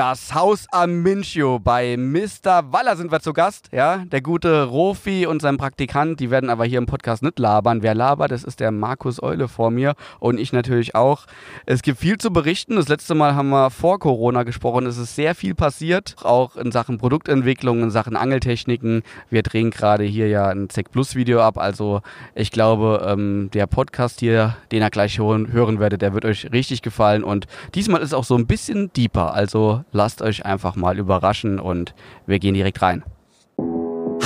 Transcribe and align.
Das 0.00 0.34
Haus 0.34 0.66
am 0.70 1.02
Minchio 1.02 1.58
bei 1.58 1.98
Mr. 1.98 2.72
Waller 2.72 2.96
sind 2.96 3.12
wir 3.12 3.20
zu 3.20 3.34
Gast. 3.34 3.68
Ja, 3.70 3.98
der 3.98 4.22
gute 4.22 4.64
Rofi 4.64 5.26
und 5.26 5.42
sein 5.42 5.58
Praktikant, 5.58 6.20
die 6.20 6.30
werden 6.30 6.48
aber 6.48 6.64
hier 6.64 6.78
im 6.78 6.86
Podcast 6.86 7.22
nicht 7.22 7.38
labern. 7.38 7.82
Wer 7.82 7.94
labert, 7.94 8.30
das 8.30 8.42
ist 8.42 8.60
der 8.60 8.70
Markus 8.70 9.22
Eule 9.22 9.46
vor 9.46 9.70
mir 9.70 9.92
und 10.18 10.40
ich 10.40 10.54
natürlich 10.54 10.94
auch. 10.94 11.26
Es 11.66 11.82
gibt 11.82 11.98
viel 11.98 12.16
zu 12.16 12.32
berichten. 12.32 12.76
Das 12.76 12.88
letzte 12.88 13.14
Mal 13.14 13.34
haben 13.34 13.50
wir 13.50 13.68
vor 13.68 13.98
Corona 13.98 14.44
gesprochen. 14.44 14.86
Es 14.86 14.96
ist 14.96 15.16
sehr 15.16 15.34
viel 15.34 15.54
passiert, 15.54 16.16
auch 16.22 16.56
in 16.56 16.72
Sachen 16.72 16.96
Produktentwicklung, 16.96 17.82
in 17.82 17.90
Sachen 17.90 18.16
Angeltechniken. 18.16 19.02
Wir 19.28 19.42
drehen 19.42 19.70
gerade 19.70 20.04
hier 20.04 20.28
ja 20.28 20.48
ein 20.48 20.70
ZEC 20.70 20.90
Plus 20.90 21.14
Video 21.14 21.42
ab. 21.42 21.58
Also 21.58 22.00
ich 22.34 22.50
glaube, 22.50 23.06
ähm, 23.06 23.50
der 23.52 23.66
Podcast 23.66 24.20
hier, 24.20 24.56
den 24.72 24.80
ihr 24.80 24.88
gleich 24.88 25.18
hören, 25.18 25.52
hören 25.52 25.78
werdet, 25.78 26.00
der 26.00 26.14
wird 26.14 26.24
euch 26.24 26.50
richtig 26.52 26.80
gefallen. 26.80 27.22
Und 27.22 27.46
diesmal 27.74 28.00
ist 28.00 28.14
auch 28.14 28.24
so 28.24 28.34
ein 28.34 28.46
bisschen 28.46 28.90
deeper. 28.94 29.34
Also 29.34 29.84
lasst 29.92 30.22
euch 30.22 30.44
einfach 30.44 30.76
mal 30.76 30.98
überraschen 30.98 31.58
und 31.58 31.94
wir 32.26 32.38
gehen 32.38 32.54
direkt 32.54 32.82
rein. 32.82 33.04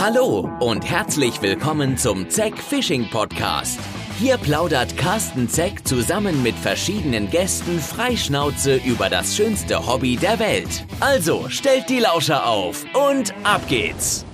Hallo 0.00 0.50
und 0.60 0.88
herzlich 0.88 1.40
willkommen 1.40 1.96
zum 1.96 2.28
Zeck 2.28 2.58
Fishing 2.58 3.08
Podcast. 3.10 3.80
Hier 4.18 4.36
plaudert 4.36 4.96
Carsten 4.96 5.48
Zeck 5.48 5.86
zusammen 5.86 6.42
mit 6.42 6.54
verschiedenen 6.54 7.30
Gästen 7.30 7.80
freischnauze 7.80 8.76
über 8.76 9.08
das 9.08 9.34
schönste 9.34 9.86
Hobby 9.86 10.16
der 10.16 10.38
Welt. 10.38 10.84
Also 11.00 11.48
stellt 11.48 11.88
die 11.88 12.00
Lauscher 12.00 12.46
auf 12.46 12.84
und 13.10 13.34
ab 13.44 13.62
geht's. 13.66 14.24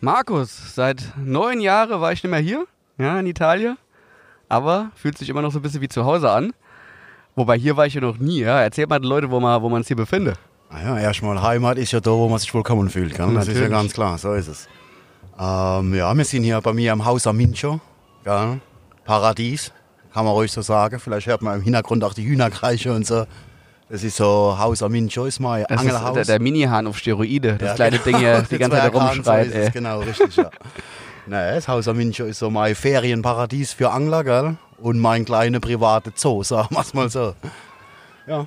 Markus, 0.00 0.74
seit 0.74 1.12
neun 1.16 1.60
Jahren 1.60 2.00
war 2.00 2.12
ich 2.12 2.22
nicht 2.22 2.30
mehr 2.30 2.40
hier, 2.40 2.66
ja, 2.98 3.18
in 3.18 3.26
Italien. 3.26 3.76
Aber 4.48 4.90
fühlt 4.94 5.18
sich 5.18 5.28
immer 5.28 5.42
noch 5.42 5.52
so 5.52 5.58
ein 5.58 5.62
bisschen 5.62 5.80
wie 5.80 5.88
zu 5.88 6.04
Hause 6.04 6.30
an. 6.30 6.52
Wobei 7.34 7.58
hier 7.58 7.76
war 7.76 7.86
ich 7.86 7.94
ja 7.94 8.00
noch 8.00 8.18
nie. 8.18 8.40
Ja? 8.40 8.60
Erzähl 8.60 8.86
mal 8.86 8.98
den 8.98 9.08
Leuten, 9.08 9.30
wo 9.30 9.40
man, 9.40 9.62
wo 9.62 9.68
man 9.68 9.80
es 9.80 9.86
hier 9.86 9.96
befindet. 9.96 10.38
Naja, 10.70 10.98
erstmal 10.98 11.40
Heimat 11.40 11.78
ist 11.78 11.92
ja 11.92 12.00
da, 12.00 12.10
wo 12.10 12.28
man 12.28 12.38
sich 12.38 12.52
willkommen 12.54 12.88
fühlt. 12.88 13.14
Gell? 13.14 13.34
Das 13.34 13.48
ist 13.48 13.58
ja 13.58 13.68
ganz 13.68 13.92
klar, 13.92 14.16
so 14.18 14.32
ist 14.34 14.48
es. 14.48 14.68
Ähm, 15.38 15.94
ja, 15.94 16.14
wir 16.14 16.24
sind 16.24 16.44
hier 16.44 16.60
bei 16.60 16.72
mir 16.72 16.92
am 16.92 17.04
Haus 17.04 17.26
am 17.26 17.36
Mincho. 17.36 17.80
Gell? 18.24 18.60
Paradies, 19.04 19.72
kann 20.12 20.24
man 20.24 20.34
ruhig 20.34 20.52
so 20.52 20.62
sagen. 20.62 20.98
Vielleicht 20.98 21.26
hört 21.26 21.42
man 21.42 21.56
im 21.56 21.62
Hintergrund 21.62 22.04
auch 22.04 22.14
die 22.14 22.24
Hühnerkreiche 22.24 22.92
und 22.92 23.06
so. 23.06 23.26
Das 23.88 24.02
ist 24.02 24.16
so 24.16 24.56
Haus 24.58 24.82
am 24.82 24.92
Mincho, 24.92 25.26
ist 25.26 25.40
mein 25.40 25.66
das 25.68 25.80
Angelhaus. 25.80 26.16
Ist 26.16 26.28
der, 26.28 26.38
der 26.38 26.42
Mini-Hahn 26.42 26.86
auf 26.86 26.96
Steroide, 26.96 27.56
das 27.58 27.68
ja, 27.68 27.74
kleine 27.74 27.98
genau. 27.98 28.04
Ding 28.04 28.16
hier 28.18 28.42
die 28.50 28.58
ganze 28.58 28.76
Zeit 28.78 28.94
rumschreit. 28.94 29.52
So 29.52 29.70
genau, 29.72 30.00
richtig, 30.00 30.36
ja. 30.36 30.50
naja, 31.26 31.54
das 31.54 31.68
Haus 31.68 31.88
am 31.88 31.98
Mincho 31.98 32.24
ist 32.24 32.38
so 32.38 32.48
mein 32.48 32.74
Ferienparadies 32.74 33.74
für 33.74 33.90
Angler, 33.90 34.24
gell? 34.24 34.56
Und 34.82 34.98
mein 34.98 35.24
kleiner 35.24 35.60
privater 35.60 36.12
Zoo, 36.14 36.42
sagen 36.42 36.74
wir 36.74 36.80
es 36.80 36.94
mal 36.94 37.08
so. 37.08 37.34
Ja. 38.26 38.46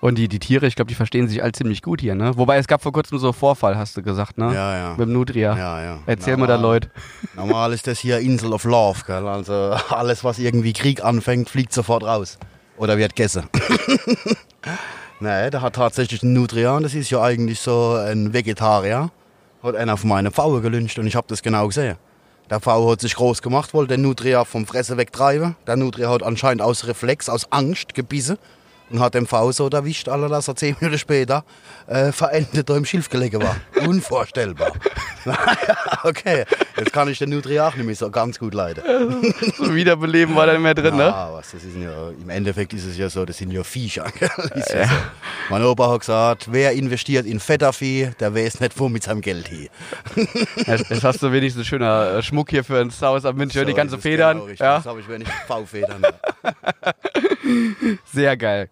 Und 0.00 0.16
die, 0.16 0.28
die 0.28 0.38
Tiere, 0.38 0.66
ich 0.66 0.76
glaube, 0.76 0.88
die 0.88 0.94
verstehen 0.94 1.28
sich 1.28 1.42
alle 1.42 1.52
ziemlich 1.52 1.80
gut 1.82 2.00
hier, 2.00 2.14
ne? 2.14 2.36
Wobei 2.36 2.58
es 2.58 2.66
gab 2.66 2.82
vor 2.82 2.92
kurzem 2.92 3.18
so 3.18 3.32
Vorfall, 3.32 3.78
hast 3.78 3.96
du 3.96 4.02
gesagt, 4.02 4.36
ne? 4.36 4.52
Ja, 4.54 4.76
ja. 4.76 4.90
Mit 4.90 5.08
dem 5.08 5.12
Nutria. 5.12 5.56
Ja, 5.56 5.82
ja. 5.82 5.98
Erzähl 6.06 6.36
normal, 6.36 6.48
mir 6.48 6.54
da, 6.54 6.60
Leute. 6.60 6.90
Normal 7.34 7.72
ist 7.72 7.86
das 7.86 7.98
hier 7.98 8.18
Insel 8.18 8.52
of 8.52 8.64
Love, 8.64 9.00
gell? 9.06 9.26
Also 9.26 9.54
alles, 9.88 10.22
was 10.22 10.38
irgendwie 10.38 10.72
Krieg 10.72 11.02
anfängt, 11.02 11.48
fliegt 11.48 11.72
sofort 11.72 12.02
raus. 12.02 12.38
Oder 12.76 12.98
wird 12.98 13.16
gegessen. 13.16 13.48
nee, 15.20 15.50
der 15.50 15.62
hat 15.62 15.74
tatsächlich 15.74 16.22
einen 16.22 16.32
Nutria 16.32 16.78
das 16.80 16.94
ist 16.94 17.10
ja 17.10 17.22
eigentlich 17.22 17.60
so 17.60 17.94
ein 17.94 18.32
Vegetarier. 18.32 19.10
Hat 19.62 19.76
einer 19.76 19.96
von 19.96 20.08
meinen 20.08 20.32
Pfauen 20.32 20.62
gelünscht 20.62 20.98
und 20.98 21.06
ich 21.06 21.14
habe 21.14 21.26
das 21.28 21.42
genau 21.42 21.66
gesehen. 21.66 21.96
Der 22.50 22.58
V 22.58 22.90
hat 22.90 23.00
sich 23.00 23.14
groß 23.14 23.42
gemacht, 23.42 23.72
wollte 23.74 23.94
den 23.94 24.02
Nutria 24.02 24.44
vom 24.44 24.66
Fressen 24.66 24.96
wegtreiben. 24.96 25.54
Der 25.68 25.76
Nutria 25.76 26.10
hat 26.10 26.24
anscheinend 26.24 26.62
aus 26.62 26.84
Reflex, 26.84 27.28
aus 27.28 27.52
Angst 27.52 27.94
gebissen 27.94 28.38
und 28.90 29.00
hat 29.00 29.14
den 29.14 29.26
V 29.26 29.52
so 29.52 29.68
erwischt, 29.68 30.08
dass 30.08 30.48
er 30.48 30.56
zehn 30.56 30.76
Minuten 30.80 30.98
später 30.98 31.44
äh, 31.86 32.12
verendet 32.12 32.68
da 32.68 32.76
im 32.76 32.84
Schilf 32.84 33.08
gelegen 33.08 33.42
war. 33.42 33.56
Unvorstellbar. 33.86 34.72
okay, 36.04 36.44
jetzt 36.76 36.92
kann 36.92 37.08
ich 37.08 37.18
den 37.18 37.30
Nutria 37.30 37.68
auch 37.68 37.74
nicht 37.74 37.86
mehr 37.86 37.94
so 37.94 38.10
ganz 38.10 38.38
gut 38.38 38.54
leiden. 38.54 38.82
so 39.56 39.74
Wiederbeleben 39.74 40.34
war 40.34 40.46
da 40.46 40.52
nicht 40.52 40.62
mehr 40.62 40.74
drin, 40.74 40.98
ja, 40.98 41.28
ne? 41.28 41.34
Was, 41.34 41.52
das 41.52 41.64
ist 41.64 41.76
ja, 41.76 42.10
Im 42.10 42.30
Endeffekt 42.30 42.72
ist 42.72 42.84
es 42.84 42.96
ja 42.96 43.08
so, 43.08 43.24
das 43.24 43.38
sind 43.38 43.52
ja 43.52 43.62
Viecher. 43.62 44.06
ja 44.20 44.62
so. 44.62 44.94
Mein 45.50 45.64
Opa 45.64 45.90
hat 45.90 46.00
gesagt, 46.00 46.48
wer 46.50 46.72
investiert 46.72 47.26
in 47.26 47.38
Fettervieh, 47.38 48.10
der 48.18 48.34
weiß 48.34 48.60
nicht, 48.60 48.78
wo 48.78 48.88
mit 48.88 49.02
seinem 49.02 49.20
Geld 49.20 49.48
hin. 49.48 49.68
jetzt 50.56 51.04
hast 51.04 51.22
du 51.22 51.32
wenigstens 51.32 51.66
schöner 51.66 52.14
äh, 52.14 52.22
Schmuck 52.22 52.50
hier 52.50 52.64
für 52.64 52.80
ein 52.80 52.90
Haus 53.00 53.24
am 53.24 53.36
München, 53.36 53.60
so 53.60 53.64
die 53.64 53.74
ganze 53.74 53.98
Federn. 53.98 54.40
Genau 54.40 54.50
ja? 54.50 54.76
Das 54.76 54.86
habe 54.86 55.00
ich, 55.00 55.08
wenn 55.08 55.22
ich 55.22 55.28
V-Federn. 55.46 56.02
Sehr 58.12 58.36
geil. 58.36 58.68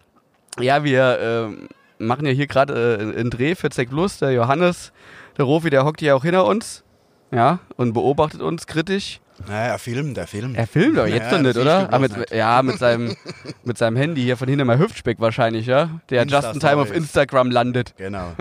Ja, 0.61 0.83
wir 0.83 1.49
äh, 1.49 2.03
machen 2.03 2.25
ja 2.25 2.31
hier 2.31 2.47
gerade 2.47 2.97
äh, 2.99 3.19
einen 3.19 3.29
Dreh 3.29 3.55
für 3.55 3.69
Zeck 3.69 3.91
Lust. 3.91 4.21
Der 4.21 4.31
Johannes, 4.31 4.91
der 5.37 5.45
Rofi, 5.45 5.69
der 5.69 5.85
hockt 5.85 5.99
hier 5.99 6.15
auch 6.15 6.23
hinter 6.23 6.45
uns. 6.45 6.83
Ja, 7.31 7.59
und 7.75 7.93
beobachtet 7.93 8.41
uns 8.41 8.65
kritisch. 8.65 9.19
Naja, 9.47 9.73
er 9.73 9.79
filmt, 9.79 10.17
er 10.17 10.27
filmt. 10.27 10.57
Er 10.57 10.67
filmt 10.67 10.97
doch 10.97 11.07
jetzt 11.07 11.31
naja, 11.31 11.37
doch 11.37 11.41
nicht, 11.43 11.57
oder? 11.57 11.93
Ah, 11.93 11.99
mit, 11.99 12.17
nicht. 12.17 12.31
Ja, 12.31 12.61
mit 12.61 12.77
seinem, 12.77 13.15
mit 13.63 13.77
seinem 13.77 13.95
Handy 13.95 14.21
hier 14.21 14.35
von 14.35 14.49
hinten 14.49 14.67
mal 14.67 14.77
Hüftspeck 14.77 15.19
wahrscheinlich, 15.19 15.65
ja? 15.65 16.01
Der 16.09 16.23
Insta 16.23 16.39
just 16.39 16.55
in 16.55 16.59
time 16.59 16.81
auf 16.81 16.93
Instagram 16.93 17.49
landet. 17.51 17.93
Genau. 17.97 18.33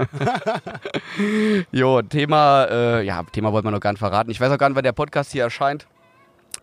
jo, 1.71 2.03
Thema, 2.03 2.65
äh, 2.65 3.05
ja, 3.05 3.23
Thema 3.31 3.53
wollte 3.53 3.67
man 3.67 3.75
noch 3.75 3.81
gar 3.81 3.93
nicht 3.93 4.01
verraten. 4.01 4.31
Ich 4.31 4.41
weiß 4.41 4.51
auch 4.51 4.59
gar 4.59 4.69
nicht, 4.69 4.77
wann 4.77 4.85
der 4.85 4.93
Podcast 4.93 5.33
hier 5.33 5.45
erscheint. 5.45 5.87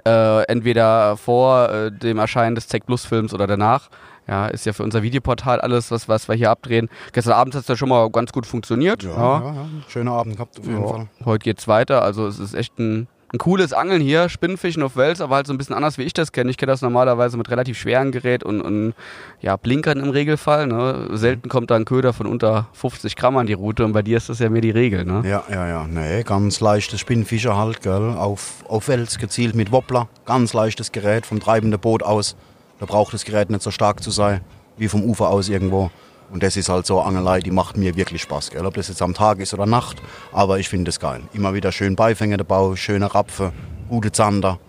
Äh, 0.06 0.44
entweder 0.44 1.16
vor 1.16 1.70
äh, 1.70 1.92
dem 1.92 2.18
Erscheinen 2.18 2.56
des 2.56 2.68
Tech 2.68 2.82
Plus 2.86 3.06
Films 3.06 3.34
oder 3.34 3.48
danach. 3.48 3.90
Ja, 4.28 4.48
ist 4.48 4.66
ja 4.66 4.74
für 4.74 4.84
unser 4.84 5.04
Videoportal 5.04 5.62
alles, 5.62 5.92
was, 5.92 6.10
was 6.10 6.28
wir 6.28 6.36
hier 6.36 6.50
abdrehen. 6.50 6.90
Gestern 7.14 7.34
Abend 7.34 7.54
hat 7.54 7.62
es 7.62 7.68
ja 7.68 7.76
schon 7.76 7.90
mal 7.90 8.10
ganz 8.10 8.32
gut 8.32 8.46
funktioniert. 8.46 9.04
Ja, 9.04 9.10
ja. 9.12 9.40
ja, 9.40 9.54
ja. 9.54 9.68
schöner 9.88 10.14
Abend 10.14 10.36
gehabt 10.36 10.60
auf 10.60 10.66
jeden 10.66 10.82
ja. 10.82 10.88
Fall. 10.88 11.08
Heute 11.24 11.44
geht's 11.44 11.68
weiter. 11.68 12.02
Also 12.02 12.26
es 12.26 12.40
ist 12.40 12.56
echt 12.56 12.80
ein, 12.80 13.08
ein 13.32 13.38
cooles 13.38 13.72
Angeln 13.72 14.02
hier, 14.02 14.28
Spinnenfischen 14.28 14.82
auf 14.82 14.96
Wels, 14.96 15.22
aber 15.22 15.36
halt 15.36 15.46
so 15.46 15.54
ein 15.54 15.60
bisschen 15.60 15.76
anders, 15.76 16.00
wie 16.00 16.04
ich 16.04 16.14
das 16.14 16.32
kenne. 16.32 16.50
Ich 16.50 16.58
kenne 16.58 16.72
das 16.72 16.82
normalerweise 16.82 17.38
mit 17.38 17.52
relativ 17.52 17.78
schweren 17.78 18.12
Gerät 18.12 18.44
und, 18.44 18.62
und 18.62 18.96
ja, 19.42 19.58
Blinkern 19.58 20.00
im 20.00 20.10
Regelfall. 20.10 20.66
Ne? 20.66 21.10
Selten 21.14 21.48
kommt 21.48 21.70
da 21.70 21.76
ein 21.76 21.86
Köder 21.86 22.12
von 22.12 22.26
unter 22.26 22.68
50 22.74 23.16
Gramm 23.16 23.38
an 23.38 23.46
die 23.46 23.54
Route 23.54 23.86
und 23.86 23.94
bei 23.94 24.02
dir 24.02 24.18
ist 24.18 24.30
das 24.30 24.40
ja 24.40 24.50
mehr 24.50 24.62
die 24.62 24.72
Regel. 24.72 25.06
Ne? 25.06 25.22
Ja, 25.24 25.44
ja, 25.52 25.68
ja. 25.68 25.88
Nee, 25.88 26.24
ganz 26.24 26.62
leichtes 26.62 27.00
Spinnenfischer 27.00 27.56
halt, 27.56 27.84
gell? 27.84 28.16
Auf, 28.18 28.64
auf 28.68 28.88
Wels 28.88 29.20
gezielt 29.20 29.54
mit 29.54 29.72
Wobbler. 29.72 30.08
Ganz 30.26 30.54
leichtes 30.54 30.92
Gerät 30.92 31.28
vom 31.28 31.40
treibenden 31.40 31.80
Boot 31.80 32.02
aus. 32.02 32.36
Da 32.80 32.86
braucht 32.86 33.14
das 33.14 33.26
Gerät 33.26 33.50
nicht 33.50 33.62
so 33.62 33.72
stark 33.72 34.04
zu 34.04 34.12
sein 34.12 34.42
wie 34.78 34.88
vom 34.88 35.04
Ufer 35.04 35.30
aus 35.30 35.50
irgendwo. 35.50 35.90
Und 36.32 36.44
das 36.44 36.58
ist 36.58 36.70
halt 36.70 36.86
so 36.86 37.02
Angelei, 37.02 37.40
die 37.40 37.52
macht 37.52 37.78
mir 37.78 37.96
wirklich 37.96 38.22
Spaß. 38.24 38.50
Gell? 38.50 38.66
Ob 38.66 38.74
das 38.74 38.88
jetzt 38.88 39.02
am 39.02 39.14
Tag 39.14 39.40
ist 39.40 39.54
oder 39.54 39.66
Nacht, 39.66 40.02
aber 40.34 40.60
ich 40.60 40.70
finde 40.70 40.90
es 40.90 41.00
geil. 41.00 41.22
Immer 41.34 41.54
wieder 41.54 41.72
schön 41.72 41.96
Beifänger 41.96 42.38
dabei, 42.38 42.76
schöne 42.76 43.14
Rapfe, 43.14 43.54
gute 43.90 44.12
Zander. 44.12 44.60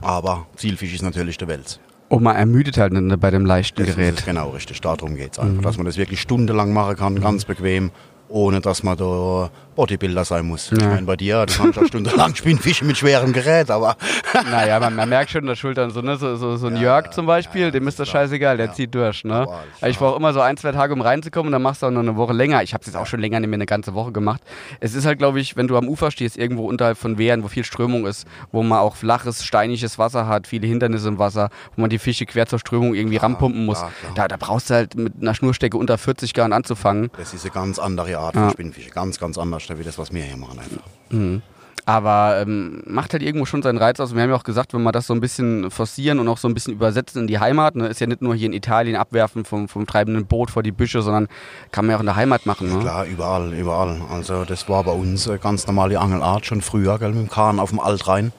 Aber 0.00 0.46
Zielfisch 0.56 0.94
ist 0.94 1.02
natürlich 1.02 1.38
der 1.38 1.48
Wels. 1.48 1.78
Und 2.08 2.22
man 2.22 2.36
ermüdet 2.36 2.78
halt 2.78 2.92
nicht 2.92 3.20
bei 3.20 3.30
dem 3.30 3.44
leichten 3.44 3.84
das 3.84 3.94
Gerät. 3.94 4.24
Genau, 4.24 4.50
richtig. 4.50 4.80
Darum 4.80 5.16
geht 5.16 5.32
es 5.32 5.38
einfach. 5.38 5.54
Mhm. 5.54 5.62
Dass 5.62 5.76
man 5.76 5.86
das 5.86 5.96
wirklich 5.96 6.20
stundenlang 6.20 6.72
machen 6.72 6.96
kann, 6.96 7.20
ganz 7.20 7.44
bequem 7.44 7.90
ohne 8.28 8.60
dass 8.60 8.82
man 8.82 8.96
da 8.96 9.50
Bodybuilder 9.76 10.24
sein 10.24 10.46
muss. 10.46 10.70
Ja. 10.70 10.78
Ich 10.78 10.84
meine, 10.84 11.06
bei 11.06 11.16
dir, 11.16 11.46
du 11.46 11.54
kannst 11.54 11.76
ja 11.78 11.86
stundenlang 11.86 12.34
Spinnfische 12.34 12.84
mit 12.84 12.96
schwerem 12.96 13.32
Gerät, 13.32 13.70
aber. 13.70 13.96
naja, 14.50 14.80
man, 14.80 14.96
man, 14.96 15.08
merkt 15.08 15.30
schon 15.30 15.42
in 15.42 15.46
der 15.46 15.54
Schultern 15.54 15.90
so, 15.90 16.00
ne? 16.00 16.16
so, 16.16 16.34
so, 16.36 16.56
so 16.56 16.66
ein 16.66 16.76
ja, 16.76 16.82
Jörg 16.82 17.10
zum 17.10 17.26
Beispiel, 17.26 17.62
ja, 17.62 17.70
dem 17.70 17.86
ist 17.86 18.00
das 18.00 18.08
scheißegal, 18.08 18.56
der 18.56 18.72
zieht 18.72 18.94
durch. 18.94 19.22
Ne? 19.24 19.44
Boah, 19.44 19.62
ich 19.86 19.98
brauche 19.98 20.16
immer 20.16 20.32
so 20.32 20.40
ein, 20.40 20.56
zwei 20.56 20.72
Tage, 20.72 20.94
um 20.94 21.02
reinzukommen 21.02 21.48
und 21.48 21.52
dann 21.52 21.62
machst 21.62 21.82
du 21.82 21.86
auch 21.86 21.90
noch 21.90 22.00
eine 22.00 22.16
Woche 22.16 22.32
länger. 22.32 22.62
Ich 22.62 22.72
habe 22.72 22.80
es 22.80 22.86
jetzt 22.86 22.96
auch 22.96 23.06
schon 23.06 23.20
länger 23.20 23.38
nicht 23.38 23.50
mehr 23.50 23.58
eine 23.58 23.66
ganze 23.66 23.94
Woche 23.94 24.12
gemacht. 24.12 24.40
Es 24.80 24.94
ist 24.94 25.04
halt, 25.06 25.18
glaube 25.18 25.38
ich, 25.40 25.56
wenn 25.56 25.68
du 25.68 25.76
am 25.76 25.88
Ufer 25.88 26.10
stehst, 26.10 26.38
irgendwo 26.38 26.66
unterhalb 26.66 26.96
von 26.96 27.18
Wehren, 27.18 27.44
wo 27.44 27.48
viel 27.48 27.64
Strömung 27.64 28.06
ist, 28.06 28.26
wo 28.52 28.62
man 28.62 28.78
auch 28.78 28.96
flaches, 28.96 29.44
steiniges 29.44 29.98
Wasser 29.98 30.26
hat, 30.26 30.46
viele 30.46 30.66
Hindernisse 30.66 31.08
im 31.08 31.18
Wasser, 31.18 31.50
wo 31.76 31.82
man 31.82 31.90
die 31.90 31.98
Fische 31.98 32.24
quer 32.24 32.46
zur 32.46 32.58
Strömung 32.58 32.94
irgendwie 32.94 33.16
ranpumpen 33.18 33.66
muss. 33.66 33.84
Da, 34.14 34.26
da 34.26 34.36
brauchst 34.38 34.70
du 34.70 34.74
halt 34.74 34.94
mit 34.94 35.14
einer 35.20 35.34
Schnurstecke 35.34 35.76
unter 35.76 35.98
40 35.98 36.32
Grad 36.32 36.52
anzufangen. 36.52 37.10
Das 37.18 37.34
ist 37.34 37.44
eine 37.44 37.52
ganz 37.52 37.78
andere 37.78 38.15
Art 38.20 38.34
von 38.34 38.50
Spinnfische 38.50 38.90
ganz, 38.90 39.18
ganz 39.18 39.38
anders, 39.38 39.68
wie 39.68 39.82
das, 39.82 39.98
was 39.98 40.12
wir 40.12 40.22
hier 40.22 40.36
machen 40.36 40.58
einfach. 40.58 40.82
Mhm. 41.10 41.42
Aber 41.88 42.40
ähm, 42.40 42.82
macht 42.84 43.12
halt 43.12 43.22
irgendwo 43.22 43.46
schon 43.46 43.62
seinen 43.62 43.78
Reiz 43.78 44.00
aus. 44.00 44.12
Wir 44.12 44.20
haben 44.20 44.30
ja 44.30 44.34
auch 44.34 44.42
gesagt, 44.42 44.74
wenn 44.74 44.82
wir 44.82 44.90
das 44.90 45.06
so 45.06 45.14
ein 45.14 45.20
bisschen 45.20 45.70
forcieren 45.70 46.18
und 46.18 46.26
auch 46.26 46.36
so 46.36 46.48
ein 46.48 46.54
bisschen 46.54 46.72
übersetzen 46.72 47.22
in 47.22 47.26
die 47.28 47.38
Heimat, 47.38 47.76
ne, 47.76 47.86
ist 47.86 48.00
ja 48.00 48.08
nicht 48.08 48.22
nur 48.22 48.34
hier 48.34 48.46
in 48.46 48.52
Italien 48.52 48.96
abwerfen 48.96 49.44
vom, 49.44 49.68
vom 49.68 49.86
treibenden 49.86 50.26
Boot 50.26 50.50
vor 50.50 50.64
die 50.64 50.72
Büsche, 50.72 51.00
sondern 51.00 51.28
kann 51.70 51.84
man 51.84 51.92
ja 51.92 51.96
auch 51.96 52.00
in 52.00 52.06
der 52.06 52.16
Heimat 52.16 52.44
machen. 52.44 52.72
Ne? 52.72 52.80
Klar, 52.80 53.04
überall, 53.06 53.52
überall. 53.52 54.00
Also 54.10 54.44
das 54.44 54.68
war 54.68 54.82
bei 54.82 54.90
uns 54.90 55.28
eine 55.28 55.38
ganz 55.38 55.64
normale 55.68 56.00
Angelart 56.00 56.44
schon 56.44 56.60
früher, 56.60 56.98
gell, 56.98 57.10
mit 57.10 57.20
dem 57.20 57.30
Kahn 57.30 57.60
auf 57.60 57.70
dem 57.70 57.78
Altrhein. 57.78 58.32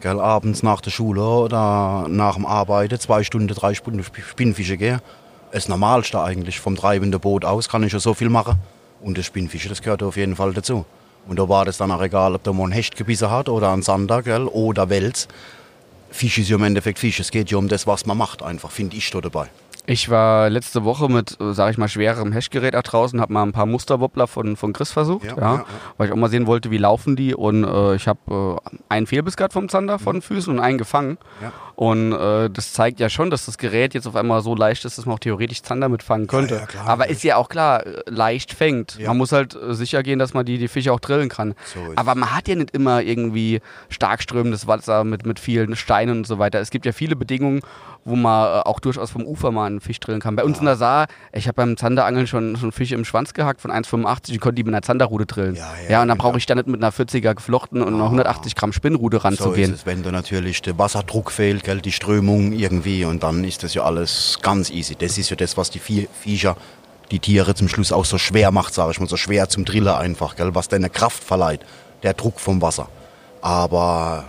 Gell, 0.00 0.18
abends 0.18 0.62
nach 0.62 0.80
der 0.80 0.90
Schule 0.90 1.22
oder 1.22 2.06
nach 2.08 2.36
dem 2.36 2.46
Arbeiten, 2.46 2.98
zwei 2.98 3.24
Stunden, 3.24 3.48
drei 3.48 3.74
Stunden 3.74 4.02
Spinnfische 4.04 4.78
gehen. 4.78 5.00
Das 5.52 5.68
Normalste 5.68 6.22
eigentlich 6.22 6.60
vom 6.60 6.76
treibenden 6.76 7.20
Boot 7.20 7.44
aus 7.44 7.68
kann 7.68 7.82
ich 7.82 7.92
ja 7.92 7.98
so 7.98 8.14
viel 8.14 8.30
machen. 8.30 8.56
Und 9.06 9.16
das 9.16 9.26
Spinnfische, 9.26 9.68
das 9.68 9.82
gehört 9.82 10.02
auf 10.02 10.16
jeden 10.16 10.34
Fall 10.34 10.52
dazu. 10.52 10.84
Und 11.28 11.38
da 11.38 11.48
war 11.48 11.64
das 11.64 11.78
dann 11.78 11.92
auch 11.92 12.02
egal, 12.02 12.34
ob 12.34 12.42
da 12.42 12.52
mal 12.52 12.64
ein 12.64 12.72
Hecht 12.72 12.96
gebissen 12.96 13.30
hat 13.30 13.48
oder 13.48 13.72
ein 13.72 13.82
Sander 13.82 14.20
gell, 14.20 14.46
oder 14.46 14.90
Wels. 14.90 15.28
Fisch 16.10 16.38
ist 16.38 16.48
ja 16.48 16.56
im 16.56 16.64
Endeffekt 16.64 16.98
Fisch. 16.98 17.20
Es 17.20 17.30
geht 17.30 17.52
ja 17.52 17.56
um 17.56 17.68
das, 17.68 17.86
was 17.86 18.04
man 18.04 18.18
macht, 18.18 18.42
einfach, 18.42 18.72
finde 18.72 18.96
ich 18.96 19.08
da 19.12 19.20
dabei. 19.20 19.46
Ich 19.88 20.10
war 20.10 20.50
letzte 20.50 20.82
Woche 20.82 21.08
mit, 21.08 21.40
äh, 21.40 21.54
sag 21.54 21.70
ich 21.70 21.78
mal, 21.78 21.86
schwererem 21.86 22.32
Hashgerät 22.32 22.74
da 22.74 22.82
draußen, 22.82 23.20
habe 23.20 23.32
mal 23.32 23.44
ein 23.44 23.52
paar 23.52 23.66
Musterwobbler 23.66 24.26
von, 24.26 24.56
von 24.56 24.72
Chris 24.72 24.90
versucht, 24.90 25.26
ja, 25.26 25.36
Ja, 25.36 25.54
ja, 25.54 25.64
weil 25.96 26.08
ich 26.08 26.12
auch 26.12 26.16
mal 26.16 26.28
sehen 26.28 26.48
wollte, 26.48 26.72
wie 26.72 26.78
laufen 26.78 27.14
die 27.14 27.32
und 27.32 27.62
äh, 27.62 27.94
ich 27.94 28.08
habe 28.08 28.58
äh, 28.66 28.70
einen 28.88 29.06
Fehlbiss 29.06 29.36
gehabt 29.36 29.52
vom 29.52 29.68
Zander 29.68 30.00
von 30.00 30.16
den 30.16 30.22
Füßen 30.22 30.52
und 30.52 30.58
einen 30.58 30.78
gefangen. 30.78 31.18
Und 31.76 32.12
äh, 32.12 32.48
das 32.48 32.72
zeigt 32.72 33.00
ja 33.00 33.10
schon, 33.10 33.28
dass 33.30 33.44
das 33.44 33.58
Gerät 33.58 33.92
jetzt 33.92 34.06
auf 34.06 34.16
einmal 34.16 34.40
so 34.40 34.54
leicht 34.54 34.86
ist, 34.86 34.96
dass 34.96 35.04
man 35.04 35.14
auch 35.16 35.18
theoretisch 35.18 35.62
Zander 35.62 35.90
mitfangen 35.90 36.26
könnte. 36.26 36.54
ja, 36.56 36.66
klar, 36.66 36.88
Aber 36.88 37.08
ist 37.10 37.22
ja 37.22 37.36
auch 37.36 37.50
klar, 37.50 37.86
äh, 37.86 38.02
leicht 38.06 38.54
fängt. 38.54 38.98
Ja. 38.98 39.08
Man 39.08 39.18
muss 39.18 39.30
halt 39.32 39.54
äh, 39.54 39.74
sicher 39.74 40.02
gehen, 40.02 40.18
dass 40.18 40.32
man 40.32 40.46
die, 40.46 40.56
die 40.56 40.68
Fische 40.68 40.90
auch 40.92 41.00
drillen 41.00 41.28
kann. 41.28 41.54
So 41.74 41.80
Aber 41.96 42.14
man 42.14 42.34
hat 42.34 42.48
ja 42.48 42.54
nicht 42.54 42.70
immer 42.70 43.02
irgendwie 43.02 43.60
stark 43.90 44.22
strömendes 44.22 44.66
Wasser 44.66 45.04
mit, 45.04 45.26
mit 45.26 45.38
vielen 45.38 45.76
Steinen 45.76 46.18
und 46.18 46.26
so 46.26 46.38
weiter. 46.38 46.60
Es 46.60 46.70
gibt 46.70 46.86
ja 46.86 46.92
viele 46.92 47.14
Bedingungen, 47.14 47.60
wo 48.06 48.16
man 48.16 48.46
äh, 48.46 48.60
auch 48.62 48.80
durchaus 48.80 49.10
vom 49.10 49.24
Ufer 49.26 49.50
mal 49.50 49.66
einen 49.66 49.80
Fisch 49.80 50.00
drillen 50.00 50.20
kann. 50.20 50.34
Bei 50.34 50.44
uns 50.44 50.58
in 50.58 50.64
der 50.64 50.76
Saar, 50.76 51.08
ich 51.32 51.46
habe 51.46 51.56
beim 51.56 51.76
Zanderangeln 51.76 52.26
schon, 52.26 52.56
schon 52.56 52.72
Fische 52.72 52.94
im 52.94 53.04
Schwanz 53.04 53.34
gehackt 53.34 53.60
von 53.60 53.70
1,85 53.70 54.32
und 54.32 54.40
konnte 54.40 54.54
die 54.54 54.64
mit 54.64 54.72
einer 54.72 54.80
Zanderrute 54.82 55.26
drillen. 55.26 55.56
Ja, 55.56 55.74
Ja, 55.84 55.90
ja, 55.90 56.02
und 56.02 56.08
dann 56.08 56.16
genau. 56.16 56.28
brauche 56.30 56.38
ich 56.38 56.46
da 56.46 56.54
nicht 56.54 56.68
mit 56.68 56.82
einer 56.82 56.92
40er 56.92 57.34
geflochten 57.34 57.82
und 57.82 57.92
einer 57.92 58.04
180 58.04 58.54
Gramm 58.54 58.72
Spinnrute 58.72 59.18
So 59.18 59.22
ranzugehen. 59.24 59.72
ist 59.74 59.80
es, 59.80 59.86
wenn 59.86 60.02
da 60.02 60.10
natürlich 60.10 60.62
der 60.62 60.78
Wasserdruck 60.78 61.30
fehlt, 61.30 61.64
gell, 61.66 61.80
die 61.80 61.90
Strömung 61.92 62.52
irgendwie 62.52 63.04
und 63.04 63.24
dann 63.24 63.42
ist 63.42 63.64
das 63.64 63.74
ja 63.74 63.82
alles 63.82 64.38
ganz 64.40 64.70
easy. 64.70 64.94
Das 64.94 65.18
ist 65.18 65.30
ja 65.30 65.36
das, 65.36 65.56
was 65.56 65.68
die 65.68 65.80
Vie- 65.80 66.08
Viecher, 66.20 66.56
die 67.10 67.18
Tiere 67.18 67.56
zum 67.56 67.68
Schluss 67.68 67.90
auch 67.90 68.04
so 68.04 68.18
schwer 68.18 68.52
macht, 68.52 68.72
sage 68.72 68.92
ich 68.92 69.00
mal, 69.00 69.08
so 69.08 69.16
schwer 69.16 69.48
zum 69.48 69.64
Driller 69.64 69.98
einfach, 69.98 70.36
gell, 70.36 70.54
was 70.54 70.68
deine 70.68 70.88
Kraft 70.90 71.24
verleiht, 71.24 71.60
der 72.04 72.14
Druck 72.14 72.38
vom 72.38 72.62
Wasser. 72.62 72.88
Aber 73.42 74.26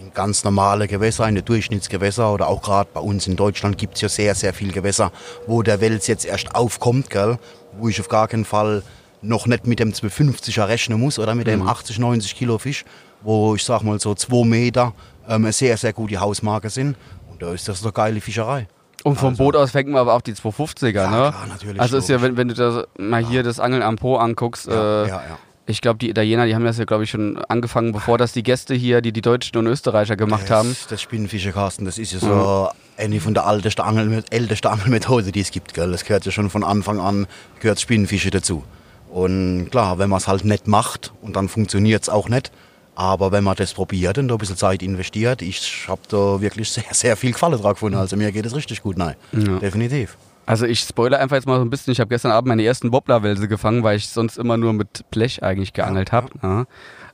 in 0.00 0.12
ganz 0.14 0.44
normale 0.44 0.86
Gewässer, 0.86 1.28
in 1.28 1.44
Durchschnittsgewässer 1.44 2.32
oder 2.32 2.46
auch 2.46 2.62
gerade 2.62 2.88
bei 2.94 3.00
uns 3.00 3.26
in 3.26 3.34
Deutschland 3.34 3.76
gibt 3.76 3.96
es 3.96 4.00
ja 4.00 4.08
sehr, 4.08 4.36
sehr 4.36 4.54
viel 4.54 4.70
Gewässer, 4.70 5.10
wo 5.48 5.62
der 5.62 5.80
Wels 5.80 6.06
jetzt 6.06 6.24
erst 6.24 6.54
aufkommt, 6.54 7.10
gell, 7.10 7.36
wo 7.78 7.88
ich 7.88 8.00
auf 8.00 8.08
gar 8.08 8.28
keinen 8.28 8.44
Fall 8.44 8.84
noch 9.22 9.46
nicht 9.48 9.66
mit 9.66 9.80
dem 9.80 9.92
250er 9.92 10.68
rechnen 10.68 11.00
muss 11.00 11.18
oder 11.18 11.34
mit 11.34 11.48
dem 11.48 11.66
80, 11.66 11.98
90 11.98 12.36
Kilo 12.36 12.58
Fisch, 12.58 12.84
wo 13.22 13.56
ich 13.56 13.64
sag 13.64 13.82
mal 13.82 13.98
so 14.00 14.14
zwei 14.14 14.44
Meter 14.44 14.94
ähm, 15.28 15.44
eine 15.44 15.52
sehr, 15.52 15.76
sehr 15.76 15.92
gute 15.92 16.20
Hausmarke 16.20 16.70
sind. 16.70 16.96
Und 17.30 17.42
da 17.42 17.52
ist 17.52 17.68
das 17.68 17.82
doch 17.82 17.94
geile 17.94 18.20
Fischerei. 18.20 18.68
Und 19.04 19.16
vom 19.16 19.36
Boot 19.36 19.56
aus 19.56 19.72
fängt 19.72 19.88
man 19.88 20.00
aber 20.00 20.14
auch 20.14 20.20
die 20.20 20.34
250er, 20.34 20.92
ne? 20.92 21.02
Also 21.02 21.30
klar, 21.30 21.46
natürlich, 21.48 21.80
Also 21.80 21.96
ist 21.96 22.08
ja, 22.08 22.22
wenn, 22.22 22.36
wenn 22.36 22.48
du 22.48 22.54
da 22.54 22.84
mal 22.98 23.24
hier 23.24 23.42
das 23.42 23.58
Angeln 23.58 23.82
am 23.82 23.96
Po 23.96 24.16
anguckst, 24.16 24.68
Ja, 24.68 25.04
äh, 25.04 25.08
ja, 25.08 25.16
ja. 25.16 25.38
ich 25.66 25.80
glaube, 25.80 25.98
die 25.98 26.08
Italiener, 26.10 26.46
die 26.46 26.54
haben 26.54 26.64
das 26.64 26.78
ja, 26.78 26.84
glaube 26.84 27.02
ich, 27.02 27.10
schon 27.10 27.36
angefangen, 27.46 27.90
bevor 27.92 28.16
das 28.16 28.32
die 28.32 28.44
Gäste 28.44 28.74
hier, 28.74 29.00
die 29.00 29.12
die 29.12 29.22
Deutschen 29.22 29.56
und 29.58 29.66
Österreicher 29.66 30.16
gemacht 30.16 30.50
haben. 30.50 30.68
Das, 30.68 30.86
das 30.86 31.02
Spinnenfische, 31.02 31.50
Carsten, 31.50 31.84
das 31.84 31.98
ist 31.98 32.12
ja 32.12 32.20
so 32.20 32.68
eine 32.96 33.20
von 33.20 33.34
der 33.34 33.44
ältesten, 33.46 33.82
Angel, 33.82 34.22
ältesten 34.30 34.68
Angelmethode, 34.68 35.32
die 35.32 35.40
es 35.40 35.50
gibt. 35.50 35.74
Gell? 35.74 35.90
Das 35.90 36.04
gehört 36.04 36.24
ja 36.24 36.30
schon 36.30 36.48
von 36.50 36.62
Anfang 36.62 37.00
an, 37.00 37.26
gehört 37.58 37.80
Spinnenfische 37.80 38.30
dazu. 38.30 38.62
Und 39.10 39.70
klar, 39.70 39.98
wenn 39.98 40.08
man 40.08 40.18
es 40.18 40.28
halt 40.28 40.44
nicht 40.44 40.68
macht 40.68 41.12
und 41.22 41.34
dann 41.34 41.48
funktioniert 41.48 42.02
es 42.02 42.08
auch 42.08 42.28
nicht. 42.28 42.52
Aber 42.94 43.32
wenn 43.32 43.42
man 43.42 43.56
das 43.56 43.72
probiert 43.72 44.18
und 44.18 44.28
da 44.28 44.34
ein 44.34 44.38
bisschen 44.38 44.56
Zeit 44.56 44.82
investiert, 44.82 45.40
ich 45.42 45.86
habe 45.88 46.02
da 46.08 46.40
wirklich 46.40 46.70
sehr, 46.70 46.84
sehr 46.92 47.16
viel 47.16 47.32
Gefallen 47.32 47.60
dran 47.60 47.72
gefunden. 47.72 47.98
Also 47.98 48.16
mir 48.16 48.30
geht 48.32 48.44
es 48.44 48.54
richtig 48.54 48.82
gut, 48.82 48.98
nein. 48.98 49.14
Definitiv. 49.32 50.16
Also 50.44 50.66
ich 50.66 50.80
spoilere 50.80 51.20
einfach 51.20 51.36
jetzt 51.36 51.46
mal 51.46 51.56
so 51.56 51.64
ein 51.64 51.70
bisschen. 51.70 51.92
Ich 51.92 52.00
habe 52.00 52.08
gestern 52.08 52.32
Abend 52.32 52.48
meine 52.48 52.64
ersten 52.64 52.92
Wobblerwälse 52.92 53.48
gefangen, 53.48 53.82
weil 53.82 53.96
ich 53.96 54.08
sonst 54.08 54.36
immer 54.36 54.56
nur 54.56 54.72
mit 54.72 55.08
Blech 55.10 55.42
eigentlich 55.42 55.72
geangelt 55.72 56.12
habe. 56.12 56.28
Ja. 56.42 56.66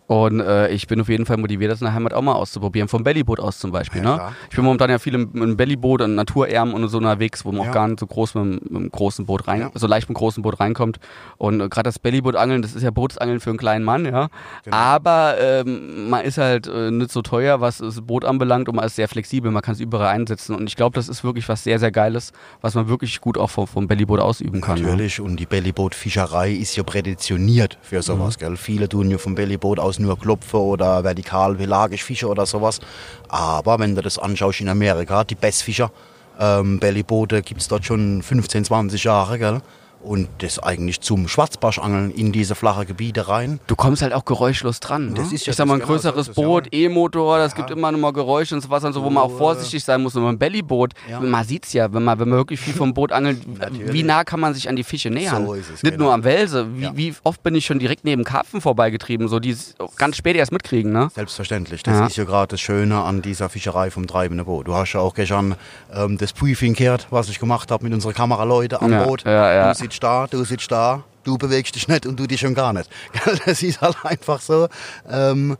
Und 0.09 0.41
äh, 0.41 0.69
ich 0.71 0.87
bin 0.87 1.01
auf 1.03 1.11
jeden 1.11 1.27
Fall 1.27 1.37
motiviert, 1.37 1.71
das 1.71 1.83
in 1.83 1.85
der 1.85 1.93
Heimat 1.93 2.15
auch 2.15 2.23
mal 2.23 2.33
auszuprobieren. 2.33 2.89
Vom 2.89 3.05
Bellyboot 3.05 3.41
aus 3.41 3.59
zum 3.59 3.73
Beispiel. 3.73 4.03
Ja, 4.03 4.09
ne? 4.11 4.15
klar. 4.17 4.33
Ich 4.49 4.57
bin 4.57 4.65
momentan 4.65 4.89
ja 4.89 4.99
viel 4.99 5.15
im, 5.15 5.31
im 5.35 5.57
Bellyboot 5.59 6.01
und 6.01 6.15
Naturärmen 6.15 6.73
und 6.75 6.89
so 6.89 6.97
unterwegs, 6.97 7.45
wo 7.45 7.53
man 7.53 7.65
Ja. 7.65 7.69
auch 7.71 7.75
gar 7.75 7.87
nicht 7.89 8.01
so 8.01 8.07
groß 8.07 8.35
mit, 8.37 8.71
mit 8.71 8.81
dem 8.83 8.91
großen 8.91 9.27
Boot 9.27 9.47
rein, 9.47 9.61
Ja. 9.61 9.71
so 9.75 9.87
leicht 9.87 10.09
mit 10.09 10.17
dem 10.17 10.19
großen 10.19 10.43
Boot 10.43 10.59
reinkommt. 10.61 10.99
Und 11.37 11.61
äh, 11.61 11.69
gerade 11.69 11.89
das 11.89 11.99
Bellyboot-Angeln, 11.99 12.63
das 12.63 12.75
ist 12.75 12.83
ja 12.83 12.91
Bootsangeln 12.91 13.39
für 13.41 13.51
einen 13.51 13.59
kleinen 13.59 13.85
Mann, 13.85 14.07
ja. 14.07 14.29
Genau. 14.65 14.75
Aber 14.77 15.37
ähm, 15.39 16.09
man 16.09 16.25
ist 16.25 16.39
halt 16.39 16.67
äh, 16.69 16.91
nicht 16.91 17.13
so 17.13 17.21
teuer, 17.21 17.61
was 17.61 17.77
das 17.77 18.01
Boot 18.01 18.25
anbelangt 18.25 18.71
und 18.71 18.77
man 18.77 18.87
ist 18.87 18.97
sehr 18.97 19.09
flexibel, 19.09 19.51
man 19.51 19.61
kann 19.61 19.75
es 19.75 19.81
überall 19.81 20.09
einsetzen. 20.09 20.57
Und 20.57 20.69
ich 20.71 20.77
glaube, 20.77 20.95
das 20.95 21.11
ist 21.11 21.23
wirklich 21.23 21.47
was 21.51 21.65
sehr, 21.65 21.79
sehr 21.79 21.91
Geiles, 21.93 22.33
was 22.63 22.75
man 22.75 22.89
wirklich 22.89 23.21
gut 23.21 23.37
auch 23.37 23.51
vom, 23.51 23.67
vom 23.67 23.87
Bellyboot 23.87 24.21
ausüben 24.21 24.63
kann. 24.63 24.77
ne? 24.81 24.87
Natürlich, 24.87 25.21
und 25.21 25.37
die 25.39 25.45
Bellyboot-Fischerei 25.47 26.51
ist 26.53 26.77
ja 26.77 26.83
prädestiniert 26.83 27.77
für 27.83 28.01
sowas. 28.01 28.37
Mhm. 28.37 28.41
Gell? 28.41 28.57
Viele 28.57 28.89
tun 28.89 29.11
ja 29.11 29.19
vom 29.19 29.35
Bellyboot 29.35 29.79
aus 29.79 29.98
nur 29.99 30.19
Klopfe 30.19 30.59
oder 30.59 31.05
vertikal 31.05 31.55
pelagisch 31.55 32.05
Fische 32.05 32.29
oder 32.29 32.47
sowas. 32.47 32.81
Aber 33.29 33.79
wenn 33.79 33.95
du 33.95 34.03
das 34.03 34.19
anschaust 34.19 34.61
in 34.61 34.69
Amerika, 34.69 35.25
die 35.25 35.35
Bassfischer, 35.35 35.91
ähm, 36.39 36.79
Bellyboote 36.79 37.43
gibt 37.43 37.61
es 37.61 37.69
dort 37.69 37.85
schon 37.85 38.23
15, 38.23 38.65
20 38.65 39.05
Jahre. 39.05 39.39
Gell? 39.39 39.61
Und 40.01 40.29
das 40.39 40.59
eigentlich 40.61 41.01
zum 41.01 41.27
Schwarzbarschangeln 41.29 42.11
in 42.13 42.31
diese 42.31 42.55
flache 42.55 42.87
Gebiete 42.87 43.29
rein. 43.29 43.59
Du 43.67 43.75
kommst 43.75 44.01
halt 44.03 44.13
auch 44.13 44.25
geräuschlos 44.25 44.79
dran. 44.81 45.09
Ne? 45.09 45.15
Das 45.15 45.33
ist 45.33 45.45
ja 45.47 45.51
ich 45.51 45.57
sag 45.57 45.67
mal, 45.67 45.75
ein 45.75 45.81
genau, 45.81 45.93
größeres 45.93 46.29
es, 46.29 46.35
Boot, 46.37 46.67
ja. 46.73 46.81
E-Motor, 46.87 47.39
das 47.39 47.55
gibt 47.55 47.71
immer 47.71 47.91
noch 47.91 47.99
mal 47.99 48.13
Geräusche 48.13 48.55
und 48.55 48.61
so 48.61 48.71
was 48.71 48.85
und 48.85 48.93
so, 48.93 49.03
wo 49.03 49.11
man 49.11 49.25
auch 49.25 49.37
vorsichtig 49.37 49.83
sein 49.83 50.01
muss. 50.03 50.15
Und 50.15 50.23
beim 50.25 50.39
Bellyboot, 50.39 50.93
Ja. 51.11 51.19
man 51.21 51.45
sieht's 51.45 51.73
ja, 51.73 51.93
wenn 51.93 52.05
man, 52.05 52.19
wenn 52.19 52.29
man 52.29 52.39
wirklich 52.39 52.61
viel 52.61 52.75
vom 52.75 52.95
Boot 52.95 53.11
angelt, 53.13 53.43
wie 53.93 54.03
nah 54.05 54.23
kann 54.25 54.39
man 54.41 54.55
sich 54.55 54.69
an 54.69 54.77
die 54.77 54.85
Fische 54.85 55.11
nähern? 55.11 55.47
So 55.47 55.55
ist 55.55 55.71
es, 55.71 55.83
Nicht 55.83 55.93
genau. 55.95 56.05
nur 56.05 56.15
am 56.15 56.23
Welse. 56.25 56.67
Wie, 56.77 56.83
Ja. 56.85 56.93
wie 56.97 57.15
oft 57.25 57.43
bin 57.43 57.55
ich 57.57 57.67
schon 57.67 57.79
direkt 57.81 58.05
neben 58.05 58.23
Karpfen 58.25 58.61
vorbeigetrieben, 58.61 59.27
so 59.29 59.41
die 59.41 59.51
es 59.51 59.75
ganz 59.97 60.17
spät 60.17 60.37
erst 60.37 60.53
mitkriegen, 60.53 60.93
ne? 60.93 61.09
Selbstverständlich. 61.15 61.83
Das 61.83 61.99
Ja. 61.99 62.07
ist 62.07 62.17
ja 62.17 62.25
gerade 62.25 62.49
das 62.53 62.61
Schöne 62.61 63.03
an 63.03 63.21
dieser 63.21 63.49
Fischerei 63.49 63.91
vom 63.91 64.07
treibenden 64.07 64.47
Boot. 64.47 64.69
Du 64.69 64.75
hast 64.75 64.93
ja 64.93 65.01
auch 65.01 65.15
gestern 65.15 65.57
ähm, 65.93 66.19
das 66.19 66.33
Briefing 66.33 66.75
gehört, 66.75 67.09
was 67.11 67.29
ich 67.29 67.41
gemacht 67.41 67.71
habe 67.71 67.85
mit 67.85 67.93
unseren 67.93 68.15
Kameraleuten 68.15 68.79
am 68.81 68.93
Ja, 68.93 69.03
Boot. 69.05 69.25
ja, 69.25 69.53
ja. 69.53 69.75
Du 69.89 69.95
sitzt 69.95 70.03
da, 70.03 70.27
du 70.27 70.45
sitzt 70.45 70.71
da, 70.71 71.03
du 71.25 71.39
bewegst 71.39 71.75
dich 71.75 71.89
nicht 71.89 72.05
und 72.05 72.21
du 72.21 72.27
dich 72.27 72.41
schon 72.41 72.55
gar 72.55 72.73
nicht. 72.75 72.91
Das 73.47 73.63
ist 73.63 73.81
halt 73.81 73.97
einfach 74.05 74.41
so. 74.41 74.69
Ähm, 75.09 75.57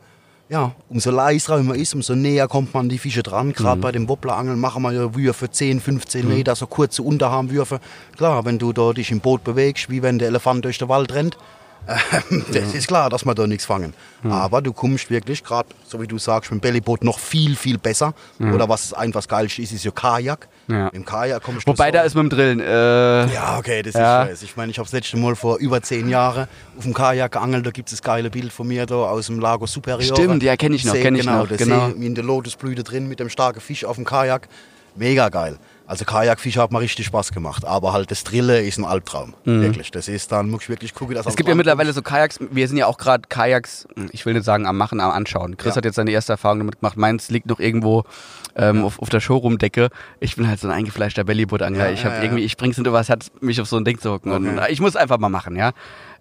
ja, 0.49 0.71
umso 0.89 1.11
leiser 1.11 1.61
man 1.63 1.75
ist, 1.79 1.93
umso 1.95 2.15
näher 2.15 2.47
kommt 2.47 2.73
man 2.73 2.85
an 2.85 2.89
die 2.89 2.97
Fische 2.99 3.21
dran. 3.23 3.53
Gerade 3.53 3.77
Mhm. 3.77 3.81
bei 3.81 3.91
dem 3.91 4.07
Wobblerangeln 4.07 4.59
machen 4.59 4.81
wir 4.83 4.91
ja 4.91 5.15
Würfe 5.15 5.49
10, 5.49 5.79
15 5.79 6.27
Meter, 6.27 6.55
so 6.55 6.65
kurze 6.67 7.01
Unterarmwürfe. 7.03 7.79
Klar, 8.17 8.45
wenn 8.45 8.57
du 8.59 8.71
da 8.73 8.93
dich 8.93 9.11
im 9.11 9.19
Boot 9.19 9.43
bewegst, 9.43 9.89
wie 9.89 10.01
wenn 10.03 10.17
der 10.19 10.27
Elefant 10.29 10.65
durch 10.65 10.77
den 10.79 10.89
Wald 10.89 11.13
rennt, 11.13 11.37
das 11.87 12.73
ist 12.73 12.87
klar, 12.87 13.09
dass 13.09 13.25
wir 13.25 13.33
da 13.35 13.47
nichts 13.47 13.65
fangen. 13.65 13.93
Aber 14.23 14.61
du 14.61 14.73
kommst 14.73 15.09
wirklich, 15.09 15.43
gerade 15.43 15.69
so 15.87 16.01
wie 16.01 16.07
du 16.07 16.17
sagst, 16.17 16.51
mit 16.51 16.59
dem 16.59 16.61
Bellyboot 16.61 17.03
noch 17.03 17.19
viel, 17.19 17.55
viel 17.55 17.77
besser. 17.77 18.13
Oder 18.39 18.69
was 18.69 18.93
einfach 18.93 19.27
Geilste 19.27 19.61
ist, 19.61 19.71
ist 19.71 19.83
ja 19.85 19.91
Kajak. 19.91 20.47
Ja. 20.67 20.89
Im 20.89 21.03
Kajak 21.05 21.41
kommst 21.43 21.67
du 21.67 21.71
Wobei 21.71 21.89
da 21.91 22.01
ist 22.01 22.15
mit 22.15 22.23
dem 22.23 22.29
Drillen. 22.29 22.59
Äh, 22.59 23.33
ja, 23.33 23.57
okay, 23.57 23.81
das 23.81 23.95
Ja. 23.95 24.23
ist 24.23 24.29
scheiße. 24.29 24.45
Ich 24.45 24.57
meine, 24.57 24.71
ich 24.71 24.77
habe 24.77 24.85
das 24.85 24.93
letzte 24.93 25.17
Mal 25.17 25.35
vor 25.35 25.57
über 25.57 25.81
zehn 25.81 26.09
Jahren 26.09 26.47
auf 26.77 26.83
dem 26.83 26.93
Kajak 26.93 27.31
geangelt. 27.31 27.65
Da 27.65 27.71
gibt 27.71 27.89
es 27.89 27.95
das 27.95 28.03
geile 28.03 28.29
Bild 28.29 28.51
von 28.53 28.67
mir 28.67 28.85
da 28.85 28.95
aus 28.95 29.27
dem 29.27 29.39
Lago 29.39 29.65
Superior. 29.65 30.15
Stimmt, 30.15 30.43
ja, 30.43 30.55
kenn 30.57 30.73
ich 30.73 30.85
noch, 30.85 30.93
See, 30.93 31.01
kenn 31.01 31.15
ich 31.15 31.21
genau, 31.21 31.45
noch, 31.45 31.57
genau. 31.57 31.89
See 31.89 32.05
in 32.05 32.13
der 32.15 32.23
Lotusblüte 32.23 32.83
drin 32.83 33.07
mit 33.07 33.19
dem 33.19 33.29
starken 33.29 33.61
Fisch 33.61 33.83
auf 33.85 33.95
dem 33.95 34.05
Kajak. 34.05 34.47
Mega 34.95 35.29
geil. 35.29 35.57
Also 35.89 36.05
Kajakfischer 36.05 36.61
hat 36.61 36.71
mir 36.71 36.79
richtig 36.81 37.07
Spaß 37.07 37.31
gemacht. 37.31 37.65
Aber 37.65 37.93
halt 37.93 38.11
das 38.11 38.23
Drille 38.23 38.61
ist 38.61 38.77
ein 38.77 38.85
Albtraum. 38.85 39.33
Wirklich. 39.43 39.89
Das 39.89 40.07
ist 40.07 40.31
dann, 40.31 40.49
muss 40.51 40.61
ich 40.61 40.69
wirklich 40.69 40.93
gucken, 40.93 41.15
dass 41.15 41.25
Mhm. 41.25 41.29
Es 41.31 41.35
gibt 41.35 41.49
ja 41.49 41.55
mittlerweile 41.55 41.91
so 41.93 42.03
Kajaks, 42.03 42.37
wir 42.51 42.67
sind 42.67 42.77
ja 42.77 42.85
auch 42.85 42.99
gerade 42.99 43.23
Kajaks, 43.27 43.87
ich 44.11 44.23
will 44.25 44.33
nicht 44.35 44.43
sagen 44.45 44.67
am 44.67 44.77
Machen, 44.77 44.99
am 44.99 45.09
Anschauen. 45.09 45.57
Chris 45.57 45.73
Ja. 45.73 45.77
hat 45.77 45.85
jetzt 45.85 45.95
seine 45.95 46.11
erste 46.11 46.33
Erfahrung 46.33 46.59
damit 46.59 46.79
gemacht. 46.79 46.95
Meins 46.95 47.31
liegt 47.31 47.47
noch 47.47 47.59
irgendwo 47.59 48.03
ähm, 48.55 48.83
auf, 48.85 48.99
auf 48.99 49.09
der 49.09 49.19
Showroom-Decke. 49.19 49.89
Ich 50.19 50.35
bin 50.35 50.47
halt 50.47 50.59
so 50.59 50.67
ein 50.67 50.73
eingefleischter 50.73 51.23
Bellyboot-Angler. 51.23 51.87
Ja, 51.87 51.91
ich 51.91 52.05
habe 52.05 52.13
ja, 52.15 52.19
ja. 52.21 52.25
irgendwie, 52.27 52.43
ich 52.43 52.55
bring's 52.55 52.77
nicht 52.77 52.85
übers 52.85 53.09
Herz, 53.09 53.31
mich 53.41 53.59
auf 53.59 53.67
so 53.67 53.77
ein 53.77 53.83
Ding 53.85 53.99
zu 53.99 54.11
hocken. 54.11 54.31
Und 54.31 54.47
Okay. 54.59 54.71
ich 54.71 54.79
muss 54.81 54.95
einfach 54.95 55.17
mal 55.17 55.29
machen, 55.29 55.55
ja. 55.55 55.71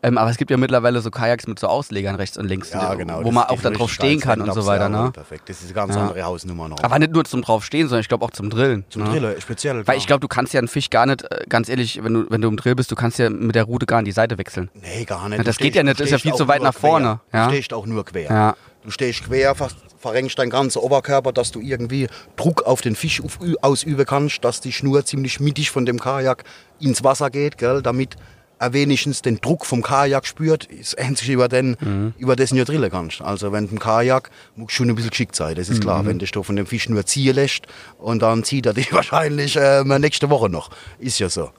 Ähm, 0.02 0.16
aber 0.16 0.30
es 0.30 0.36
gibt 0.36 0.50
ja 0.50 0.56
mittlerweile 0.56 1.00
so 1.00 1.10
Kajaks 1.10 1.46
mit 1.48 1.58
so 1.58 1.66
Auslegern 1.66 2.14
rechts 2.14 2.38
und 2.38 2.46
links, 2.46 2.70
ja, 2.72 2.94
genau, 2.94 3.24
wo 3.24 3.32
man 3.32 3.44
auch 3.44 3.60
dann 3.60 3.74
drauf 3.74 3.92
stehen 3.92 4.20
kann 4.20 4.40
und 4.40 4.52
so 4.54 4.64
weiter, 4.66 4.88
ne? 4.88 5.10
Perfekt. 5.12 5.48
Das 5.48 5.58
ist 5.58 5.64
eine 5.66 5.74
ganz 5.74 5.94
Ja. 5.96 6.02
andere 6.02 6.22
Hausnummer 6.22 6.68
noch. 6.68 6.82
Aber 6.82 6.98
nicht 7.00 7.12
nur 7.12 7.24
zum 7.24 7.42
draufstehen, 7.42 7.88
sondern 7.88 8.02
ich 8.02 8.08
glaube 8.08 8.24
auch 8.24 8.30
zum 8.30 8.48
Drillen. 8.48 8.84
Zum 8.90 9.02
ne? 9.02 9.10
Drille, 9.10 9.40
speziell. 9.40 9.86
Weil 9.86 9.98
ich 9.98 10.06
glaube, 10.06 10.20
du 10.20 10.28
kannst 10.28 10.52
ja 10.54 10.58
einen 10.58 10.68
Fisch 10.68 10.90
gar 10.90 11.06
nicht, 11.06 11.22
äh, 11.24 11.44
ganz 11.48 11.68
ehrlich, 11.68 12.02
wenn 12.04 12.14
du, 12.14 12.26
wenn 12.30 12.40
du 12.40 12.48
im 12.48 12.56
Drill 12.56 12.74
bist, 12.76 12.90
du 12.92 12.94
kannst 12.94 13.18
ja 13.18 13.28
mit 13.28 13.54
der 13.56 13.64
Route 13.64 13.86
gar 13.86 13.98
an 13.98 14.04
die 14.04 14.12
Seite 14.12 14.38
wechseln. 14.38 14.70
Nee, 14.74 15.04
gar 15.04 15.28
nicht. 15.28 15.38
Ja, 15.38 15.44
das 15.44 15.56
geht 15.58 15.66
stehst- 15.72 15.76
ja 15.76 15.82
nicht, 15.82 15.98
das 15.98 16.06
ist 16.06 16.12
ja 16.12 16.18
viel 16.18 16.34
zu 16.34 16.46
weit 16.46 16.62
nach 16.62 16.74
vorne, 16.74 17.20
Quer. 17.30 17.40
ja. 17.40 17.46
Du 17.48 17.52
stehst 17.54 17.72
auch 17.74 17.86
nur 17.86 18.04
quer. 18.04 18.30
Ja. 18.30 18.56
Du 18.84 18.90
stehst 18.92 19.24
quer, 19.24 19.54
fast 19.56 19.76
verrenkst 19.98 20.38
deinen 20.38 20.50
ganzen 20.50 20.78
Oberkörper, 20.78 21.32
dass 21.32 21.50
du 21.50 21.60
irgendwie 21.60 22.06
Druck 22.36 22.62
auf 22.62 22.80
den 22.82 22.94
Fisch 22.94 23.20
ausüben 23.62 24.06
kannst, 24.06 24.44
dass 24.44 24.60
die 24.60 24.72
Schnur 24.72 25.04
ziemlich 25.04 25.40
mittig 25.40 25.72
von 25.72 25.84
dem 25.86 25.98
Kajak 25.98 26.44
ins 26.78 27.02
Wasser 27.02 27.30
geht, 27.30 27.58
gell, 27.58 27.82
damit 27.82 28.14
wenigstens 28.60 29.22
den 29.22 29.40
Druck 29.40 29.64
vom 29.66 29.82
Kajak 29.82 30.26
spürt, 30.26 30.64
ist 30.66 30.94
ähnlich 30.98 31.28
über 31.28 31.48
den, 31.48 31.76
Mhm. 31.80 32.14
über 32.18 32.36
dessen 32.36 32.56
du 32.56 32.64
drillen 32.64 32.90
kannst. 32.90 33.22
Also 33.22 33.52
wenn 33.52 33.68
im 33.68 33.78
Kajak 33.78 34.30
musst 34.56 34.70
du 34.72 34.74
schon 34.76 34.88
ein 34.90 34.94
bisschen 34.94 35.10
geschickt 35.10 35.34
sein, 35.36 35.54
das 35.54 35.68
ist 35.68 35.78
Mhm. 35.78 35.82
klar. 35.82 36.06
Wenn 36.06 36.18
du 36.18 36.26
dich 36.26 36.44
von 36.46 36.56
dem 36.56 36.66
Fisch 36.66 36.88
nur 36.88 37.04
ziehen 37.06 37.34
lässt 37.34 37.66
und 37.98 38.22
dann 38.22 38.44
zieht 38.44 38.66
er 38.66 38.74
dich 38.74 38.92
wahrscheinlich 38.92 39.56
äh, 39.56 39.84
nächste 39.98 40.30
Woche 40.30 40.48
noch. 40.48 40.70
Ist 40.98 41.18
ja 41.18 41.28
so. 41.28 41.50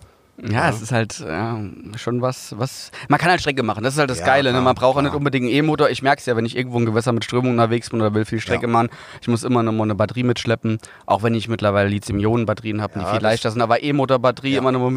Ja, 0.42 0.70
es 0.70 0.82
ist 0.82 0.94
halt 0.94 1.20
ja, 1.20 1.60
schon 1.98 2.22
was, 2.22 2.58
was. 2.58 2.92
Man 3.10 3.20
kann 3.20 3.30
halt 3.30 3.42
Strecke 3.42 3.62
machen, 3.62 3.84
das 3.84 3.96
ist 3.96 4.00
halt 4.00 4.10
das 4.10 4.20
Ja, 4.20 4.26
Geile. 4.26 4.54
ne? 4.54 4.62
Man 4.62 4.74
braucht 4.74 4.86
auch 4.96 5.02
klar. 5.02 5.04
nicht 5.04 5.14
unbedingt 5.14 5.44
einen 5.48 5.54
E-Motor. 5.54 5.90
Ich 5.90 6.02
merke 6.02 6.22
es 6.22 6.26
ja, 6.28 6.38
wenn 6.38 6.46
ich 6.46 6.56
irgendwo 6.56 6.78
im 6.78 6.86
Gewässer 6.86 7.12
mit 7.12 7.26
Strömung 7.26 7.52
unterwegs 7.52 7.90
bin 7.90 8.00
oder 8.00 8.14
will 8.14 8.24
viel 8.24 8.40
Strecke 8.40 8.68
Ja. 8.68 8.72
machen. 8.72 8.88
Ich 9.22 9.28
muss 9.28 9.44
immer 9.44 9.64
noch 9.64 9.74
mal 9.74 9.84
eine 9.84 9.96
Batterie 9.96 10.24
mitschleppen, 10.24 10.78
auch 11.06 11.24
wenn 11.24 11.34
ich 11.36 11.50
mittlerweile 11.50 11.90
Lithium-Ionen-Batterien 11.90 12.82
habe, 12.82 12.94
die 12.94 13.00
Ja, 13.02 13.08
viel 13.08 13.16
das- 13.20 13.24
leichter 13.24 13.52
sind. 13.52 13.62
Aber 13.62 13.84
E-Motor-Batterie 13.84 14.54
Ja. 14.54 14.60
immer 14.60 14.72
noch 14.72 14.80
mal 14.80 14.92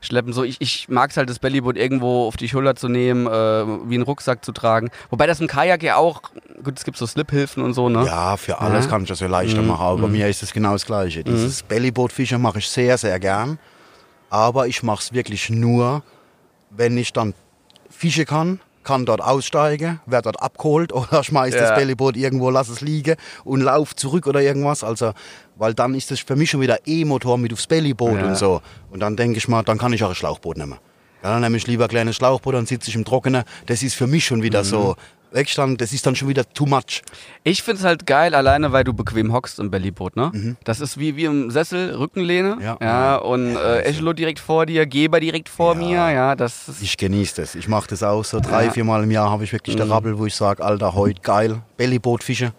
mitschleppen. 0.00 0.32
So, 0.32 0.44
ich, 0.44 0.56
ich 0.60 0.88
mag 0.88 1.10
es 1.10 1.16
halt, 1.16 1.28
das 1.30 1.38
Bellyboot 1.38 1.76
irgendwo 1.76 2.26
auf 2.26 2.36
die 2.36 2.48
Schulter 2.48 2.74
zu 2.76 2.88
nehmen, 2.88 3.26
äh, 3.26 3.30
wie 3.30 3.94
einen 3.94 4.02
Rucksack 4.02 4.44
zu 4.44 4.52
tragen. 4.52 4.90
Wobei 5.10 5.26
das 5.26 5.40
im 5.40 5.46
Kajak 5.46 5.82
ja 5.82 5.96
auch, 5.96 6.22
gut, 6.62 6.78
es 6.78 6.84
gibt 6.84 6.96
so 6.96 7.06
Slip-Hilfen 7.06 7.62
und 7.62 7.74
so, 7.74 7.88
ne? 7.88 8.04
Ja, 8.06 8.36
für 8.36 8.58
alles 8.60 8.84
Ja. 8.84 8.90
kann 8.90 9.02
ich 9.02 9.08
das 9.08 9.20
ja 9.20 9.26
leichter 9.28 9.62
machen. 9.62 9.82
Aber 9.84 10.02
bei 10.02 10.08
mir 10.08 10.28
ist 10.28 10.42
es 10.42 10.52
genau 10.52 10.72
das 10.72 10.86
Gleiche. 10.86 11.24
Dieses 11.24 11.62
Bellybootfischen 11.62 12.40
mache 12.40 12.58
ich 12.58 12.68
sehr, 12.68 12.98
sehr 12.98 13.18
gern. 13.20 13.58
Aber 14.30 14.66
ich 14.66 14.82
mache 14.82 15.00
es 15.02 15.12
wirklich 15.12 15.50
nur, 15.50 16.02
wenn 16.70 16.98
ich 16.98 17.12
dann 17.12 17.34
fischen 17.90 18.24
kann, 18.26 18.60
kann 18.86 19.04
dort 19.04 19.20
aussteigen, 19.20 20.00
werde 20.06 20.22
dort 20.30 20.40
abgeholt 20.40 20.92
oder 20.92 21.22
schmeiß 21.28 21.54
Ja. 21.54 21.60
das 21.62 21.74
Bellyboot 21.74 22.16
irgendwo, 22.16 22.48
lass 22.50 22.68
es 22.68 22.80
liegen 22.80 23.16
und 23.44 23.60
lauf 23.60 23.94
zurück 23.96 24.26
oder 24.28 24.40
irgendwas. 24.40 24.84
Also, 24.84 25.12
weil 25.56 25.74
dann 25.74 25.94
ist 25.94 26.10
das 26.10 26.20
für 26.20 26.36
mich 26.36 26.50
schon 26.50 26.60
wieder 26.60 26.78
E-Motor 26.86 27.36
mit 27.36 27.52
aufs 27.52 27.66
Bellyboot 27.66 28.20
Ja. 28.20 28.26
und 28.28 28.36
so. 28.36 28.62
Und 28.90 29.00
dann 29.00 29.16
denke 29.16 29.38
ich 29.38 29.48
mal, 29.48 29.62
dann 29.64 29.76
kann 29.78 29.92
ich 29.92 30.04
auch 30.04 30.10
ein 30.10 30.14
Schlauchboot 30.14 30.56
nehmen. 30.56 30.76
Dann 31.30 31.40
nehme 31.42 31.56
ich 31.56 31.66
lieber 31.66 31.84
ein 31.84 31.90
kleines 31.90 32.16
Schlauchboot, 32.16 32.54
dann 32.54 32.66
sitze 32.66 32.88
ich 32.90 32.96
im 32.96 33.04
Trockenen. 33.04 33.44
Das 33.66 33.82
ist 33.82 33.94
für 33.94 34.06
mich 34.06 34.24
schon 34.24 34.42
wieder 34.42 34.64
so. 34.64 34.96
Wegstand, 35.32 35.80
das 35.80 35.92
ist 35.92 36.06
dann 36.06 36.14
schon 36.16 36.28
wieder 36.28 36.48
too 36.54 36.66
much. 36.66 37.02
Ich 37.42 37.62
find's 37.62 37.82
halt 37.84 38.06
geil, 38.06 38.34
alleine 38.34 38.72
weil 38.72 38.84
du 38.84 38.94
bequem 38.94 39.32
hockst 39.32 39.58
im 39.58 39.70
Bellyboot, 39.70 40.16
ne? 40.16 40.56
Das 40.64 40.80
ist 40.80 40.98
wie, 40.98 41.16
wie 41.16 41.24
im 41.24 41.50
Sessel, 41.50 41.94
Rückenlehne. 41.94 42.56
Ja. 42.62 42.78
ja 42.80 43.16
und 43.16 43.54
äh, 43.56 43.80
Echelot 43.80 44.18
direkt 44.18 44.38
vor 44.38 44.64
dir, 44.66 44.86
Geber 44.86 45.20
direkt 45.20 45.48
vor 45.48 45.74
Ja. 45.74 45.78
mir. 45.78 46.12
Ja, 46.14 46.36
das. 46.36 46.80
Ich 46.80 46.96
genieße 46.96 47.42
das. 47.42 47.54
Ich 47.54 47.68
mache 47.68 47.88
das 47.88 48.02
auch 48.02 48.24
so 48.24 48.40
drei, 48.40 48.66
Ja. 48.66 48.70
vier 48.70 48.84
Mal 48.84 49.02
im 49.02 49.10
Jahr 49.10 49.28
habe 49.30 49.44
ich 49.44 49.52
wirklich 49.52 49.76
der 49.76 49.90
Rappel, 49.90 50.16
wo 50.16 50.26
ich 50.26 50.34
sage, 50.34 50.64
Alter, 50.64 50.94
heute 50.94 51.20
geil, 51.20 51.60
Bellyboot 51.76 52.22
fische. 52.22 52.52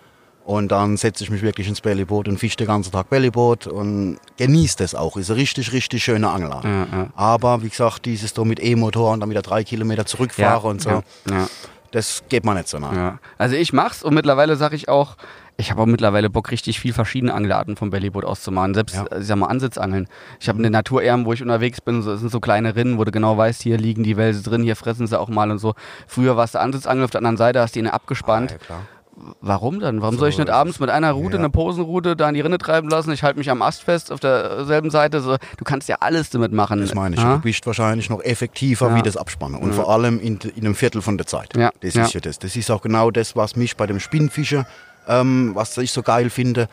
Und 0.48 0.70
dann 0.72 0.96
setze 0.96 1.26
ich 1.26 1.30
mich 1.30 1.42
wirklich 1.42 1.68
ins 1.68 1.82
Bellyboot 1.82 2.30
und 2.30 2.38
fische 2.38 2.56
den 2.56 2.68
ganzen 2.68 2.94
Tag 2.94 3.10
Bellyboot 3.10 3.68
und 3.68 4.18
genieße 4.38 4.78
das 4.78 4.96
auch. 4.96 5.18
Ist 5.18 5.30
eine 5.30 5.40
richtig, 5.42 5.74
richtig 5.74 6.02
schöne 6.06 6.30
Angelart. 6.30 6.64
Ja, 6.64 6.88
ja. 6.90 7.08
Aber 7.18 7.64
wie 7.64 7.70
gesagt, 7.70 8.06
dieses 8.06 8.34
da 8.34 8.46
mit 8.46 8.64
E-Motor 8.64 9.12
und 9.12 9.20
dann 9.20 9.30
wieder 9.30 9.42
drei 9.42 9.66
Kilometer 9.66 10.06
zurückfahren 10.06 10.72
und 10.72 10.82
so, 10.82 10.90
Ja, 10.90 11.04
ja, 11.30 11.48
das 11.92 12.24
geht 12.30 12.46
mir 12.46 12.54
nicht 12.54 12.70
so 12.70 12.80
nah. 12.80 12.94
ja. 12.96 13.20
Also 13.38 13.58
ich 13.58 13.74
mach's 13.74 14.04
und 14.04 14.14
mittlerweile 14.14 14.56
sage 14.56 14.78
ich 14.78 14.88
auch, 14.88 15.18
ich 15.58 15.70
habe 15.70 15.82
auch 15.82 15.86
mittlerweile 15.86 16.30
Bock, 16.30 16.50
richtig 16.52 16.80
viel 16.80 16.94
verschiedene 16.94 17.34
Angelarten 17.34 17.76
vom 17.76 17.90
Bellyboot 17.90 18.24
auszumachen. 18.24 18.74
Selbst, 18.74 18.96
Ja. 18.96 19.06
ich 19.20 19.28
sag 19.28 19.36
mal, 19.38 19.48
Ansitzangeln. 19.48 20.08
Ich 20.40 20.48
habe 20.48 20.60
eine 20.60 20.70
Naturerm, 20.70 21.26
wo 21.26 21.34
ich 21.34 21.42
unterwegs 21.42 21.82
bin, 21.82 22.02
so, 22.04 22.14
es 22.14 22.22
sind 22.22 22.32
so 22.32 22.40
kleine 22.40 22.74
Rinnen, 22.78 22.98
wo 22.98 23.04
du 23.04 23.12
genau 23.12 23.36
weißt, 23.38 23.64
hier 23.64 23.78
liegen 23.78 24.04
die 24.04 24.16
Wälse 24.16 24.44
drin, 24.44 24.64
hier 24.64 24.78
fressen 24.78 25.08
sie 25.08 25.20
auch 25.20 25.28
mal 25.28 25.52
und 25.52 25.58
so. 25.58 25.74
Früher 26.08 26.38
warst 26.38 26.56
du 26.56 26.62
Ansitzangel, 26.62 27.04
auf 27.04 27.10
der 27.12 27.20
anderen 27.20 27.36
Seite 27.36 27.60
hast 27.60 27.76
du 27.76 27.80
ihn 27.80 27.88
abgespannt. 27.88 28.56
Ah, 28.70 28.74
ja. 28.74 28.80
Warum 29.42 29.80
dann? 29.80 30.02
Warum 30.02 30.14
So, 30.16 30.20
soll 30.20 30.30
ich 30.30 30.38
nicht 30.38 30.50
das 30.50 30.56
abends 30.56 30.80
mit 30.80 30.92
einer 30.92 31.12
Route, 31.12 31.38
ja. 31.38 31.40
eine 31.40 31.50
Posenroute, 31.50 32.16
da 32.16 32.30
in 32.30 32.36
die 32.36 32.42
Rinne 32.42 32.60
treiben 32.60 32.88
lassen? 32.88 33.12
Ich 33.12 33.24
halte 33.24 33.40
mich 33.40 33.50
am 33.50 33.64
Ast 33.64 33.82
fest 33.82 34.12
auf 34.12 34.20
derselben 34.20 34.92
Seite. 34.92 35.22
So, 35.22 35.38
du 35.58 35.64
kannst 35.64 35.90
ja 35.90 35.98
alles 36.02 36.30
damit 36.30 36.52
machen. 36.52 36.80
Das 36.82 36.94
meine 36.94 37.16
ich. 37.16 37.22
Ja? 37.22 37.36
Du 37.38 37.42
bist 37.42 37.66
wahrscheinlich 37.66 38.12
noch 38.12 38.22
effektiver 38.24 38.90
Ja. 38.90 38.96
wie 38.96 39.02
das 39.02 39.18
Abspannen. 39.18 39.60
Und 39.60 39.74
vor 39.74 39.90
allem 39.90 40.20
in, 40.20 40.38
in 40.56 40.66
einem 40.66 40.76
Viertel 40.76 41.02
von 41.02 41.18
der 41.18 41.26
Zeit. 41.26 41.58
Ja. 41.58 41.72
Das 41.82 41.96
ist 41.96 42.14
ja 42.14 42.20
das. 42.20 42.38
Das 42.38 42.56
ist 42.56 42.70
auch 42.70 42.82
genau 42.82 43.10
das, 43.10 43.36
was 43.36 43.56
mich 43.56 43.76
bei 43.76 43.88
dem 43.88 44.00
Spinnfischen, 44.00 44.66
ähm, 45.08 45.52
was 45.56 45.76
ich 45.78 45.92
so 45.92 46.04
geil 46.04 46.30
finde. 46.30 46.70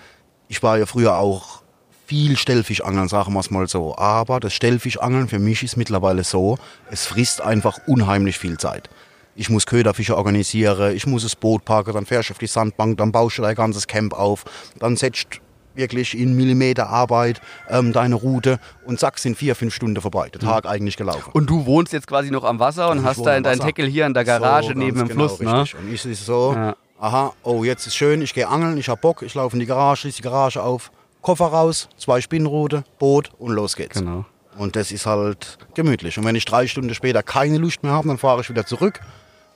Ich 0.49 0.63
war 0.63 0.77
ja 0.77 0.85
früher 0.85 1.17
auch 1.17 1.63
viel 2.07 2.37
Stellfischangeln, 2.37 3.09
sagen 3.09 3.33
wir 3.33 3.41
es 3.41 3.51
mal 3.51 3.67
so. 3.67 3.97
Aber 3.97 4.39
das 4.39 4.53
Stellfischangeln 4.53 5.29
für 5.29 5.39
mich 5.39 5.63
ist 5.63 5.79
mittlerweile 5.79 6.25
so, 6.25 6.59
es 6.91 7.07
frisst 7.07 7.41
einfach 7.41 7.79
unheimlich 7.87 8.39
viel 8.39 8.59
Zeit. 8.59 8.91
Ich 9.37 9.51
muss 9.51 9.67
Köderfische 9.67 10.17
organisieren, 10.17 10.95
ich 10.95 11.07
muss 11.07 11.23
das 11.25 11.35
Boot 11.35 11.65
parken, 11.65 11.93
dann 11.95 12.07
fährst 12.07 12.29
du 12.31 12.35
auf 12.35 12.39
die 12.39 12.47
Sandbank, 12.47 12.99
dann 12.99 13.11
baust 13.13 13.39
du 13.39 13.43
dein 13.43 13.55
ganzes 13.57 13.87
Camp 13.87 14.13
auf, 14.15 14.45
dann 14.79 14.97
setzt 14.97 15.27
wirklich 15.75 16.17
in 16.17 16.37
Millimeter 16.37 16.89
Arbeit 16.89 17.41
ähm, 17.69 17.93
deine 17.93 18.15
Route 18.15 18.61
und 18.85 19.01
zack, 19.01 19.19
sind 19.19 19.37
vier, 19.37 19.57
fünf 19.57 19.75
Stunden 19.75 20.01
vorbei. 20.01 20.29
Der 20.29 20.41
Tag 20.41 20.67
eigentlich 20.67 20.97
gelaufen. 20.97 21.31
Und 21.33 21.51
du 21.51 21.67
wohnst 21.67 21.93
jetzt 21.93 22.07
quasi 22.07 22.31
noch 22.31 22.45
am 22.45 22.61
Wasser 22.61 22.91
und 22.91 22.99
Ich 23.01 23.05
hast 23.05 23.27
dein 23.27 23.45
Wasser. 23.45 23.59
Tackle 23.65 23.87
hier 23.87 24.07
in 24.07 24.15
der 24.15 24.25
Garage 24.25 24.69
So, 24.69 24.79
neben 24.79 24.99
dem 24.99 25.09
genau, 25.09 25.27
Fluss, 25.29 25.41
ne? 25.41 25.63
richtig. 25.63 25.81
Und 25.81 25.93
ich 25.93 26.05
ist 26.07 26.25
so, 26.27 26.53
Ja. 26.55 26.77
aha, 27.01 27.33
oh, 27.43 27.65
jetzt 27.65 27.89
ist 27.89 27.97
schön, 27.97 28.23
ich 28.23 28.35
gehe 28.35 28.47
angeln, 28.47 28.79
ich 28.79 28.89
hab 28.89 29.01
Bock, 29.01 29.23
ich 29.23 29.35
laufe 29.35 29.57
in 29.57 29.61
die 29.61 29.67
Garage, 29.67 30.03
schließe 30.03 30.19
die 30.19 30.23
Garage 30.23 30.63
auf, 30.63 30.93
Koffer 31.23 31.47
raus, 31.47 31.89
zwei 31.97 32.21
Spinnrute, 32.21 32.85
Boot 33.01 33.33
und 33.39 33.51
los 33.53 33.75
geht's. 33.75 33.99
Genau. 33.99 34.27
Und 34.57 34.77
das 34.77 34.93
ist 34.93 35.07
halt 35.07 35.59
gemütlich. 35.75 36.17
Und 36.19 36.25
wenn 36.25 36.37
ich 36.37 36.45
drei 36.45 36.69
Stunden 36.69 36.95
später 36.95 37.25
keine 37.25 37.59
Lust 37.59 37.83
mehr 37.83 37.91
habe, 37.91 38.07
dann 38.07 38.19
fahre 38.19 38.43
ich 38.43 38.49
wieder 38.49 38.65
zurück. 38.65 39.01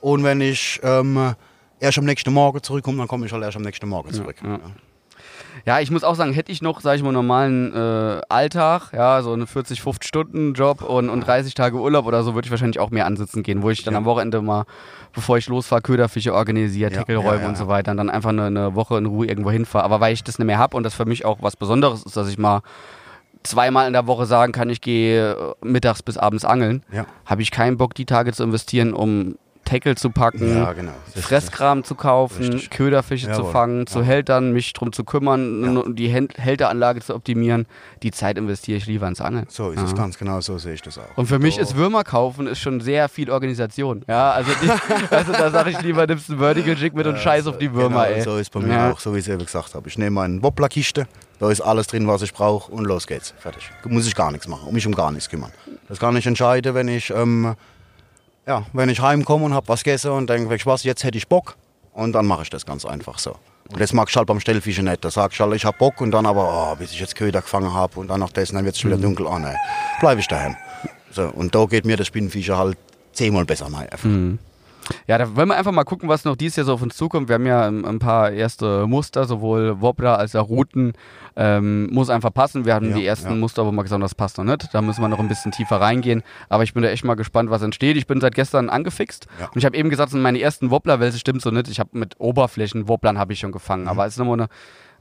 Und 0.01 0.23
wenn 0.25 0.41
ich 0.41 0.81
ähm, 0.83 1.35
erst 1.81 1.99
am 1.99 2.05
nächsten 2.05 2.33
Morgen 2.33 2.63
zurückkomme, 2.63 2.99
dann 2.99 3.09
komme 3.09 3.27
ich 3.27 3.33
halt 3.33 3.43
erst 3.43 3.57
am 3.57 3.63
nächsten 3.63 3.89
Morgen 3.89 4.13
zurück. 4.13 4.37
ja. 4.45 4.59
Ja, 5.67 5.81
ich 5.81 5.91
muss 5.91 6.05
auch 6.05 6.15
sagen, 6.15 6.33
hätte 6.33 6.53
ich 6.53 6.63
noch, 6.63 6.81
sag 6.81 6.97
ich 6.97 7.03
mal, 7.03 7.13
normalen 7.13 7.75
äh, 7.75 8.21
Alltag, 8.29 8.91
ja, 8.93 9.21
so 9.23 9.33
eine 9.33 9.47
40, 9.47 9.83
50 9.83 10.07
Stunden 10.09 10.55
Job 10.55 10.83
und, 10.83 11.11
und 11.11 11.21
30 11.27 11.53
Tage 11.55 11.77
Urlaub 11.79 12.07
oder 12.07 12.23
so, 12.23 12.35
würde 12.35 12.47
ich 12.47 12.51
wahrscheinlich 12.51 12.79
auch 12.79 12.91
mehr 12.91 13.07
ansitzen 13.07 13.43
gehen, 13.43 13.63
wo 13.63 13.69
ich 13.71 13.83
dann 13.83 13.93
Ja. 13.95 13.99
am 13.99 14.05
Wochenende 14.05 14.41
mal, 14.41 14.65
bevor 15.13 15.37
ich 15.37 15.49
losfahre, 15.49 15.83
Köderfische 15.83 16.33
organisiere, 16.33 16.93
Ja, 16.93 16.99
Tackleräume 16.99 17.37
ja, 17.39 17.43
ja, 17.43 17.49
und 17.49 17.57
so 17.57 17.65
ja. 17.65 17.69
weiter 17.71 17.91
und 17.91 17.97
dann 17.97 18.09
einfach 18.09 18.31
eine, 18.31 18.45
eine 18.47 18.75
Woche 18.77 18.99
in 18.99 19.07
Ruhe 19.07 19.27
irgendwo 19.27 19.51
hinfahre. 19.51 19.85
Aber 19.85 20.01
weil 20.01 20.13
ich 20.13 20.23
das 20.23 20.39
nicht 20.39 20.47
mehr 20.47 20.59
habe 20.59 20.77
und 20.77 20.85
das 20.85 20.95
für 20.95 21.07
mich 21.07 21.25
auch 21.25 21.39
was 21.43 21.57
Besonderes 21.57 22.05
ist, 22.05 22.17
dass 22.17 22.29
ich 22.29 22.39
mal 22.39 22.63
zweimal 23.43 23.87
in 23.89 23.93
der 23.95 24.07
Woche 24.07 24.27
sagen 24.27 24.53
kann, 24.53 24.71
ich 24.71 24.81
gehe 24.81 25.33
äh, 25.33 25.55
mittags 25.63 26.03
bis 26.05 26.17
abends 26.19 26.45
angeln, 26.45 26.85
Ja. 26.93 27.05
habe 27.27 27.43
ich 27.43 27.51
keinen 27.51 27.77
Bock, 27.77 27.95
die 27.95 28.07
Tage 28.07 28.33
zu 28.33 28.45
investieren, 28.45 28.95
um 28.95 29.37
Tackle 29.65 29.95
zu 29.97 30.11
packen, 30.11 30.57
Ja, 30.57 30.73
genau. 30.73 30.93
Fresskram 31.15 31.85
zu 31.85 31.95
kaufen, 31.95 32.43
Richtig. 32.53 32.71
Köderfische 32.71 33.27
zu 33.27 33.33
Jawohl. 33.41 33.53
fangen, 33.53 33.87
zu 33.87 33.99
Ja. 33.99 34.05
Hältern, 34.07 34.53
mich 34.53 34.73
drum 34.73 34.93
zu 34.93 35.05
kümmern, 35.05 35.75
Ja. 35.77 35.83
die 35.93 36.09
Hält- 36.09 36.39
Hälteranlage 36.39 37.01
zu 37.01 37.15
optimieren. 37.15 37.67
Die 38.03 38.11
Zeit 38.11 38.39
investiere 38.39 38.79
ich 38.79 38.87
lieber 38.87 39.07
ins 39.09 39.21
Angeln. 39.21 39.47
So 39.51 39.71
ist 39.71 39.83
es 39.83 39.95
ganz 39.95 40.17
genau, 40.19 40.41
so 40.41 40.57
sehe 40.59 40.75
ich 40.75 40.83
das 40.83 40.97
auch. 40.99 41.03
Und 41.17 41.27
für 41.27 41.39
mich 41.39 41.57
so. 41.57 41.61
ist 41.61 41.77
Würmer 41.77 42.03
kaufen 42.05 42.47
ist 42.47 42.61
schon 42.61 42.81
sehr 42.81 43.09
viel 43.11 43.31
Organisation. 43.31 44.05
Ja, 44.09 44.31
also 44.33 44.51
die, 44.63 44.71
also 45.15 45.33
da 45.33 45.51
sage 45.51 45.71
ich 45.71 45.83
lieber, 45.83 46.07
nimmst 46.07 46.31
einen 46.31 46.39
Vertical 46.39 46.75
Jig 46.75 46.95
mit 46.95 47.07
und 47.07 47.19
scheiß 47.19 47.47
auf 47.47 47.59
die 47.59 47.73
Würmer, 47.75 48.05
genau, 48.07 48.17
ey. 48.17 48.23
So 48.23 48.37
ist 48.39 48.51
bei 48.53 48.61
mir 48.61 48.93
auch, 48.93 49.01
so 49.01 49.13
wie 49.15 49.19
ich 49.19 49.27
es 49.27 49.33
eben 49.33 49.45
gesagt 49.45 49.75
habe. 49.75 49.87
Ich 49.89 49.99
nehme 49.99 50.13
meine 50.13 50.43
Wobblerkiste, 50.43 51.07
da 51.41 51.51
ist 51.51 51.61
alles 51.61 51.87
drin, 51.89 52.07
was 52.09 52.23
ich 52.23 52.33
brauche 52.33 52.73
und 52.73 52.85
los 52.87 53.07
geht's. 53.07 53.35
Fertig. 53.39 53.71
Muss 53.85 54.07
ich 54.07 54.15
gar 54.15 54.33
nichts 54.33 54.49
machen, 54.49 54.67
um 54.67 54.73
mich 54.75 54.87
um 54.87 54.95
gar 54.95 55.13
nichts 55.13 55.29
kümmern. 55.29 55.51
Das 55.89 55.99
kann 55.99 56.17
ich 56.17 56.27
entscheiden, 56.27 56.75
wenn 56.75 56.89
ich, 56.89 57.11
ähm, 57.11 57.55
ja, 58.49 58.65
wenn 58.73 58.89
ich 58.89 59.01
heimkomme 59.01 59.45
und 59.45 59.55
habe 59.55 59.69
was 59.69 59.85
gegessen 59.85 60.11
und 60.11 60.29
denke, 60.29 60.59
was, 60.65 60.83
jetzt 60.83 61.05
hätte 61.05 61.19
ich 61.19 61.29
Bock 61.29 61.57
und 61.93 62.13
dann 62.13 62.27
mache 62.27 62.43
ich 62.43 62.51
das 62.51 62.65
ganz 62.65 62.85
einfach 62.87 63.19
so. 63.19 63.37
Und 63.71 63.79
das 63.79 63.93
mag 63.93 64.09
ich 64.09 64.17
halt 64.17 64.27
beim 64.27 64.41
Stellfischen 64.41 64.87
nicht. 64.87 65.05
Da 65.05 65.11
sag 65.11 65.33
ich 65.33 65.41
halt, 65.41 65.55
ich 65.55 65.67
hab 65.67 65.77
Bock 65.77 66.01
und 66.01 66.11
dann 66.11 66.25
aber, 66.25 66.73
oh, 66.73 66.75
bis 66.77 66.93
ich 66.93 67.01
jetzt 67.01 67.15
Köder 67.15 67.43
gefangen 67.43 67.75
habe 67.75 68.01
und 68.01 68.09
dann 68.09 68.21
noch 68.21 68.33
das, 68.33 68.49
und 68.49 68.57
dann 68.57 68.65
wird 68.65 68.75
es 68.75 68.81
schon 68.81 68.91
wieder 68.91 69.01
dunkel. 69.01 69.27
Oh 69.27 69.39
nein, 69.39 69.57
bleibe 70.01 70.23
ich 70.23 70.27
daheim. 70.27 70.57
So, 71.11 71.25
und 71.25 71.55
da 71.55 71.67
geht 71.67 71.85
mir 71.85 71.99
der 71.99 72.05
Spinnenfischer 72.05 72.57
halt 72.57 72.79
zehnmal 73.13 73.45
besser 73.45 73.67
rein. 73.67 73.91
Einfach. 73.91 74.09
Ja, 75.07 75.19
da 75.19 75.37
wollen 75.37 75.49
wir 75.49 75.57
einfach 75.57 75.73
mal 75.73 75.85
gucken, 75.85 76.09
was 76.09 76.25
noch 76.25 76.37
dieses 76.37 76.57
Jahr 76.57 76.67
so 76.67 76.75
auf 76.75 76.83
uns 76.83 76.97
zukommt. 76.97 77.29
Wir 77.29 77.35
haben 77.35 77.47
ja 77.47 77.67
ähm, 77.69 77.85
ein 77.85 77.99
paar 77.99 78.31
erste 78.31 78.87
Muster, 78.87 79.25
sowohl 79.25 79.81
Wobbler 79.81 80.19
als 80.19 80.35
auch 80.37 80.49
Routen. 80.49 80.93
Ähm, 81.37 81.89
muss 81.93 82.11
einfach 82.11 82.33
passen. 82.35 82.65
Wir 82.65 82.75
haben 82.75 82.91
Ja, 82.91 82.97
die 82.97 83.07
ersten 83.07 83.31
ja. 83.31 83.35
Muster, 83.37 83.65
wo 83.65 83.71
wir 83.71 83.83
gesagt 83.83 83.95
haben, 83.95 84.01
das 84.01 84.15
passt 84.15 84.39
noch 84.39 84.45
nicht. 84.45 84.69
Da 84.73 84.83
müssen 84.83 85.01
wir 85.01 85.09
noch 85.09 85.21
ein 85.21 85.29
bisschen 85.29 85.53
tiefer 85.53 85.81
reingehen. 85.81 86.23
Aber 86.49 86.65
ich 86.65 86.75
bin 86.75 86.83
da 86.83 86.89
echt 86.89 87.05
mal 87.05 87.15
gespannt, 87.15 87.51
was 87.51 87.63
entsteht. 87.63 87.97
Ich 87.97 88.07
bin 88.07 88.21
seit 88.21 88.35
gestern 88.35 88.69
angefixt. 88.71 89.27
Ja. 89.39 89.47
Und 89.47 89.57
ich 89.57 89.65
habe 89.65 89.77
eben 89.77 89.89
gesagt, 89.89 90.13
meine 90.15 90.41
ersten 90.41 90.71
Wobblerwälse 90.71 91.19
stimmt 91.19 91.43
so 91.43 91.51
nicht. 91.51 91.69
Ich 91.69 91.79
habe 91.79 91.91
mit 91.93 92.17
Oberflächen 92.19 92.89
Wobblern 92.89 93.19
habe 93.19 93.33
ich 93.33 93.39
schon 93.39 93.53
gefangen. 93.53 93.83
Mhm. 93.85 93.89
Aber 93.89 94.07
es 94.07 94.15
ist 94.15 94.19
nochmal 94.19 94.41
eine 94.41 94.49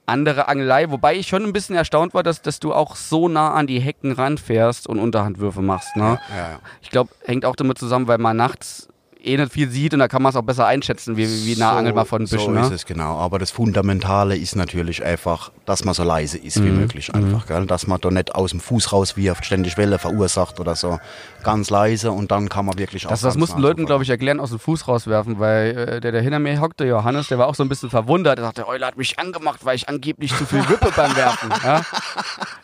andere 0.06 0.48
Angelei. 0.48 0.89
Wobei 0.91 1.15
ich 1.15 1.27
schon 1.27 1.44
ein 1.44 1.53
bisschen 1.53 1.75
erstaunt 1.75 2.13
war, 2.13 2.24
dass, 2.24 2.41
dass 2.41 2.60
du 2.60 2.74
auch 2.74 2.96
so 2.96 3.27
nah 3.27 3.53
an 3.53 3.67
die 3.67 3.79
Hecken 3.79 4.12
ranfährst 4.12 4.88
und 4.88 5.00
Unterhandwürfe 5.00 5.62
machst. 5.62 5.96
Ne? 5.96 6.20
Ja, 6.29 6.38
ja. 6.38 6.60
Ich 6.82 6.89
glaube, 6.89 7.10
hängt 7.25 7.46
auch 7.46 7.56
damit 7.56 7.77
zusammen, 7.77 8.08
weil 8.08 8.17
man 8.17 8.38
nachts 8.38 8.88
eh 9.24 9.38
nicht 9.38 9.52
viel 9.52 9.70
sieht 9.70 9.94
und 9.94 10.00
da 10.00 10.08
kann 10.08 10.22
man 10.22 10.32
es 10.32 10.36
auch 10.36 10.44
besser 10.44 10.66
einschätzen, 10.66 11.18
wie, 11.18 11.28
wie 11.46 11.56
nah 11.56 11.78
angelt 11.78 11.96
man 11.96 12.06
von 12.06 12.24
Büschen. 12.24 12.40
So 12.40 12.52
ne? 12.52 12.62
ist 12.62 12.72
es 12.72 12.86
genau. 12.86 13.18
Aber 13.18 13.40
das 13.40 13.52
Fundamentale 13.52 14.36
ist 14.36 14.56
natürlich 14.56 15.04
einfach, 15.04 15.52
dass 15.66 15.84
man 15.84 15.94
so 15.94 16.04
leise 16.04 16.38
ist 16.38 16.64
wie 16.64 16.70
möglich 16.70 17.14
einfach. 17.14 17.46
Gell? 17.48 17.66
Dass 17.66 17.88
man 17.88 18.00
da 18.02 18.10
nicht 18.10 18.36
aus 18.36 18.52
dem 18.52 18.60
Fuß 18.60 18.94
rauswirft, 18.94 19.46
ständig 19.46 19.78
Welle 19.78 20.00
verursacht 20.00 20.60
oder 20.60 20.76
so. 20.76 21.00
Ganz 21.48 21.70
leise 21.70 22.12
und 22.12 22.30
dann 22.30 22.50
kann 22.50 22.66
man 22.66 22.77
wirklich 22.77 23.06
auch. 23.06 23.10
Das, 23.10 23.22
das 23.22 23.38
mussten 23.38 23.62
Leuten, 23.62 23.86
glaube 23.86 24.04
ich, 24.04 24.10
erklären, 24.10 24.42
aus 24.42 24.50
dem 24.50 24.60
Fuß 24.60 24.86
rauswerfen, 24.89 25.39
weil 25.39 25.77
äh, 25.77 26.01
der, 26.01 26.12
der 26.12 26.22
hinter 26.22 26.39
mir 26.39 26.60
hockte, 26.60 26.84
Johannes, 26.84 27.30
der 27.30 27.38
war 27.38 27.48
auch 27.48 27.56
so 27.56 27.63
ein 27.63 27.70
bisschen 27.70 27.89
verwundert. 27.89 28.38
Er 28.38 28.44
sagte, 28.44 28.62
der 28.63 28.68
Eule 28.68 28.86
hat 28.86 28.98
mich 28.98 29.18
angemacht, 29.18 29.63
weil 29.63 29.77
ich 29.77 29.88
angeblich 29.88 30.36
zu 30.36 30.46
viel 30.46 30.68
wippe 30.68 30.92
beim 30.94 31.16
Werfen. 31.16 31.50
Ja? 31.63 31.84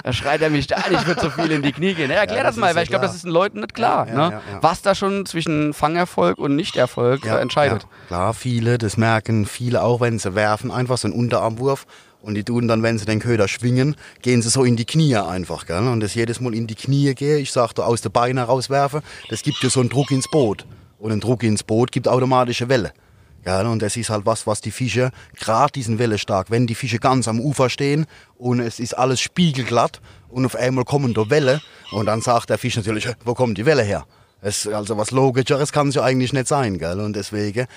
Da 0.03 0.11
schreit 0.11 0.41
er 0.41 0.49
mich 0.49 0.67
da 0.67 0.75
an, 0.75 0.93
ich 0.93 1.07
würde 1.07 1.21
zu 1.21 1.29
viel 1.29 1.49
in 1.49 1.61
die 1.61 1.71
Knie 1.71 1.93
gehen. 1.93 2.11
Ja, 2.11 2.17
erklär 2.17 2.39
Ja, 2.39 2.43
das, 2.43 2.55
das 2.55 2.59
mal, 2.59 2.71
weil 2.71 2.75
ja 2.75 2.81
ich 2.81 2.89
glaube, 2.89 3.05
das 3.05 3.15
ist 3.15 3.23
den 3.23 3.31
Leuten 3.31 3.61
nicht 3.61 3.73
klar. 3.73 4.05
Ne? 4.05 4.41
Was 4.59 4.81
da 4.81 4.95
schon 4.95 5.25
zwischen 5.25 5.73
Fangerfolg 5.73 6.37
und 6.37 6.57
Nichterfolg 6.57 7.25
entscheidet. 7.25 7.87
Klar, 8.07 8.33
viele, 8.33 8.77
das 8.77 8.97
merken 8.97 9.45
viele 9.45 9.81
auch, 9.81 10.01
wenn 10.01 10.19
sie 10.19 10.35
werfen, 10.35 10.71
einfach 10.71 10.97
so 10.97 11.07
einen 11.07 11.15
Unterarmwurf 11.15 11.85
Und 12.23 12.35
die 12.35 12.45
tun 12.45 12.69
dann, 12.69 12.81
wenn 12.83 12.97
sie 12.97 13.03
den 13.03 13.19
Köder 13.19 13.49
schwingen, 13.49 13.97
gehen 14.21 14.41
sie 14.41 14.49
so 14.49 14.63
in 14.63 14.77
die 14.77 14.85
Knie 14.85 15.17
einfach. 15.17 15.65
Gell? 15.65 15.85
Und 15.89 15.99
das 15.99 16.15
jedes 16.15 16.39
Mal 16.39 16.55
in 16.55 16.67
die 16.67 16.75
Knie 16.75 17.13
gehe, 17.13 17.37
ich 17.37 17.51
sagte, 17.51 17.85
aus 17.85 17.99
den 17.99 18.13
Beinen 18.13 18.41
rauswerfe, 18.41 19.03
das 19.29 19.43
gibt 19.43 19.61
ja 19.61 19.69
so 19.69 19.81
einen 19.81 19.89
Druck 19.89 20.09
ins 20.09 20.29
Boot. 20.31 20.65
Und 20.99 21.11
ein 21.11 21.19
Druck 21.19 21.43
ins 21.43 21.63
Boot 21.63 21.91
gibt 21.91 22.07
automatische 22.07 22.69
Welle. 22.69 22.93
Gell? 23.43 23.65
Und 23.65 23.81
das 23.81 23.97
ist 23.97 24.09
halt 24.09 24.25
was, 24.25 24.47
was 24.47 24.61
die 24.61 24.71
Fische, 24.71 25.11
gerade 25.37 25.73
diesen 25.73 25.99
Welle 25.99 26.17
stark, 26.17 26.49
wenn 26.49 26.65
die 26.65 26.75
Fische 26.75 26.97
ganz 26.97 27.27
am 27.27 27.41
Ufer 27.41 27.69
stehen 27.69 28.05
und 28.37 28.61
es 28.61 28.79
ist 28.79 28.97
alles 28.97 29.19
spiegelglatt 29.19 29.99
und 30.29 30.45
auf 30.45 30.55
einmal 30.55 30.85
kommen 30.85 31.13
da 31.13 31.29
Welle 31.29 31.61
und 31.91 32.05
dann 32.05 32.21
sagt 32.21 32.49
der 32.49 32.57
Fisch 32.57 32.77
natürlich, 32.77 33.05
wo 33.25 33.33
kommt 33.33 33.57
die 33.57 33.65
Welle 33.65 33.83
her? 33.83 34.05
Es, 34.39 34.65
also 34.65 34.97
was 34.97 35.11
Logischeres 35.11 35.73
kann 35.73 35.89
es 35.89 35.95
ja 35.95 36.03
eigentlich 36.03 36.31
nicht 36.31 36.47
sein. 36.47 36.77
Gell? 36.77 37.01
Und 37.01 37.17
deswegen 37.17 37.67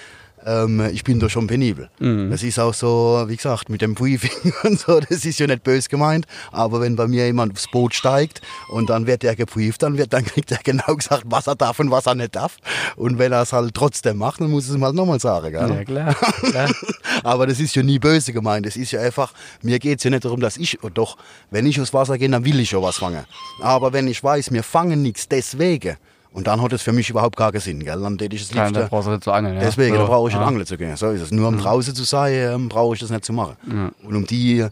ähm, 0.47 0.89
ich 0.93 1.05
bin 1.05 1.19
da 1.21 1.29
schon 1.29 1.47
penibel. 1.49 1.91
Mhm. 1.99 2.31
Das 2.31 2.43
ist 2.43 2.59
auch 2.59 2.73
so, 2.73 3.25
wie 3.27 3.37
gesagt, 3.37 3.69
mit 3.69 3.83
dem 3.83 3.95
Briefing 3.95 4.53
und 4.63 4.79
so, 4.79 5.01
das 5.01 5.25
ist 5.25 5.39
ja 5.39 5.47
nicht 5.47 5.65
böse 5.65 5.89
gemeint, 5.89 6.27
aber 6.53 6.81
wenn 6.81 6.97
bei 6.97 7.09
mir 7.09 7.27
jemand 7.27 7.53
aufs 7.53 7.69
Boot 7.71 7.95
steigt 7.95 8.41
und 8.69 8.89
dann 8.89 9.07
wird 9.07 9.25
er 9.25 9.35
gebrieft, 9.35 9.83
dann, 9.83 9.99
wird, 9.99 10.13
dann 10.13 10.25
kriegt 10.25 10.53
er 10.53 10.59
genau 10.63 10.95
gesagt, 10.95 11.25
was 11.27 11.49
er 11.49 11.57
darf 11.57 11.81
und 11.81 11.91
was 11.91 12.07
er 12.07 12.15
nicht 12.15 12.37
darf. 12.37 12.57
Und 12.95 13.19
wenn 13.19 13.33
er 13.33 13.43
es 13.43 13.53
halt 13.53 13.75
trotzdem 13.75 14.19
macht, 14.19 14.41
dann 14.41 14.51
muss 14.51 14.69
es 14.69 14.75
ihm 14.75 14.85
halt 14.85 14.95
nochmal 14.95 15.21
sagen. 15.21 15.51
Gell? 15.51 15.69
Ja, 15.69 15.85
klar. 15.85 16.15
klar. 16.15 16.71
aber 17.25 17.47
das 17.47 17.59
ist 17.59 17.75
ja 17.75 17.83
nie 17.83 17.99
böse 17.99 18.33
gemeint. 18.33 18.67
Das 18.67 18.77
ist 18.77 18.93
ja 18.93 19.01
einfach, 19.01 19.33
mir 19.63 19.79
geht 19.79 19.99
es 19.99 20.05
ja 20.05 20.11
nicht 20.11 20.25
darum, 20.25 20.41
dass 20.41 20.57
ich, 20.57 20.83
oh 20.85 20.89
doch, 20.89 21.17
wenn 21.51 21.67
ich 21.67 21.81
aufs 21.81 21.93
Wasser 21.93 22.19
gehe, 22.19 22.31
dann 22.31 22.45
will 22.45 22.61
ich 22.61 22.71
schon 22.71 22.83
was 22.83 22.97
fangen. 22.97 23.25
Aber 23.61 23.93
wenn 23.93 24.07
ich 24.07 24.23
weiß, 24.23 24.53
wir 24.53 24.63
fangen 24.63 25.03
nichts 25.03 25.29
deswegen, 25.29 25.97
und 26.37 26.47
dann 26.47 26.61
hat 26.61 26.71
es 26.75 26.83
für 26.83 26.93
mich 26.93 27.09
überhaupt 27.09 27.35
gar 27.35 27.51
keinen 27.51 27.63
Sinn. 27.63 27.83
Gell? 27.83 27.99
Dann 27.99 28.19
hätte 28.19 28.37
ich 28.37 28.43
es 28.43 28.53
liebste. 28.53 28.81
Da 28.81 28.87
brauchst 28.89 29.09
du 29.09 29.13
nicht 29.13 29.25
zu 29.25 29.33
angeln. 29.33 29.55
Ja. 29.55 29.61
Deswegen, 29.61 29.97
so, 29.97 30.03
da 30.03 30.07
brauche 30.07 30.29
ich 30.29 30.35
ja. 30.35 30.41
nicht 30.41 30.49
angeln 30.49 30.67
zu 30.67 30.77
gehen. 30.77 30.95
So 30.95 31.09
ist 31.09 31.23
es. 31.23 31.31
Nur 31.31 31.49
um 31.49 31.55
mhm. 31.55 31.61
draußen 31.61 31.95
zu 31.95 32.05
sein, 32.05 32.35
ähm, 32.35 32.69
brauche 32.69 32.93
ich 32.95 33.01
das 33.01 33.09
nicht 33.09 33.25
zu 33.25 33.33
machen. 33.33 33.57
Ja. 33.67 33.91
Und 34.07 34.17
um 34.17 34.27
die 34.27 34.67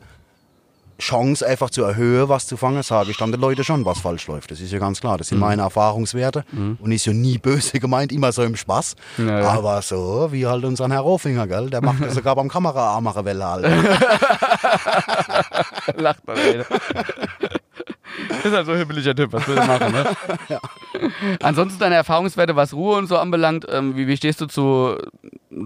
Chance 0.99 1.47
einfach 1.47 1.71
zu 1.71 1.83
erhöhen, 1.83 2.29
was 2.29 2.47
zu 2.47 2.59
fangen, 2.59 2.83
sage 2.83 3.13
ich 3.13 3.17
dann 3.17 3.33
den 3.33 3.41
Leuten 3.41 3.65
schon, 3.65 3.83
was 3.87 3.99
falsch 3.99 4.27
läuft. 4.27 4.51
Das 4.51 4.61
ist 4.61 4.75
ja 4.75 4.79
ganz 4.79 5.01
klar. 5.01 5.17
Das 5.17 5.29
sind 5.29 5.39
Mhm. 5.39 5.45
meine 5.45 5.63
Erfahrungswerte 5.63 6.45
und 6.53 6.93
ist 6.93 7.07
ja 7.07 7.15
nie 7.15 7.39
böse 7.39 7.81
gemeint, 7.81 8.13
immer 8.13 8.31
so 8.31 8.43
im 8.43 8.57
Spaß. 8.57 8.95
Ja, 9.17 9.41
ja. 9.41 9.49
Aber 9.49 9.81
so 9.81 10.29
wie 10.33 10.45
halt 10.45 10.67
unser 10.67 10.87
Herr 10.91 11.01
Rofinger, 11.01 11.47
gell? 11.47 11.71
der 11.71 11.81
macht 11.81 12.05
das 12.05 12.13
sogar 12.15 12.37
beim 12.37 12.51
Kameraarmacher 12.51 13.25
Welle 13.25 13.47
halt. 13.47 13.65
Lacht 15.97 16.21
ey. 16.29 16.63
Ist 18.45 18.53
halt 18.53 18.67
so 18.67 18.73
ein 18.73 18.79
hibbeliger 18.79 19.15
Typ, 19.15 19.33
was 19.33 19.49
will 19.49 19.57
er 19.57 19.67
machen, 19.67 19.93
ne? 19.93 20.05
Ansonsten 21.43 21.81
deine 21.81 21.95
Erfahrungswerte, 21.95 22.55
was 22.57 22.75
Ruhe 22.75 22.99
und 22.99 23.07
so 23.07 23.17
anbelangt, 23.17 23.67
ähm, 23.71 23.97
wie, 23.97 24.07
wie 24.07 24.17
stehst 24.17 24.41
du 24.41 24.47
zu, 24.47 24.99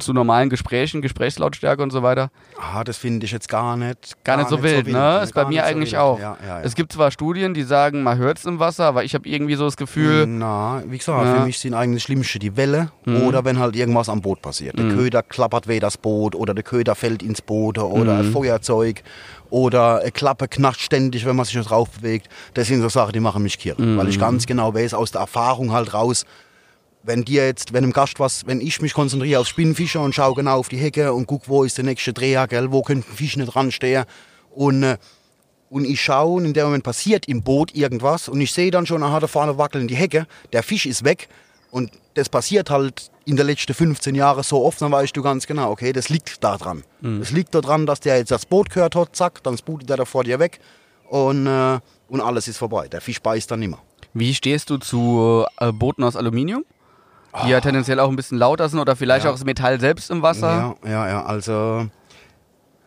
zu 0.00 0.12
normalen 0.12 0.50
Gesprächen, 0.50 1.02
Gesprächslautstärke 1.02 1.82
und 1.82 1.90
so 1.90 2.02
weiter? 2.02 2.30
Ah, 2.60 2.84
das 2.84 2.96
finde 2.96 3.26
ich 3.26 3.32
jetzt 3.32 3.48
gar 3.48 3.76
nicht. 3.76 4.22
Gar, 4.24 4.36
nicht 4.38 4.48
so 4.48 4.62
wild, 4.62 4.86
ne? 4.86 4.92
gar 4.92 5.22
Ist 5.22 5.34
bei 5.34 5.42
nicht 5.44 5.48
mir 5.50 5.60
so 5.62 5.66
eigentlich 5.66 5.92
wild. 5.92 6.00
auch. 6.02 6.18
Ja, 6.20 6.36
ja, 6.46 6.58
ja. 6.58 6.60
Es 6.62 6.74
gibt 6.74 6.92
zwar 6.92 7.10
Studien, 7.10 7.54
die 7.54 7.62
sagen, 7.62 8.02
man 8.02 8.18
hört 8.18 8.38
es 8.38 8.44
im 8.44 8.58
Wasser, 8.58 8.84
aber 8.84 9.04
ich 9.04 9.14
habe 9.14 9.28
irgendwie 9.28 9.54
so 9.54 9.64
das 9.64 9.76
Gefühl, 9.76 10.26
Na, 10.26 10.82
wie 10.86 10.98
gesagt. 10.98 11.24
Mhm. 11.24 11.34
für 11.38 11.44
mich 11.46 11.58
sind 11.58 11.74
eigentlich 11.74 12.02
das 12.02 12.06
Schlimmste 12.06 12.38
die 12.38 12.56
Welle 12.56 12.90
oder 13.06 13.44
wenn 13.44 13.58
halt 13.58 13.76
irgendwas 13.76 14.08
am 14.08 14.20
Boot 14.20 14.42
passiert. 14.42 14.78
Der 14.78 14.88
Köder 14.88 15.22
klappert 15.22 15.66
weh 15.68 15.80
das 15.80 15.96
Boot 15.96 16.34
oder 16.34 16.54
der 16.54 16.64
Köder 16.64 16.94
fällt 16.94 17.22
ins 17.22 17.40
Boot 17.42 17.78
oder 17.78 18.14
Mhm. 18.14 18.20
ein 18.20 18.32
Feuerzeug 18.32 19.02
oder 19.50 20.00
eine 20.00 20.10
Klappe 20.12 20.48
knarrt 20.48 20.78
ständig, 20.78 21.24
wenn 21.24 21.36
man 21.36 21.44
sich 21.46 21.56
nicht 21.56 21.70
drauf 21.70 21.88
bewegt. 21.90 22.28
Das 22.54 22.68
sind 22.68 22.82
so 22.82 22.88
Sachen, 22.88 23.12
die 23.12 23.20
machen 23.20 23.42
mich 23.42 23.58
kirre. 23.58 23.80
Mhm. 23.80 23.96
Weil 23.96 24.08
ich 24.08 24.20
ganz 24.20 24.46
genau 24.46 24.74
weiß, 24.74 24.94
aus 24.94 25.10
der 25.12 25.22
Erfahrung 25.22 25.72
halt 25.72 25.94
raus, 25.94 26.24
wenn 27.02 27.24
dir 27.24 27.46
jetzt, 27.46 27.72
wenn 27.72 27.84
im 27.84 27.92
Gast 27.92 28.18
was, 28.18 28.46
wenn 28.46 28.60
ich 28.60 28.80
mich 28.80 28.92
konzentriere 28.92 29.40
auf 29.40 29.46
Spinnfischer 29.46 30.00
und 30.00 30.14
schaue 30.14 30.34
genau 30.34 30.58
auf 30.58 30.68
die 30.68 30.76
Hecke 30.76 31.12
und 31.12 31.26
guck, 31.26 31.48
wo 31.48 31.64
ist 31.64 31.78
der 31.78 31.84
nächste 31.84 32.12
Dreher, 32.12 32.46
gell, 32.46 32.72
wo 32.72 32.82
könnte 32.82 33.08
ein 33.10 33.16
Fisch 33.16 33.36
nicht 33.36 33.54
ranstehen 33.54 34.04
und 34.50 34.82
äh, 34.82 34.98
und 35.70 35.84
ich 35.84 36.00
schaue 36.00 36.36
und 36.36 36.46
in 36.46 36.54
dem 36.54 36.64
Moment 36.64 36.82
passiert 36.82 37.28
im 37.28 37.42
Boot 37.42 37.74
irgendwas 37.74 38.28
und 38.28 38.40
ich 38.40 38.52
sehe 38.52 38.70
dann 38.70 38.86
schon, 38.86 39.02
aha, 39.02 39.20
da 39.20 39.26
vorne 39.26 39.58
wackeln 39.58 39.86
die 39.86 39.96
Hecke, 39.96 40.26
der 40.54 40.62
Fisch 40.62 40.86
ist 40.86 41.04
weg 41.04 41.28
und 41.70 41.90
das 42.14 42.30
passiert 42.30 42.70
halt 42.70 43.10
in 43.26 43.36
den 43.36 43.46
letzten 43.46 43.74
15 43.74 44.14
Jahren 44.14 44.42
so 44.42 44.64
oft, 44.64 44.80
dann 44.80 44.90
weißt 44.90 45.14
du 45.14 45.22
ganz 45.22 45.46
genau, 45.46 45.70
okay, 45.70 45.92
das 45.92 46.08
liegt 46.08 46.42
da 46.42 46.56
dran. 46.56 46.84
Das 47.20 47.30
liegt 47.32 47.54
daran, 47.54 47.84
dass 47.84 48.00
der 48.00 48.16
jetzt 48.16 48.30
das 48.30 48.46
Boot 48.46 48.70
gehört 48.70 48.94
hat, 48.96 49.14
zack, 49.14 49.42
dann 49.42 49.58
sputet 49.58 49.90
der 49.90 49.98
da 49.98 50.06
vor 50.06 50.24
dir 50.24 50.38
weg 50.38 50.58
und, 51.10 51.46
äh, 51.46 51.78
und 52.08 52.20
alles 52.22 52.48
ist 52.48 52.56
vorbei. 52.56 52.88
Der 52.88 53.02
Fisch 53.02 53.20
beißt 53.20 53.50
dann 53.50 53.60
nimmer. 53.60 53.78
wie 54.14 54.32
stehst 54.32 54.70
du 54.70 54.78
zu 54.78 55.44
äh, 55.60 55.70
Booten 55.70 56.02
aus 56.02 56.16
Aluminium? 56.16 56.64
Die 57.44 57.50
ja 57.50 57.60
tendenziell 57.60 58.00
auch 58.00 58.08
ein 58.08 58.16
bisschen 58.16 58.38
lauter 58.38 58.68
sind 58.68 58.78
oder 58.80 58.96
vielleicht 58.96 59.24
Ja. 59.24 59.30
auch 59.30 59.34
das 59.34 59.44
Metall 59.44 59.78
selbst 59.80 60.10
im 60.10 60.22
Wasser. 60.22 60.76
Ja, 60.84 60.90
ja, 60.90 61.08
ja, 61.08 61.24
also 61.24 61.86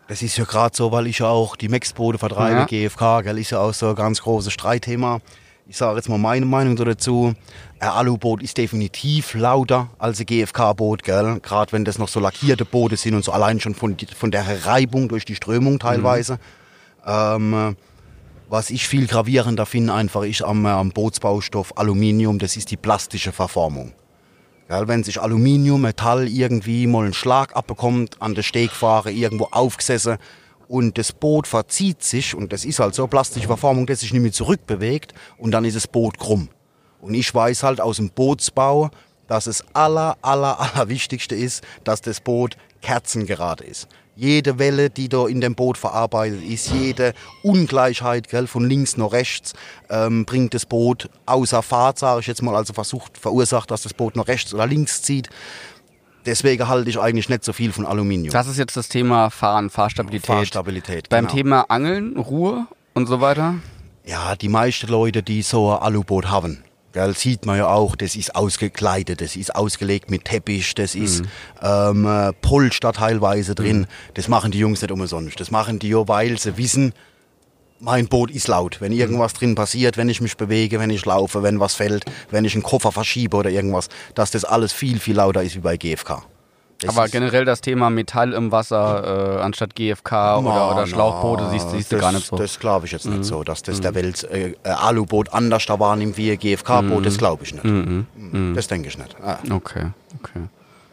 das 0.07 0.21
ist 0.21 0.37
ja 0.37 0.43
gerade 0.45 0.75
so, 0.75 0.91
weil 0.91 1.07
ich 1.07 1.19
ja 1.19 1.27
auch 1.27 1.55
die 1.55 1.69
Mexboote 1.69 2.17
vertreibe, 2.17 2.59
Ja. 2.59 2.65
GFK, 2.65 3.21
gell, 3.21 3.37
ist 3.37 3.51
ja 3.51 3.59
auch 3.59 3.73
so 3.73 3.89
ein 3.89 3.95
ganz 3.95 4.21
großes 4.21 4.51
Streitthema. 4.51 5.19
Ich 5.67 5.77
sage 5.77 5.95
jetzt 5.95 6.09
mal 6.09 6.17
meine 6.17 6.45
Meinung 6.45 6.75
dazu. 6.75 7.33
Ein 7.79 7.87
Aluboot 7.89 8.41
ist 8.43 8.57
definitiv 8.57 9.35
lauter 9.35 9.87
als 9.99 10.19
ein 10.19 10.25
GFK-Boot, 10.25 11.03
gell? 11.03 11.39
Gerade 11.41 11.71
wenn 11.71 11.85
das 11.85 11.97
noch 11.97 12.09
so 12.09 12.19
lackierte 12.19 12.65
Boote 12.65 12.97
sind 12.97 13.13
und 13.15 13.23
so 13.23 13.31
allein 13.31 13.61
schon 13.61 13.73
von, 13.73 13.95
von 14.17 14.31
der 14.31 14.65
Reibung 14.65 15.07
durch 15.07 15.23
die 15.23 15.35
Strömung 15.35 15.79
teilweise. 15.79 16.39
Ähm, 17.05 17.77
was 18.49 18.69
ich 18.69 18.85
viel 18.85 19.07
gravierender 19.07 19.65
finde 19.65 19.93
einfach 19.93 20.23
ist 20.23 20.41
am, 20.41 20.65
äh, 20.65 20.69
am 20.69 20.89
Bootsbaustoff 20.91 21.77
Aluminium, 21.77 22.37
das 22.37 22.57
ist 22.57 22.69
die 22.69 22.75
plastische 22.77 23.31
Verformung. 23.31 23.93
Gell, 24.71 24.87
wenn 24.87 25.03
sich 25.03 25.21
Aluminium, 25.21 25.81
Metall 25.81 26.29
irgendwie 26.29 26.87
mal 26.87 27.03
einen 27.03 27.13
Schlag 27.13 27.57
abbekommt, 27.57 28.21
an 28.21 28.35
der 28.35 28.41
Stegfahre 28.41 29.11
irgendwo 29.11 29.49
aufgesessen 29.51 30.15
und 30.69 30.97
das 30.97 31.11
Boot 31.11 31.45
verzieht 31.45 32.01
sich 32.03 32.33
und 32.33 32.53
das 32.53 32.63
ist 32.63 32.79
halt 32.79 32.95
so 32.95 33.05
plastische 33.05 33.47
Verformung, 33.47 33.85
dass 33.85 33.99
sich 33.99 34.13
nicht 34.13 34.21
mehr 34.21 34.31
zurückbewegt 34.31 35.13
und 35.37 35.51
dann 35.51 35.65
ist 35.65 35.75
das 35.75 35.89
Boot 35.89 36.17
krumm. 36.17 36.47
Und 37.01 37.15
ich 37.15 37.35
weiß 37.35 37.63
halt 37.63 37.81
aus 37.81 37.97
dem 37.97 38.11
Bootsbau, 38.11 38.91
dass 39.27 39.45
es 39.45 39.61
aller, 39.73 40.17
aller, 40.21 40.57
aller 40.75 40.87
Wichtigste 40.87 41.35
ist, 41.35 41.65
dass 41.83 41.99
das 41.99 42.21
Boot 42.21 42.55
kerzengerade 42.81 43.65
ist. 43.65 43.89
Jede 44.15 44.59
Welle, 44.59 44.89
die 44.89 45.07
da 45.07 45.25
in 45.27 45.39
dem 45.39 45.55
Boot 45.55 45.77
verarbeitet 45.77 46.43
ist, 46.43 46.69
jede 46.71 47.13
Ungleichheit 47.43 48.27
gell, 48.29 48.45
von 48.45 48.67
links 48.67 48.97
nach 48.97 49.13
rechts, 49.13 49.53
ähm, 49.89 50.25
bringt 50.25 50.53
das 50.53 50.65
Boot 50.65 51.09
außer 51.25 51.63
Fahrt, 51.63 51.97
sage 51.97 52.19
ich 52.19 52.27
jetzt 52.27 52.41
mal, 52.41 52.55
also 52.55 52.73
versucht, 52.73 53.17
verursacht, 53.17 53.71
dass 53.71 53.83
das 53.83 53.93
Boot 53.93 54.15
nach 54.15 54.27
rechts 54.27 54.53
oder 54.53 54.67
links 54.67 55.01
zieht. 55.01 55.29
Deswegen 56.25 56.67
halte 56.67 56.89
ich 56.89 56.99
eigentlich 56.99 57.29
nicht 57.29 57.43
so 57.43 57.53
viel 57.53 57.71
von 57.71 57.85
Aluminium. 57.85 58.31
Das 58.31 58.47
ist 58.47 58.57
jetzt 58.57 58.77
das 58.77 58.89
Thema 58.89 59.29
Fahren, 59.29 59.69
Fahrstabilität. 59.69 60.25
Fahrstabilität, 60.25 61.09
Beim 61.09 61.25
genau. 61.25 61.35
Thema 61.35 61.61
Angeln, 61.69 62.17
Ruhe 62.17 62.67
und 62.93 63.07
so 63.07 63.21
weiter. 63.21 63.55
Ja, 64.05 64.35
die 64.35 64.49
meisten 64.49 64.87
Leute, 64.87 65.23
die 65.23 65.41
so 65.41 65.71
ein 65.71 65.79
Aluboot 65.79 66.29
haben, 66.29 66.63
gell, 66.91 67.15
sieht 67.15 67.45
man 67.45 67.57
ja 67.57 67.67
auch, 67.67 67.95
das 67.95 68.15
ist 68.15 68.35
ausgekleidet, 68.35 69.21
das 69.21 69.35
ist 69.35 69.55
ausgelegt 69.55 70.09
mit 70.09 70.25
Teppich, 70.25 70.75
das 70.75 70.95
ist 70.95 71.23
ähm, 71.61 72.05
äh, 72.05 72.33
Polster 72.33 72.93
teilweise 72.93 73.55
drin. 73.55 73.87
Das 74.13 74.27
machen 74.27 74.51
die 74.51 74.59
Jungs 74.59 74.81
nicht 74.81 74.91
umsonst. 74.91 75.39
Das 75.39 75.51
machen 75.51 75.79
die 75.79 75.89
ja, 75.89 76.07
weil 76.07 76.37
sie 76.37 76.57
wissen, 76.57 76.93
mein 77.79 78.07
Boot 78.07 78.31
ist 78.31 78.47
laut. 78.47 78.79
Wenn 78.79 78.91
irgendwas 78.91 79.33
drin 79.33 79.55
passiert, 79.55 79.97
wenn 79.97 80.09
ich 80.09 80.21
mich 80.21 80.37
bewege, 80.37 80.79
wenn 80.79 80.89
ich 80.89 81.05
laufe, 81.05 81.43
wenn 81.43 81.59
was 81.59 81.73
fällt, 81.73 82.05
wenn 82.29 82.45
ich 82.45 82.53
einen 82.53 82.63
Koffer 82.63 82.91
verschiebe 82.91 83.35
oder 83.37 83.49
irgendwas, 83.49 83.89
dass 84.13 84.31
das 84.31 84.45
alles 84.45 84.71
viel, 84.71 84.99
viel 84.99 85.15
lauter 85.15 85.43
ist 85.43 85.55
wie 85.55 85.59
bei 85.59 85.77
GFK. 85.77 86.23
Aber 86.87 87.07
generell 87.07 87.45
das 87.45 87.61
Thema 87.61 87.89
Metall 87.89 88.33
im 88.33 88.51
Wasser 88.51 89.37
äh, 89.39 89.41
anstatt 89.41 89.75
GFK 89.75 90.39
oder, 90.39 90.41
Na, 90.43 90.71
oder 90.73 90.87
Schlauchboote 90.87 91.43
na, 91.43 91.49
siehst, 91.49 91.71
siehst 91.71 91.91
du 91.91 91.95
das, 91.97 92.01
gar 92.03 92.11
nicht 92.11 92.25
so. 92.27 92.35
Mhm. 92.35 92.39
Das 92.41 92.59
glaube 92.59 92.85
ich 92.85 92.91
jetzt 92.91 93.05
nicht 93.05 93.23
so, 93.25 93.43
dass 93.43 93.61
das 93.63 93.81
der 93.81 93.93
Welt 93.95 94.23
äh, 94.23 94.53
äh, 94.63 94.69
Aluboot 94.69 95.33
anders 95.33 95.65
da 95.65 95.79
wahrnimmt 95.79 96.17
wie 96.17 96.35
GFK-Boot, 96.35 96.99
Mhm. 96.99 97.03
das 97.03 97.17
glaube 97.17 97.43
ich 97.43 97.53
nicht. 97.53 97.63
Mhm. 97.63 98.53
Das 98.55 98.67
denke 98.67 98.87
ich 98.87 98.97
nicht. 98.97 99.15
Ah. 99.23 99.37
Okay, 99.51 99.87
okay. 100.19 100.41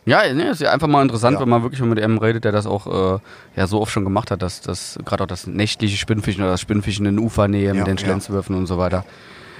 Ja, 0.04 0.32
ne, 0.32 0.50
ist 0.50 0.60
ja 0.62 0.72
einfach 0.72 0.86
mal 0.88 1.02
interessant, 1.02 1.34
Ja. 1.34 1.40
wenn 1.40 1.48
man 1.50 1.62
wirklich 1.62 1.80
mal 1.80 1.86
mit 1.88 2.00
einem 2.02 2.16
redet, 2.16 2.44
der 2.44 2.52
das 2.52 2.66
auch 2.66 2.86
äh, 3.16 3.18
ja 3.56 3.66
so 3.66 3.80
oft 3.82 3.92
schon 3.92 4.04
gemacht 4.04 4.30
hat, 4.30 4.40
dass 4.40 4.62
das 4.62 4.98
gerade 5.04 5.24
auch 5.24 5.28
das 5.28 5.46
nächtliche 5.46 5.98
Spinnfischen 5.98 6.42
oder 6.42 6.52
das 6.52 6.62
Spinnfischen 6.62 7.04
in 7.04 7.18
Ufernähe 7.18 7.68
Ja, 7.68 7.74
mit 7.74 7.86
den. 7.86 7.98
Schlenzwürfen 7.98 8.56
und 8.56 8.66
so 8.66 8.78
weiter. 8.78 9.04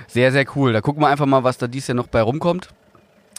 Sehr, 0.07 0.33
sehr 0.33 0.47
cool. 0.57 0.73
Da 0.73 0.81
gucken 0.81 1.03
wir 1.03 1.09
einfach 1.09 1.27
mal, 1.27 1.45
was 1.45 1.59
da 1.59 1.67
dies 1.67 1.87
Jahr 1.87 1.97
noch 1.97 2.07
bei 2.07 2.23
rumkommt. 2.23 2.69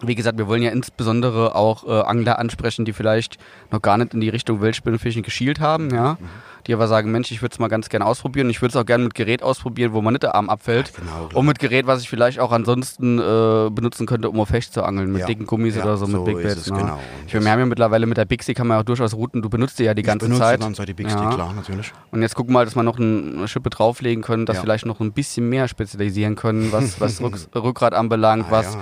Wie 0.01 0.15
gesagt, 0.15 0.37
wir 0.37 0.47
wollen 0.47 0.61
ja 0.61 0.71
insbesondere 0.71 1.55
auch 1.55 1.85
äh, 1.85 2.01
Angler 2.01 2.39
ansprechen, 2.39 2.85
die 2.85 2.93
vielleicht 2.93 3.37
noch 3.69 3.81
gar 3.81 3.97
nicht 3.97 4.13
in 4.13 4.21
die 4.21 4.29
Richtung 4.29 4.61
Wildspinnfischen 4.61 5.23
geschielt 5.23 5.59
haben, 5.59 5.89
ja. 5.93 6.17
Die 6.67 6.73
aber 6.73 6.87
sagen, 6.87 7.11
Mensch, 7.11 7.31
ich 7.31 7.41
würde 7.41 7.53
es 7.53 7.59
mal 7.59 7.67
ganz 7.67 7.89
gerne 7.89 8.05
ausprobieren. 8.05 8.49
Ich 8.49 8.61
würde 8.61 8.69
es 8.71 8.75
auch 8.75 8.85
gerne 8.85 9.03
mit 9.05 9.13
Gerät 9.15 9.43
ausprobieren, 9.43 9.93
wo 9.93 10.01
man 10.01 10.13
nicht 10.13 10.23
der 10.23 10.35
Arm 10.35 10.49
abfällt. 10.49 10.91
Ja, 10.97 11.03
genau, 11.27 11.39
und 11.39 11.45
mit 11.45 11.59
Gerät, 11.59 11.87
was 11.87 12.01
ich 12.01 12.09
vielleicht 12.09 12.39
auch 12.39 12.51
ansonsten 12.51 13.19
äh, 13.19 13.69
benutzen 13.71 14.05
könnte, 14.05 14.29
um 14.29 14.39
auf 14.39 14.51
Hecht 14.51 14.73
zu 14.73 14.83
angeln. 14.83 15.11
Mit 15.11 15.21
Ja. 15.21 15.27
dicken 15.27 15.45
Gummis 15.45 15.75
Ja, 15.75 15.83
oder 15.83 15.97
so, 15.97 16.05
mit 16.07 16.15
so 16.15 16.23
Big 16.25 16.37
ist 16.39 16.43
Baits. 16.55 16.69
ne? 16.71 16.77
genau. 16.77 16.99
Ich 17.27 17.33
meine, 17.33 17.45
wir 17.45 17.51
haben 17.51 17.59
ja 17.59 17.65
mittlerweile 17.65 18.05
mit 18.05 18.17
der 18.17 18.25
Bixi 18.25 18.53
kann 18.53 18.67
man 18.67 18.75
ja 18.77 18.81
auch 18.81 18.85
durchaus 18.85 19.13
routen. 19.13 19.41
Du 19.41 19.49
benutzt 19.49 19.79
die 19.79 19.83
ja 19.83 19.93
die 19.93 20.03
ganze 20.03 20.25
ich 20.25 20.29
benutze 20.31 20.43
Zeit. 20.43 20.59
ganze 20.59 20.77
Zeit 20.79 20.89
die 20.89 20.93
Big 20.93 21.07
Ja. 21.09 21.29
klar, 21.33 21.53
natürlich. 21.53 21.91
Und 22.11 22.21
jetzt 22.21 22.35
gucken 22.35 22.51
wir 22.53 22.59
mal, 22.59 22.65
dass 22.65 22.75
wir 22.75 22.83
noch 22.83 22.99
ein- 22.99 23.37
eine 23.37 23.47
Schippe 23.47 23.69
drauflegen 23.69 24.23
können, 24.23 24.45
dass 24.45 24.57
Ja. 24.57 24.61
vielleicht 24.61 24.85
noch 24.85 24.99
ein 24.99 25.11
bisschen 25.13 25.47
mehr 25.49 25.67
spezialisieren 25.67 26.35
können, 26.35 26.71
was, 26.71 26.99
was 27.01 27.19
Rück, 27.21 27.37
Rückgrat 27.55 27.93
anbelangt, 27.93 28.45
Ah, 28.49 28.51
was. 28.51 28.77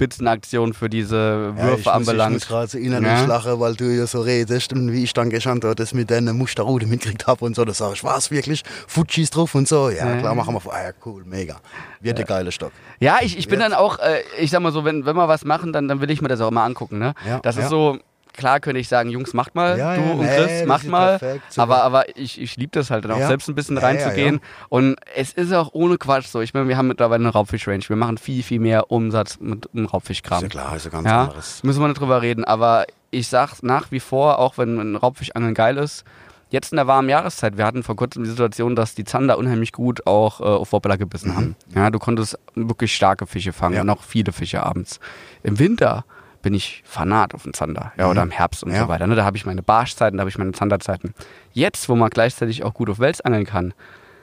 Motivation 0.00 0.72
für 0.74 0.88
diese 0.88 1.52
Würfe 1.56 1.78
ich 1.80 1.84
muss, 1.84 1.86
anbelangt. 1.94 2.36
Ich 2.36 2.42
muss 2.42 2.48
gerade 2.48 2.68
so 2.68 2.78
innerlich 2.78 3.26
lachen, 3.26 3.60
weil 3.60 3.74
du 3.74 3.84
ja 3.84 4.06
so 4.06 4.20
redest 4.20 4.72
und 4.72 4.92
wie 4.92 5.04
ich 5.04 5.12
dann 5.12 5.30
gestanden 5.30 5.68
habe, 5.68 5.74
das 5.76 5.94
mit 5.94 6.10
deiner 6.10 6.32
Musterrute 6.32 6.86
mitgekriegt 7.18 7.26
habe 7.26 7.44
und 7.44 7.56
so. 7.56 7.64
Da 7.64 7.74
sag 7.74 7.92
ich, 7.94 8.04
was 8.04 8.30
wirklich? 8.30 8.62
Fujis 8.86 9.30
drauf 9.30 9.54
und 9.54 9.68
so. 9.68 9.90
Ja, 9.90 10.16
klar, 10.16 10.34
machen 10.34 10.54
wir. 10.54 10.72
Ah, 10.72 10.84
ja, 10.84 10.90
cool, 11.04 11.24
mega. 11.24 11.56
Wird 12.00 12.18
der 12.18 12.24
geile 12.24 12.52
Stock. 12.52 12.72
Ja, 13.00 13.18
ich, 13.20 13.36
ich 13.38 13.48
bin 13.48 13.60
dann 13.60 13.72
auch, 13.74 13.98
äh, 13.98 14.20
ich 14.38 14.50
sag 14.50 14.60
mal 14.60 14.72
so, 14.72 14.84
wenn, 14.84 15.04
wenn 15.06 15.16
wir 15.16 15.28
was 15.28 15.44
machen, 15.44 15.72
dann, 15.72 15.88
dann 15.88 16.00
will 16.00 16.10
ich 16.10 16.22
mir 16.22 16.28
das 16.28 16.40
auch 16.40 16.48
immer 16.50 16.62
angucken. 16.62 16.98
Ne? 16.98 17.14
Ja, 17.26 17.40
das 17.40 17.56
ist 17.56 17.64
ja. 17.64 17.68
so, 17.68 17.98
klar 18.36 18.60
könnte 18.60 18.80
ich 18.80 18.88
sagen, 18.88 19.10
Jungs, 19.10 19.34
macht 19.34 19.54
mal, 19.54 19.78
Ja, 19.78 19.96
du 19.96 20.02
ja, 20.02 20.10
und 20.12 20.26
Chris, 20.26 20.58
das 20.60 20.66
macht 20.66 20.86
mal. 20.86 21.18
perfekt, 21.18 21.58
aber 21.58 21.82
aber 21.82 22.16
ich, 22.16 22.40
ich 22.40 22.56
liebe 22.56 22.70
das 22.72 22.90
halt 22.90 23.04
dann 23.04 23.12
auch 23.12 23.18
Ja. 23.18 23.26
selbst 23.28 23.48
ein 23.48 23.54
bisschen 23.54 23.78
reinzugehen. 23.78 24.40
Und 24.68 24.96
es 25.16 25.32
ist 25.32 25.52
auch 25.52 25.70
ohne 25.72 25.98
Quatsch 25.98 26.26
so. 26.26 26.40
Ich 26.40 26.54
meine, 26.54 26.68
wir 26.68 26.76
haben 26.76 26.88
mittlerweile 26.88 27.24
eine 27.24 27.32
Raubfisch-Range. 27.32 27.82
Wir 27.88 27.96
machen 27.96 28.18
viel, 28.18 28.42
viel 28.42 28.60
mehr 28.60 28.90
Umsatz 28.90 29.38
mit 29.40 29.68
dem 29.72 29.86
Raubfischkram. 29.86 30.38
Ist 30.38 30.54
ja 30.54 30.60
klar, 30.60 30.76
ist 30.76 30.84
ja 30.84 30.90
ganz 30.90 31.08
anderes. 31.08 31.62
müssen 31.64 31.80
wir 31.80 31.88
nicht 31.88 32.00
drüber 32.00 32.22
reden. 32.22 32.44
Aber 32.44 32.86
ich 33.10 33.28
sag 33.28 33.62
nach 33.62 33.90
wie 33.90 34.00
vor, 34.00 34.38
auch 34.38 34.58
wenn 34.58 34.78
ein 34.78 34.96
Raubfischangeln 34.96 35.54
geil 35.54 35.76
ist, 35.78 36.04
jetzt 36.50 36.72
in 36.72 36.76
der 36.76 36.86
warmen 36.86 37.08
Jahreszeit, 37.08 37.56
wir 37.56 37.64
hatten 37.66 37.82
vor 37.82 37.96
kurzem 37.96 38.24
die 38.24 38.30
Situation, 38.30 38.74
dass 38.76 38.94
die 38.94 39.04
Zander 39.04 39.38
unheimlich 39.38 39.72
gut 39.72 40.06
auch 40.06 40.40
äh, 40.40 40.44
auf 40.44 40.72
Wobbler 40.72 40.96
gebissen 40.98 41.36
haben. 41.36 41.56
Ja, 41.74 41.90
du 41.90 41.98
konntest 41.98 42.38
wirklich 42.54 42.94
starke 42.94 43.26
Fische 43.26 43.52
fangen 43.52 43.72
Mhm. 43.72 43.76
Ja. 43.76 43.82
und 43.82 43.90
auch 43.90 44.02
viele 44.02 44.32
Fische 44.32 44.62
abends. 44.62 45.00
Im 45.42 45.58
Winter 45.58 46.04
bin 46.40 46.54
ich 46.54 46.82
Fanat 46.86 47.34
auf 47.34 47.42
den 47.42 47.52
Zander. 47.52 47.92
Ja, 47.98 48.08
oder 48.08 48.22
im 48.22 48.30
Herbst 48.30 48.62
und 48.62 48.70
Mhm. 48.70 48.76
Ja. 48.76 48.82
so 48.82 48.88
weiter. 48.88 49.06
Ne? 49.06 49.14
Da 49.16 49.24
habe 49.24 49.36
ich 49.36 49.44
meine 49.44 49.62
Barschzeiten, 49.62 50.16
da 50.18 50.22
habe 50.22 50.30
ich 50.30 50.38
meine 50.38 50.52
Zanderzeiten. 50.52 51.12
Jetzt, 51.52 51.88
wo 51.88 51.96
man 51.96 52.10
gleichzeitig 52.10 52.62
auch 52.64 52.74
gut 52.74 52.88
auf 52.90 52.98
Wels 53.00 53.20
angeln 53.20 53.44
kann, 53.44 53.74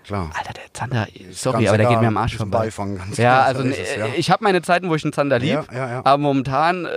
Klar. 0.06 0.30
Alter, 0.38 0.54
der 0.54 0.64
Zander, 0.74 1.08
sorry, 1.32 1.58
Ganz 1.64 1.70
aber 1.70 1.78
der 1.80 1.88
geht 1.90 2.00
mir 2.02 2.08
am 2.08 2.18
Arsch 2.18 2.36
vorbei. 2.38 2.60
Beifang, 2.60 2.98
ganz 2.98 3.18
Ja, 3.18 3.34
klar, 3.34 3.46
also 3.46 3.62
so 3.64 3.68
ne, 3.70 3.76
es, 3.78 3.96
ja. 3.98 4.06
ich 4.16 4.30
habe 4.30 4.44
meine 4.44 4.62
Zeiten, 4.62 4.90
wo 4.90 4.96
ich 4.96 5.04
einen 5.04 5.14
Zander 5.14 5.40
lieb, 5.40 5.66
Ja, 5.72 5.90
ja, 5.90 6.02
aber 6.04 6.18
momentan 6.20 6.86
äh, 6.86 6.90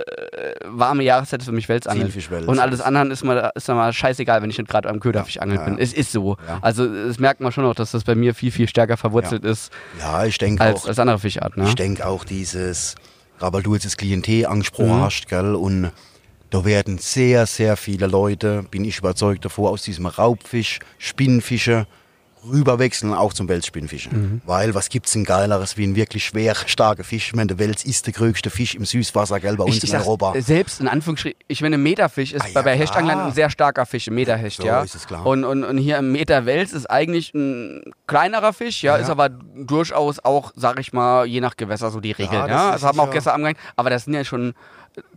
warme 0.65 1.03
Jahreszeit 1.03 1.39
ist 1.41 1.45
für 1.45 1.51
mich 1.51 1.67
Welsangeln. 1.69 2.11
Und 2.47 2.59
alles 2.59 2.81
andere 2.81 3.07
ist 3.07 3.23
mir, 3.23 3.51
ist 3.55 3.67
mal 3.67 3.91
scheißegal, 3.93 4.41
wenn 4.43 4.49
ich 4.49 4.57
nicht 4.57 4.69
gerade 4.69 4.87
am 4.89 4.99
Köderfisch 4.99 5.39
angeln 5.39 5.63
bin. 5.65 5.77
Es 5.79 5.93
ist 5.93 6.11
so. 6.11 6.37
Also 6.61 6.85
es 6.85 7.17
merkt 7.19 7.41
man 7.41 7.51
schon 7.51 7.65
auch, 7.65 7.75
dass 7.75 7.91
das 7.91 8.03
bei 8.03 8.15
mir 8.15 8.35
viel, 8.35 8.51
viel 8.51 8.67
stärker 8.67 8.97
verwurzelt 8.97 9.43
ist 9.43 9.71
Ja, 9.99 10.25
ich 10.25 10.37
denke 10.37 10.63
als, 10.63 10.83
auch. 10.83 10.87
als 10.89 10.99
andere 10.99 11.19
Fischarten. 11.19 11.63
Ne? 11.63 11.69
Ich 11.69 11.75
denke 11.75 12.05
auch 12.05 12.23
dieses, 12.23 12.95
weil 13.39 13.63
du 13.63 13.73
jetzt 13.73 13.85
das 13.85 13.97
Klientel 13.97 14.45
angesprochen 14.45 14.97
Mhm. 14.97 15.01
hast, 15.01 15.27
gell, 15.27 15.55
und 15.55 15.91
da 16.51 16.65
werden 16.65 16.97
sehr, 16.97 17.45
sehr 17.45 17.77
viele 17.77 18.07
Leute, 18.07 18.63
bin 18.69 18.83
ich 18.83 18.97
überzeugt 18.97 19.45
davor, 19.45 19.69
aus 19.71 19.83
diesem 19.83 20.05
Raubfisch, 20.07 20.79
Spinnfische 20.97 21.85
rüberwechseln 22.49 23.13
auch 23.13 23.33
zum 23.33 23.47
Welsspinnfischen. 23.49 24.11
Mhm. 24.13 24.41
Weil 24.45 24.73
was 24.75 24.89
gibt's 24.89 25.11
denn 25.11 25.23
geileres 25.25 25.77
wie 25.77 25.85
ein 25.85 25.95
wirklich 25.95 26.25
schwer 26.25 26.55
starker 26.67 27.03
Fisch? 27.03 27.27
Ich 27.27 27.35
meine, 27.35 27.47
der 27.47 27.59
Wels 27.59 27.83
ist 27.85 28.05
der 28.05 28.13
größte 28.13 28.49
Fisch 28.49 28.75
im 28.75 28.85
Süßwasser, 28.85 29.39
gell, 29.39 29.57
bei 29.57 29.63
uns 29.65 29.77
Ich, 29.77 29.83
ich 29.83 29.93
in 29.93 29.99
Europa. 29.99 30.33
selbst 30.39 30.79
in 30.79 30.87
Anführungsstrichen, 30.87 31.37
ich 31.47 31.61
meine, 31.61 31.75
ein 31.75 31.83
Meterfisch 31.83 32.33
ist 32.33 32.43
Ah, 32.45 32.49
ja, 32.53 32.61
bei. 32.61 32.77
Hechtanglern 32.77 33.19
ein 33.19 33.33
sehr 33.33 33.49
starker 33.49 33.85
Fisch, 33.85 34.07
ein 34.07 34.15
Meterhecht, 34.15 34.57
So 34.57 34.67
ja. 34.67 34.81
ist 34.81 34.95
es 34.95 35.05
klar. 35.07 35.25
Und, 35.25 35.43
und, 35.43 35.63
und 35.63 35.77
hier 35.77 35.97
im 35.97 36.11
Meter 36.11 36.45
Wels 36.45 36.71
ist 36.73 36.85
eigentlich 36.89 37.33
ein 37.33 37.83
kleinerer 38.07 38.53
Fisch, 38.53 38.83
ja, 38.83 38.95
Ja. 38.95 39.01
ist 39.03 39.09
aber 39.09 39.29
durchaus 39.29 40.19
auch, 40.23 40.51
sag 40.55 40.79
ich 40.79 40.93
mal, 40.93 41.25
je 41.25 41.41
nach 41.41 41.57
Gewässer 41.57 41.91
so 41.91 41.99
die 41.99 42.11
Regel. 42.11 42.33
Ja, 42.35 42.47
das 42.47 42.65
ist 42.67 42.73
das 42.75 42.83
haben 42.83 42.97
wir 42.97 43.03
auch 43.03 43.07
ja- 43.07 43.13
gestern 43.13 43.33
angegangen, 43.35 43.57
aber 43.75 43.89
das 43.89 44.05
sind 44.05 44.13
ja 44.13 44.23
schon 44.23 44.53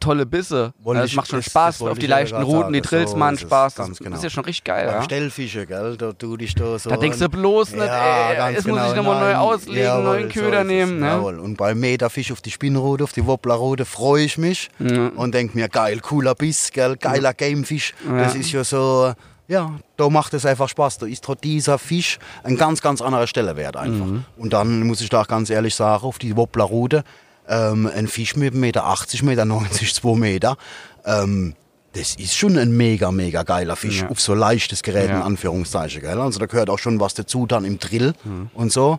tolle 0.01 0.27
Bisse. 0.27 0.73
Ich- 1.05 1.17
macht 1.17 1.29
schon 1.29 1.43
Spaß 1.43 1.83
auf 1.83 1.99
die 1.99 2.05
ich 2.05 2.11
ja 2.11 2.17
leichten 2.19 2.43
Routen, 2.43 2.73
die. 2.73 2.81
Trills 2.81 3.13
So 3.13 3.17
machen 3.17 3.39
Spaß. 3.39 3.75
Das 3.75 3.87
ganz 3.87 4.01
ist 4.01 4.05
genau. 4.05 4.21
ja 4.21 4.31
schon 4.31 4.45
richtig 4.45 4.65
geil, 4.65 4.87
Beim 4.87 4.95
ja. 4.97 5.03
Stellfische, 5.03 5.67
gell, 5.67 5.97
da 5.97 6.13
du 6.13 6.37
dich 6.37 6.55
da 6.55 6.79
so... 6.79 6.91
Da 6.91 6.97
denkst 6.97 7.19
du 7.19 7.29
bloß 7.29 7.73
nicht, 7.73 7.83
ey, 7.83 8.37
ganz 8.37 8.57
jetzt 8.57 8.67
muss 8.67 8.79
ich 8.81 8.89
genau, 8.95 9.03
nochmal 9.03 9.33
neu 9.33 9.37
auslegen, 9.37 9.83
Jawohl, 9.83 10.05
neuen 10.05 10.31
so 10.31 10.41
Köder 10.41 10.61
es, 10.61 10.67
nehmen, 10.67 11.01
ne? 11.01 11.07
Jawohl. 11.07 11.39
Und 11.39 11.57
beim 11.57 11.81
Meterfisch 11.81 12.33
auf 12.33 12.41
die 12.41 12.51
Spinnrode, 12.51 13.05
auf 13.05 13.13
die 13.13 13.27
Wobblerrode 13.27 13.85
freue 13.85 14.25
ich 14.25 14.39
mich 14.39 14.71
und 14.79 15.35
denke 15.35 15.57
mir, 15.57 15.69
geil, 15.69 16.01
cooler 16.01 16.35
Biss, 16.35 16.71
gell, 16.73 16.97
geiler 16.97 17.35
Gamefisch. 17.35 17.95
Das 18.09 18.35
Ja. 18.35 18.41
ist 18.41 18.53
ja 18.53 18.65
so, 18.65 19.13
ja, 19.49 19.73
da 19.97 20.09
macht 20.09 20.35
es 20.35 20.47
einfach 20.47 20.69
Spaß. 20.69 20.99
Da 20.99 21.07
ist 21.07 21.27
dieser 21.43 21.79
Fisch 21.79 22.19
ein 22.45 22.57
ganz, 22.57 22.81
ganz 22.81 23.03
anderer 23.03 23.27
Stellenwert 23.27 23.77
einfach. 23.77 24.07
Mhm. 24.07 24.25
Und 24.37 24.53
dann 24.53 24.87
muss 24.87 25.01
ich 25.01 25.09
da 25.11 25.23
auch 25.23 25.29
ganz 25.29 25.51
ehrlich 25.51 25.75
sagen, 25.75 26.05
auf 26.05 26.19
die 26.19 26.37
Wobblerrode, 26.37 27.05
ähm, 27.49 27.91
ein 27.95 28.09
Fisch 28.09 28.37
mit 28.37 28.55
1,80 28.55 28.59
Meter, 28.59 28.87
80 28.87 29.23
Meter, 29.23 29.45
90, 29.45 29.95
2 29.95 30.17
Meter, 30.19 30.57
ähm, 31.05 31.55
das 31.95 32.15
ist 32.17 32.37
schon 32.37 32.57
ein 32.57 32.75
mega, 32.77 33.11
mega 33.13 33.43
geiler 33.43 33.77
Fisch 33.77 34.01
Ja. 34.01 34.09
auf 34.09 34.19
so 34.21 34.33
leichtes 34.35 34.83
Gerät, 34.83 35.11
in 35.11 35.17
Ja. 35.17 35.23
Anführungszeichen. 35.25 36.01
Gell? 36.01 36.19
Also 36.21 36.39
da 36.39 36.47
gehört 36.47 36.71
auch 36.71 36.79
schon 36.79 36.99
was 37.01 37.13
dazu 37.15 37.47
dann 37.47 37.65
im 37.67 37.79
Drill 37.79 38.15
Mhm. 38.25 38.49
und 38.55 38.73
so. 38.73 38.99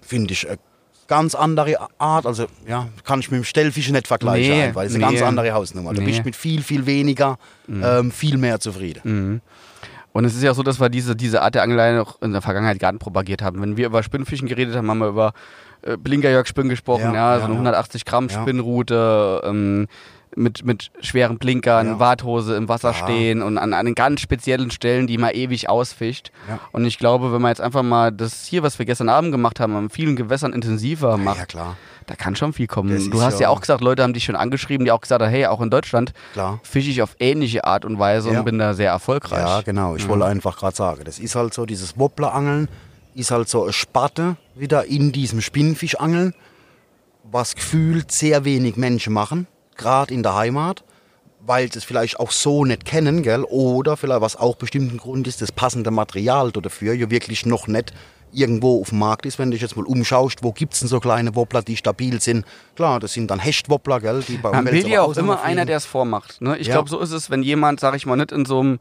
Finde 0.00 0.32
ich 0.32 0.48
eine 0.48 0.58
ganz 1.06 1.34
andere 1.34 1.76
Art. 1.98 2.24
Also 2.26 2.46
ja, 2.66 2.88
kann 3.04 3.20
ich 3.20 3.30
mit 3.30 3.38
dem 3.38 3.44
Stellfisch 3.44 3.90
nicht 3.90 4.06
vergleichen, 4.08 4.50
Nee, 4.56 4.62
einfach. 4.64 4.82
Das 4.82 4.90
ist 4.92 4.96
eine 4.96 5.06
nee. 5.06 5.12
ganz 5.12 5.22
andere 5.26 5.52
Hausnummer. 5.52 5.92
Da 5.92 6.00
Nee. 6.00 6.06
bist 6.06 6.20
du 6.20 6.24
mit 6.24 6.36
viel, 6.36 6.62
viel 6.62 6.86
weniger, 6.86 7.38
ähm, 7.68 8.10
viel 8.10 8.36
mehr 8.38 8.58
zufrieden. 8.60 9.40
Und 10.12 10.24
es 10.24 10.34
ist 10.34 10.42
ja 10.42 10.50
auch 10.52 10.56
so, 10.56 10.62
dass 10.64 10.80
wir 10.80 10.88
diese, 10.88 11.14
diese 11.14 11.42
Art 11.42 11.54
der 11.54 11.62
Angelei 11.62 11.92
noch 11.92 12.20
in 12.22 12.32
der 12.32 12.42
Vergangenheit 12.42 12.78
gar 12.80 12.90
nicht 12.92 13.00
propagiert 13.02 13.42
haben. 13.42 13.60
Wenn 13.62 13.76
wir 13.76 13.86
über 13.86 14.02
Spinnfischen 14.02 14.48
geredet 14.48 14.74
haben, 14.74 14.90
haben 14.90 14.98
wir 14.98 15.08
über 15.08 15.32
äh, 15.82 15.96
Blinkerjörg-Spinn 15.96 16.68
gesprochen, 16.68 17.14
ja, 17.14 17.34
Ja, 17.34 17.38
so 17.38 17.44
eine 17.44 17.54
ja. 17.54 17.60
180 17.60 18.04
Gramm. 18.04 18.28
Spinnrute, 18.28 19.42
ähm, 19.44 19.86
mit, 20.36 20.64
mit 20.64 20.92
schweren 21.00 21.38
Blinkern, 21.38 21.86
Ja. 21.88 21.98
Warthose 21.98 22.54
im 22.54 22.68
Wasser 22.68 22.90
Ja. 22.90 22.94
stehen 22.94 23.42
und 23.42 23.58
an, 23.58 23.72
an 23.72 23.84
den 23.84 23.96
ganz 23.96 24.20
speziellen 24.20 24.70
Stellen, 24.70 25.08
die 25.08 25.18
man 25.18 25.30
ewig 25.32 25.68
ausfischt. 25.68 26.30
Ja. 26.48 26.60
Und 26.70 26.84
ich 26.84 26.98
glaube, 26.98 27.32
wenn 27.32 27.42
man 27.42 27.50
jetzt 27.50 27.60
einfach 27.60 27.82
mal 27.82 28.12
das 28.12 28.44
hier, 28.46 28.62
was 28.62 28.78
wir 28.78 28.86
gestern 28.86 29.08
Abend 29.08 29.32
gemacht 29.32 29.58
haben, 29.58 29.74
an 29.74 29.90
vielen 29.90 30.14
Gewässern 30.14 30.52
intensiver 30.52 31.16
macht, 31.16 31.56
da 32.06 32.14
kann 32.16 32.36
schon 32.36 32.52
viel 32.52 32.68
kommen. 32.68 32.94
Das 32.94 33.10
Du 33.10 33.20
hast 33.22 33.40
ja 33.40 33.48
auch 33.48 33.60
gesagt, 33.60 33.80
Leute 33.80 34.04
haben 34.04 34.12
dich 34.12 34.22
schon 34.24 34.36
angeschrieben, 34.36 34.84
die 34.84 34.92
auch 34.92 35.00
gesagt 35.00 35.20
haben, 35.20 35.30
hey, 35.30 35.46
auch 35.46 35.60
in 35.60 35.70
Deutschland 35.70 36.12
fische 36.62 36.90
ich 36.90 37.02
auf 37.02 37.16
ähnliche 37.18 37.64
Art 37.64 37.84
und 37.84 37.98
Weise 37.98 38.30
und 38.30 38.44
bin 38.44 38.56
da 38.58 38.74
sehr 38.74 38.90
erfolgreich. 38.92 39.40
Ja, 39.40 39.62
genau. 39.62 39.96
Ich 39.96 40.08
wollte 40.08 40.26
einfach 40.26 40.56
gerade 40.58 40.76
sagen, 40.76 41.02
das 41.04 41.18
ist 41.18 41.34
halt 41.34 41.54
so, 41.54 41.66
dieses 41.66 41.98
Wobblerangeln 41.98 42.68
ist 43.14 43.30
halt 43.30 43.48
so 43.48 43.64
eine 43.64 43.72
Sparte 43.72 44.36
wieder 44.54 44.84
in 44.86 45.12
diesem 45.12 45.40
Spinnfischangeln, 45.40 46.34
was 47.24 47.54
gefühlt 47.54 48.10
sehr 48.12 48.44
wenig 48.44 48.76
Menschen 48.76 49.12
machen, 49.12 49.46
gerade 49.76 50.12
in 50.14 50.22
der 50.22 50.34
Heimat, 50.34 50.84
weil 51.40 51.70
sie 51.72 51.78
es 51.78 51.84
vielleicht 51.84 52.20
auch 52.20 52.30
so 52.30 52.64
nicht 52.64 52.84
kennen, 52.84 53.22
gell? 53.22 53.44
oder 53.44 53.96
vielleicht, 53.96 54.20
was 54.20 54.36
auch 54.36 54.56
bestimmt 54.56 54.92
ein 54.92 54.98
Grund 54.98 55.26
ist, 55.26 55.40
das 55.40 55.52
passende 55.52 55.90
Material 55.90 56.52
dafür 56.52 56.92
ja 56.94 57.10
wirklich 57.10 57.46
noch 57.46 57.66
nicht 57.66 57.92
irgendwo 58.32 58.80
auf 58.80 58.90
dem 58.90 58.98
Markt 59.00 59.26
ist, 59.26 59.38
wenn 59.40 59.50
du 59.50 59.56
dich 59.56 59.62
jetzt 59.62 59.76
mal 59.76 59.84
umschaust, 59.84 60.44
wo 60.44 60.52
gibt 60.52 60.74
es 60.74 60.80
denn 60.80 60.88
so 60.88 61.00
kleine 61.00 61.34
Wobbler, 61.34 61.62
die 61.62 61.76
stabil 61.76 62.20
sind. 62.20 62.44
Klar, 62.76 63.00
das 63.00 63.12
sind 63.12 63.28
dann 63.28 63.40
Hechtwobbler, 63.40 64.00
gell, 64.00 64.22
die 64.28 64.36
bei 64.36 64.52
Man 64.52 64.66
will 64.66 64.86
ja 64.88 65.02
auch 65.02 65.16
immer 65.16 65.42
einer, 65.42 65.64
der 65.64 65.78
es 65.78 65.84
vormacht. 65.86 66.40
Ne? 66.40 66.56
Ich 66.58 66.68
Ja. 66.68 66.74
glaube, 66.74 66.88
so 66.88 67.00
ist 67.00 67.10
es, 67.10 67.30
wenn 67.30 67.42
jemand, 67.42 67.80
sag 67.80 67.96
ich 67.96 68.06
mal, 68.06 68.14
nicht 68.16 68.30
in 68.30 68.44
so 68.44 68.60
einem 68.60 68.78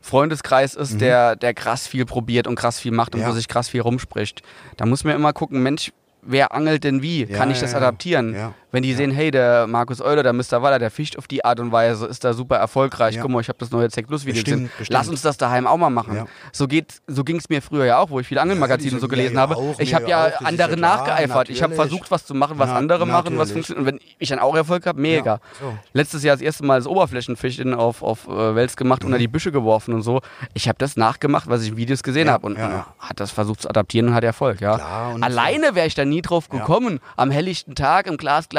Freundeskreis 0.00 0.74
ist, 0.74 1.00
der, 1.00 1.36
der 1.36 1.54
krass 1.54 1.86
viel 1.86 2.04
probiert 2.06 2.46
und 2.46 2.54
krass 2.54 2.78
viel 2.78 2.92
macht 2.92 3.14
und 3.14 3.20
Mhm. 3.20 3.26
Ja. 3.26 3.30
wo 3.32 3.34
sich 3.36 3.48
krass 3.48 3.68
viel 3.68 3.80
rumspricht. 3.80 4.42
Da 4.76 4.86
muss 4.86 5.04
man 5.04 5.14
immer 5.16 5.32
gucken, 5.32 5.62
Mensch, 5.62 5.92
wer 6.22 6.52
angelt 6.52 6.84
denn 6.84 7.02
wie? 7.02 7.24
Ja, 7.24 7.36
Kann 7.36 7.50
ich 7.50 7.60
das 7.60 7.74
adaptieren? 7.74 8.36
Ja. 8.76 8.78
Wenn 8.78 8.82
die 8.82 8.92
sehen, 8.94 9.10
hey, 9.10 9.30
der 9.30 9.66
Markus 9.66 10.00
Euler, 10.02 10.22
der 10.22 10.32
Mr. 10.34 10.60
Waller, 10.60 10.78
der 10.78 10.90
fischt 10.90 11.16
auf 11.16 11.26
die 11.26 11.44
Art 11.44 11.60
und 11.60 11.72
Weise, 11.72 12.06
ist 12.06 12.24
da 12.24 12.32
super 12.34 12.56
erfolgreich. 12.56 13.14
Ja. 13.14 13.22
Guck 13.22 13.30
mal, 13.30 13.40
ich 13.40 13.48
habe 13.48 13.58
das 13.58 13.70
neue 13.70 13.88
Zack 13.88 14.06
Plus 14.06 14.24
Video 14.26 14.42
Bestimmt, 14.42 14.64
gesehen. 14.64 14.70
bestimmt. 14.78 14.94
Lass 14.98 15.08
uns 15.08 15.22
das 15.22 15.36
daheim 15.38 15.66
auch 15.66 15.76
mal 15.78 15.88
machen. 15.90 16.14
Ja. 16.14 16.26
So 16.52 16.66
geht, 16.68 17.00
so 17.06 17.24
ging 17.24 17.36
es 17.36 17.48
mir 17.48 17.62
früher 17.62 17.86
ja 17.86 17.98
auch, 17.98 18.10
wo 18.10 18.20
ich 18.20 18.26
viele 18.26 18.42
Angelmagazine 18.42 18.98
so 18.98 19.08
gelesen 19.08 19.34
ja, 19.34 19.40
ja, 19.44 19.48
habe. 19.48 19.56
auch, 19.56 19.78
ich 19.78 19.94
habe 19.94 20.08
ja 20.08 20.24
auch, 20.26 20.30
das 20.30 20.40
ist 20.42 20.46
andere 20.46 20.70
ja 20.72 20.76
klar, 20.76 20.96
nachgeeifert. 20.98 21.48
Ich 21.48 21.62
habe 21.62 21.74
natürlich. 21.74 21.90
versucht, 21.90 22.10
was 22.10 22.26
zu 22.26 22.34
machen, 22.34 22.58
was 22.58 22.68
Na- 22.68 22.76
andere 22.76 23.06
machen, 23.06 23.38
was 23.38 23.48
natürlich. 23.48 23.52
funktioniert. 23.66 23.78
Und 23.80 23.86
wenn 23.86 24.00
ich 24.18 24.28
dann 24.28 24.38
auch 24.40 24.54
Erfolg 24.54 24.84
habe, 24.86 25.00
mega. 25.00 25.34
Ja, 25.34 25.40
so. 25.60 25.78
Letztes 25.92 26.22
Jahr 26.22 26.34
das 26.36 26.42
erste 26.42 26.64
Mal 26.64 26.78
das 26.78 26.86
Oberflächenfischen 26.86 27.72
auf, 27.74 28.02
auf 28.02 28.28
äh, 28.28 28.54
Wels 28.54 28.76
gemacht, 28.76 29.04
unter 29.04 29.18
die 29.18 29.28
Büsche 29.28 29.52
geworfen 29.52 29.94
und 29.94 30.02
so. 30.02 30.20
Ich 30.54 30.68
habe 30.68 30.76
das 30.78 30.96
nachgemacht, 30.96 31.48
was 31.48 31.62
ich 31.62 31.68
in 31.70 31.76
Videos 31.76 32.02
gesehen 32.02 32.26
Ja, 32.26 32.34
habe 32.34 32.46
und 32.46 32.58
ja, 32.58 32.70
ja. 32.70 32.86
hat 32.98 33.20
das 33.20 33.30
versucht 33.30 33.62
zu 33.62 33.70
adaptieren 33.70 34.08
und 34.08 34.14
hat 34.14 34.24
Erfolg, 34.24 34.60
ja. 34.60 34.74
Klar, 34.76 35.14
und 35.14 35.22
Alleine 35.22 35.74
wäre 35.74 35.86
ich 35.86 35.94
da 35.94 36.04
nie 36.04 36.20
drauf 36.22 36.48
gekommen, 36.48 37.00
am 37.16 37.30
helllichten 37.30 37.74
Tag 37.74 38.06
im 38.06 38.16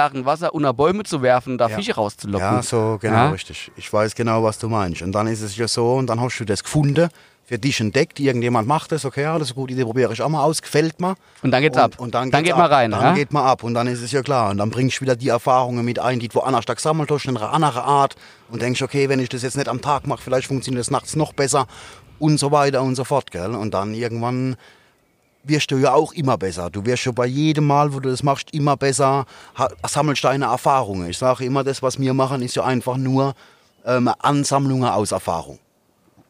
glasklaren 0.10 0.26
Wasser 0.26 0.54
unter 0.54 0.74
Bäume 0.74 1.04
zu 1.04 1.22
werfen 1.22 1.54
und 1.54 1.58
da 1.60 1.70
Ja. 1.70 1.76
Fische 1.76 1.96
rauszulocken. 1.96 2.48
Ja, 2.48 2.62
so 2.62 2.98
genau 3.02 3.16
Ja? 3.16 3.30
richtig. 3.32 3.72
Ich 3.76 3.92
weiß 3.92 4.16
genau, 4.16 4.44
was 4.44 4.60
du 4.60 4.70
meinst. 4.70 5.02
Und 5.02 5.12
dann 5.12 5.28
ist 5.28 5.42
es 5.42 5.56
ja 5.58 5.68
so, 5.68 5.94
und 5.96 6.08
dann 6.08 6.20
hast 6.22 6.40
du 6.40 6.46
das 6.46 6.64
gefunden, 6.64 7.10
für 7.46 7.58
dich 7.58 7.80
entdeckt, 7.80 8.20
irgendjemand 8.20 8.68
macht 8.68 8.92
das, 8.92 9.06
okay, 9.06 9.22
ja, 9.22 9.40
das 9.40 9.48
ist 9.50 9.52
eine 9.54 9.62
gute 9.62 9.72
Idee, 9.74 9.86
probiere 9.86 10.12
ich 10.12 10.22
auch 10.22 10.28
mal 10.28 10.44
aus, 10.44 10.62
gefällt 10.62 11.00
mir. 11.00 11.16
Und 11.44 11.52
dann 11.52 11.62
geht's 11.62 11.78
und, 11.78 11.84
ab. 11.84 11.92
Und 11.98 12.14
dann, 12.14 12.30
Dann 12.30 12.44
geht's 12.44 12.56
geht 12.56 12.62
man 12.62 12.70
rein, 12.70 12.92
Dann 12.92 13.02
ja? 13.02 13.14
geht 13.14 13.32
man 13.32 13.46
ab 13.46 13.64
und 13.64 13.74
dann 13.74 13.88
ist 13.88 14.02
es 14.02 14.12
ja 14.12 14.22
klar. 14.22 14.50
Und 14.52 14.58
dann 14.58 14.70
bringst 14.70 14.98
du 14.98 15.02
wieder 15.04 15.16
die 15.16 15.30
Erfahrungen 15.30 15.86
mit 15.86 15.98
ein, 15.98 16.20
die 16.20 16.28
du 16.28 16.36
woanders 16.36 16.66
gesammelt 16.66 17.10
hast, 17.10 17.24
in 17.26 17.38
einer 17.38 17.54
anderen 17.54 17.84
Art 17.84 18.16
und 18.50 18.62
denkst, 18.62 18.82
okay, 18.82 19.08
wenn 19.08 19.20
ich 19.22 19.30
das 19.30 19.44
jetzt 19.44 19.56
nicht 19.56 19.70
am 19.70 19.80
Tag 19.82 20.08
mache, 20.08 20.22
vielleicht 20.22 20.48
funktioniert 20.48 20.82
das 20.82 20.92
nachts 20.92 21.16
noch 21.16 21.32
besser 21.32 21.68
und 22.20 22.38
so 22.38 22.52
weiter 22.52 22.82
und 22.82 22.96
so 22.96 23.06
fort, 23.06 23.32
gell? 23.32 23.56
Und 23.56 23.74
dann 23.74 23.94
irgendwann 23.94 24.58
wirst 25.44 25.72
du 25.72 25.78
ja 25.78 25.94
auch 25.94 26.14
immer 26.14 26.38
besser. 26.38 26.70
Du 26.70 26.86
wirst 26.86 27.04
schon 27.04 27.16
bei 27.16 27.26
jedem 27.26 27.66
Mal, 27.68 27.94
wo 27.94 28.00
du 28.00 28.10
das 28.10 28.24
machst, 28.24 28.54
immer 28.54 28.76
besser, 28.78 29.26
sammelst 29.88 30.24
deine 30.24 30.46
Erfahrungen. 30.46 31.10
Ich 31.10 31.18
sage 31.18 31.46
immer, 31.46 31.64
das, 31.64 31.82
was 31.82 32.00
wir 32.00 32.14
machen, 32.14 32.42
ist 32.42 32.56
ja 32.56 32.64
einfach 32.66 32.98
nur 32.98 33.34
ähm, 33.86 34.10
Ansammlungen 34.20 34.90
aus 34.90 35.12
Erfahrung. 35.12 35.60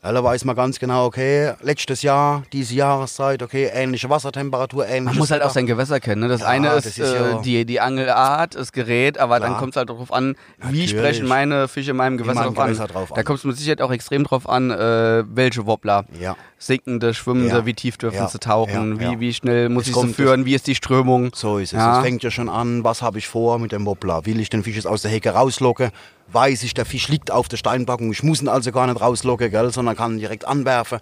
Weil 0.04 0.14
da 0.14 0.24
weiß 0.24 0.46
man 0.46 0.56
ganz 0.56 0.78
genau, 0.78 1.06
okay, 1.06 1.54
letztes 1.62 2.04
Jahr, 2.04 2.44
diese 2.54 2.76
Jahreszeit, 2.76 3.42
okay, 3.42 3.66
ähnliche 3.74 4.08
Wassertemperatur, 4.10 4.86
ähnliches 4.86 5.06
Man 5.06 5.18
muss 5.18 5.32
halt 5.32 5.42
auch 5.42 5.50
sein 5.50 5.66
Gewässer 5.66 6.00
kennen. 6.00 6.22
Ne? 6.22 6.28
Das 6.28 6.42
Ja, 6.42 6.48
eine 6.48 6.68
ist, 6.74 6.86
das 6.86 6.98
ist 7.00 7.14
ja- 7.14 7.40
äh, 7.40 7.42
die, 7.42 7.66
die 7.66 7.80
Angelart, 7.82 8.54
das 8.56 8.72
Gerät, 8.72 9.18
aber 9.18 9.40
dann 9.40 9.50
Klar. 9.50 9.60
kommt 9.60 9.74
es 9.74 9.78
halt 9.78 9.90
darauf 9.90 10.14
an, 10.14 10.36
wie 10.60 10.64
Natürlich. 10.66 10.92
sprechen 10.92 11.28
meine 11.28 11.68
Fische 11.68 11.92
in 11.92 11.98
meinem 11.98 12.18
Gewässer, 12.18 12.42
meinem 12.42 12.54
drauf, 12.54 12.66
Gewässer 12.66 12.84
an. 12.84 12.90
drauf 12.90 13.10
Da 13.10 13.16
an. 13.16 13.26
kommt 13.26 13.40
es 13.40 13.46
mit 13.46 13.58
Sicherheit 13.58 13.82
auch 13.82 13.92
extrem 13.92 14.24
drauf 14.24 14.48
an, 14.48 14.70
äh, 14.70 15.24
welche 15.36 15.66
Wobbler. 15.66 16.06
Ja. 16.22 16.38
Sinkende, 16.60 17.14
schwimmende, 17.14 17.50
Ja. 17.50 17.66
wie 17.68 17.74
tief 17.76 17.98
dürfen 17.98 18.16
Ja. 18.18 18.28
sie 18.28 18.40
tauchen, 18.40 19.00
Ja. 19.00 19.12
Wie, 19.12 19.20
wie 19.20 19.34
schnell 19.34 19.70
muss 19.70 19.84
Es 19.84 19.90
ich 19.90 19.96
sie 19.96 20.14
führen, 20.14 20.46
wie 20.46 20.56
ist 20.56 20.66
die 20.66 20.74
Strömung. 20.74 21.30
So 21.36 21.60
ist 21.60 21.74
es. 21.74 21.80
Es 21.84 22.00
fängt 22.00 22.24
ja 22.24 22.32
schon 22.32 22.50
an, 22.50 22.84
was 22.84 23.02
habe 23.04 23.20
ich 23.20 23.28
vor 23.28 23.60
mit 23.60 23.72
dem 23.72 23.86
Wobbler? 23.86 24.26
Will 24.26 24.40
ich 24.40 24.50
den 24.50 24.64
Fisch 24.64 24.76
jetzt 24.76 24.88
aus 24.88 25.04
der 25.04 25.12
Hecke 25.12 25.30
rauslocken? 25.30 25.92
Weiß 26.32 26.64
ich, 26.64 26.74
der 26.74 26.86
Fisch 26.86 27.10
liegt 27.10 27.30
auf 27.32 27.48
der 27.48 27.58
Steinpackung. 27.58 28.12
Ich 28.12 28.24
muss 28.24 28.42
ihn 28.42 28.48
also 28.48 28.72
gar 28.72 28.88
nicht 28.88 29.00
rauslocken, 29.00 29.52
gell, 29.52 29.72
sondern 29.72 29.96
kann 29.96 30.14
ihn 30.14 30.20
direkt 30.20 30.46
anwerfen. 30.48 31.00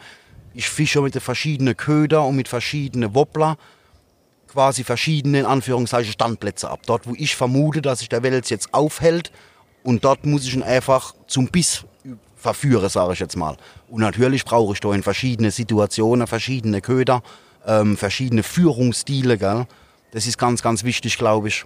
Ich 0.53 0.69
fische 0.69 1.01
mit 1.01 1.15
den 1.15 1.21
verschiedenen 1.21 1.75
Köder 1.77 2.25
und 2.25 2.35
mit 2.35 2.47
verschiedenen 2.49 3.15
Wobbler 3.15 3.57
quasi 4.47 4.83
verschiedene, 4.83 5.39
in 5.41 5.45
Anführungszeichen, 5.45 6.11
Standplätze 6.13 6.69
ab. 6.69 6.81
Dort, 6.85 7.07
wo 7.07 7.13
ich 7.17 7.35
vermute, 7.35 7.81
dass 7.81 7.99
sich 7.99 8.09
der 8.09 8.23
Wels 8.23 8.49
jetzt 8.49 8.73
aufhält 8.73 9.31
und 9.83 10.03
dort 10.05 10.25
muss 10.25 10.45
ich 10.45 10.53
ihn 10.53 10.63
einfach 10.63 11.13
zum 11.27 11.47
Biss 11.47 11.83
verführen, 12.45 12.89
sage 12.89 13.13
ich 13.13 13.19
jetzt 13.19 13.35
mal. 13.35 13.57
Und 13.89 14.01
natürlich 14.01 14.45
brauche 14.45 14.73
ich 14.73 14.79
da 14.79 14.93
in 14.93 15.01
verschiedene 15.01 15.49
Situationen, 15.49 16.27
verschiedene 16.27 16.79
Köder, 16.79 17.23
ähm, 17.65 17.97
verschiedene 17.97 18.43
Führungsstile, 18.43 19.39
gell. 19.39 19.65
Das 20.11 20.27
ist 20.27 20.37
ganz, 20.37 20.61
ganz 20.61 20.83
wichtig, 20.83 21.17
glaube 21.17 21.47
ich. 21.47 21.65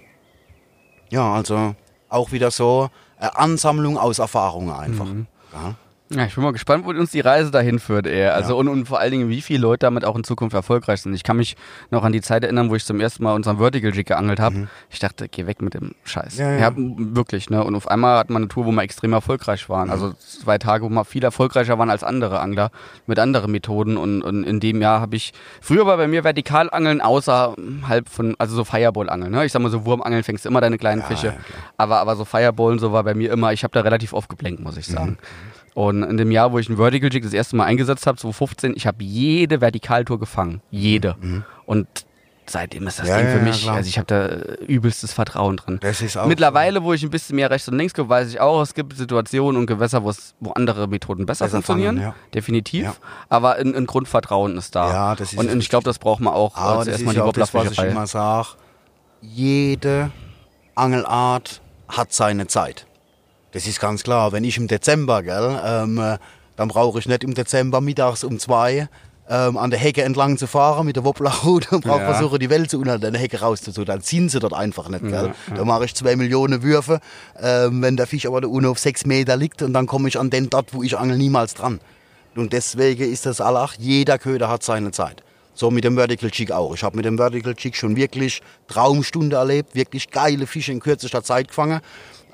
Ja, 1.10 1.34
also 1.34 1.74
auch 2.08 2.32
wieder 2.32 2.50
so 2.50 2.88
eine 3.18 3.36
Ansammlung 3.36 3.98
aus 3.98 4.18
Erfahrungen 4.18 4.74
einfach. 4.74 5.06
Ja. 5.52 5.74
Ja, 6.12 6.24
ich 6.24 6.34
bin 6.34 6.42
mal 6.42 6.52
gespannt, 6.52 6.84
wo 6.84 6.90
uns 6.90 7.12
die 7.12 7.20
Reise 7.20 7.52
dahin 7.52 7.78
führt, 7.78 8.04
ey. 8.08 8.26
Also 8.26 8.56
und, 8.58 8.66
und 8.66 8.86
vor 8.88 8.98
allen 8.98 9.12
Dingen, 9.12 9.28
wie 9.28 9.40
viele 9.40 9.60
Leute 9.60 9.86
damit 9.86 10.04
auch 10.04 10.16
in 10.16 10.24
Zukunft 10.24 10.54
erfolgreich 10.54 11.02
sind. 11.02 11.14
Ich 11.14 11.22
kann 11.22 11.36
mich 11.36 11.54
noch 11.92 12.02
an 12.02 12.10
die 12.12 12.20
Zeit 12.20 12.42
erinnern, 12.42 12.68
wo 12.68 12.74
ich 12.74 12.84
zum 12.84 12.98
ersten 12.98 13.22
Mal 13.22 13.32
unseren 13.34 13.58
Vertical 13.58 13.94
Jig 13.94 14.06
geangelt 14.06 14.40
habe. 14.40 14.68
Ich 14.90 14.98
dachte, 14.98 15.28
geh 15.28 15.46
weg 15.46 15.62
mit 15.62 15.74
dem 15.74 15.92
Scheiß. 16.02 16.34
Mhm. 16.36 16.40
Ja, 16.42 16.50
ja. 16.58 16.68
m- 16.68 17.14
wirklich, 17.14 17.48
ne? 17.48 17.62
Und 17.62 17.76
auf 17.76 17.86
einmal 17.86 18.18
hat 18.18 18.28
man 18.28 18.42
eine 18.42 18.48
Tour, 18.48 18.66
wo 18.66 18.72
wir 18.72 18.82
extrem 18.82 19.12
erfolgreich 19.12 19.68
waren. 19.68 19.88
Also 19.88 20.12
zwei 20.14 20.58
Tage, 20.58 20.84
wo 20.84 20.88
wir 20.88 21.04
viel 21.04 21.22
erfolgreicher 21.22 21.78
waren 21.78 21.90
als 21.90 22.02
andere 22.02 22.40
Angler 22.40 22.72
mit 23.06 23.20
anderen 23.20 23.52
Methoden. 23.52 23.96
Und, 23.96 24.22
und 24.22 24.42
in 24.42 24.58
dem 24.58 24.82
Jahr 24.82 25.00
habe 25.00 25.14
ich, 25.14 25.32
früher 25.60 25.86
war 25.86 25.96
bei 25.96 26.08
mir 26.08 26.22
Vertikalangeln 26.24 27.00
außerhalb 27.02 28.08
von, 28.08 28.34
also 28.38 28.56
so 28.56 28.64
Fireball-Angeln, 28.64 29.30
ne? 29.30 29.44
Ich 29.46 29.52
sag 29.52 29.62
mal 29.62 29.70
so 29.70 29.84
Wurmangeln 29.86 30.24
fängst 30.24 30.44
du 30.44 30.48
immer 30.48 30.60
deine 30.60 30.76
kleinen 30.76 31.02
Fische. 31.04 31.34
aber, 31.76 32.00
aber 32.00 32.16
so 32.16 32.24
Fireballen, 32.24 32.80
so 32.80 32.90
war 32.92 33.04
bei 33.04 33.14
mir 33.14 33.30
immer, 33.32 33.52
ich 33.52 33.62
habe 33.62 33.72
da 33.72 33.82
relativ 33.82 34.12
oft 34.12 34.28
geblenkt, 34.28 34.60
muss 34.60 34.76
ich 34.76 34.86
sagen. 34.88 35.18
Und 35.74 36.02
in 36.02 36.16
dem 36.16 36.30
Jahr, 36.32 36.52
wo 36.52 36.58
ich 36.58 36.68
einen 36.68 36.76
Vertical 36.78 37.12
Jig 37.12 37.22
das 37.22 37.32
erste 37.32 37.56
Mal 37.56 37.64
eingesetzt 37.64 38.06
habe, 38.06 38.18
2015, 38.18 38.74
ich 38.76 38.86
habe 38.86 39.02
jede 39.04 39.60
Vertikaltour 39.60 40.18
gefangen. 40.18 40.60
Jede. 40.70 41.16
Und 41.64 41.86
seitdem 42.46 42.88
ist 42.88 42.98
das 42.98 43.06
Ja, 43.06 43.18
Ding 43.18 43.28
für 43.28 43.36
ja, 43.36 43.42
mich, 43.44 43.62
klar. 43.62 43.76
also 43.76 43.88
ich 43.88 43.96
habe 43.96 44.06
da 44.06 44.26
äh, 44.26 44.64
übelstes 44.64 45.12
Vertrauen 45.12 45.56
drin. 45.58 45.78
Das 45.80 46.02
ist 46.02 46.16
auch 46.16 46.26
Mittlerweile, 46.26 46.82
wo 46.82 46.92
ich 46.92 47.04
ein 47.04 47.10
bisschen 47.10 47.36
mehr 47.36 47.48
rechts 47.50 47.68
und 47.68 47.78
links 47.78 47.94
gucke, 47.94 48.08
weiß 48.08 48.28
ich 48.28 48.40
auch, 48.40 48.60
es 48.62 48.74
gibt 48.74 48.96
Situationen 48.96 49.60
und 49.60 49.66
Gewässer, 49.66 50.02
wo 50.02 50.50
andere 50.56 50.88
Methoden 50.88 51.26
besser, 51.26 51.44
Besser 51.44 51.58
funktionieren. 51.58 51.98
fangen, 51.98 52.08
ja. 52.08 52.14
Definitiv. 52.34 53.00
Aber 53.28 53.54
ein, 53.54 53.72
ein 53.76 53.86
Grundvertrauen 53.86 54.56
ist 54.56 54.74
da. 54.74 54.90
Ja, 54.92 55.14
das 55.14 55.32
ist 55.32 55.38
und, 55.38 55.56
ich 55.56 55.68
glaube, 55.68 55.84
das 55.84 56.00
braucht 56.00 56.20
man 56.20 56.34
auch 56.34 56.56
Aber 56.56 56.84
erstmal 56.84 57.14
ist 57.14 57.24
die 57.24 57.38
das, 57.38 57.54
was 57.54 57.70
ich 57.70 57.78
immer 57.78 58.08
sage. 58.08 58.48
Jede 59.22 60.10
Angelart 60.74 61.60
hat 61.88 62.12
seine 62.12 62.46
Zeit. 62.48 62.86
Das 63.52 63.66
ist 63.66 63.80
ganz 63.80 64.02
klar. 64.02 64.32
Wenn 64.32 64.44
ich 64.44 64.56
im 64.56 64.68
Dezember, 64.68 65.22
gell, 65.22 65.60
ähm, 65.64 65.98
äh, 65.98 66.18
dann 66.56 66.68
brauche 66.68 66.98
ich 66.98 67.06
nicht 67.08 67.24
im 67.24 67.34
Dezember 67.34 67.80
mittags 67.80 68.22
um 68.24 68.38
zwei 68.38 68.88
ähm, 69.28 69.56
an 69.56 69.70
der 69.70 69.78
Hecke 69.78 70.02
entlang 70.02 70.38
zu 70.38 70.46
fahren 70.46 70.86
mit 70.86 70.96
der 70.96 71.04
Wobblerrute 71.04 71.74
und 71.76 71.84
brauche 71.84 72.00
Ja. 72.00 72.12
versuchen, 72.14 72.38
die 72.38 72.50
Welt 72.50 72.72
unter 72.74 72.98
der 72.98 73.18
Hecke 73.18 73.40
rauszutun. 73.40 73.84
Dann 73.84 74.02
ziehen 74.02 74.28
sie 74.28 74.40
dort 74.40 74.52
einfach 74.54 74.88
nicht. 74.88 75.02
Gell. 75.02 75.32
Da 75.54 75.64
mache 75.64 75.84
ich 75.84 75.94
zwei 75.94 76.16
Millionen 76.16 76.62
Würfe, 76.62 77.00
ähm, 77.40 77.80
wenn 77.82 77.96
der 77.96 78.06
Fisch 78.06 78.26
aber 78.26 78.40
da 78.40 78.48
unten 78.48 78.66
auf 78.68 78.78
sechs 78.78 79.06
Meter 79.06 79.36
liegt 79.36 79.62
und 79.62 79.72
dann 79.72 79.86
komme 79.86 80.08
ich 80.08 80.18
an 80.18 80.30
den 80.30 80.50
dort, 80.50 80.74
wo 80.74 80.82
ich 80.82 80.98
angel, 80.98 81.16
niemals 81.16 81.54
dran. 81.54 81.80
Und 82.36 82.52
deswegen 82.52 83.10
ist 83.12 83.26
das 83.26 83.40
allach, 83.40 83.74
jeder 83.78 84.18
Köder 84.18 84.48
hat 84.48 84.62
seine 84.62 84.92
Zeit. 84.92 85.22
So 85.54 85.70
mit 85.70 85.84
dem 85.84 85.96
Vertical 85.96 86.30
Jig 86.32 86.52
auch. 86.52 86.74
Ich 86.74 86.82
habe 86.84 86.96
mit 86.96 87.04
dem 87.04 87.16
Vertical 87.18 87.54
Jig 87.58 87.76
schon 87.76 87.96
wirklich 87.96 88.40
Traumstunde 88.68 89.36
erlebt, 89.36 89.74
wirklich 89.74 90.10
geile 90.10 90.46
Fische 90.46 90.72
in 90.72 90.80
kürzester 90.80 91.22
Zeit 91.22 91.48
gefangen. 91.48 91.80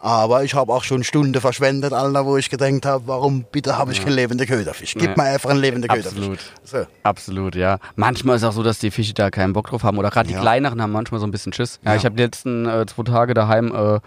Aber 0.07 0.45
ich 0.45 0.55
habe 0.55 0.73
auch 0.73 0.85
schon 0.85 1.03
Stunden 1.03 1.41
verschwendet, 1.41 1.93
Alter, 1.93 2.25
wo 2.27 2.37
ich 2.37 2.49
gedacht 2.49 2.87
habe, 2.87 3.03
warum 3.09 3.45
bitte 3.51 3.77
habe 3.77 3.91
ich 3.91 4.01
keinen 4.05 4.13
lebenden 4.15 4.47
Köderfisch? 4.47 4.95
Gib 4.95 5.03
Ja. 5.03 5.15
mir 5.17 5.31
einfach 5.31 5.51
einen 5.51 5.59
lebenden 5.59 5.91
Absolut. 5.91 6.15
Köderfisch. 6.39 6.47
So. 6.63 6.87
Absolut, 7.03 7.57
ja. 7.57 7.81
Manchmal 7.97 8.37
ist 8.37 8.45
auch 8.45 8.53
so, 8.53 8.63
dass 8.63 8.79
die 8.79 8.93
Fische 8.93 9.15
da 9.15 9.33
keinen 9.33 9.53
Bock 9.53 9.69
drauf 9.69 9.83
haben. 9.83 9.99
Oder 9.99 10.11
gerade 10.11 10.29
die 10.29 10.35
Ja. 10.35 10.41
kleineren 10.41 10.81
haben 10.81 10.93
manchmal 10.93 11.19
so 11.21 11.27
ein 11.27 11.33
bisschen 11.33 11.53
Schiss. 11.53 11.81
Ja, 11.85 11.97
ich 11.97 12.05
habe 12.05 12.15
die 12.15 12.23
letzten 12.23 12.67
äh, 12.67 12.87
zwei 12.87 13.03
Tage 13.03 13.35
daheim 13.35 13.75
äh, 13.75 13.99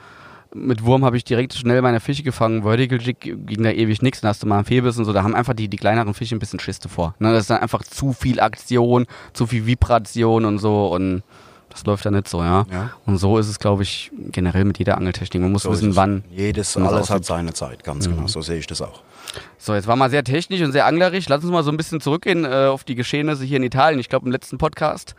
mit 0.56 0.86
Wurm 0.86 1.04
habe 1.04 1.18
ich 1.18 1.26
direkt 1.26 1.54
schnell 1.54 1.82
meine 1.82 2.00
Fische 2.00 2.24
gefangen. 2.24 2.64
Vertical 2.64 3.02
Jig 3.02 3.18
ging 3.20 3.62
da 3.64 3.70
ewig 3.72 4.02
nichts. 4.02 4.22
Dann 4.22 4.30
hast 4.30 4.42
du 4.42 4.48
mal 4.48 4.56
einen 4.56 4.66
Fehlbiss 4.66 4.98
und 4.98 5.04
so. 5.04 5.12
Da 5.12 5.24
haben 5.24 5.36
einfach 5.36 5.54
die, 5.54 5.68
die 5.68 5.76
kleineren 5.78 6.14
Fische 6.14 6.34
ein 6.34 6.40
bisschen 6.40 6.62
Schiss 6.62 6.80
davor. 6.80 7.14
Ne, 7.20 7.34
das 7.34 7.42
ist 7.42 7.50
dann 7.50 7.60
einfach 7.62 7.84
zu 7.84 8.14
viel 8.14 8.40
Aktion, 8.40 9.06
zu 9.34 9.48
viel 9.48 9.66
Vibration 9.66 10.46
und 10.46 10.60
so. 10.60 10.88
Und 10.88 11.24
das 11.70 11.86
läuft 11.86 12.06
da 12.06 12.12
nicht 12.12 12.28
so, 12.28 12.42
ja. 12.42 12.66
Ja. 12.72 12.92
Und 13.06 13.18
so 13.18 13.38
ist 13.38 13.48
es, 13.48 13.60
glaube 13.60 13.84
ich, 13.84 14.12
generell 14.32 14.66
mit 14.66 14.80
jeder 14.80 14.98
Angeltechnik. 14.98 15.42
Man 15.42 15.52
muss 15.52 15.64
So 15.64 15.72
wissen, 15.72 15.96
wann. 15.96 16.24
Jedes, 16.32 16.76
alles 16.78 17.10
hat 17.10 17.26
seine 17.26 17.54
Zeit, 17.54 17.84
ganz 17.84 18.08
genau. 18.08 18.28
So 18.28 18.42
sehe 18.42 18.58
ich 18.58 18.68
das 18.68 18.82
auch. 18.82 19.02
So, 19.58 19.76
jetzt 19.76 19.88
war 19.88 19.96
mal 19.96 20.10
sehr 20.10 20.24
technisch 20.24 20.62
und 20.62 20.72
sehr 20.72 20.86
anglerisch. 20.86 21.30
Lass 21.30 21.44
uns 21.44 21.52
mal 21.52 21.64
so 21.64 21.72
ein 21.72 21.78
bisschen 21.78 22.02
zurückgehen 22.02 22.46
äh, 22.46 22.66
auf 22.68 22.84
die 22.84 22.96
Geschehnisse 22.96 23.44
hier 23.46 23.58
in 23.58 23.64
Italien. 23.64 24.00
Ich 24.00 24.10
glaube, 24.10 24.26
im 24.26 24.32
letzten 24.32 24.58
Podcast, 24.58 25.16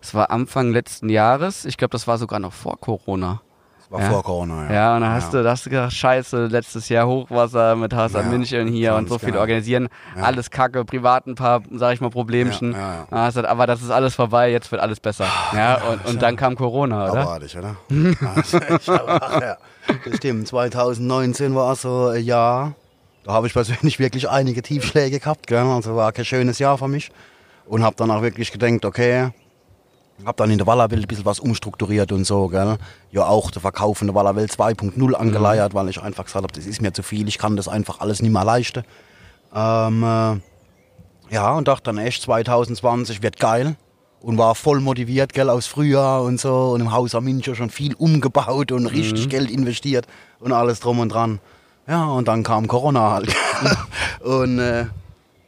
es 0.00 0.14
war 0.14 0.30
Anfang 0.30 0.72
letzten 0.72 1.08
Jahres. 1.08 1.64
Ich 1.64 1.76
glaube, 1.76 1.90
das 1.92 2.06
war 2.06 2.18
sogar 2.18 2.38
noch 2.38 2.52
vor 2.52 2.78
Corona. 2.78 3.40
War 3.90 4.00
Ja. 4.02 4.10
vor 4.10 4.22
Corona, 4.22 4.66
ja. 4.66 4.72
Ja, 4.74 4.94
und 4.96 5.00
dann 5.00 5.12
hast, 5.12 5.32
du, 5.32 5.42
da 5.42 5.50
hast 5.52 5.64
du 5.64 5.70
gedacht, 5.70 5.92
scheiße, 5.94 6.46
letztes 6.48 6.90
Jahr 6.90 7.06
Hochwasser 7.06 7.74
mit 7.74 7.94
HSA 7.94 8.20
Ja, 8.20 8.26
München 8.26 8.68
hier 8.68 8.94
und 8.94 9.08
so 9.08 9.18
viel 9.18 9.28
genau. 9.30 9.40
organisieren. 9.40 9.88
Alles 10.20 10.50
kacke, 10.50 10.84
privat 10.84 11.26
ein 11.26 11.34
paar, 11.36 11.62
sag 11.72 11.94
ich 11.94 12.00
mal, 12.02 12.10
Problemchen. 12.10 12.72
Ja, 12.72 12.78
ja, 12.78 12.94
ja. 13.10 13.20
Du 13.22 13.26
gesagt, 13.26 13.48
aber 13.48 13.66
das 13.66 13.80
ist 13.80 13.90
alles 13.90 14.14
vorbei, 14.14 14.50
jetzt 14.50 14.70
wird 14.72 14.82
alles 14.82 15.00
besser. 15.00 15.24
Ja, 15.54 15.76
und, 15.90 16.04
und 16.04 16.22
dann 16.22 16.36
kam 16.36 16.54
Corona, 16.56 17.10
oder? 17.10 17.22
Abartig, 17.22 17.56
oder? 17.56 17.76
Ja. 17.90 19.56
Das 20.04 20.16
stimmt. 20.16 20.48
2019 20.48 21.54
war 21.54 21.74
so 21.74 22.08
ein 22.08 22.22
Jahr, 22.22 22.74
da 23.24 23.32
habe 23.32 23.46
ich 23.46 23.54
persönlich 23.54 23.98
wirklich 23.98 24.28
einige 24.28 24.60
Tiefschläge 24.62 25.18
gehabt. 25.18 25.46
Gell? 25.46 25.58
Also 25.62 25.96
war 25.96 26.12
kein 26.12 26.26
schönes 26.26 26.58
Jahr 26.58 26.76
für 26.76 26.88
mich. 26.88 27.10
Und 27.66 27.82
habe 27.82 27.96
dann 27.96 28.10
auch 28.10 28.20
wirklich 28.22 28.52
gedacht, 28.52 28.84
okay, 28.84 29.30
habe 30.24 30.36
dann 30.36 30.50
in 30.50 30.58
der 30.58 30.66
Wallerwelt 30.66 31.02
ein 31.02 31.06
bisschen 31.06 31.24
was 31.24 31.40
umstrukturiert 31.40 32.12
und 32.12 32.24
so. 32.24 32.48
Gell? 32.48 32.76
Ja, 33.12 33.26
auch 33.26 33.50
der 33.50 33.62
Verkauf 33.62 34.00
in 34.00 34.08
der 34.08 34.14
Wallerwelt 34.14 34.50
2.0 34.50 35.14
angeleiert, 35.14 35.74
weil 35.74 35.88
ich 35.88 36.00
einfach 36.00 36.24
gesagt 36.24 36.42
habe, 36.42 36.52
das 36.52 36.66
ist 36.66 36.82
mir 36.82 36.92
zu 36.92 37.02
viel, 37.02 37.28
ich 37.28 37.38
kann 37.38 37.56
das 37.56 37.68
einfach 37.68 38.00
alles 38.00 38.20
nicht 38.22 38.32
mehr 38.32 38.44
leisten. 38.44 38.84
Ähm, 39.54 40.02
äh, 40.02 40.36
ja, 41.30 41.52
und 41.52 41.68
dachte 41.68 41.84
dann 41.84 41.98
echt, 41.98 42.22
2020 42.22 43.22
wird 43.22 43.38
geil. 43.38 43.76
Und 44.20 44.36
war 44.36 44.56
voll 44.56 44.80
motiviert, 44.80 45.32
gell, 45.32 45.48
aus 45.48 45.68
Frühjahr 45.68 46.24
und 46.24 46.40
so. 46.40 46.72
Und 46.72 46.80
im 46.80 46.90
Haus 46.90 47.14
am 47.14 47.22
München 47.22 47.54
schon 47.54 47.70
viel 47.70 47.94
umgebaut 47.94 48.72
und 48.72 48.86
richtig 48.86 49.28
Geld 49.28 49.48
investiert 49.48 50.08
und 50.40 50.50
alles 50.50 50.80
drum 50.80 50.98
und 50.98 51.10
dran. 51.10 51.38
Ja, 51.86 52.06
und 52.06 52.26
dann 52.26 52.42
kam 52.42 52.66
Corona 52.66 53.12
halt. 53.12 53.32
und 54.20 54.58
äh, 54.58 54.86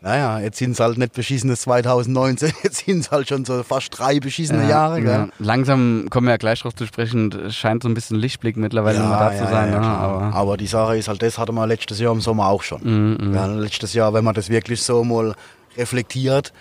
naja, 0.02 0.38
jetzt 0.40 0.58
sind 0.58 0.70
es 0.72 0.80
halt 0.80 0.96
nicht 0.98 1.12
beschissenes 1.12 1.60
2019, 1.62 2.52
jetzt 2.62 2.84
sind 2.86 3.00
es 3.00 3.10
halt 3.10 3.28
schon 3.28 3.44
so 3.44 3.62
fast 3.62 3.88
drei 3.98 4.18
beschissene 4.20 4.68
Jahre, 4.68 5.00
gell. 5.02 5.10
ja. 5.10 5.28
Langsam 5.38 6.06
kommen 6.10 6.26
wir 6.26 6.32
ja 6.32 6.36
gleich 6.38 6.60
drauf 6.62 6.74
zu 6.74 6.86
sprechen. 6.86 7.30
Es 7.46 7.54
scheint 7.56 7.82
so 7.82 7.88
ein 7.88 7.94
bisschen 7.94 8.16
Lichtblick 8.16 8.56
mittlerweile 8.56 9.00
mal 9.00 9.30
da 9.30 9.36
zu 9.36 9.50
sein. 9.50 9.70
ne? 9.70 9.80
aber 9.80 10.34
Aber 10.34 10.56
die 10.56 10.66
Sache 10.66 10.96
ist 10.96 11.08
halt, 11.08 11.22
das 11.22 11.36
hatte 11.38 11.52
man 11.52 11.68
letztes 11.68 11.98
Jahr 12.00 12.12
im 12.12 12.20
Sommer 12.20 12.46
auch 12.48 12.62
schon. 12.62 12.80
Mhm, 13.18 13.34
Ja, 13.34 13.46
letztes 13.46 13.92
Jahr, 13.94 14.14
wenn 14.14 14.24
man 14.24 14.34
das 14.34 14.48
wirklich 14.48 14.82
so 14.82 15.04
mal 15.04 15.34
reflektiert, 15.76 16.52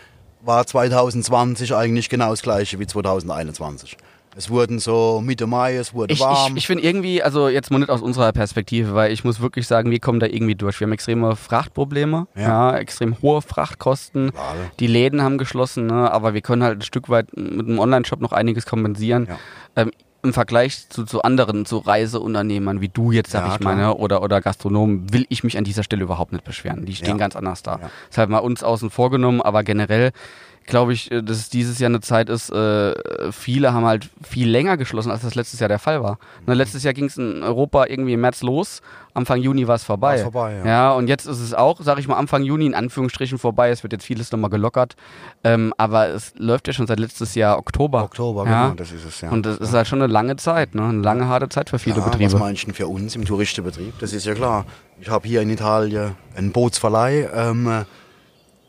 war 0.42 0.66
2020 0.66 1.76
eigentlich 1.76 2.10
genau 2.10 2.30
das 2.32 2.42
gleiche 2.42 2.80
wie 2.80 2.88
2021. 2.88 3.98
Es 4.36 4.50
wurden 4.50 4.80
so 4.80 5.22
Mitte 5.26 5.48
Mai, 5.48 5.76
es 5.76 5.94
wurde 5.94 6.14
Ich, 6.14 6.20
warm. 6.20 6.52
ich, 6.54 6.60
ich 6.60 6.68
finde 6.68 6.84
irgendwie, 6.84 7.22
also 7.24 7.50
jetzt 7.50 7.72
mal 7.72 7.80
nicht 7.80 7.90
aus 7.90 8.02
unserer 8.02 8.32
Perspektive, 8.32 8.94
weil 8.94 9.12
ich 9.12 9.24
muss 9.24 9.42
wirklich 9.42 9.68
sagen, 9.68 9.92
wir 9.92 10.00
kommen 10.00 10.20
da 10.20 10.28
irgendwie 10.28 10.56
durch. 10.56 10.80
Wir 10.80 10.86
haben 10.86 10.92
extreme 10.94 11.36
Frachtprobleme, 11.36 12.28
ja, 12.36 12.42
Ja. 12.72 12.78
extrem 12.78 13.20
hohe 13.22 13.42
Frachtkosten. 13.42 14.32
Klar. 14.32 14.56
Die 14.80 14.88
Läden 14.88 15.22
haben 15.24 15.38
geschlossen, 15.38 15.88
ne, 15.88 16.12
aber 16.12 16.34
wir 16.34 16.42
können 16.42 16.64
halt 16.64 16.80
ein 16.80 16.82
Stück 16.84 17.10
weit 17.10 17.36
mit 17.36 17.68
dem 17.68 17.80
Online-Shop 17.80 18.22
noch 18.22 18.32
einiges 18.32 18.66
kompensieren. 18.66 19.28
Ja. 19.30 19.38
Ähm, 19.76 19.92
Im 20.22 20.34
Vergleich 20.34 20.90
zu, 20.90 21.06
zu 21.06 21.22
anderen, 21.22 21.66
zu 21.66 21.78
Reiseunternehmern 21.78 22.82
wie 22.82 22.90
du 22.90 23.12
jetzt, 23.14 23.32
sag 23.32 23.48
Ja, 23.48 23.56
ich 23.56 23.62
mal, 23.62 23.76
klar. 23.76 23.88
ne, 23.90 23.96
oder, 23.96 24.22
oder 24.22 24.42
Gastronomen, 24.42 25.12
will 25.14 25.26
ich 25.30 25.44
mich 25.46 25.58
an 25.58 25.64
dieser 25.64 25.82
Stelle 25.84 26.04
überhaupt 26.04 26.34
nicht 26.34 26.44
beschweren. 26.44 26.86
Die 26.86 26.94
stehen 26.96 27.12
Ja. 27.12 27.16
ganz 27.18 27.36
anders 27.38 27.64
da. 27.64 27.80
Ja. 27.82 27.90
Ist 28.10 28.18
halt 28.18 28.30
mal 28.30 28.40
uns 28.40 28.62
außen 28.62 28.90
vor 28.90 29.12
genommen, 29.12 29.42
aber 29.42 29.64
generell 29.64 30.12
glaube 30.66 30.94
ich, 30.94 31.12
äh, 31.12 31.22
dass 31.22 31.38
es 31.38 31.50
dieses 31.50 31.80
Jahr 31.80 31.90
eine 31.90 32.02
Zeit 32.02 32.30
ist, 32.30 32.52
äh, 32.52 33.32
viele 33.32 33.74
haben 33.74 33.86
halt 33.86 34.10
viel 34.24 34.50
länger 34.50 34.78
geschlossen, 34.78 35.12
als 35.12 35.22
das 35.22 35.36
letztes 35.36 35.60
Jahr 35.60 35.70
der 35.70 35.80
Fall 35.80 36.04
war. 36.04 36.20
Ne, 36.46 36.54
letztes 36.54 36.84
Jahr 36.84 36.94
ging 36.94 37.06
es 37.06 37.18
in 37.18 37.44
Europa 37.44 37.86
irgendwie 37.88 38.14
im 38.14 38.22
März 38.22 38.42
los, 38.42 38.82
Anfang 39.14 39.42
Juni 39.42 39.68
war 39.68 39.76
es 39.76 39.84
vorbei. 39.84 40.14
War's 40.14 40.22
vorbei, 40.22 40.58
ja. 40.58 40.66
ja, 40.66 40.92
und 40.92 41.08
jetzt 41.08 41.26
ist 41.26 41.40
es 41.40 41.54
auch, 41.54 41.80
sag 41.82 42.00
ich 42.00 42.08
mal, 42.08 42.16
Anfang 42.16 42.44
Juni 42.44 42.66
in 42.66 42.76
Anführungsstrichen 42.76 43.38
vorbei. 43.38 43.70
Es 43.70 43.84
wird 43.84 43.94
jetzt 43.94 44.06
vieles 44.06 44.32
nochmal 44.32 44.50
gelockert. 44.50 44.96
Ähm, 45.44 45.74
aber 45.78 46.10
es 46.10 46.34
läuft 46.38 46.68
ja 46.68 46.74
schon 46.74 46.88
seit 46.88 47.00
letztes 47.00 47.36
Jahr 47.36 47.58
Oktober. 47.58 48.04
Oktober, 48.04 48.46
ja. 48.46 48.66
genau, 48.66 48.76
das 48.76 48.92
ist 48.92 49.06
es, 49.06 49.22
ja. 49.22 49.30
Und 49.30 49.46
das 49.46 49.58
ist 49.58 49.74
halt 49.74 49.88
schon 49.88 50.02
eine 50.02 50.12
lange 50.12 50.36
Zeit, 50.38 50.76
ne? 50.76 50.84
Eine 50.84 51.02
lange, 51.02 51.28
harte 51.28 51.50
Zeit 51.50 51.70
für 51.70 51.80
viele 51.80 51.98
ja, 51.98 52.06
Betriebe. 52.06 52.40
Was 52.40 52.62
denn 52.62 52.74
für 52.74 52.88
uns 52.88 53.16
im 53.16 53.26
Touristenbetrieb? 53.26 53.98
Das 54.00 54.14
ist 54.14 54.26
ja 54.26 54.34
klar. 54.34 54.66
Ich 55.02 55.10
habe 55.10 55.28
hier 55.28 55.42
in 55.42 55.50
Italien 55.50 56.16
einen 56.36 56.52
Bootsverleih. 56.52 57.30
Ähm, 57.34 57.86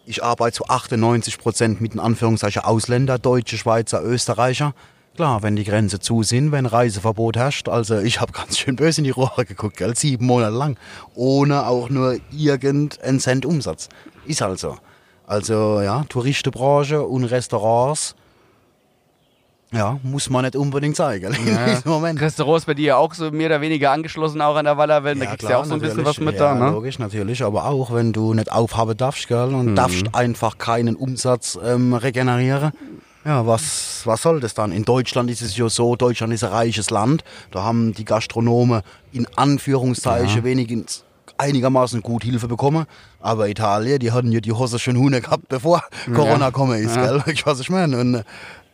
ich 0.06 0.24
arbeite 0.24 0.56
zu 0.56 0.64
98 0.66 1.38
Prozent 1.38 1.80
mit 1.80 1.94
den 1.94 2.00
Anführungszeichen 2.00 2.62
Ausländer, 2.62 3.18
Deutsche, 3.18 3.56
Schweizer, 3.56 4.02
Österreicher. 4.02 4.74
Klar, 5.14 5.42
wenn 5.42 5.56
die 5.56 5.64
Grenze 5.64 6.00
zu 6.00 6.22
sind, 6.22 6.52
wenn 6.52 6.66
Reiseverbot 6.66 7.36
herrscht. 7.36 7.68
Also 7.68 7.98
ich 7.98 8.20
habe 8.20 8.32
ganz 8.32 8.58
schön 8.58 8.76
böse 8.76 9.00
in 9.00 9.04
die 9.04 9.10
Rohre 9.10 9.44
geguckt, 9.44 9.76
gell? 9.76 9.96
sieben 9.96 10.26
Monate 10.26 10.56
lang, 10.56 10.78
ohne 11.14 11.66
auch 11.66 11.90
nur 11.90 12.18
irgendeinen 12.30 13.20
Cent 13.20 13.44
Umsatz. 13.44 13.88
Ist 14.26 14.40
halt 14.40 14.58
so. 14.58 14.76
Also 15.26 15.80
ja, 15.80 16.04
Touristenbranche 16.08 17.02
und 17.02 17.24
Restaurants, 17.24 18.16
ja, 19.72 19.98
muss 20.02 20.28
man 20.30 20.44
nicht 20.44 20.56
unbedingt 20.56 20.96
zeigen 20.96 21.32
in 21.46 21.54
Ja. 21.54 21.66
diesem 21.66 21.90
Moment. 21.90 22.20
Restaurants 22.20 22.64
bei 22.66 22.74
dir 22.74 22.86
ja 22.86 22.96
auch 22.96 23.14
so 23.14 23.30
mehr 23.30 23.46
oder 23.46 23.60
weniger 23.60 23.92
angeschlossen, 23.92 24.40
auch 24.42 24.56
an 24.56 24.64
der 24.64 24.76
Wallerwelle. 24.76 25.20
da 25.20 25.30
gibt 25.30 25.42
es 25.42 25.48
ja 25.48 25.58
auch 25.58 25.64
so 25.64 25.74
ein 25.74 25.80
bisschen 25.80 26.04
was 26.04 26.18
mit 26.18 26.34
ja, 26.34 26.54
da, 26.54 26.66
ne? 26.66 26.70
logisch, 26.72 26.98
natürlich. 26.98 27.42
Aber 27.44 27.66
auch, 27.66 27.92
wenn 27.92 28.12
du 28.12 28.34
nicht 28.34 28.50
aufhaben 28.50 28.96
darfst, 28.96 29.28
gell, 29.28 29.48
Mhm. 29.48 29.54
und 29.54 29.76
darfst 29.76 30.04
einfach 30.12 30.58
keinen 30.58 30.96
Umsatz 30.96 31.58
ähm, 31.64 31.94
regenerieren. 31.94 32.72
Ja, 33.24 33.46
was, 33.46 34.00
was 34.06 34.22
soll 34.22 34.40
das 34.40 34.54
dann? 34.54 34.72
In 34.72 34.84
Deutschland 34.86 35.30
ist 35.30 35.42
es 35.42 35.54
ja 35.56 35.68
so, 35.68 35.94
Deutschland 35.94 36.32
ist 36.32 36.42
ein 36.42 36.50
reiches 36.52 36.88
Land. 36.88 37.22
Da 37.50 37.62
haben 37.62 37.92
die 37.92 38.06
Gastronomen 38.06 38.80
in 39.12 39.26
Anführungszeichen 39.36 40.42
wenigstens 40.42 41.04
einigermaßen 41.36 42.00
gut 42.02 42.24
Hilfe 42.24 42.48
bekommen. 42.48 42.86
Aber 43.20 43.48
Italien, 43.48 43.98
die 43.98 44.12
hatten 44.12 44.32
ja 44.32 44.40
die 44.40 44.52
Hose 44.52 44.78
schon 44.78 44.96
Hune 44.96 45.20
gehabt, 45.20 45.48
bevor 45.48 45.82
Corona 46.14 46.46
gekommen 46.46 46.78
ist, 46.82 46.96
Ja. 46.96 47.18
gell? 47.18 47.22
Ich 47.32 47.44
weiß, 47.46 47.52
was 47.54 47.60
ich 47.60 47.70
meine. 47.70 47.98
Und 47.98 48.14
äh, 48.14 48.22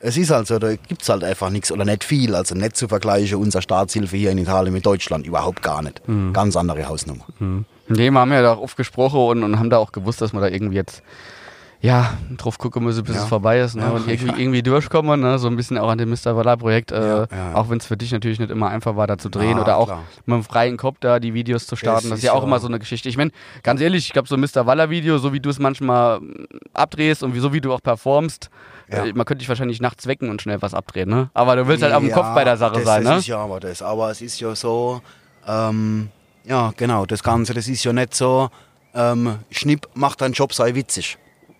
es 0.00 0.16
ist 0.16 0.30
halt 0.30 0.46
so, 0.46 0.58
da 0.58 0.74
gibt 0.76 1.02
es 1.02 1.08
halt 1.08 1.24
einfach 1.24 1.50
nichts 1.50 1.72
oder 1.72 1.84
nicht 1.84 2.04
viel. 2.04 2.34
Also 2.34 2.54
nicht 2.54 2.76
zu 2.76 2.88
vergleichen, 2.88 3.38
unsere 3.38 3.62
Staatshilfe 3.62 4.16
hier 4.16 4.30
in 4.30 4.38
Italien 4.38 4.72
mit 4.72 4.84
Deutschland, 4.86 5.26
überhaupt 5.26 5.62
gar 5.62 5.82
nicht. 5.82 6.06
Mhm. 6.08 6.32
Ganz 6.32 6.56
andere 6.56 6.88
Hausnummer. 6.88 7.24
Nee, 7.88 8.10
wir 8.10 8.18
haben 8.20 8.32
ja 8.32 8.42
da 8.42 8.56
oft 8.58 8.76
gesprochen 8.76 9.20
und, 9.20 9.42
und 9.42 9.58
haben 9.58 9.70
da 9.70 9.78
auch 9.78 9.92
gewusst, 9.92 10.20
dass 10.20 10.32
wir 10.32 10.40
da 10.40 10.48
irgendwie 10.48 10.76
jetzt 10.76 11.02
ja, 11.80 12.14
drauf 12.38 12.56
gucken 12.58 12.82
müssen, 12.84 13.04
bis 13.04 13.14
Ja. 13.16 13.22
es 13.22 13.28
vorbei 13.28 13.60
ist 13.60 13.76
ne? 13.76 13.82
Ja, 13.82 13.90
und 13.90 14.08
irgendwie, 14.08 14.40
irgendwie 14.42 14.62
durchkommen, 14.62 15.20
ne? 15.20 15.38
so 15.38 15.46
ein 15.46 15.56
bisschen 15.56 15.76
auch 15.76 15.90
an 15.90 15.98
dem 15.98 16.08
Mr. 16.08 16.34
Waller 16.34 16.56
Projekt, 16.56 16.90
äh, 16.90 17.26
Ja, 17.30 17.54
auch 17.54 17.68
wenn 17.68 17.78
es 17.78 17.86
für 17.86 17.98
dich 17.98 18.10
natürlich 18.12 18.40
nicht 18.40 18.50
immer 18.50 18.70
einfach 18.70 18.96
war, 18.96 19.06
da 19.06 19.18
zu 19.18 19.28
drehen 19.28 19.58
oder 19.58 19.76
auch 19.76 19.86
klar. 19.86 20.02
mit 20.24 20.34
einem 20.34 20.42
freien 20.42 20.78
Kopf 20.78 20.96
da 21.00 21.20
die 21.20 21.34
Videos 21.34 21.66
zu 21.66 21.76
starten, 21.76 22.08
das 22.08 22.20
ist 22.20 22.24
ja 22.24 22.32
auch 22.32 22.42
immer 22.42 22.60
so 22.60 22.66
eine 22.66 22.78
Geschichte. 22.78 23.10
Ich 23.10 23.18
meine, 23.18 23.30
ganz 23.62 23.80
ehrlich, 23.82 24.06
ich 24.06 24.12
glaube, 24.14 24.26
so 24.26 24.36
ein 24.36 24.40
Mr. 24.40 24.64
Waller 24.66 24.88
Video, 24.88 25.18
so 25.18 25.32
wie 25.34 25.38
du 25.38 25.50
es 25.50 25.58
manchmal 25.58 26.18
abdrehst 26.72 27.22
und 27.22 27.34
wie, 27.34 27.40
so 27.40 27.52
wie 27.52 27.60
du 27.60 27.72
auch 27.74 27.82
performst, 27.82 28.48
Ja. 28.90 29.04
äh, 29.04 29.12
man 29.12 29.26
könnte 29.26 29.40
dich 29.40 29.48
wahrscheinlich 29.48 29.80
nachts 29.80 30.06
wecken 30.06 30.30
und 30.30 30.42
schnell 30.42 30.62
was 30.62 30.74
abdrehen, 30.74 31.08
ne? 31.08 31.30
Aber 31.34 31.56
du 31.56 31.66
willst 31.66 31.82
halt 31.82 31.92
auf 31.92 32.02
dem 32.02 32.12
Kopf 32.12 32.34
bei 32.34 32.44
der 32.44 32.56
Sache 32.56 32.74
das, 32.74 32.84
sein, 32.84 33.04
das 33.04 33.12
ne? 33.12 33.18
ist 33.18 33.26
ja 33.26 33.38
aber 33.38 33.60
das. 33.60 33.82
Aber 33.82 34.10
es 34.10 34.20
ist 34.20 34.40
ja 34.40 34.54
so, 34.54 35.00
ähm, 35.46 36.08
ja 36.44 36.72
genau, 36.76 37.06
das 37.06 37.22
Ganze, 37.22 37.54
das 37.54 37.68
ist 37.68 37.82
ja 37.84 37.92
nicht 37.92 38.14
so, 38.14 38.50
ähm, 38.94 39.38
Schnipp, 39.50 39.88
mach 39.94 40.16
deinen 40.16 40.32
Job, 40.32 40.52
sei 40.54 40.74
witzig. 40.74 41.18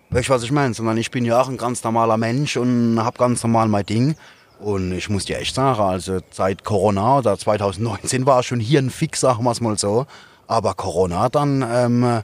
Weißt 0.09 0.29
du, 0.29 0.33
was 0.33 0.43
ich 0.43 0.51
meine? 0.51 0.73
Sondern 0.73 0.97
ich 0.97 1.11
bin 1.11 1.25
ja 1.25 1.41
auch 1.41 1.49
ein 1.49 1.57
ganz 1.57 1.83
normaler 1.83 2.17
Mensch 2.17 2.55
und 2.55 3.03
hab 3.03 3.17
ganz 3.17 3.43
normal 3.43 3.67
mein 3.67 3.85
Ding. 3.85 4.15
Und 4.59 4.91
ich 4.93 5.09
muss 5.09 5.25
dir 5.25 5.37
echt 5.37 5.53
sagen, 5.53 5.81
also 5.81 6.19
seit 6.31 6.63
Corona 6.63 7.19
oder 7.19 7.37
2019 7.37 8.25
war 8.25 8.41
schon 8.41 8.59
hier 8.59 8.79
ein 8.79 8.89
Fix, 8.89 9.19
sagen 9.19 9.43
wir 9.43 9.51
es 9.51 9.61
mal 9.61 9.77
so. 9.77 10.07
Aber 10.47 10.73
Corona 10.73 11.29
dann, 11.29 11.63
ähm, 11.69 12.21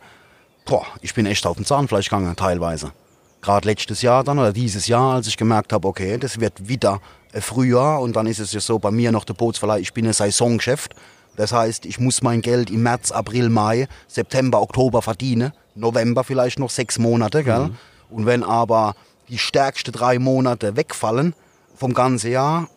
boah, 0.66 0.86
ich 1.02 1.14
bin 1.14 1.26
echt 1.26 1.46
auf 1.46 1.58
dem 1.58 1.66
Zahnfleisch 1.66 2.10
gegangen 2.10 2.36
teilweise. 2.36 2.92
Gerade 3.44 3.68
letztes 3.68 4.02
Jahr 4.02 4.24
dann 4.24 4.40
oder 4.40 4.54
dieses 4.54 4.88
Jahr, 4.88 5.16
als 5.16 5.28
ich 5.28 5.36
gemerkt 5.36 5.74
habe, 5.74 5.86
okay, 5.86 6.18
das 6.18 6.40
wird 6.40 6.70
wieder 6.70 7.02
Frühjahr 7.34 8.00
und 8.02 8.16
dann 8.16 8.26
ist 8.26 8.40
es 8.40 8.54
ja 8.54 8.62
so 8.62 8.80
bei 8.80 8.90
mir 8.90 9.12
noch 9.12 9.26
der 9.26 9.34
Bootsverleih, 9.34 9.80
ich 9.80 9.94
bin 9.94 10.08
ein 10.08 10.14
Saisongeschäft. 10.14 10.96
Das 11.36 11.52
heißt, 11.52 11.86
ich 11.86 12.00
muss 12.00 12.22
mein 12.22 12.42
Geld 12.42 12.70
im 12.70 12.84
März, 12.84 13.12
April, 13.12 13.50
Mai, 13.50 13.88
September, 14.08 14.62
Oktober 14.62 15.02
verdienen. 15.02 15.52
November 15.76 16.24
vielleicht 16.24 16.60
noch 16.60 16.70
sechs 16.70 17.00
Monate, 17.00 17.44
gell? 17.44 17.72
Und 18.10 18.26
wenn 18.28 18.44
aber 18.44 18.96
die 19.28 19.40
stärksten 19.40 19.92
drei 19.92 20.20
Monate 20.20 20.78
wegfallen 20.78 21.34
vom 21.76 21.94
ganzen 21.94 22.32
Jahr, 22.32 22.68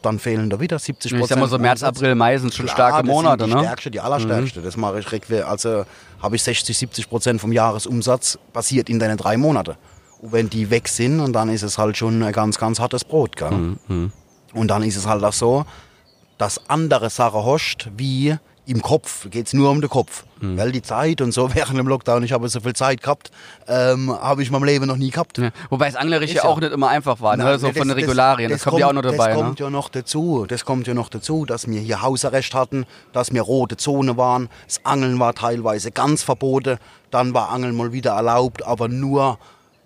dann 0.00 0.20
fehlen 0.20 0.48
da 0.48 0.60
wieder 0.60 0.78
70 0.78 1.10
Prozent. 1.10 1.22
Ich 1.22 1.28
sag 1.28 1.38
mal 1.38 1.48
so 1.48 1.58
März, 1.58 1.82
April, 1.82 2.14
Mai 2.14 2.38
sind 2.38 2.54
schon 2.54 2.68
starke 2.68 3.02
das 3.02 3.06
Monate, 3.06 3.44
die 3.44 3.52
ne? 3.52 3.58
stärkste, 3.58 3.90
die 3.90 4.00
allerstärkste. 4.00 4.62
Das 4.62 4.76
mache 4.76 5.00
ich 5.00 5.44
also 5.44 5.84
habe 6.22 6.36
ich 6.36 6.42
60, 6.42 6.78
70 6.78 7.10
Prozent 7.10 7.40
vom 7.40 7.52
Jahresumsatz 7.52 8.38
passiert 8.52 8.88
in 8.88 9.00
den 9.00 9.16
drei 9.16 9.36
Monaten. 9.36 9.74
Und 10.24 10.32
wenn 10.32 10.48
die 10.48 10.70
weg 10.70 10.88
sind, 10.88 11.20
und 11.20 11.34
dann 11.34 11.50
ist 11.50 11.62
es 11.62 11.76
halt 11.76 11.98
schon 11.98 12.22
ein 12.22 12.32
ganz, 12.32 12.56
ganz 12.56 12.80
hartes 12.80 13.04
Brot. 13.04 13.36
Gell? 13.36 13.76
Mhm, 13.88 14.10
Und 14.54 14.68
dann 14.68 14.82
ist 14.82 14.96
es 14.96 15.06
halt 15.06 15.22
auch 15.22 15.34
so, 15.34 15.66
dass 16.38 16.70
andere 16.70 17.10
Sachen 17.10 17.44
hast, 17.44 17.90
wie 17.98 18.34
im 18.64 18.80
Kopf, 18.80 19.28
geht 19.28 19.48
es 19.48 19.52
nur 19.52 19.70
um 19.70 19.82
den 19.82 19.90
Kopf. 19.90 20.24
Mhm. 20.40 20.56
Weil 20.56 20.72
die 20.72 20.80
Zeit 20.80 21.20
und 21.20 21.32
so 21.32 21.54
während 21.54 21.76
dem 21.78 21.86
Lockdown, 21.86 22.22
ich 22.22 22.32
habe 22.32 22.48
so 22.48 22.60
viel 22.60 22.72
Zeit 22.72 23.02
gehabt, 23.02 23.32
ähm, 23.68 24.10
habe 24.18 24.40
ich 24.40 24.48
in 24.48 24.52
meinem 24.54 24.64
Leben 24.64 24.86
noch 24.86 24.96
nie 24.96 25.10
gehabt. 25.10 25.36
Ja. 25.36 25.50
Wobei 25.68 25.88
es 25.88 25.94
anglerisch 25.94 26.32
ja 26.32 26.44
auch 26.44 26.58
nicht 26.58 26.72
immer 26.72 26.88
einfach 26.88 27.20
war, 27.20 27.36
ne? 27.36 27.44
Nein, 27.44 27.58
so 27.58 27.66
nee, 27.66 27.74
von 27.74 27.86
das- 27.88 27.94
den 27.94 28.04
Regularien. 28.04 28.50
Das, 28.50 28.64
kommt 28.64 28.78
ja 28.78 28.86
auch 28.88 28.94
noch 28.94 29.02
dabei. 29.02 29.16
Das 29.28 29.36
ne? 29.36 29.42
kommt 29.42 29.60
ja 29.60 29.68
noch 29.68 29.90
dazu. 29.90 30.46
Das 30.48 30.64
kommt 30.64 30.86
ja 30.86 30.94
noch 30.94 31.10
dazu, 31.10 31.44
dass 31.44 31.68
wir 31.68 31.80
hier 31.82 32.00
Hausarrest 32.00 32.54
hatten, 32.54 32.86
dass 33.12 33.30
wir 33.30 33.42
rote 33.42 33.76
Zone 33.76 34.16
waren. 34.16 34.48
Das 34.66 34.80
Angeln 34.86 35.20
war 35.20 35.34
teilweise 35.34 35.90
ganz 35.90 36.22
verboten. 36.22 36.78
Dann 37.10 37.34
war 37.34 37.50
Angeln 37.50 37.76
mal 37.76 37.92
wieder 37.92 38.12
erlaubt, 38.12 38.64
aber 38.64 38.88
nur 38.88 39.38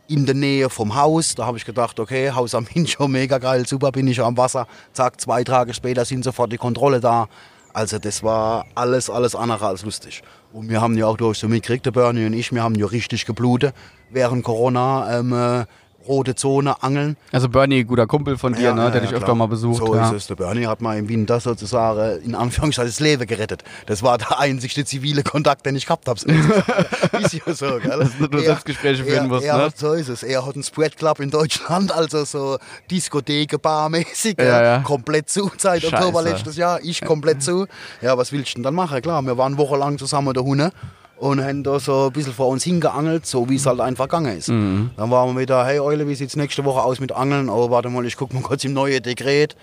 in 0.08 0.26
der 0.26 0.34
Nähe 0.34 0.70
vom 0.70 0.96
Haus. 0.96 1.34
Da 1.34 1.46
habe 1.46 1.58
ich 1.58 1.64
gedacht, 1.64 2.00
okay, 2.00 2.32
Haus 2.32 2.54
am 2.54 2.66
Hincho, 2.66 3.06
mega 3.08 3.38
geil, 3.38 3.66
super, 3.66 3.92
bin 3.92 4.08
ich 4.08 4.20
am 4.20 4.36
Wasser. 4.36 4.66
Zack, 4.92 5.20
zwei 5.20 5.44
Tage 5.44 5.74
später 5.74 6.04
sind 6.04 6.24
sofort 6.24 6.50
die 6.50 6.56
Kontrolle 6.56 7.00
da. 7.00 7.28
Also 7.72 7.98
das 7.98 8.22
war 8.22 8.66
alles, 8.74 9.10
alles 9.10 9.36
andere 9.36 9.66
als 9.66 9.84
lustig. 9.84 10.22
Und 10.52 10.68
wir 10.70 10.80
haben 10.80 10.96
ja 10.96 11.06
auch 11.06 11.16
durch 11.16 11.38
so 11.38 11.48
mitgekriegt, 11.48 11.86
der 11.86 11.92
Bernie 11.92 12.26
und 12.26 12.32
ich, 12.32 12.50
wir 12.52 12.62
haben 12.62 12.74
ja 12.74 12.86
richtig 12.86 13.26
geblutet 13.26 13.74
während 14.10 14.42
Corona. 14.42 15.18
Ähm, 15.18 15.32
äh, 15.32 15.66
rote 16.06 16.34
Zone, 16.34 16.82
Angeln. 16.82 17.16
Also 17.32 17.48
Bernie, 17.48 17.84
guter 17.84 18.06
Kumpel 18.06 18.38
von 18.38 18.52
dir, 18.52 18.62
Ja, 18.62 18.74
ne? 18.74 18.90
der 18.90 19.00
ja, 19.00 19.06
dich 19.06 19.10
öfter 19.10 19.26
klar. 19.26 19.36
mal 19.36 19.48
besucht. 19.48 19.78
So 19.78 19.94
ja. 19.94 20.08
ist 20.08 20.12
es. 20.12 20.26
Der 20.28 20.36
Bernie 20.36 20.66
hat 20.66 20.80
mal 20.80 20.96
im 20.98 21.08
Winter 21.08 21.40
sozusagen 21.40 22.22
in 22.22 22.34
Anführungszeichen 22.34 22.90
das 22.90 23.00
Leben 23.00 23.26
gerettet. 23.26 23.64
Das 23.86 24.02
war 24.02 24.18
der 24.18 24.38
einzige 24.38 24.84
zivile 24.84 25.22
Kontakt, 25.22 25.66
den 25.66 25.76
ich 25.76 25.86
gehabt 25.86 26.08
habe. 26.08 26.18
ist 27.20 27.34
ja 27.34 27.54
so, 27.54 27.78
gell? 27.78 27.98
Dass 27.98 28.16
du 28.18 28.24
nur 28.24 28.40
Selbstgespräche 28.40 29.04
führen 29.04 29.24
er, 29.24 29.28
musst, 29.28 29.44
er 29.44 29.56
ne? 29.56 29.62
hat, 29.64 29.78
so 29.78 29.92
ist 29.92 30.08
es. 30.08 30.22
Er 30.22 30.46
hat 30.46 30.54
einen 30.54 30.64
Spread 30.64 30.96
Club 30.96 31.20
in 31.20 31.30
Deutschland, 31.30 31.92
also 31.92 32.24
so 32.24 32.58
Diskotheken, 32.90 33.58
barmäßig. 33.60 34.36
Ja, 34.38 34.62
ja. 34.62 34.78
Komplett 34.80 35.28
zu, 35.28 35.50
seit 35.58 35.84
Oktober 35.84 36.22
Scheiße. 36.22 36.34
letztes 36.34 36.56
Jahr. 36.56 36.80
Ich 36.82 37.00
komplett 37.02 37.42
zu. 37.42 37.66
Ja, 38.00 38.16
was 38.16 38.32
willst 38.32 38.52
du 38.52 38.54
denn 38.56 38.62
dann 38.62 38.74
machen? 38.74 39.00
Klar, 39.02 39.22
wir 39.22 39.36
waren 39.36 39.58
wochenlang 39.58 39.98
zusammen 39.98 40.32
der 40.32 40.44
Hunde 40.44 40.72
und 41.18 41.42
haben 41.44 41.62
da 41.64 41.78
so 41.80 42.06
ein 42.06 42.12
bisschen 42.12 42.32
vor 42.32 42.48
uns 42.48 42.64
hingeangelt, 42.64 43.26
so 43.26 43.48
wie 43.48 43.56
es 43.56 43.66
halt 43.66 43.80
einfach 43.80 44.04
gegangen 44.04 44.36
ist. 44.38 44.48
Mhm. 44.48 44.90
Dann 44.96 45.10
waren 45.10 45.34
wir 45.34 45.40
wieder, 45.42 45.64
hey 45.66 45.80
Eule, 45.80 46.06
wie 46.08 46.14
sieht's 46.14 46.36
nächste 46.36 46.64
Woche 46.64 46.82
aus 46.82 47.00
mit 47.00 47.12
Angeln? 47.12 47.48
Oh, 47.48 47.70
warte 47.70 47.88
mal, 47.90 48.04
ich 48.06 48.16
guck 48.16 48.32
mal 48.32 48.42
kurz 48.42 48.64
im 48.64 48.72
neuen 48.72 49.02
Dekret. 49.02 49.56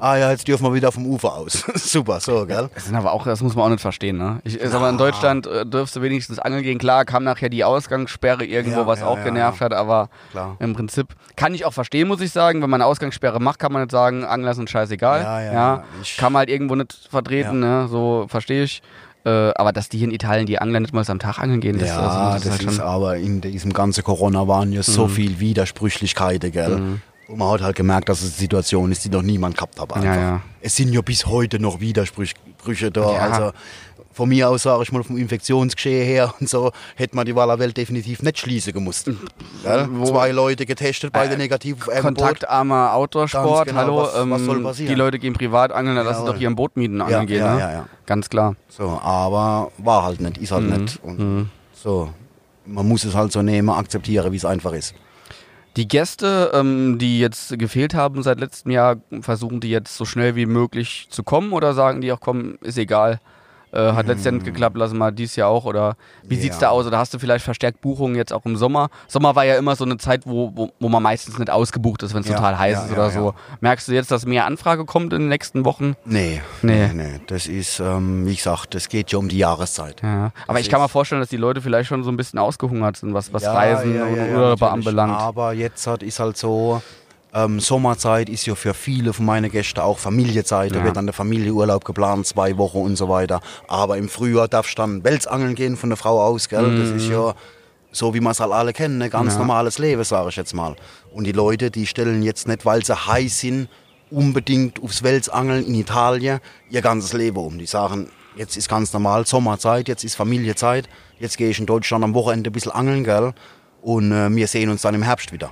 Ah 0.00 0.16
ja, 0.16 0.30
jetzt 0.32 0.48
dürfen 0.48 0.64
wir 0.64 0.74
wieder 0.74 0.90
vom 0.90 1.06
Ufer 1.06 1.32
aus. 1.34 1.64
Super, 1.76 2.18
so, 2.18 2.44
gell? 2.44 2.68
Das 2.74 2.86
sind 2.86 2.96
aber 2.96 3.12
auch, 3.12 3.22
das 3.24 3.40
muss 3.40 3.54
man 3.54 3.66
auch 3.66 3.68
nicht 3.68 3.82
verstehen, 3.82 4.16
ne? 4.18 4.40
Ich 4.42 4.58
sag 4.60 4.80
mal, 4.80 4.90
in 4.90 4.98
Deutschland 4.98 5.46
äh, 5.46 5.64
dürfst 5.64 5.94
du 5.94 6.02
wenigstens 6.02 6.40
angeln 6.40 6.64
gehen. 6.64 6.78
Klar, 6.78 7.04
kam 7.04 7.22
nachher 7.22 7.48
die 7.50 7.62
Ausgangssperre 7.62 8.44
irgendwo, 8.44 8.80
Ja, 8.80 8.86
was 8.88 8.98
ja, 9.00 9.06
auch 9.06 9.18
ja, 9.18 9.22
genervt 9.24 9.60
hat, 9.60 9.72
aber 9.72 10.08
Klar. 10.32 10.56
im 10.58 10.72
Prinzip 10.74 11.06
kann 11.36 11.54
ich 11.54 11.64
auch 11.66 11.72
verstehen, 11.72 12.08
muss 12.08 12.20
ich 12.20 12.32
sagen. 12.32 12.62
Wenn 12.62 12.70
man 12.70 12.80
eine 12.80 12.88
Ausgangssperre 12.90 13.38
macht, 13.38 13.60
kann 13.60 13.70
man 13.70 13.82
nicht 13.82 13.92
sagen, 13.92 14.24
Angler 14.24 14.54
sind 14.54 14.68
scheißegal. 14.70 15.20
Ja, 15.22 15.40
ja, 15.40 15.52
ja. 15.52 15.84
Ich- 16.02 16.16
kann 16.16 16.32
man 16.32 16.40
halt 16.40 16.50
irgendwo 16.50 16.74
nicht 16.74 17.06
vertreten, 17.08 17.60
ne? 17.60 17.86
So 17.88 18.26
verstehe 18.28 18.64
ich. 18.64 18.82
Äh, 19.24 19.52
aber 19.54 19.72
dass 19.72 19.88
die 19.88 19.98
hier 19.98 20.08
in 20.08 20.14
Italien 20.14 20.46
die 20.46 20.58
Angler 20.58 20.80
nicht 20.80 20.92
mal 20.92 21.04
am 21.06 21.18
Tag 21.18 21.38
angeln 21.38 21.60
gehen, 21.60 21.78
das, 21.78 21.88
Ja, 21.88 22.00
also, 22.00 22.34
das, 22.34 22.42
das, 22.44 22.54
ist 22.54 22.66
halt 22.66 22.72
ist 22.72 22.80
aber 22.80 23.16
in 23.16 23.40
diesem 23.40 23.72
ganzen 23.72 24.02
Corona 24.02 24.48
waren 24.48 24.72
ja 24.72 24.82
so 24.82 25.06
viel 25.06 25.38
Widersprüchlichkeiten, 25.38 26.50
gell? 26.50 26.98
Und 27.28 27.38
man 27.38 27.50
hat 27.52 27.62
halt 27.62 27.76
gemerkt, 27.76 28.08
dass 28.08 28.20
es 28.20 28.32
eine 28.32 28.40
Situation 28.40 28.90
ist, 28.92 29.04
die 29.04 29.08
noch 29.08 29.22
niemand 29.22 29.56
gehabt 29.56 29.80
hat. 29.80 30.04
Ja, 30.04 30.16
ja. 30.16 30.42
Es 30.60 30.76
sind 30.76 30.92
ja 30.92 31.00
bis 31.00 31.26
heute 31.26 31.60
noch 31.60 31.80
Widersprüche 31.80 32.90
da. 32.90 33.12
Ja. 33.12 33.18
Also 33.20 33.52
von 34.12 34.28
mir 34.28 34.48
aus 34.48 34.62
sage 34.62 34.82
ich 34.82 34.92
mal 34.92 35.02
vom 35.02 35.16
Infektionsgeschehen 35.16 36.06
her 36.06 36.32
und 36.40 36.48
so 36.48 36.72
hätte 36.96 37.16
man 37.16 37.26
die 37.26 37.34
Wallerwelt 37.34 37.76
definitiv 37.76 38.22
nicht 38.22 38.38
schließen 38.38 38.72
gemusst. 38.72 39.06
Gell? 39.62 39.88
Wo- 39.92 40.06
Zwei 40.06 40.30
Leute 40.32 40.66
getestet, 40.66 41.12
beide 41.12 41.34
Äh, 41.34 41.38
negativ 41.38 41.88
auf. 41.88 42.00
Kontaktarmer 42.00 42.92
Outdoor-Sport, 42.94 43.68
genau, 43.68 43.78
hallo. 43.80 43.96
was- 43.98 44.14
was 44.14 44.40
ähm, 44.40 44.46
soll 44.46 44.62
passieren? 44.62 44.88
Die 44.88 44.94
Leute 44.94 45.18
gehen 45.18 45.32
privat 45.34 45.72
angeln, 45.72 45.96
dann 45.96 46.04
lass 46.06 46.18
uns 46.18 46.26
Jawohl. 46.26 46.38
doch 46.40 46.46
im 46.46 46.56
Boot 46.56 46.76
mieten 46.76 47.00
angeln 47.00 47.20
Ja, 47.20 47.24
gehen, 47.24 47.38
ja, 47.38 47.54
ne? 47.54 47.60
ja, 47.60 47.72
ja. 47.72 47.86
Ganz 48.06 48.28
klar. 48.28 48.54
So, 48.68 49.00
aber 49.02 49.70
war 49.78 50.02
halt 50.04 50.20
nicht, 50.20 50.38
ist 50.38 50.52
halt 50.52 50.64
Mhm. 50.64 50.76
nicht. 50.82 51.02
Und 51.02 51.50
so, 51.72 52.10
man 52.66 52.86
muss 52.86 53.04
es 53.04 53.14
halt 53.14 53.32
so 53.32 53.42
nehmen, 53.42 53.70
akzeptieren, 53.70 54.30
wie 54.32 54.36
es 54.36 54.44
einfach 54.44 54.72
ist. 54.72 54.94
Die 55.76 55.88
Gäste, 55.88 56.50
ähm, 56.52 56.98
die 56.98 57.18
jetzt 57.18 57.58
gefehlt 57.58 57.94
haben 57.94 58.22
seit 58.22 58.38
letztem 58.38 58.72
Jahr, 58.72 58.96
versuchen 59.22 59.60
die 59.60 59.70
jetzt 59.70 59.96
so 59.96 60.04
schnell 60.04 60.36
wie 60.36 60.44
möglich 60.44 61.06
zu 61.08 61.22
kommen 61.22 61.52
oder 61.52 61.72
sagen 61.72 62.02
die 62.02 62.12
auch, 62.12 62.20
komm, 62.20 62.58
ist 62.60 62.76
egal? 62.76 63.20
Äh, 63.72 63.92
hat 63.92 64.06
letztes 64.06 64.26
Jahr 64.26 64.32
nicht 64.34 64.44
geklappt, 64.44 64.76
lassen 64.76 64.98
wir 64.98 65.10
dies 65.12 65.34
Jahr 65.36 65.48
auch. 65.48 65.64
Oder 65.64 65.96
wie 66.24 66.36
sieht's 66.36 66.56
Ja. 66.56 66.68
da 66.68 66.68
aus? 66.70 66.86
Oder 66.86 66.98
hast 66.98 67.14
du 67.14 67.18
vielleicht 67.18 67.44
verstärkt 67.44 67.80
Buchungen 67.80 68.14
jetzt 68.16 68.32
auch 68.32 68.44
im 68.44 68.56
Sommer? 68.56 68.90
Sommer 69.08 69.34
war 69.34 69.44
ja 69.44 69.56
immer 69.56 69.76
so 69.76 69.84
eine 69.84 69.96
Zeit, 69.96 70.26
wo, 70.26 70.52
wo, 70.54 70.70
wo 70.78 70.88
man 70.90 71.02
meistens 71.02 71.38
nicht 71.38 71.50
ausgebucht 71.50 72.02
ist, 72.02 72.12
wenn 72.14 72.20
es 72.20 72.28
Ja, 72.28 72.34
total 72.36 72.58
heiß 72.58 72.76
ja, 72.78 72.84
ist 72.84 72.92
oder 72.92 73.10
so. 73.10 73.34
Merkst 73.60 73.88
du 73.88 73.92
jetzt, 73.92 74.10
dass 74.10 74.26
mehr 74.26 74.44
Anfrage 74.46 74.84
kommt 74.84 75.12
in 75.14 75.20
den 75.20 75.28
nächsten 75.30 75.64
Wochen? 75.64 75.96
Nee, 76.04 76.42
Nee. 76.60 76.88
nee, 76.88 76.92
nee. 76.94 77.20
Das 77.28 77.46
ist, 77.46 77.80
ähm, 77.80 78.26
wie 78.26 78.34
gesagt, 78.36 78.74
das 78.74 78.88
geht 78.88 79.10
ja 79.12 79.18
um 79.18 79.28
die 79.28 79.38
Jahreszeit. 79.38 80.02
Ja. 80.02 80.32
Aber 80.46 80.58
Das 80.58 80.60
ich 80.66 80.68
kann 80.70 80.80
mir 80.80 80.88
vorstellen, 80.88 81.20
dass 81.22 81.30
die 81.30 81.36
Leute 81.38 81.60
vielleicht 81.62 81.88
schon 81.88 82.04
so 82.04 82.10
ein 82.10 82.16
bisschen 82.16 82.38
ausgehungert 82.38 82.96
sind, 82.98 83.14
was, 83.14 83.32
was 83.32 83.44
Reisen 83.44 84.00
und 84.02 84.10
Urlaube 84.10 84.36
natürlich. 84.38 84.62
anbelangt. 84.62 85.18
Aber 85.18 85.52
jetzt 85.54 85.86
hat, 85.86 86.02
ist 86.02 86.20
halt 86.20 86.36
so, 86.36 86.82
ähm, 87.34 87.60
Sommerzeit 87.60 88.28
ist 88.28 88.46
ja 88.46 88.54
für 88.54 88.74
viele 88.74 89.12
von 89.12 89.24
meinen 89.24 89.50
Gästen 89.50 89.80
auch 89.80 89.98
Familiezeit. 89.98 90.72
Ja. 90.72 90.78
Da 90.78 90.84
wird 90.84 90.96
dann 90.96 91.06
der 91.06 91.12
Familienurlaub 91.14 91.84
geplant, 91.84 92.26
zwei 92.26 92.56
Wochen 92.58 92.78
und 92.78 92.96
so 92.96 93.08
weiter. 93.08 93.40
Aber 93.68 93.96
im 93.96 94.08
Frühjahr 94.08 94.48
darfst 94.48 94.72
du 94.78 94.82
dann 94.82 95.02
Welsangeln 95.04 95.54
gehen 95.54 95.76
von 95.76 95.90
der 95.90 95.96
Frau 95.96 96.22
aus, 96.22 96.48
gell? 96.48 96.78
Das 96.78 96.90
ist 96.90 97.08
ja 97.08 97.34
so, 97.90 98.14
wie 98.14 98.20
wir 98.20 98.30
es 98.30 98.40
halt 98.40 98.52
alle 98.52 98.72
kennen, 98.72 99.00
ein 99.02 99.10
ganz 99.10 99.26
Mhm. 99.26 99.30
Ja. 99.32 99.38
normales 99.38 99.78
Leben, 99.78 100.02
sage 100.04 100.28
ich 100.30 100.36
jetzt 100.36 100.54
mal. 100.54 100.76
Und 101.12 101.24
die 101.24 101.32
Leute, 101.32 101.70
die 101.70 101.86
stellen 101.86 102.22
jetzt 102.22 102.48
nicht, 102.48 102.64
weil 102.64 102.84
sie 102.84 102.94
heiß 102.94 103.40
sind, 103.40 103.68
unbedingt 104.10 104.82
aufs 104.82 105.02
Welsangeln 105.02 105.64
in 105.66 105.74
Italien 105.74 106.40
ihr 106.70 106.82
ganzes 106.82 107.12
Leben 107.14 107.38
um. 107.38 107.58
Die 107.58 107.66
sagen, 107.66 108.08
jetzt 108.36 108.56
ist 108.56 108.68
ganz 108.68 108.92
normal 108.92 109.26
Sommerzeit, 109.26 109.88
jetzt 109.88 110.04
ist 110.04 110.14
Familiezeit, 110.16 110.88
jetzt 111.18 111.36
gehe 111.38 111.48
ich 111.50 111.58
in 111.58 111.66
Deutschland 111.66 112.04
am 112.04 112.14
Wochenende 112.14 112.50
ein 112.50 112.52
bisschen 112.52 112.72
angeln, 112.72 113.04
gell? 113.04 113.32
Und 113.80 114.12
äh, 114.12 114.34
wir 114.34 114.46
sehen 114.48 114.68
uns 114.70 114.82
dann 114.82 114.94
im 114.94 115.02
Herbst 115.02 115.32
wieder. 115.32 115.50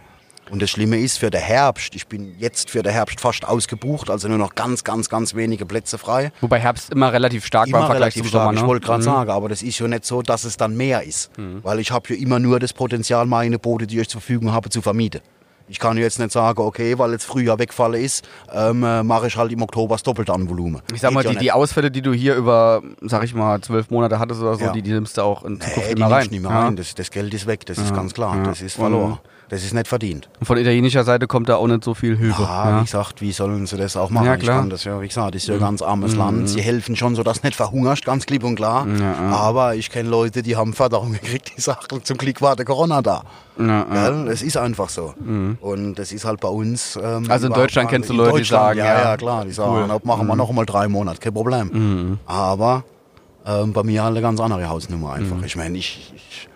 Und 0.50 0.60
das 0.60 0.70
Schlimme 0.70 0.98
ist 0.98 1.18
für 1.18 1.30
den 1.30 1.40
Herbst, 1.40 1.94
ich 1.94 2.08
bin 2.08 2.34
jetzt 2.38 2.70
für 2.70 2.82
den 2.82 2.92
Herbst 2.92 3.20
fast 3.20 3.46
ausgebucht, 3.46 4.10
also 4.10 4.26
nur 4.28 4.38
noch 4.38 4.54
ganz, 4.56 4.82
ganz, 4.84 5.08
ganz 5.08 5.34
wenige 5.34 5.64
Plätze 5.64 5.96
frei. 5.96 6.32
Wobei 6.40 6.58
Herbst 6.58 6.90
immer 6.90 7.12
relativ 7.12 7.46
stark 7.46 7.70
war 7.72 7.80
im 7.80 7.84
Immer 7.84 7.86
Vergleich 7.86 8.14
zum 8.14 8.26
stark, 8.26 8.42
Sommer. 8.42 8.52
Ne? 8.54 8.60
ich 8.60 8.66
wollte 8.66 8.84
gerade 8.86 9.00
Mhm. 9.00 9.04
sagen, 9.04 9.30
aber 9.30 9.48
das 9.48 9.62
ist 9.62 9.78
ja 9.78 9.86
nicht 9.88 10.04
so, 10.04 10.22
dass 10.22 10.44
es 10.44 10.56
dann 10.56 10.76
mehr 10.76 11.02
ist. 11.04 11.30
Weil 11.62 11.78
ich 11.78 11.92
habe 11.92 12.12
ja 12.14 12.20
immer 12.20 12.38
nur 12.40 12.58
das 12.58 12.72
Potenzial, 12.72 13.26
meine 13.26 13.58
Boote, 13.58 13.86
die 13.86 14.00
ich 14.00 14.08
zur 14.08 14.20
Verfügung 14.20 14.52
habe, 14.52 14.70
zu 14.70 14.82
vermieten. 14.82 15.20
Ich 15.68 15.78
kann 15.78 15.96
ja 15.96 16.02
jetzt 16.02 16.18
nicht 16.18 16.32
sagen, 16.32 16.60
okay, 16.62 16.98
weil 16.98 17.12
jetzt 17.12 17.26
Frühjahr 17.26 17.60
wegfallen 17.60 18.02
ist, 18.02 18.28
ähm, 18.52 18.82
äh, 18.82 19.04
mache 19.04 19.28
ich 19.28 19.36
halt 19.36 19.52
im 19.52 19.62
Oktober 19.62 19.94
das 19.94 20.02
Doppelte 20.02 20.32
an 20.32 20.50
Volumen. 20.50 20.82
Ich 20.92 21.00
sag 21.00 21.12
mal, 21.12 21.22
ja 21.22 21.30
die, 21.30 21.36
die. 21.38 21.52
Ausfälle, 21.52 21.92
die 21.92 22.02
du 22.02 22.12
hier 22.12 22.34
über, 22.34 22.82
sag 23.02 23.22
ich 23.22 23.34
mal, 23.34 23.60
zwölf 23.60 23.88
Monate 23.88 24.18
hattest 24.18 24.40
oder 24.42 24.56
so, 24.56 24.64
Ja. 24.64 24.72
die, 24.72 24.82
die 24.82 24.90
nimmst 24.90 25.16
du 25.16 25.22
auch 25.22 25.44
in 25.44 25.60
Zukunft 25.60 25.78
Nee, 25.90 25.94
die 25.94 26.00
immer 26.02 26.10
rein. 26.10 26.26
nicht 26.28 26.42
mehr 26.42 26.50
Ja. 26.50 26.64
rein. 26.64 26.74
Das, 26.74 26.92
das 26.96 27.12
Geld 27.12 27.32
ist 27.34 27.46
weg, 27.46 27.66
das 27.66 27.78
ist 27.78 27.94
ganz 27.94 28.12
klar. 28.14 28.34
ja. 28.36 28.42
Das 28.42 28.60
ist 28.60 28.74
verloren. 28.74 29.18
Das 29.50 29.64
ist 29.64 29.74
nicht 29.74 29.88
verdient. 29.88 30.28
Und 30.38 30.46
von 30.46 30.56
italienischer 30.58 31.02
Seite 31.04 31.26
kommt 31.26 31.48
da 31.48 31.56
auch 31.56 31.66
nicht 31.66 31.82
so 31.84 31.92
viel 31.92 32.16
Hilfe. 32.16 32.40
Ja, 32.42 32.78
wie 32.80 32.84
gesagt, 32.84 33.20
wie 33.20 33.32
sollen 33.32 33.66
sie 33.66 33.76
das 33.76 33.96
auch 33.96 34.08
machen? 34.08 34.26
Ja, 34.26 34.34
Ich 34.36 34.40
klar. 34.42 34.56
Mhm. 34.56 34.60
kann 34.60 34.70
das 34.70 34.84
ja, 34.84 35.00
wie 35.02 35.08
gesagt, 35.08 35.34
das 35.34 35.42
ist 35.42 35.48
ja 35.48 35.54
ein 35.54 35.60
ganz 35.60 35.82
armes 35.82 36.14
Land. 36.14 36.48
Sie 36.48 36.62
helfen 36.62 36.94
schon, 36.94 37.16
so 37.16 37.22
dass 37.24 37.40
du 37.40 37.48
nicht 37.48 37.56
verhungerst, 37.56 38.04
ganz 38.04 38.26
klipp 38.26 38.44
und 38.44 38.54
klar. 38.54 38.86
Aber 39.32 39.74
ich 39.74 39.90
kenne 39.90 40.08
Leute, 40.08 40.42
die 40.42 40.54
haben 40.56 40.72
Förderung 40.72 41.12
gekriegt, 41.12 41.52
die 41.56 41.60
sagen, 41.60 41.80
zum 42.04 42.16
Glück 42.16 42.40
war 42.40 42.54
der 42.54 42.64
Corona 42.64 43.02
da. 43.02 43.24
Ja, 43.58 43.86
ja. 43.92 44.24
Das 44.24 44.40
ist 44.40 44.56
einfach 44.56 44.88
so. 44.88 45.14
Und 45.60 45.94
das 45.96 46.12
ist 46.12 46.24
halt 46.24 46.40
bei 46.40 46.48
uns. 46.48 46.96
ähm, 47.02 47.26
Also 47.28 47.48
in 47.48 47.52
Deutschland 47.52 47.86
mal- 47.86 47.90
kennst 47.90 48.08
du 48.08 48.14
Leute, 48.14 48.38
die 48.38 48.44
sagen, 48.44 48.78
ja, 48.78 48.84
ja, 48.84 49.02
ja, 49.02 49.16
klar, 49.16 49.44
die 49.44 49.50
sagen, 49.52 49.72
cool. 49.72 49.84
"Na, 49.88 49.98
machen 50.04 50.26
wir 50.28 50.36
noch 50.36 50.50
mal 50.52 50.64
drei 50.64 50.86
Monate, 50.88 51.18
kein 51.18 51.34
Problem. 51.34 51.70
Mhm. 51.72 52.18
Aber 52.24 52.84
ähm, 53.44 53.72
bei 53.72 53.82
mir 53.82 54.04
halt 54.04 54.12
eine 54.12 54.22
ganz 54.22 54.38
andere 54.38 54.68
Hausnummer 54.68 55.14
einfach. 55.14 55.36
Mhm. 55.38 55.44
Ich 55.44 55.56
meine, 55.56 55.76
ich, 55.76 56.12
ich 56.14 56.48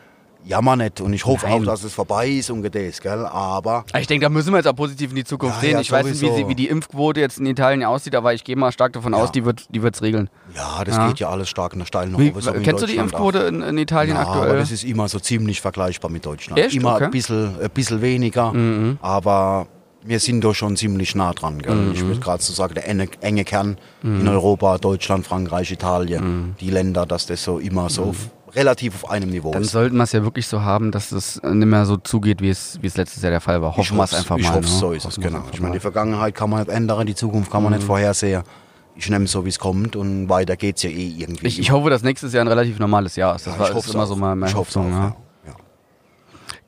jammer 0.47 0.77
nicht 0.77 1.01
und 1.01 1.13
ich 1.13 1.25
hoffe 1.25 1.47
auch, 1.49 1.65
dass 1.65 1.85
es 1.85 1.93
vorbei 1.95 2.29
ist 2.29 2.51
und 2.51 2.63
das, 2.63 3.01
gell? 3.01 3.25
Aber 3.27 3.85
Ich 3.99 4.07
denke, 4.07 4.25
da 4.27 4.29
müssen 4.29 4.51
wir 4.53 4.59
jetzt 4.59 4.67
auch 4.69 4.77
positiv 4.77 5.11
in 5.11 5.17
die 5.17 5.25
Zukunft 5.25 5.57
Ja, 5.57 5.61
sehen. 5.63 5.71
ja, 5.73 5.81
ich 5.81 5.91
weiß 5.91 6.05
nicht, 6.07 6.21
wie, 6.21 6.27
sowieso. 6.27 6.37
sie, 6.37 6.49
wie 6.49 6.55
die 6.55 6.69
Impfquote 6.69 7.21
jetzt 7.21 7.39
in 7.39 7.47
Italien 7.47 7.83
aussieht, 7.85 8.15
aber 8.15 8.35
ich 8.35 8.45
gehe 8.45 8.57
mal 8.57 8.71
stark 8.73 8.93
davon 8.93 9.13
Ja. 9.15 9.23
aus, 9.23 9.33
die 9.33 9.45
wird 9.45 9.67
die 9.75 9.83
wird's 9.83 10.03
regeln. 10.03 10.29
ja, 10.55 10.85
das 10.85 10.99
geht 11.09 11.19
ja 11.21 11.31
alles 11.31 11.49
stark 11.49 11.75
nach 11.77 11.87
steil 11.87 12.09
nach 12.09 12.19
Wie, 12.19 12.33
so 12.39 12.53
in 12.53 12.63
kennst 12.63 12.83
du 12.83 12.87
die. 12.87 12.97
Impfquote 12.97 13.39
in, 13.39 13.63
in 13.63 13.79
Italien 13.79 14.17
aktuell? 14.17 14.51
aber 14.51 14.59
das 14.59 14.71
ist 14.71 14.85
immer 14.85 15.09
so 15.09 15.19
ziemlich 15.19 15.61
vergleichbar 15.61 16.11
mit 16.11 16.25
Deutschland. 16.27 16.61
Echt? 16.61 16.75
Immer 16.77 16.95
Okay. 16.95 17.01
Mhm. 17.01 17.05
ein, 17.07 17.11
bisschen, 17.11 17.61
ein 17.61 17.71
bisschen 17.71 18.03
weniger, 18.03 18.53
aber 19.01 19.67
wir 20.07 20.21
sind 20.21 20.45
da 20.45 20.53
schon 20.53 20.77
ziemlich 20.77 21.15
nah 21.15 21.33
dran. 21.33 21.63
Gell? 21.63 21.75
Mhm. 21.75 21.93
Ich 21.93 22.05
würde 22.05 22.21
gerade 22.21 22.43
so 22.43 22.53
sagen, 22.53 22.75
der 22.75 22.87
enge, 22.89 23.09
enge 23.23 23.45
Kern 23.45 23.79
in 24.03 24.29
Europa, 24.29 24.77
Deutschland, 24.79 25.27
Frankreich, 25.27 25.71
Italien, 25.73 26.55
die 26.61 26.69
Länder, 26.71 27.07
dass 27.07 27.27
das 27.27 27.43
so 27.43 27.59
immer 27.59 27.89
so 27.89 28.03
auf, 28.05 28.17
relativ 28.55 28.95
auf 29.05 29.11
einem 29.11 29.31
Niveau 29.31 29.49
Mhm. 29.49 29.53
Dann 29.53 29.63
ist. 29.63 29.71
sollten 29.73 29.97
wir 29.97 30.05
es 30.05 30.13
ja 30.13 30.23
wirklich 30.23 30.47
so 30.47 30.63
haben, 30.63 30.91
dass 30.91 31.13
es 31.13 31.41
nicht 31.43 31.55
mehr 31.67 31.85
so 31.87 31.97
zugeht, 31.97 32.41
wie 32.41 32.51
es, 32.51 32.79
wie 32.83 32.87
es 32.87 32.97
letztes 32.97 33.23
Jahr 33.23 33.31
der 33.31 33.41
Fall 33.41 33.61
war. 33.63 33.77
Hoffen 33.77 33.97
wir 33.97 34.05
es 34.05 34.15
einfach 34.15 34.37
ich 34.39 34.45
mal. 34.45 34.55
hoffe, 34.57 34.69
ne? 34.69 34.79
so 34.79 34.93
ist 34.93 35.05
es, 35.05 35.17
genau. 35.17 35.43
Ich 35.53 35.61
meine, 35.61 35.75
die 35.75 35.81
Vergangenheit 35.81 36.35
kann 36.35 36.51
man 36.51 36.61
nicht 36.61 36.71
ändern, 36.71 37.07
die 37.07 37.15
Zukunft 37.15 37.51
kann 37.51 37.63
man 37.63 37.73
nicht 37.73 37.85
vorhersehen. 37.85 38.43
Ich 38.97 39.11
nehme 39.11 39.25
es 39.25 39.33
so, 39.33 39.45
wie 39.45 39.49
es 39.49 39.59
kommt 39.59 39.97
und 39.97 40.29
weiter 40.29 40.57
geht 40.57 40.77
es 40.77 40.85
ja 40.85 40.91
eh 40.91 41.15
irgendwie. 41.19 41.49
ich, 41.49 41.59
ich 41.59 41.71
hoffe, 41.73 41.91
dass 41.91 42.03
nächstes 42.05 42.33
Jahr 42.33 42.45
ein 42.45 42.49
relativ 42.49 42.79
normales 42.79 43.17
Jahr 43.17 43.35
ist. 43.35 43.47
Das 43.47 43.55
Ja, 43.55 43.61
war 43.61 43.71
ich 43.73 43.77
ist 43.77 43.93
immer 43.93 44.07
so 44.07 44.15
mal 44.15 44.37
meine 44.37 44.51
ich 44.53 44.57
Hoffnung. 44.57 44.87
auch, 44.95 44.97
ja. 44.99 45.17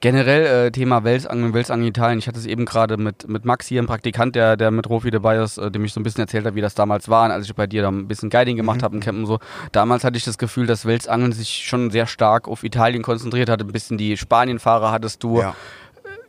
Ja. 0.02 0.10
Ja. 0.10 0.10
Generell 0.12 0.66
äh, 0.66 0.70
Thema 0.70 1.04
Welsangeln, 1.04 1.54
Welsangeln 1.54 1.88
Italien. 1.88 2.18
Ich 2.18 2.28
hatte 2.28 2.38
es 2.38 2.46
eben 2.46 2.64
gerade 2.64 2.96
mit, 2.96 3.28
mit 3.28 3.44
Max 3.44 3.66
hier, 3.66 3.82
ein 3.82 3.86
Praktikant, 3.86 4.36
der, 4.36 4.56
der 4.56 4.70
mit 4.70 4.88
Rofi 4.88 5.10
dabei 5.10 5.38
ist, 5.38 5.58
äh, 5.58 5.70
dem 5.70 5.84
ich 5.84 5.92
so 5.92 6.00
ein 6.00 6.02
bisschen 6.02 6.20
erzählt 6.20 6.44
habe, 6.44 6.54
wie 6.54 6.60
das 6.60 6.74
damals 6.74 7.08
war, 7.08 7.30
als 7.30 7.46
ich 7.46 7.54
bei 7.54 7.66
dir 7.66 7.82
da 7.82 7.88
ein 7.88 8.06
bisschen 8.06 8.30
Guiding 8.30 8.56
gemacht 8.56 8.82
habe 8.82 8.94
im 8.94 9.00
Camp 9.00 9.18
und 9.18 9.26
so. 9.26 9.38
Damals 9.72 10.04
hatte 10.04 10.16
ich 10.16 10.24
das 10.24 10.38
Gefühl, 10.38 10.66
dass 10.66 10.84
Welsangeln 10.84 11.32
sich 11.32 11.64
schon 11.66 11.90
sehr 11.90 12.06
stark 12.06 12.48
auf 12.48 12.62
Italien 12.62 13.02
konzentriert 13.02 13.48
hat. 13.48 13.60
Ein 13.60 13.68
bisschen 13.68 13.98
die 13.98 14.16
Spanienfahrer 14.16 14.90
hattest 14.92 15.22
du. 15.22 15.40
Ja. 15.40 15.54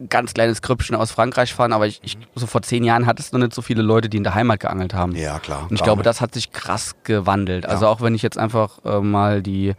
Ganz 0.10 0.34
kleines 0.36 0.62
Krüppchen 0.62 0.96
aus 0.96 1.10
Frankreich 1.10 1.56
fahren, 1.56 1.74
aber 1.74 1.88
ich, 1.88 2.00
ich, 2.04 2.20
so 2.36 2.46
vor 2.46 2.62
zehn 2.62 2.84
Jahren 2.84 3.08
hattest 3.08 3.34
du 3.34 3.40
nicht 3.40 3.54
so 3.54 3.64
viele 3.64 3.82
Leute, 3.82 4.10
die 4.10 4.18
in 4.18 4.24
der 4.24 4.36
Heimat 4.36 4.60
geangelt 4.60 4.94
haben. 4.94 5.16
ja, 5.16 5.40
klar. 5.40 5.66
Und 5.70 5.76
ich 5.76 5.82
glaube, 5.82 6.04
das 6.04 6.22
hat 6.22 6.36
sich 6.36 6.52
krass 6.52 6.96
gewandelt. 7.04 7.66
Also 7.66 7.88
auch 7.88 8.00
wenn 8.02 8.14
ich 8.14 8.22
jetzt 8.22 8.38
einfach 8.38 8.78
äh, 8.86 9.00
mal 9.00 9.42
die, 9.42 9.74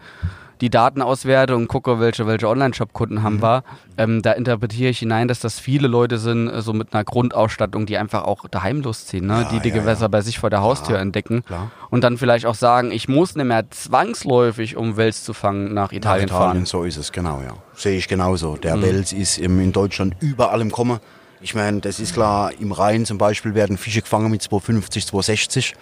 die 0.61 0.71
Daten 0.71 1.03
auswerte 1.03 1.55
und 1.57 1.69
gucke, 1.69 2.01
welche, 2.01 2.27
welche 2.27 2.49
Online-Shop-Kunden 2.49 3.17
Mhm. 3.17 3.23
haben 3.23 3.43
wir, 3.43 3.65
ähm, 3.97 4.23
da 4.23 4.33
interpretiere 4.33 4.91
ich 4.91 4.99
hinein, 4.99 5.29
dass 5.29 5.41
das 5.41 5.59
viele 5.61 5.89
Leute 5.89 6.19
sind, 6.19 6.49
äh, 6.49 6.63
so 6.63 6.73
mit 6.73 6.93
einer 6.95 7.05
Grundausstattung, 7.05 7.87
die 7.87 7.97
einfach 7.99 8.25
auch 8.25 8.49
daheim 8.49 8.81
losziehen, 8.81 9.27
ne? 9.27 9.43
Ja, 9.43 9.49
die 9.51 9.61
die 9.61 9.69
ja, 9.69 9.75
Gewässer 9.77 10.03
ja. 10.03 10.09
bei 10.09 10.21
sich 10.21 10.39
vor 10.39 10.51
der 10.51 10.61
Haustür 10.61 10.99
entdecken 10.99 11.45
klar. 11.45 11.71
und 11.91 12.03
dann 12.05 12.19
vielleicht 12.19 12.47
auch 12.47 12.55
sagen, 12.57 12.91
ich 12.91 13.09
muss 13.09 13.35
nicht 13.37 13.45
mehr 13.47 13.71
zwangsläufig, 13.71 14.77
um 14.77 14.97
Wels 14.97 15.25
zu 15.25 15.33
fangen, 15.35 15.75
nach 15.75 15.93
Italien, 15.93 16.27
Nach 16.29 16.35
Italien, 16.37 16.55
fahren. 16.55 16.67
so 16.67 16.85
ist 16.85 16.97
es, 16.97 17.13
genau, 17.13 17.41
ja. 17.41 17.55
Sehe 17.75 17.97
ich 17.97 18.09
genauso. 18.09 18.57
Der 18.57 18.77
Mhm. 18.77 18.83
Wels 18.83 19.13
ist 19.13 19.39
im, 19.39 19.61
in 19.61 19.73
Deutschland 19.73 20.17
überall 20.21 20.61
im 20.61 20.71
Kommen. 20.71 20.99
Ich 21.41 21.55
meine, 21.55 21.81
das 21.81 22.01
ist 22.01 22.15
klar, 22.15 22.51
im 22.59 22.73
Rhein 22.73 23.05
zum 23.07 23.17
Beispiel 23.19 23.55
werden 23.55 23.79
Fische 23.79 24.01
gefangen 24.03 24.31
mit 24.31 24.43
250, 24.43 25.07
260. 25.07 25.75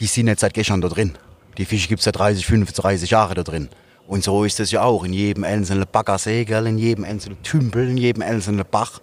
Die 0.00 0.06
sind 0.06 0.24
nicht 0.24 0.40
seit 0.40 0.54
gestern 0.54 0.80
da 0.80 0.88
drin. 0.88 1.12
Die 1.58 1.64
Fische 1.64 1.88
gibt 1.88 2.00
es 2.00 2.04
seit 2.04 2.18
30, 2.18 2.44
35, 2.46 2.82
30 2.82 3.10
Jahre 3.10 3.34
da 3.34 3.42
drin. 3.42 3.68
Und 4.10 4.24
so 4.24 4.42
ist 4.42 4.58
es 4.58 4.72
ja 4.72 4.82
auch. 4.82 5.04
In 5.04 5.12
jedem 5.12 5.44
einzelnen 5.44 5.86
Baggersee, 5.90 6.44
gell, 6.44 6.66
in 6.66 6.78
jedem 6.78 7.04
einzelnen 7.04 7.40
Tümpel, 7.44 7.88
in 7.88 7.96
jedem 7.96 8.24
einzelnen 8.24 8.64
Bach 8.68 9.00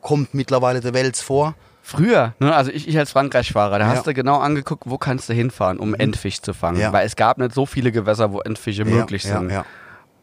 kommt 0.00 0.34
mittlerweile 0.34 0.80
der 0.80 0.92
Wels 0.92 1.22
vor. 1.22 1.54
Früher, 1.82 2.34
ne, 2.40 2.52
also 2.52 2.72
ich, 2.72 2.88
ich 2.88 2.98
als 2.98 3.12
Frankreich-Fahrer, 3.12 3.78
da 3.78 3.84
Ja. 3.84 3.92
Mhm. 3.92 3.96
hast 3.96 4.08
du 4.08 4.12
genau 4.12 4.40
angeguckt, 4.40 4.82
wo 4.86 4.98
kannst 4.98 5.28
du 5.28 5.34
hinfahren, 5.34 5.78
um 5.78 5.94
Endfisch 5.94 6.40
zu 6.42 6.52
fangen. 6.52 6.80
Ja. 6.80 6.92
Weil 6.92 7.06
es 7.06 7.14
gab 7.14 7.38
nicht 7.38 7.54
so 7.54 7.64
viele 7.64 7.92
Gewässer, 7.92 8.32
wo 8.32 8.40
Endfische 8.40 8.84
möglich 8.84 9.22
ja, 9.22 9.38
sind. 9.38 9.50
Ja, 9.50 9.54
ja. 9.58 9.64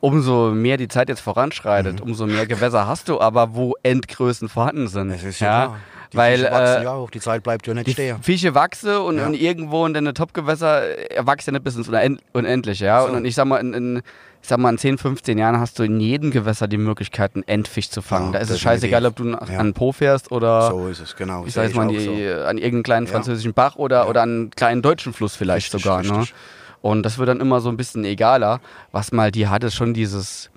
umso 0.01 0.51
mehr 0.51 0.75
die 0.75 0.89
Zeit 0.89 1.07
jetzt 1.07 1.21
voranschreitet, 1.21 2.01
umso 2.01 2.27
mehr 2.27 2.45
Gewässer 2.47 2.85
hast 2.85 3.07
du, 3.07 3.21
aber 3.21 3.55
wo 3.55 3.75
Endgrößen 3.81 4.49
vorhanden 4.49 4.89
sind. 4.89 5.09
Das 5.09 5.23
ist 5.23 5.39
ja. 5.39 5.77
Die 6.13 6.17
Weil 6.17 6.37
Fische 6.39 6.51
wachsen 6.51 6.81
äh, 6.81 6.83
ja 6.83 6.91
auch, 6.91 7.09
die 7.09 7.19
Zeit 7.19 7.43
bleibt 7.43 7.67
ja 7.67 7.73
nicht 7.73 7.89
stehen. 7.91 8.21
Fische 8.21 8.55
wachsen 8.55 8.95
und, 8.97 9.17
Ja. 9.17 9.25
und 9.27 9.33
irgendwo 9.33 9.85
in 9.85 9.93
deine 9.93 10.13
Topgewässer 10.13 11.11
äh, 11.11 11.25
wächst 11.25 11.47
ja 11.47 11.53
nicht 11.53 11.63
bis 11.63 11.75
ins 11.75 11.87
Unend 11.89 12.21
Unendliche. 12.33 12.85
Ja? 12.85 13.01
So. 13.01 13.09
Und, 13.09 13.15
und 13.17 13.25
ich 13.25 13.35
sag 13.35 13.45
mal, 13.45 13.57
in, 13.57 13.73
in, 13.73 13.97
ich 14.41 14.47
sag 14.47 14.59
mal, 14.59 14.69
in 14.69 14.77
10, 14.77 14.97
15 14.97 15.37
Jahren 15.37 15.59
hast 15.59 15.79
du 15.79 15.83
in 15.83 15.99
jedem 15.99 16.31
Gewässer 16.31 16.67
die 16.67 16.77
Möglichkeit, 16.77 17.35
einen 17.35 17.43
Endfisch 17.47 17.89
zu 17.89 18.01
fangen. 18.01 18.27
Ja, 18.27 18.31
da 18.33 18.39
ist 18.39 18.49
es 18.51 18.59
scheißegal, 18.61 19.05
ob 19.05 19.15
du 19.17 19.25
nach, 19.25 19.49
Ja. 19.49 19.59
an 19.59 19.67
den 19.69 19.73
Po 19.73 19.91
fährst 19.91 20.31
oder 20.31 20.69
So 20.71 20.87
ist 20.87 20.99
es, 21.01 21.15
genau. 21.15 21.43
ich 21.45 21.53
sag 21.53 21.63
jetzt 21.65 21.75
mal, 21.75 21.87
die, 21.87 21.99
so. 21.99 22.11
an 22.11 22.57
irgendeinen 22.57 22.83
kleinen 22.83 23.07
französischen 23.07 23.53
Bach 23.53 23.75
oder, 23.75 24.07
oder 24.07 24.21
an 24.21 24.29
einen 24.29 24.49
kleinen 24.51 24.81
deutschen 24.81 25.11
Fluss 25.13 25.35
vielleicht 25.35 25.73
Richtig, 25.73 25.83
sogar. 25.83 26.03
Ne? 26.03 26.19
richtig. 26.19 26.33
Und 26.81 27.03
das 27.03 27.17
wird 27.17 27.27
dann 27.27 27.41
immer 27.41 27.59
so 27.59 27.69
ein 27.69 27.75
bisschen 27.75 28.05
egaler. 28.05 28.61
Was 28.91 29.11
mal 29.11 29.31
die 29.31 29.47
hat, 29.47 29.63
ist 29.63 29.75
schon 29.75 29.93
dieses, 29.93 30.49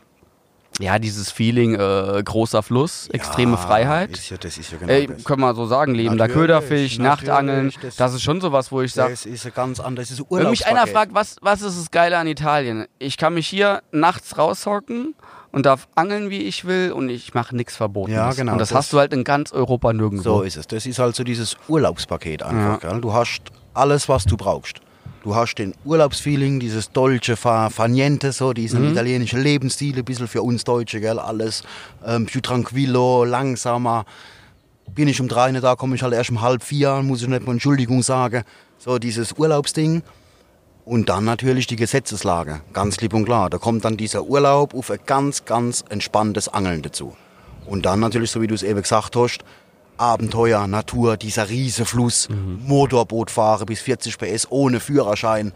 ja, 0.81 0.99
dieses 0.99 1.31
Feeling, 1.31 1.74
äh, 1.74 2.22
großer 2.24 2.62
Fluss, 2.62 3.09
extreme 3.09 3.53
Ja, 3.53 3.57
Freiheit. 3.59 4.11
Ist 4.11 4.31
ja, 4.31 4.37
das 4.39 4.59
ist 4.59 4.72
ja 4.72 4.78
genau 4.78 4.93
Ey, 4.93 5.07
das. 5.07 5.24
können 5.24 5.41
wir 5.43 5.55
so 5.55 5.66
sagen, 5.66 5.95
lebender 5.95 6.28
Köderfisch, 6.28 6.99
Nachtangeln, 6.99 7.72
das- 7.83 7.97
das 7.97 8.14
ist 8.14 8.22
schon 8.22 8.41
sowas, 8.41 8.72
wo 8.72 8.81
ich 8.83 8.93
sage, 8.93 9.11
Das 9.12 9.26
ist 9.26 9.55
ganz 9.55 9.78
anderes 9.81 10.09
das 10.09 10.18
ist 10.20 10.26
wenn 10.31 10.51
mich 10.51 10.66
einer 10.66 10.87
fragt, 10.87 11.14
was, 11.14 11.37
was 11.43 11.62
ist 11.62 11.78
das 11.78 11.91
Geile 11.91 12.18
an 12.18 12.26
Italien? 12.26 12.87
Ich 12.99 13.16
kann 13.16 13.35
mich 13.35 13.47
hier 13.47 13.83
nachts 13.93 14.37
raushocken 14.39 15.14
und 15.53 15.66
darf 15.66 15.89
angeln, 15.95 16.31
wie 16.31 16.43
ich 16.43 16.64
will 16.64 16.93
und 16.93 17.09
ich 17.09 17.35
mache 17.35 17.55
nichts 17.57 17.76
Verbotenes. 17.76 18.16
Ja, 18.16 18.33
genau, 18.33 18.53
Und 18.53 18.59
das, 18.59 18.70
das- 18.70 18.78
hast 18.78 18.93
du 18.93 18.99
halt 18.99 19.12
in 19.12 19.24
ganz 19.24 19.53
Europa 19.53 19.93
nirgendwo. 19.93 20.22
So 20.22 20.43
ist 20.43 20.57
es. 20.57 20.66
Das 20.66 20.87
ist 20.87 20.99
halt 20.99 21.14
so 21.16 21.24
dieses 21.24 21.57
Urlaubspaket 21.68 22.43
einfach. 22.43 22.81
Gell? 22.81 23.01
Du 23.01 23.12
hast 23.12 23.43
alles, 23.74 24.09
was 24.09 24.24
du 24.24 24.37
brauchst. 24.37 24.81
Du 25.23 25.35
hast 25.35 25.57
den 25.57 25.75
Urlaubsfeeling, 25.85 26.61
dieses 26.61 26.93
dolce 26.93 27.37
fa, 27.37 27.68
fa 27.68 27.89
niente, 27.89 28.33
so 28.33 28.55
diesen 28.55 28.83
Mhm. 28.85 28.93
italienischen 28.93 29.43
Lebensstil, 29.43 29.99
ein 29.99 30.05
bisschen 30.05 30.29
für 30.29 30.43
uns 30.43 30.64
Deutsche, 30.64 30.99
gell? 31.01 31.18
alles 31.18 31.62
ähm, 32.07 32.25
più 32.27 32.41
tranquillo, 32.41 33.25
langsamer. 33.25 34.07
Bin 34.95 35.09
ich 35.09 35.21
um 35.21 35.29
drei 35.29 35.53
nicht 35.53 35.62
da, 35.62 35.77
komme 35.77 35.95
ich 35.95 36.03
halt 36.03 36.14
erst 36.14 36.31
um 36.31 36.41
halb 36.41 36.62
vier, 36.62 37.03
muss 37.03 37.21
ich 37.23 37.29
nicht 37.29 37.45
mal 37.47 37.53
Entschuldigung 37.53 38.03
sagen. 38.03 38.45
So 38.79 38.99
dieses 38.99 39.33
Urlaubsding. 39.33 40.03
Und 40.87 41.11
dann 41.11 41.25
natürlich 41.27 41.66
die 41.66 41.77
Gesetzeslage, 41.77 42.62
ganz 42.73 42.97
klipp 42.97 43.12
und 43.12 43.27
klar. 43.27 43.51
Da 43.51 43.59
kommt 43.59 43.85
dann 43.85 43.99
dieser 43.99 44.25
Urlaub 44.25 44.75
auf 44.75 44.91
ein 44.91 44.99
ganz, 45.05 45.45
ganz 45.45 45.85
entspanntes 45.91 46.49
Angeln 46.49 46.81
dazu. 46.83 47.14
Und 47.66 47.85
dann 47.85 48.01
natürlich, 48.01 48.31
so 48.31 48.41
wie 48.41 48.47
du 48.47 48.55
es 48.55 48.62
eben 48.62 48.81
gesagt 48.81 49.14
hast, 49.14 49.45
Abenteuer, 50.01 50.66
Natur, 50.66 51.16
dieser 51.18 51.51
riese 51.51 51.84
Fluss, 51.84 52.28
Motorboot 52.30 53.30
fahren 53.30 53.66
bis 53.66 53.80
40 53.80 54.16
PS 54.16 54.46
ohne 54.51 54.80
Führerschein. 54.80 55.53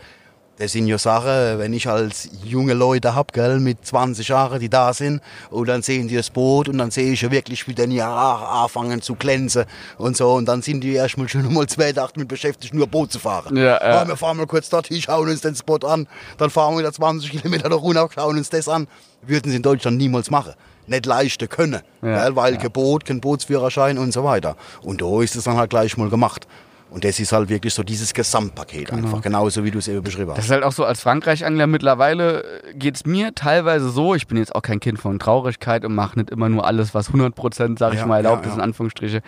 Das 0.59 0.71
sind 0.71 0.87
ja 0.87 0.99
Sachen, 0.99 1.59
wenn 1.59 1.73
ich 1.73 1.89
als 1.89 2.29
junge 2.45 2.75
Leute 2.75 3.17
hab, 3.17 3.33
gell, 3.33 3.59
mit 3.59 3.85
20 3.85 4.29
Jahren, 4.29 4.61
die 4.61 4.69
da 4.69 4.93
sind, 4.93 5.21
und 5.51 5.67
dann 5.67 5.83
sehen 5.83 6.07
die 6.07 6.15
das 6.15 6.31
Boot 6.31 6.69
und 6.69 6.79
dann 6.79 6.93
sehe 6.93 7.13
ich 7.13 7.23
ja 7.23 7.31
wirklich, 7.33 7.67
wie 7.67 7.75
die 7.75 7.97
ja 7.97 8.63
anfangen 8.63 9.03
zu 9.03 9.17
glänzen 9.17 9.65
und 9.99 10.17
so. 10.17 10.35
Und 10.35 10.47
dann 10.47 10.63
sind 10.63 10.83
die 10.83 10.93
erstmal 10.93 11.29
schon 11.29 11.53
mal 11.53 11.67
zwei 11.67 11.93
Tage 11.93 12.13
mit 12.17 12.29
beschäftigt, 12.29 12.73
nur 12.73 12.87
Boot 12.87 13.11
zu 13.11 13.19
fahren. 13.19 13.57
Ja, 13.57 13.65
ja. 13.65 14.03
Ah, 14.03 14.07
wir 14.07 14.17
fahren 14.17 14.37
mal 14.37 14.47
kurz 14.47 14.69
dorthin, 14.69 15.03
schauen 15.03 15.29
uns 15.29 15.41
den 15.41 15.57
Spot 15.57 15.79
an, 15.79 16.07
dann 16.39 16.51
fahren 16.51 16.75
wir 16.75 16.81
wieder 16.81 16.93
20 16.93 17.31
Kilometer 17.31 17.69
da 17.69 17.77
runter, 17.77 18.09
schauen 18.15 18.37
uns 18.37 18.51
das 18.51 18.69
an. 18.69 18.87
Würden 19.23 19.51
sie 19.51 19.57
in 19.57 19.63
Deutschland 19.63 19.97
niemals 19.97 20.31
machen. 20.31 20.53
Nicht 20.87 21.07
leisten 21.07 21.49
können, 21.49 21.81
Ja, 22.03 22.35
weil 22.37 22.57
kein 22.59 22.71
Boot, 22.73 23.05
kein 23.05 23.21
Bootsführerschein 23.21 23.99
und 23.99 24.13
so 24.13 24.25
weiter. 24.25 24.57
Und 24.83 25.01
da 25.01 25.21
ist 25.23 25.35
es 25.37 25.45
dann 25.45 25.57
halt 25.57 25.71
gleich 25.71 25.97
mal 25.97 26.09
gemacht. 26.11 26.47
Und 26.91 27.03
das 27.03 27.19
ist 27.19 27.33
halt 27.33 27.49
wirklich 27.49 27.75
so 27.75 27.83
dieses 27.83 28.15
Gesamtpaket 28.15 28.93
einfach, 28.93 29.21
genauso 29.21 29.65
wie 29.65 29.73
du 29.73 29.79
es 29.79 29.89
eben 29.89 30.03
beschrieben 30.05 30.29
Das 30.29 30.39
hast. 30.39 30.45
ist 30.45 30.51
halt 30.53 30.63
auch 30.63 30.71
so, 30.71 30.85
als 30.85 31.01
Frankreich-Angler 31.01 31.67
mittlerweile 31.67 32.45
geht 32.75 32.95
es 32.95 33.05
mir 33.05 33.35
teilweise 33.35 33.89
so, 33.89 34.15
ich 34.15 34.29
bin 34.29 34.37
jetzt 34.39 34.55
auch 34.55 34.63
kein 34.63 34.79
Kind 34.79 35.01
von 35.01 35.19
Traurigkeit 35.19 35.85
und 35.85 35.93
mache 35.95 36.19
nicht 36.21 36.31
immer 36.31 36.49
nur 36.49 36.65
alles, 36.67 36.95
was 36.95 37.11
100%, 37.11 37.79
sag 37.81 37.95
ich 37.95 37.99
Ja, 38.01 38.07
mal, 38.07 38.19
erlaubt 38.19 38.43
ja, 38.45 38.51
ist, 38.51 38.57
ja. 38.57 38.59
in 38.59 38.61
Anführungsstriche. 38.61 39.23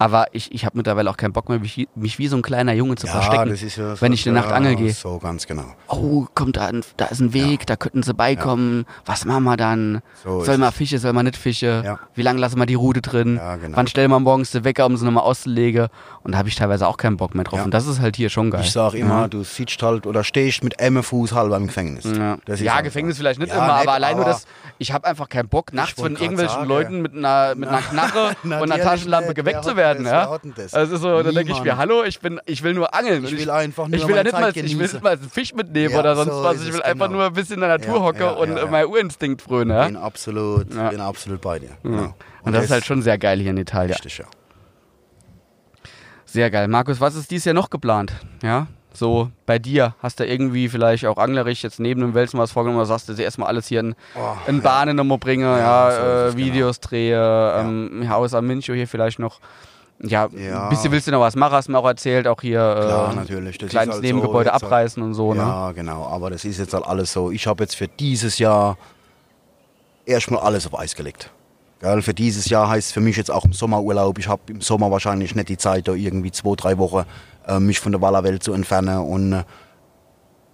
Aber 0.00 0.28
ich, 0.32 0.50
ich 0.54 0.64
habe 0.64 0.78
mittlerweile 0.78 1.10
auch 1.10 1.16
keinen 1.18 1.34
Bock 1.34 1.50
mehr, 1.50 1.58
mich, 1.58 1.86
mich 1.94 2.18
wie 2.18 2.26
so 2.26 2.34
ein 2.36 2.40
kleiner 2.42 2.72
Junge 2.72 2.96
zu 2.96 3.06
verstecken, 3.06 3.50
das 3.50 3.62
ist 3.62 3.76
ja 3.76 3.94
so- 3.94 4.00
wenn 4.00 4.14
ich 4.14 4.26
eine 4.26 4.38
Nacht 4.40 4.48
ja, 4.48 4.56
angeln 4.56 4.76
gehe. 4.76 4.92
So 4.94 5.18
ganz 5.18 5.46
genau. 5.46 5.64
Oh, 5.88 6.26
kommt 6.34 6.56
da, 6.56 6.68
ein, 6.68 6.80
da 6.96 7.04
ist 7.06 7.20
ein 7.20 7.34
Weg, 7.34 7.66
da 7.66 7.76
könnten 7.76 8.02
sie 8.02 8.14
beikommen. 8.14 8.86
Was 9.04 9.26
machen 9.26 9.44
wir 9.44 9.58
dann? 9.58 10.00
So 10.24 10.42
soll 10.42 10.62
es. 10.62 10.74
Fische, 10.74 10.98
soll 10.98 11.12
man 11.12 11.26
nicht 11.26 11.36
Fische? 11.36 11.82
Ja. 11.84 11.98
Wie 12.14 12.22
lange 12.22 12.40
lassen 12.40 12.58
wir 12.58 12.64
die 12.64 12.74
Rute 12.74 13.02
drin? 13.02 13.36
Ja, 13.36 13.56
genau. 13.56 13.76
Wann 13.76 13.86
stellen 13.88 14.10
wir 14.10 14.18
morgens 14.20 14.50
den 14.52 14.64
Wecker, 14.64 14.86
um 14.86 14.96
sie 14.96 15.04
nochmal 15.04 15.24
auszulegen? 15.24 15.88
Und 16.22 16.32
da 16.32 16.38
habe 16.38 16.48
ich 16.48 16.54
teilweise 16.54 16.86
auch 16.86 16.98
keinen 16.98 17.16
Bock 17.16 17.34
mehr 17.34 17.44
drauf. 17.44 17.60
Ja. 17.60 17.64
Und 17.64 17.72
das 17.72 17.86
ist 17.86 18.00
halt 18.00 18.14
hier 18.14 18.28
schon 18.28 18.50
geil. 18.50 18.60
Ich 18.62 18.72
sag 18.72 18.92
immer, 18.92 19.22
Ja. 19.22 19.28
du 19.28 19.42
sitzt 19.42 19.82
halt 19.82 20.06
oder 20.06 20.22
stehst 20.22 20.62
mit 20.62 20.78
einem 20.78 21.02
Fuß 21.02 21.32
halber 21.32 21.56
im 21.56 21.66
Gefängnis. 21.68 22.04
Ja, 22.04 22.36
ja 22.56 22.80
Gefängnis 22.82 23.16
vielleicht 23.16 23.40
nicht 23.40 23.52
immer, 23.52 23.62
nicht, 23.62 23.88
aber 23.88 23.92
allein 23.92 24.16
nur 24.16 24.26
das, 24.26 24.44
ich 24.78 24.92
habe 24.92 25.06
einfach 25.06 25.30
keinen 25.30 25.48
Bock, 25.48 25.72
nachts 25.72 25.98
von 25.98 26.16
irgendwelchen 26.16 26.56
sagen. 26.56 26.68
Leuten 26.68 27.02
mit 27.02 27.14
einer, 27.14 27.54
mit 27.54 27.68
einer 27.70 27.80
Knarre 27.80 28.32
und 28.42 28.52
einer 28.52 28.78
Taschenlampe 28.82 29.32
geweckt 29.32 29.64
zu 29.64 29.76
werden. 29.76 30.04
das? 30.04 30.12
Ja? 30.12 30.38
Das? 30.56 30.74
Also 30.74 30.98
so, 30.98 31.22
dann 31.22 31.34
denke 31.34 31.52
ich 31.52 31.62
mir, 31.62 31.78
hallo, 31.78 32.04
ich, 32.04 32.20
bin, 32.20 32.38
ich 32.44 32.62
will 32.62 32.74
nur 32.74 32.94
angeln. 32.94 33.24
Ich 33.24 33.38
will 33.38 33.50
einfach 33.50 33.88
nur 33.88 33.96
ich 33.96 34.06
will 34.06 34.22
nicht 34.22 34.32
mal, 34.32 34.50
ich 34.54 34.78
will 34.78 34.86
nicht 34.86 35.02
mal 35.02 35.12
einen 35.12 35.30
Fisch 35.30 35.54
mitnehmen 35.54 35.96
oder 35.96 36.16
sonst 36.16 36.32
so 36.32 36.42
was. 36.42 36.62
Ich 36.62 36.72
will 36.72 36.82
einfach 36.82 37.06
genau. 37.06 37.18
nur 37.18 37.26
ein 37.28 37.32
bisschen 37.32 37.54
in 37.54 37.60
der 37.60 37.78
Natur 37.78 38.14
ja, 38.18 38.30
und 38.30 38.70
mein 38.70 38.84
Urinstinkt 38.86 39.40
frönen. 39.40 39.74
Ja? 39.74 39.86
Bin 39.86 39.96
absolut, 39.96 40.74
Ja. 40.74 40.90
bin 40.90 41.00
absolut 41.00 41.40
bei 41.40 41.58
dir. 41.60 41.70
Und 41.82 42.52
das 42.52 42.64
ist 42.64 42.70
halt 42.70 42.84
schon 42.84 43.00
sehr 43.00 43.16
geil 43.16 43.40
hier 43.40 43.50
in 43.50 43.56
Italien. 43.56 43.92
richtig, 43.92 44.18
ja. 44.18 44.26
Sehr 46.32 46.50
geil. 46.50 46.68
Markus, 46.68 47.00
was 47.00 47.14
ist 47.16 47.30
dies 47.30 47.44
Jahr 47.44 47.54
noch 47.54 47.70
geplant? 47.70 48.12
Ja, 48.42 48.66
so 48.92 49.30
bei 49.46 49.58
dir. 49.58 49.94
Hast 50.02 50.20
du 50.20 50.26
irgendwie 50.26 50.68
vielleicht 50.68 51.04
auch 51.06 51.16
anglerisch 51.18 51.62
jetzt 51.64 51.80
neben 51.80 52.00
dem 52.00 52.14
Wälzen 52.14 52.38
was 52.38 52.52
vorgenommen 52.52 52.78
oder 52.78 52.86
sagst 52.86 53.08
du 53.08 53.14
dir 53.14 53.24
erstmal 53.24 53.48
alles 53.48 53.66
hier 53.66 53.80
in, 53.80 53.94
in 54.46 54.62
Bahnen 54.62 54.96
nochmal 54.96 55.18
bringen, 55.18 55.42
ja, 55.44 55.58
Ja, 55.58 55.90
äh, 55.90 56.24
genau. 56.30 56.36
Videos 56.36 56.78
drehe, 56.80 57.54
ähm, 57.58 58.06
Haus 58.08 58.34
am 58.34 58.46
Mincho 58.46 58.72
hier 58.74 58.86
vielleicht 58.86 59.18
noch. 59.18 59.40
Ja, 60.02 60.28
Ja. 60.32 60.62
ein 60.64 60.68
bisschen 60.70 60.92
willst 60.92 61.08
du 61.08 61.10
noch 61.10 61.20
was 61.20 61.34
machen, 61.36 61.52
hast 61.52 61.66
du 61.68 61.72
mir 61.72 61.78
auch 61.78 61.86
erzählt, 61.86 62.26
auch 62.28 62.40
hier 62.40 62.58
Klar, 62.60 63.12
äh, 63.12 63.16
natürlich. 63.16 63.58
Das 63.58 63.68
kleines 63.70 63.94
halt 63.96 64.04
Nebengebäude 64.04 64.48
so 64.48 64.52
halt- 64.54 64.62
abreißen 64.64 65.02
und 65.02 65.14
so, 65.14 65.34
ne? 65.34 65.40
Ja, 65.40 65.72
genau. 65.72 66.06
Aber 66.06 66.30
das 66.30 66.44
ist 66.44 66.58
jetzt 66.58 66.72
halt 66.72 66.84
alles 66.86 67.12
so. 67.12 67.30
Ich 67.32 67.46
habe 67.46 67.64
jetzt 67.64 67.74
für 67.76 67.88
dieses 67.88 68.38
Jahr 68.38 68.78
erstmal 70.06 70.40
alles 70.42 70.66
auf 70.66 70.78
Eis 70.78 70.94
gelegt. 70.94 71.30
Gell, 71.80 72.02
für 72.02 72.12
dieses 72.12 72.50
Jahr 72.50 72.68
heißt 72.68 72.92
für 72.92 73.00
mich 73.00 73.16
jetzt 73.16 73.30
auch 73.30 73.46
im 73.46 73.54
Sommerurlaub. 73.54 74.18
Ich 74.18 74.28
habe 74.28 74.42
im 74.48 74.60
Sommer 74.60 74.90
wahrscheinlich 74.90 75.34
nicht 75.34 75.48
die 75.48 75.56
Zeit, 75.56 75.88
da 75.88 75.94
irgendwie 75.94 76.30
zwei, 76.30 76.54
drei 76.54 76.76
Wochen 76.76 77.06
äh, 77.48 77.58
mich 77.58 77.80
von 77.80 77.90
der 77.90 78.02
Wallerwelt 78.02 78.42
zu 78.42 78.52
entfernen. 78.52 78.98
Und 78.98 79.32
äh, 79.32 79.44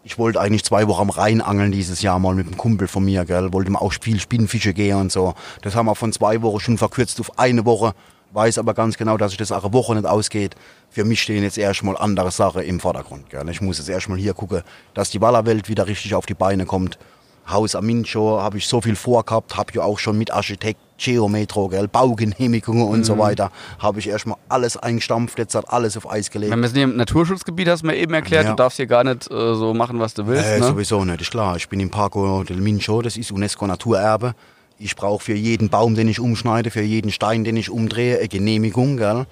ich 0.04 0.18
wollte 0.18 0.40
eigentlich 0.40 0.62
zwei 0.62 0.86
Wochen 0.86 1.02
am 1.02 1.10
Rhein 1.10 1.40
angeln 1.40 1.72
dieses 1.72 2.00
Jahr 2.00 2.20
mal 2.20 2.36
mit 2.36 2.46
einem 2.46 2.56
Kumpel 2.56 2.86
von 2.86 3.04
mir. 3.04 3.24
Gell. 3.24 3.52
Wollte 3.52 3.72
mal 3.72 3.80
auch 3.80 3.92
viel 4.00 4.20
Spinnfische 4.20 4.72
gehen 4.72 4.98
und 4.98 5.10
so. 5.10 5.34
Das 5.62 5.74
haben 5.74 5.86
wir 5.86 5.96
von 5.96 6.12
zwei 6.12 6.42
Wochen 6.42 6.60
schon 6.60 6.78
verkürzt 6.78 7.18
auf 7.18 7.36
eine 7.40 7.64
Woche. 7.64 7.92
Weiß 8.32 8.58
aber 8.58 8.72
ganz 8.74 8.96
genau, 8.96 9.16
dass 9.16 9.32
sich 9.32 9.38
das 9.38 9.50
auch 9.50 9.64
eine 9.64 9.72
Woche 9.72 9.96
nicht 9.96 10.06
ausgeht. 10.06 10.54
Für 10.90 11.04
mich 11.04 11.20
stehen 11.20 11.42
jetzt 11.42 11.58
erstmal 11.58 11.96
andere 11.96 12.30
Sachen 12.30 12.62
im 12.62 12.78
Vordergrund. 12.78 13.30
Gell. 13.30 13.48
Ich 13.48 13.60
muss 13.60 13.78
jetzt 13.78 13.88
erstmal 13.88 14.18
hier 14.18 14.32
gucken, 14.32 14.62
dass 14.94 15.10
die 15.10 15.20
Wallerwelt 15.20 15.68
wieder 15.68 15.88
richtig 15.88 16.14
auf 16.14 16.24
die 16.24 16.34
Beine 16.34 16.66
kommt. 16.66 17.00
Haus 17.48 17.74
am 17.74 17.86
Mincho 17.86 18.40
habe 18.40 18.58
ich 18.58 18.68
so 18.68 18.80
viel 18.80 18.94
vorgehabt, 18.94 19.56
habe 19.56 19.72
ja 19.74 19.82
auch 19.82 19.98
schon 19.98 20.18
mit 20.18 20.30
Architekt, 20.32 20.80
Geometro, 20.98 21.68
gell, 21.68 21.88
Baugenehmigungen 21.88 22.86
und 22.88 23.00
Mhm. 23.00 23.04
so 23.04 23.18
weiter, 23.18 23.50
habe 23.78 23.98
ich 23.98 24.08
erstmal 24.08 24.36
alles 24.48 24.76
eingestampft, 24.76 25.38
jetzt 25.38 25.54
hat 25.54 25.68
alles 25.70 25.96
auf 25.96 26.10
Eis 26.10 26.30
gelegt. 26.30 26.52
Wenn 26.52 26.60
wir 26.60 26.68
sind 26.68 26.76
hier 26.76 26.84
im 26.84 26.96
Naturschutzgebiet, 26.96 27.68
hast 27.68 27.82
du 27.82 27.86
mir 27.88 27.96
eben 27.96 28.14
erklärt, 28.14 28.44
Ja. 28.44 28.50
du 28.50 28.56
darfst 28.56 28.76
hier 28.76 28.86
gar 28.86 29.04
nicht 29.04 29.30
äh, 29.30 29.54
so 29.54 29.74
machen, 29.74 30.00
was 30.00 30.14
du 30.14 30.26
willst. 30.26 30.46
Äh, 30.46 30.60
ne? 30.60 30.66
Sowieso 30.66 31.04
nicht, 31.04 31.20
ist 31.20 31.30
klar. 31.30 31.56
Ich 31.56 31.68
bin 31.68 31.80
im 31.80 31.90
Parco 31.90 32.42
del 32.44 32.56
Mincho, 32.58 33.02
das 33.02 33.16
ist 33.16 33.30
UNESCO 33.30 33.66
Naturerbe. 33.66 34.34
Ich 34.78 34.94
brauche 34.96 35.24
für 35.24 35.34
jeden 35.34 35.68
Baum, 35.70 35.94
den 35.94 36.08
ich 36.08 36.20
umschneide, 36.20 36.70
für 36.70 36.82
jeden 36.82 37.10
Stein, 37.10 37.44
den 37.44 37.56
ich 37.56 37.70
umdrehe, 37.70 38.18
eine 38.18 38.28
Genehmigung. 38.28 38.96
Gell? 38.98 39.26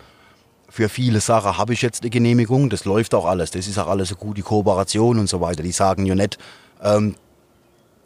Für 0.71 0.89
viele 0.89 1.21
Sachen 1.21 1.57
habe 1.59 1.73
ich 1.73 1.83
jetzt 1.83 2.03
eine 2.03 2.11
Genehmigung, 2.11 2.69
das 2.71 2.85
läuft 2.85 3.15
auch 3.15 3.27
alles. 3.27 3.51
Das 3.51 3.67
ist 3.69 3.79
auch 3.79 3.87
alles 3.89 4.11
eine 4.11 4.19
gute 4.19 4.43
Kooperation 4.43 5.19
und 5.19 5.29
so 5.29 5.41
weiter. 5.41 5.63
Die 5.63 5.73
sagen 5.73 6.07
ja 6.07 6.15
nicht, 6.15 6.39
ähm, 6.83 7.15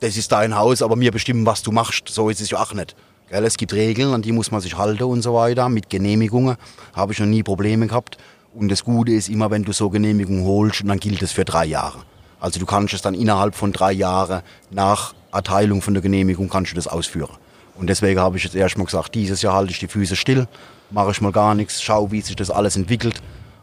das 0.00 0.16
ist 0.16 0.30
dein 0.32 0.56
Haus, 0.56 0.82
aber 0.82 0.98
wir 1.00 1.10
bestimmen, 1.10 1.46
was 1.46 1.62
du 1.62 1.72
machst. 1.72 2.08
So 2.08 2.28
ist 2.28 2.40
es 2.40 2.50
ja 2.50 2.60
auch 2.62 2.72
nicht. 2.74 2.94
Gell? 3.30 3.44
Es 3.44 3.56
gibt 3.56 3.72
Regeln, 3.72 4.14
an 4.14 4.22
die 4.22 4.32
muss 4.32 4.50
man 4.50 4.60
sich 4.60 4.76
halten 4.76 5.04
und 5.04 5.22
so 5.22 5.34
weiter. 5.34 5.68
Mit 5.68 5.90
Genehmigungen 5.90 6.56
habe 6.94 7.12
ich 7.12 7.20
noch 7.20 7.26
nie 7.26 7.42
Probleme 7.42 7.86
gehabt. 7.86 8.16
Und 8.54 8.70
das 8.70 8.84
Gute 8.84 9.12
ist 9.12 9.28
immer, 9.28 9.50
wenn 9.50 9.64
du 9.64 9.72
so 9.72 9.90
Genehmigung 9.90 10.44
holst, 10.44 10.82
dann 10.84 10.98
gilt 10.98 11.22
es 11.22 11.32
für 11.32 11.44
drei 11.44 11.66
Jahre. 11.66 11.98
Also 12.40 12.58
du 12.58 12.66
kannst 12.66 12.94
es 12.94 13.02
dann 13.02 13.14
innerhalb 13.14 13.54
von 13.54 13.72
drei 13.72 13.92
Jahren 13.92 14.42
nach 14.70 15.14
Erteilung 15.32 15.82
von 15.82 15.94
der 15.94 16.02
Genehmigung 16.02 16.48
kannst 16.48 16.72
du 16.72 16.76
das 16.76 16.86
ausführen. 16.86 17.36
Und 17.74 17.88
deswegen 17.88 18.18
habe 18.18 18.36
ich 18.36 18.44
jetzt 18.44 18.56
erstmal 18.56 18.86
gesagt, 18.86 19.14
dieses 19.14 19.42
Jahr 19.42 19.54
halte 19.54 19.70
ich 19.70 19.78
die 19.78 19.88
Füße 19.88 20.16
still, 20.16 20.48
mache 20.90 21.10
ich 21.10 21.20
mal 21.20 21.32
gar 21.32 21.54
nichts, 21.54 21.82
schau, 21.82 22.10
wie 22.10 22.20
sich 22.20 22.34
das 22.34 22.50
alles 22.50 22.76
entwickelt. 22.76 23.20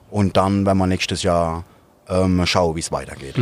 Und 0.10 0.38
dann, 0.38 0.66
wenn 0.66 0.78
wir 0.78 0.88
nächstes 0.88 1.24
Jahr 1.24 1.66
ähm, 2.08 2.46
schauen, 2.46 2.76
wie 2.76 2.80
es 2.80 2.92
weitergeht. 2.92 3.36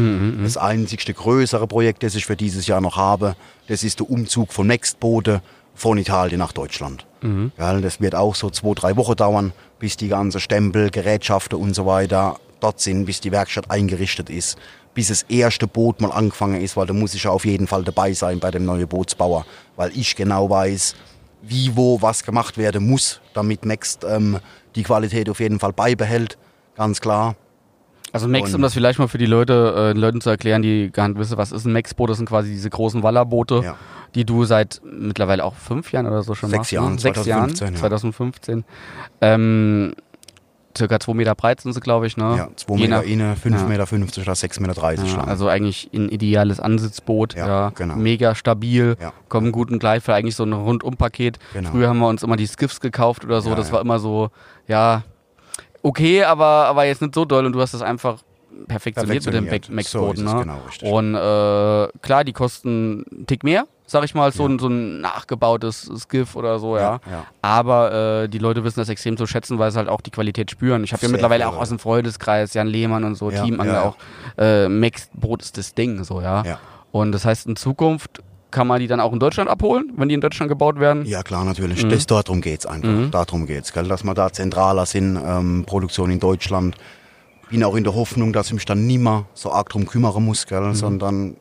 Das 0.43 0.57
einzigste 0.57 1.13
größere 1.13 1.67
Projekt, 1.67 2.01
das 2.03 2.15
ich 2.15 2.25
für 2.25 2.35
dieses 2.35 2.65
Jahr 2.65 2.81
noch 2.81 2.95
habe, 2.95 3.35
das 3.67 3.83
ist 3.83 3.99
der 3.99 4.09
Umzug 4.09 4.53
von 4.53 4.67
Nextboote 4.67 5.41
von 5.73 5.97
Italien 5.97 6.39
nach 6.39 6.51
Deutschland. 6.51 7.05
Ja, 7.57 7.79
das 7.79 8.01
wird 8.01 8.15
auch 8.15 8.35
so 8.35 8.49
zwei, 8.49 8.73
drei 8.73 8.95
Wochen 8.97 9.15
dauern, 9.15 9.53
bis 9.79 9.97
die 9.97 10.09
ganze 10.09 10.39
Stempel, 10.39 10.89
Gerätschaften 10.89 11.57
und 11.57 11.73
so 11.73 11.85
weiter 11.85 12.37
dort 12.59 12.79
sind, 12.79 13.05
bis 13.05 13.19
die 13.21 13.31
Werkstatt 13.31 13.69
eingerichtet 13.69 14.29
ist, 14.29 14.57
bis 14.93 15.07
das 15.07 15.23
erste 15.23 15.67
Boot 15.67 16.01
mal 16.01 16.11
angefangen 16.11 16.61
ist, 16.61 16.77
weil 16.77 16.85
da 16.85 16.93
muss 16.93 17.13
ich 17.13 17.23
ja 17.23 17.31
auf 17.31 17.45
jeden 17.45 17.67
Fall 17.67 17.83
dabei 17.83 18.13
sein 18.13 18.39
bei 18.39 18.51
dem 18.51 18.65
neuen 18.65 18.87
Bootsbauer, 18.87 19.45
weil 19.75 19.91
ich 19.97 20.15
genau 20.15 20.49
weiß, 20.49 20.95
wie, 21.41 21.75
wo, 21.75 22.01
was 22.01 22.23
gemacht 22.23 22.57
werden 22.57 22.87
muss, 22.87 23.19
damit 23.33 23.65
Next 23.65 24.05
ähm, 24.05 24.39
die 24.75 24.83
Qualität 24.83 25.29
auf 25.29 25.39
jeden 25.39 25.59
Fall 25.59 25.73
beibehält, 25.73 26.37
ganz 26.75 27.01
klar. 27.01 27.35
Also 28.13 28.27
Max, 28.29 28.53
um 28.53 28.61
das 28.61 28.73
vielleicht 28.75 28.99
mal 28.99 29.07
für 29.09 29.17
die 29.17 29.25
Leute, 29.25 29.73
äh, 29.75 29.93
den 29.93 29.99
Leuten 29.99 30.21
zu 30.21 30.29
erklären, 30.29 30.61
die 30.61 30.89
gar 30.93 31.07
nicht 31.09 31.17
wissen, 31.17 31.35
was 31.37 31.51
ist 31.51 31.65
ein 31.65 31.73
Max-Boot, 31.73 32.09
das 32.11 32.17
sind 32.17 32.29
quasi 32.29 32.49
diese 32.51 32.69
großen 32.69 33.01
Wallerboote, 33.03 33.61
Ja. 33.63 33.75
die 34.15 34.23
du 34.23 34.45
seit 34.45 34.81
mittlerweile 34.85 35.43
auch 35.43 35.55
fünf 35.55 35.91
Jahren 35.91 36.05
oder 36.05 36.21
so 36.23 36.35
schon 36.35 36.49
Sechs 36.51 36.59
machst. 36.59 36.71
Jahren, 36.71 36.93
ne? 36.93 36.99
Sechs 36.99 37.23
2015, 37.23 37.65
Jahren, 37.65 37.73
ja. 37.73 37.79
2015. 37.79 38.63
Ähm, 39.21 39.95
circa 40.77 40.99
zwei 40.99 41.13
Meter 41.13 41.35
breit 41.35 41.61
sind 41.61 41.73
sie, 41.73 41.79
glaube 41.79 42.07
ich, 42.07 42.17
ne? 42.17 42.35
Ja, 42.37 42.49
2 42.55 42.75
Je 42.75 42.81
Meter 42.87 42.97
nach- 43.01 43.03
innen, 43.07 43.35
5 43.35 43.61
Ja. 43.61 43.67
Meter 43.67 43.85
50 43.87 44.23
oder 44.23 44.33
6 44.35 44.59
Meter 44.59 44.73
30 44.73 45.11
Ja, 45.11 45.17
lang. 45.17 45.27
also 45.27 45.47
eigentlich 45.47 45.89
ein 45.93 46.09
ideales 46.09 46.59
Ansitzboot, 46.59 47.35
ja, 47.35 47.47
Ja, 47.47 47.69
genau. 47.75 47.95
mega 47.95 48.33
stabil, 48.35 48.95
Ja. 48.99 49.13
kommen 49.29 49.51
gut 49.51 49.71
und 49.71 49.79
gleich 49.79 50.03
für 50.03 50.13
eigentlich 50.15 50.35
so 50.35 50.43
ein 50.43 50.53
Rundumpaket. 50.53 51.37
Genau. 51.53 51.69
Früher 51.71 51.89
haben 51.89 51.99
wir 51.99 52.07
uns 52.07 52.23
immer 52.23 52.37
die 52.37 52.47
Skiffs 52.47 52.79
gekauft 52.79 53.23
oder 53.23 53.41
so, 53.41 53.49
Ja, 53.51 53.55
das 53.55 53.67
ja. 53.67 53.73
war 53.73 53.81
immer 53.81 53.99
so, 53.99 54.29
ja, 54.67 55.03
okay, 55.83 56.23
aber, 56.23 56.45
aber 56.45 56.85
jetzt 56.85 57.01
nicht 57.01 57.13
so 57.13 57.25
doll 57.25 57.45
und 57.45 57.53
du 57.53 57.61
hast 57.61 57.73
das 57.73 57.81
einfach 57.81 58.19
perfektioniert 58.67 59.25
mit 59.25 59.33
Perfektioniert. 59.33 59.69
Max-Booten. 59.69 60.15
So 60.15 60.23
ist 60.23 60.29
es 60.29 60.33
ne? 60.33 60.39
genau, 60.41 60.59
richtig. 60.67 60.91
Und 60.91 61.15
äh, 61.15 61.87
klar, 62.01 62.23
die 62.23 62.33
kosten 62.33 63.05
einen 63.11 63.27
Tick 63.27 63.43
mehr, 63.43 63.65
sag 63.85 64.03
ich 64.03 64.15
mal, 64.15 64.31
so, 64.31 64.45
ein, 64.45 64.59
so 64.59 64.67
ein 64.67 65.01
nachgebautes 65.01 65.91
Skiff 65.97 66.35
oder 66.35 66.59
so, 66.59 66.77
ja. 66.77 66.81
Ja, 67.05 67.11
ja. 67.11 67.25
Aber 67.41 68.23
äh, 68.23 68.29
die 68.29 68.37
Leute 68.37 68.63
wissen 68.63 68.79
das 68.79 68.89
extrem 68.89 69.17
zu 69.17 69.27
schätzen, 69.27 69.59
weil 69.59 69.71
sie 69.71 69.77
halt 69.77 69.89
auch 69.89 70.01
die 70.01 70.11
Qualität 70.11 70.51
spüren. 70.51 70.83
Ich 70.83 70.93
habe 70.93 71.05
ja 71.05 71.09
mittlerweile 71.11 71.45
viele 71.45 71.55
auch 71.55 71.61
aus 71.61 71.69
dem 71.69 71.79
Freundeskreis, 71.79 72.53
Jan 72.53 72.67
Lehmann 72.67 73.03
und 73.03 73.15
so, 73.15 73.31
Ja, 73.31 73.43
Teamangler 73.43 73.73
ja, 73.73 73.81
ja. 73.81 73.87
auch, 73.87 73.97
äh, 74.37 74.69
Mixed 74.69 75.09
Boot 75.13 75.41
ist 75.41 75.57
das 75.57 75.73
Ding, 75.73 76.03
so, 76.03 76.21
ja. 76.21 76.43
Ja. 76.43 76.59
Und 76.91 77.11
das 77.11 77.25
heißt, 77.25 77.47
in 77.47 77.55
Zukunft 77.55 78.21
kann 78.53 78.67
man 78.67 78.79
die 78.79 78.87
dann 78.87 79.01
auch 79.01 79.11
in 79.11 79.19
Deutschland 79.19 79.49
abholen, 79.49 79.91
wenn 79.97 80.07
die 80.07 80.15
in 80.15 80.21
Deutschland 80.21 80.47
gebaut 80.49 80.79
werden. 80.79 81.05
Ja, 81.05 81.23
klar, 81.23 81.43
natürlich. 81.43 81.83
Mhm. 81.83 81.89
Das, 81.89 82.05
darum 82.05 82.39
geht's 82.39 82.65
einfach. 82.65 83.09
Darum 83.11 83.45
geht's, 83.45 83.73
gell? 83.73 83.87
dass 83.89 84.03
wir 84.05 84.13
da 84.13 84.31
zentraler 84.31 84.85
sind, 84.85 85.17
ähm, 85.25 85.63
Produktion 85.65 86.09
in 86.11 86.19
Deutschland. 86.19 86.75
Bin 87.49 87.63
auch 87.63 87.75
in 87.75 87.83
der 87.83 87.93
Hoffnung, 87.93 88.31
dass 88.31 88.47
ich 88.47 88.53
mich 88.53 88.65
dann 88.65 88.87
nie 88.87 88.97
mehr 88.97 89.25
so 89.33 89.51
arg 89.51 89.69
drum 89.69 89.85
kümmern 89.85 90.23
muss, 90.23 90.45
gell? 90.47 90.73
sondern 90.73 91.25
Mhm. 91.25 91.35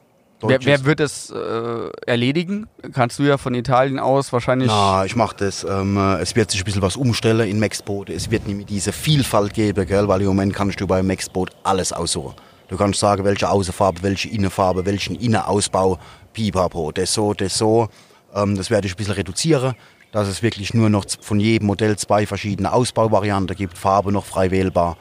Wer, 0.44 0.58
deutsches- 0.58 0.66
wer 0.66 0.84
wird 0.86 0.98
es 1.00 1.30
äh, 1.30 1.90
erledigen? 2.04 2.66
Kannst 2.92 3.20
du 3.20 3.22
ja 3.22 3.38
von 3.38 3.54
Italien 3.54 4.00
aus 4.00 4.32
wahrscheinlich. 4.32 4.66
Na, 4.66 5.04
ich 5.04 5.14
mache 5.14 5.36
das. 5.38 5.62
Ähm, 5.62 5.96
äh, 5.96 6.16
es 6.20 6.34
wird 6.34 6.50
sich 6.50 6.62
ein 6.62 6.64
bisschen 6.64 6.82
was 6.82 6.96
umstellen 6.96 7.48
in 7.48 7.60
Maxboot. 7.60 8.10
Es 8.10 8.28
wird 8.28 8.48
mehr 8.48 8.64
diese 8.64 8.90
Vielfalt 8.92 9.54
geben, 9.54 9.86
gell? 9.86 10.08
weil 10.08 10.20
im 10.22 10.26
Moment 10.26 10.52
kannst 10.52 10.80
du 10.80 10.86
bei 10.88 11.00
Maxboot 11.00 11.50
alles 11.62 11.92
aussuchen. 11.92 12.34
Du 12.66 12.76
kannst 12.76 12.98
sagen, 12.98 13.22
welche 13.24 13.48
Außenfarbe, 13.48 14.02
welche 14.02 14.30
Innenfarbe, 14.30 14.84
welchen 14.84 15.14
Innenausbau, 15.14 15.98
pipapo, 16.32 16.92
das 16.92 17.12
so, 17.14 17.34
das 17.34 17.56
so. 17.56 17.88
Ähm, 18.34 18.56
das 18.56 18.70
werde 18.70 18.86
ich 18.86 18.94
ein 18.94 18.96
bisschen 18.96 19.14
reduzieren, 19.14 19.74
dass 20.10 20.28
es 20.28 20.42
wirklich 20.42 20.74
nur 20.74 20.90
noch 20.90 21.04
von 21.20 21.40
jedem 21.40 21.66
Modell 21.66 21.96
zwei 21.96 22.26
verschiedene 22.26 22.72
Ausbauvarianten 22.72 23.56
gibt, 23.56 23.78
Farbe 23.78 24.12
noch 24.12 24.24
frei 24.24 24.50
wählbar. 24.50 24.96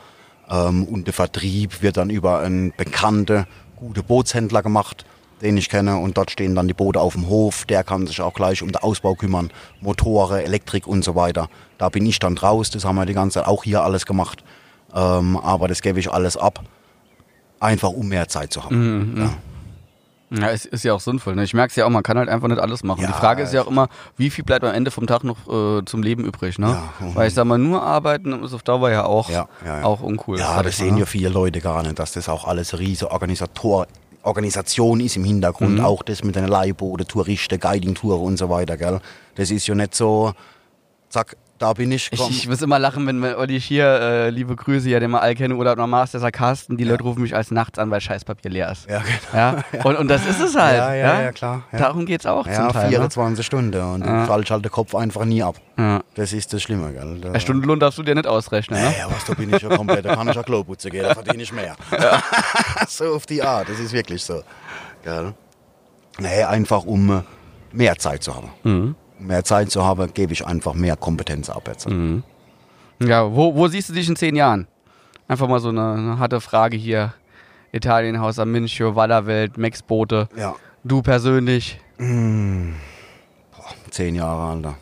Ähm, 0.49 0.85
und 0.85 1.07
der 1.07 1.13
Vertrieb 1.13 1.81
wird 1.81 1.97
dann 1.97 2.09
über 2.09 2.39
einen 2.39 2.73
bekannten, 2.75 3.45
guten 3.75 4.03
Bootshändler 4.03 4.61
gemacht, 4.61 5.05
den 5.41 5.57
ich 5.57 5.69
kenne. 5.69 5.97
Und 5.97 6.17
dort 6.17 6.31
stehen 6.31 6.55
dann 6.55 6.67
die 6.67 6.73
Boote 6.73 6.99
auf 6.99 7.13
dem 7.13 7.27
Hof. 7.27 7.65
Der 7.65 7.83
kann 7.83 8.05
sich 8.07 8.21
auch 8.21 8.33
gleich 8.33 8.61
um 8.61 8.71
den 8.71 8.77
Ausbau 8.77 9.15
kümmern. 9.15 9.51
Motoren, 9.79 10.41
Elektrik 10.41 10.87
und 10.87 11.03
so 11.03 11.15
weiter. 11.15 11.49
Da 11.77 11.89
bin 11.89 12.05
ich 12.05 12.19
dann 12.19 12.35
draus. 12.35 12.69
Das 12.69 12.85
haben 12.85 12.95
wir 12.95 13.05
die 13.05 13.13
ganze 13.13 13.39
Zeit 13.39 13.47
auch 13.47 13.63
hier 13.63 13.83
alles 13.83 14.05
gemacht. 14.05 14.43
Ähm, 14.93 15.37
aber 15.37 15.67
das 15.67 15.81
gebe 15.81 15.99
ich 15.99 16.11
alles 16.11 16.37
ab. 16.37 16.61
Einfach 17.59 17.89
um 17.89 18.07
mehr 18.07 18.27
Zeit 18.27 18.51
zu 18.53 18.63
haben. 18.63 19.15
Ja. 19.17 19.33
Ja, 20.31 20.49
es 20.49 20.65
ist 20.65 20.83
ja 20.83 20.93
auch 20.93 21.01
sinnvoll. 21.01 21.35
Ne? 21.35 21.43
Ich 21.43 21.53
merke 21.53 21.71
es 21.71 21.75
ja 21.75 21.85
auch, 21.85 21.89
man 21.89 22.03
kann 22.03 22.17
halt 22.17 22.29
einfach 22.29 22.47
nicht 22.47 22.59
alles 22.59 22.83
machen. 22.83 23.01
Ja, 23.01 23.07
die 23.07 23.13
Frage 23.13 23.43
ist 23.43 23.53
ja 23.53 23.63
auch 23.63 23.67
immer, 23.67 23.89
wie 24.15 24.29
viel 24.29 24.45
bleibt 24.45 24.63
am 24.63 24.73
Ende 24.73 24.89
vom 24.89 25.05
Tag 25.05 25.23
noch 25.25 25.37
äh, 25.47 25.83
zum 25.83 26.01
Leben 26.03 26.23
übrig. 26.23 26.57
Ne? 26.57 26.67
Ja, 26.67 27.05
mhm. 27.05 27.15
Weil 27.15 27.27
ich 27.27 27.33
sag 27.33 27.45
mal, 27.45 27.57
nur 27.57 27.83
arbeiten 27.83 28.41
ist 28.43 28.53
auf 28.53 28.63
Dauer 28.63 28.89
ja 28.89 29.05
auch, 29.05 29.29
Ja, 29.29 29.47
auch 29.83 30.01
uncool. 30.01 30.39
Ja, 30.39 30.63
das 30.63 30.77
sehen 30.77 30.93
ne? 30.93 31.01
ja 31.01 31.05
viele 31.05 31.29
Leute 31.29 31.59
gar 31.59 31.83
nicht, 31.83 31.99
dass 31.99 32.13
das 32.13 32.29
auch 32.29 32.47
alles 32.47 32.73
eine 32.73 32.81
riesige 32.81 33.11
Organisator 33.11 33.87
Organisation 34.23 34.99
ist 34.99 35.17
im 35.17 35.23
Hintergrund. 35.23 35.79
Mhm. 35.79 35.85
Auch 35.85 36.03
das 36.03 36.23
mit 36.23 36.35
den 36.35 36.47
Leihbooten, 36.47 37.07
Touristen, 37.07 37.59
Guiding-Touren 37.59 38.21
und 38.21 38.37
so 38.37 38.49
weiter. 38.49 38.77
Gell? 38.77 39.01
Das 39.35 39.49
ist 39.49 39.65
ja 39.65 39.73
nicht 39.73 39.95
so, 39.95 40.33
zack, 41.09 41.35
da 41.61 41.73
bin 41.73 41.91
ich. 41.91 42.09
Ich, 42.11 42.19
komm. 42.19 42.29
ich 42.31 42.47
muss 42.47 42.61
immer 42.61 42.79
lachen, 42.79 43.05
wenn, 43.05 43.23
Olli 43.35 43.59
hier, 43.61 43.85
äh, 43.85 44.29
liebe 44.31 44.55
Grüße, 44.55 44.89
ja, 44.89 44.99
den 44.99 45.11
wir 45.11 45.21
alle 45.21 45.35
kennen, 45.35 45.53
oder 45.53 45.75
normal 45.75 46.05
ist 46.05 46.13
der 46.15 46.31
Carsten, 46.31 46.75
die 46.77 46.83
Leute 46.83 47.03
rufen 47.03 47.21
mich 47.21 47.35
als 47.35 47.51
nachts 47.51 47.77
an, 47.77 47.91
weil 47.91 48.01
Scheißpapier 48.01 48.49
leer 48.49 48.71
ist. 48.71 48.89
ja, 48.89 48.99
genau. 48.99 49.13
Ja? 49.33 49.63
Und, 49.83 49.95
und 49.97 50.07
das 50.07 50.25
ist 50.25 50.39
es 50.39 50.55
halt. 50.55 50.77
Ja, 50.77 50.93
ja, 50.93 51.21
ja, 51.21 51.31
klar, 51.31 51.63
ja. 51.71 51.77
Darum 51.79 52.05
geht's 52.05 52.25
auch 52.25 52.47
Ja, 52.47 52.53
zum 52.55 52.69
Teil. 52.69 52.89
24 52.89 53.45
Stunden 53.45 53.81
und 53.81 54.05
Ja. 54.05 54.25
schaltest 54.25 54.51
halt 54.51 54.65
den 54.65 54.71
Kopf 54.71 54.95
einfach 54.95 55.25
nie 55.25 55.43
ab. 55.43 55.55
Ne? 55.77 55.83
Ja. 55.83 56.01
Das 56.15 56.33
ist 56.33 56.51
das 56.53 56.61
Schlimme, 56.63 56.91
gell? 56.93 57.19
Da, 57.21 57.39
Stundenlohn 57.39 57.79
darfst 57.79 57.97
du 57.99 58.03
dir 58.03 58.15
nicht 58.15 58.27
ausrechnen, 58.27 58.79
Ja, 58.79 58.89
ne? 58.89 58.95
ja, 58.99 59.05
was, 59.11 59.25
da 59.25 59.33
bin 59.33 59.53
ich 59.53 59.61
ja 59.61 59.69
komplett, 59.75 60.05
da 60.05 60.15
kann 60.15 60.27
ich 60.29 60.35
ja 60.35 60.43
Klo 60.43 60.63
putzen 60.63 60.91
gehen, 60.91 61.03
da 61.03 61.13
verdiene 61.13 61.43
ich 61.43 61.51
mehr. 61.53 61.75
so 62.87 63.15
auf 63.15 63.25
die 63.25 63.41
Art, 63.43 63.69
das 63.69 63.79
ist 63.79 63.93
wirklich 63.93 64.23
so. 64.23 64.41
Gell? 65.03 65.33
Nee, 66.19 66.43
einfach 66.43 66.83
um 66.85 67.09
äh, 67.11 67.21
mehr 67.71 67.97
Zeit 67.97 68.23
zu 68.23 68.35
haben. 68.35 68.49
Mhm. 68.63 68.95
Mehr 69.21 69.43
Zeit 69.43 69.71
zu 69.71 69.85
haben, 69.85 70.13
gebe 70.13 70.33
ich 70.33 70.45
einfach 70.45 70.73
mehr 70.73 70.95
Kompetenz 70.95 71.49
ab 71.49 71.63
jetzt. 71.67 71.87
Mhm. 71.89 72.23
Ja, 72.99 73.33
wo, 73.33 73.55
wo 73.55 73.67
siehst 73.67 73.89
du 73.89 73.93
dich 73.93 74.07
in 74.09 74.15
zehn 74.15 74.35
Jahren? 74.35 74.67
Einfach 75.27 75.47
mal 75.47 75.59
so 75.59 75.69
eine, 75.69 75.93
eine 75.93 76.19
harte 76.19 76.41
Frage 76.41 76.75
hier. 76.77 77.13
Italienhaus 77.71 78.37
am 78.39 78.51
Minchio, 78.51 78.95
Wallerwelt, 78.95 79.57
Max-Boote. 79.57 80.27
Ja, 80.35 80.55
Du 80.83 81.01
persönlich. 81.01 81.79
zehn 83.91 84.15
Jahre, 84.15 84.51
Alter. 84.55 84.75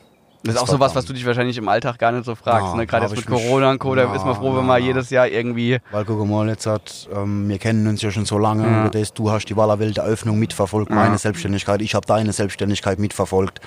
Das 0.44 0.56
ist 0.56 0.62
auch 0.62 0.68
sowas, 0.68 0.94
dann- 0.94 1.00
was 1.00 1.06
du 1.06 1.12
dich 1.14 1.26
wahrscheinlich 1.26 1.58
im 1.58 1.68
Alltag 1.68 2.00
gar 2.00 2.14
nicht 2.14 2.24
so 2.26 2.34
fragst. 2.34 2.70
Ja, 2.70 2.76
ne? 2.76 2.88
Gerade 2.88 3.06
jetzt 3.08 3.16
mit 3.18 3.26
Corona 3.26 3.72
und 3.72 3.80
Co. 3.80 3.94
Da 3.94 4.04
Ja, 4.06 4.16
ist 4.16 4.26
man 4.26 4.36
froh, 4.36 4.56
wenn 4.56 4.66
man 4.66 4.80
ja. 4.82 4.88
jedes 4.88 5.10
Jahr 5.10 5.28
irgendwie. 5.28 5.80
Weil 5.92 6.06
guck 6.06 6.26
mal, 6.26 6.48
jetzt 6.48 6.66
hat, 6.66 7.10
ähm, 7.14 7.50
wir 7.50 7.58
kennen 7.60 7.86
uns 7.88 8.02
ja 8.02 8.10
schon 8.10 8.24
so 8.26 8.38
lange. 8.38 8.90
Das, 8.92 9.14
du 9.14 9.30
hast 9.30 9.46
die 9.48 9.58
Wallerwelt 9.58 9.98
Eröffnung 9.98 10.40
mitverfolgt, 10.40 10.92
meine 10.92 11.18
Selbstständigkeit, 11.18 11.82
ich 11.82 11.94
habe 11.94 12.08
deine 12.08 12.32
Selbstständigkeit 12.32 13.00
mitverfolgt. 13.00 13.60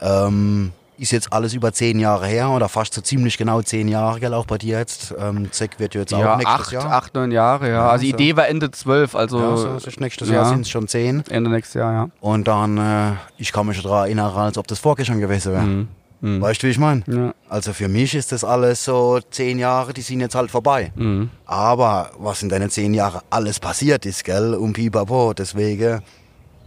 Ähm, 0.00 0.72
ist 0.96 1.10
jetzt 1.10 1.32
alles 1.32 1.54
über 1.54 1.72
zehn 1.72 1.98
Jahre 1.98 2.26
her 2.26 2.50
oder 2.50 2.68
fast 2.68 2.94
so 2.94 3.00
ziemlich 3.00 3.36
genau 3.36 3.60
zehn 3.62 3.88
Jahre, 3.88 4.20
gell, 4.20 4.32
auch 4.32 4.46
bei 4.46 4.58
dir 4.58 4.78
jetzt. 4.78 5.12
Ähm, 5.18 5.50
Zeck 5.50 5.80
wird 5.80 5.94
ja 5.94 6.02
jetzt 6.02 6.12
Ja, 6.12 6.34
auch 6.34 6.38
nächstes 6.38 6.60
acht, 6.60 6.72
Jahr. 6.72 6.92
acht, 6.92 7.14
neun 7.14 7.32
Jahre, 7.32 7.68
ja. 7.68 7.74
Ja, 7.74 7.88
also 7.90 8.04
die 8.04 8.10
so. 8.10 8.16
Idee 8.16 8.36
war 8.36 8.46
Ende 8.48 8.70
zwölf, 8.70 9.16
also 9.16 9.40
ja, 9.40 9.78
so 9.80 9.90
nächstes 9.98 10.28
ja. 10.28 10.34
Jahr 10.36 10.48
sind 10.48 10.60
es 10.60 10.70
schon 10.70 10.86
zehn. 10.86 11.24
Ende 11.28 11.50
nächstes 11.50 11.74
Jahr, 11.74 11.92
ja. 11.92 12.08
Und 12.20 12.46
dann, 12.46 12.78
äh, 12.78 13.12
ich 13.38 13.52
kann 13.52 13.66
mich 13.66 13.82
daran 13.82 14.04
erinnern, 14.06 14.32
als 14.36 14.56
ob 14.56 14.68
das 14.68 14.78
vorgestern 14.78 15.20
gewesen 15.20 15.52
wäre. 15.52 15.62
Mhm. 15.62 15.88
Mhm. 16.20 16.40
Weißt 16.40 16.62
du, 16.62 16.68
wie 16.68 16.70
ich 16.70 16.78
meine? 16.78 17.02
Ja. 17.06 17.34
Also 17.48 17.72
für 17.72 17.88
mich 17.88 18.14
ist 18.14 18.32
das 18.32 18.44
alles 18.44 18.84
so 18.84 19.18
zehn 19.30 19.58
Jahre, 19.58 19.92
die 19.92 20.00
sind 20.00 20.20
jetzt 20.20 20.34
halt 20.36 20.50
vorbei. 20.50 20.92
Mhm. 20.94 21.28
Aber 21.44 22.12
was 22.18 22.42
in 22.42 22.48
deinen 22.48 22.70
zehn 22.70 22.94
Jahren 22.94 23.20
alles 23.30 23.58
passiert 23.60 24.06
ist, 24.06 24.24
gell, 24.24 24.54
um 24.54 24.72
Pipapo, 24.72 25.34
deswegen 25.34 26.02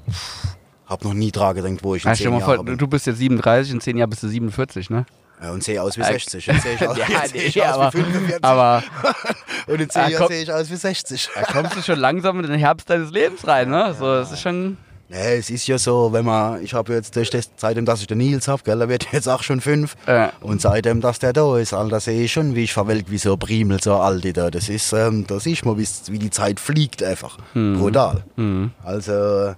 pff, 0.09 0.56
hab 0.87 1.03
noch 1.03 1.13
nie 1.13 1.31
dran 1.31 1.55
gedacht, 1.55 1.83
wo 1.83 1.95
ich 1.95 2.03
in 2.05 2.09
Ja, 2.09 2.15
zehn 2.15 2.37
Jahren 2.39 2.65
bin. 2.65 2.77
du 2.77 2.87
bist 2.87 3.05
jetzt 3.07 3.17
37, 3.17 3.73
in 3.73 3.81
zehn 3.81 3.97
Jahren 3.97 4.09
bist 4.09 4.23
du 4.23 4.27
47, 4.27 4.89
ne? 4.89 5.05
Ja, 5.41 5.51
und 5.51 5.63
sehe 5.63 5.81
aus 5.83 5.95
wie 5.97 6.01
Äh, 6.01 6.05
60. 6.13 6.45
Jetzt 6.47 6.63
sehe 6.63 6.73
ich 6.75 6.87
aus, 6.87 6.97
Ja, 6.97 7.05
jetzt 7.09 7.35
ich 7.35 7.61
aus 7.61 7.73
aber, 7.75 7.93
wie 7.93 8.01
45. 8.01 8.43
aber 8.43 8.83
und 9.67 9.81
in 9.81 9.89
zehn 9.89 10.01
Ah, 10.01 10.07
Jahren 10.09 10.21
komm. 10.23 10.27
sehe 10.33 10.41
ich 10.43 10.51
aus 10.51 10.71
wie 10.71 10.75
60. 10.75 11.29
da 11.35 11.41
kommst 11.43 11.75
du 11.77 11.81
schon 11.83 11.99
langsam 11.99 12.39
in 12.39 12.47
den 12.49 12.57
Herbst 12.59 12.89
deines 12.89 13.11
Lebens 13.11 13.45
rein, 13.47 13.69
ne? 13.69 13.93
So, 13.99 14.05
das 14.05 14.31
ist 14.31 14.41
schon. 14.41 14.77
Nee, 15.09 15.37
es 15.37 15.49
ist 15.49 15.67
ja 15.67 15.77
so, 15.77 16.11
wenn 16.11 16.25
man, 16.25 16.61
ich 16.63 16.73
habe 16.73 16.91
jetzt 16.93 17.15
durch 17.15 17.29
das, 17.29 17.49
seitdem, 17.55 17.85
dass 17.85 18.01
ich 18.01 18.07
den 18.07 18.17
Nils 18.17 18.47
hab, 18.49 18.65
gell, 18.65 18.77
der 18.79 18.89
wird 18.89 19.07
jetzt 19.13 19.29
auch 19.29 19.41
schon 19.43 19.61
fünf. 19.61 19.95
Äh, 20.07 20.29
Und 20.41 20.59
seitdem, 20.59 20.99
dass 21.01 21.19
der 21.19 21.31
da 21.33 21.57
ist, 21.57 21.71
Alter, 21.73 21.99
sehe 22.01 22.23
ich 22.23 22.31
schon, 22.33 22.55
wie 22.55 22.63
ich 22.63 22.73
verwelk, 22.73 23.05
wie 23.09 23.17
so 23.17 23.33
ein 23.33 23.39
Primel, 23.39 23.81
so 23.81 23.93
alte 23.95 24.33
da. 24.33 24.49
Das 24.49 24.67
ist, 24.69 24.91
ähm, 24.91 25.25
da 25.27 25.39
siehst 25.39 25.63
du 25.63 25.69
mal, 25.69 25.77
wie 25.77 26.19
die 26.19 26.29
Zeit 26.31 26.59
fliegt 26.59 27.03
einfach. 27.03 27.37
Brutal. 27.53 28.23
mhm. 28.37 28.71
Also, 28.83 29.11
äh, 29.13 29.55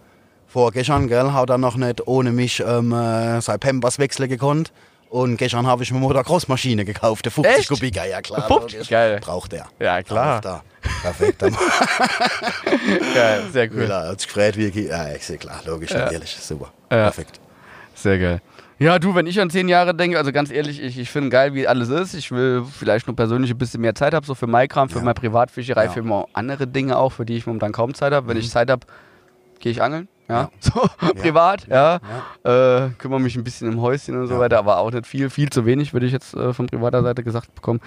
vorgestern, 0.50 1.08
gell, 1.08 1.32
hat 1.32 1.50
er 1.50 1.58
noch 1.58 1.78
nicht 1.78 2.06
ohne 2.08 2.32
mich 2.34 2.60
ähm, 2.60 2.91
äh, 2.91 3.39
sein 3.41 3.60
Pampers 3.60 4.00
wechseln 4.00 4.28
gekonnt. 4.28 4.74
Und 5.10 5.38
gestern 5.38 5.66
habe 5.66 5.82
ich 5.82 5.91
mir 5.91 5.97
Motocross-Maschine 6.00 6.86
gekauft, 6.86 7.26
der 7.26 7.32
50 7.32 7.58
Echt? 7.58 7.70
Kubiker, 7.70 8.06
ja 8.06 8.22
klar. 8.22 8.45
50? 8.47 8.74
logisch. 8.74 8.89
Geil. 8.89 9.20
Braucht 9.22 9.54
er. 9.54 9.66
Ja, 9.80 10.04
klar. 10.04 10.41
Er. 10.43 10.62
Perfekt. 11.02 11.41
Geil, 13.16 13.43
sehr 13.52 13.72
cool. 13.72 13.88
ja, 13.89 14.08
hat 14.08 14.20
sich 14.20 14.28
gefreut, 14.28 14.58
wie 14.58 14.66
ich, 14.66 14.76
ja, 14.76 15.12
ich 15.14 15.26
sehe 15.26 15.38
klar, 15.38 15.62
logisch, 15.66 15.91
natürlich, 15.91 16.36
super. 16.36 16.72
Ja. 16.91 17.04
Perfekt. 17.04 17.39
Sehr 17.95 18.18
geil. 18.20 18.41
Ja, 18.78 18.97
du, 18.97 19.14
wenn 19.14 19.28
ich 19.28 19.39
an 19.41 19.50
zehn 19.50 19.68
Jahre 19.68 19.93
denke, 19.93 20.18
also 20.18 20.32
ganz 20.32 20.52
ehrlich, 20.52 20.82
ich, 20.82 20.97
ich 20.97 21.10
finde 21.10 21.30
geil, 21.30 21.54
wie 21.54 21.68
alles 21.68 21.89
ist. 21.89 22.14
Ich 22.14 22.32
will 22.32 22.64
vielleicht 22.64 23.08
nur 23.08 23.16
persönlich 23.16 23.52
ein 23.52 23.58
bisschen 23.58 23.82
mehr 23.82 23.93
Zeit 23.93 24.14
haben, 24.14 24.26
so 24.26 24.36
für 24.36 24.47
Maikram, 24.47 24.88
für 24.89 25.00
Ja. 25.00 25.04
meine 25.04 25.16
Privatfischerei, 25.16 25.86
Ja. 25.86 25.91
für 25.91 26.26
andere 26.34 26.66
Dinge 26.66 26.97
auch, 26.97 27.12
für 27.12 27.26
die 27.26 27.36
ich 27.36 27.45
momentan 27.45 27.74
kaum 27.74 27.93
Zeit 27.93 28.14
habe. 28.14 28.28
Wenn 28.28 28.38
ich 28.38 28.50
Zeit 28.50 28.70
habe, 28.70 28.86
gehe 29.60 29.72
ich 29.72 29.82
angeln. 29.82 30.08
Ja, 30.30 30.42
Ja. 30.42 30.50
so 30.60 30.82
privat, 31.20 31.68
ja. 31.68 31.96
Äh, 32.44 32.90
kümmere 33.00 33.20
mich 33.20 33.36
ein 33.36 33.44
bisschen 33.44 33.72
im 33.72 33.82
Häuschen 33.82 34.16
und 34.20 34.28
so 34.28 34.36
Ja. 34.36 34.40
weiter, 34.40 34.60
aber 34.60 34.78
auch 34.78 34.92
nicht 34.92 35.08
viel, 35.08 35.30
viel 35.30 35.50
zu 35.50 35.66
wenig, 35.66 35.92
würde 35.94 36.06
ich 36.06 36.12
jetzt 36.12 36.36
äh, 36.36 36.54
von 36.54 36.68
privater 36.68 37.02
Seite 37.02 37.24
gesagt 37.24 37.56
bekommen. 37.56 37.80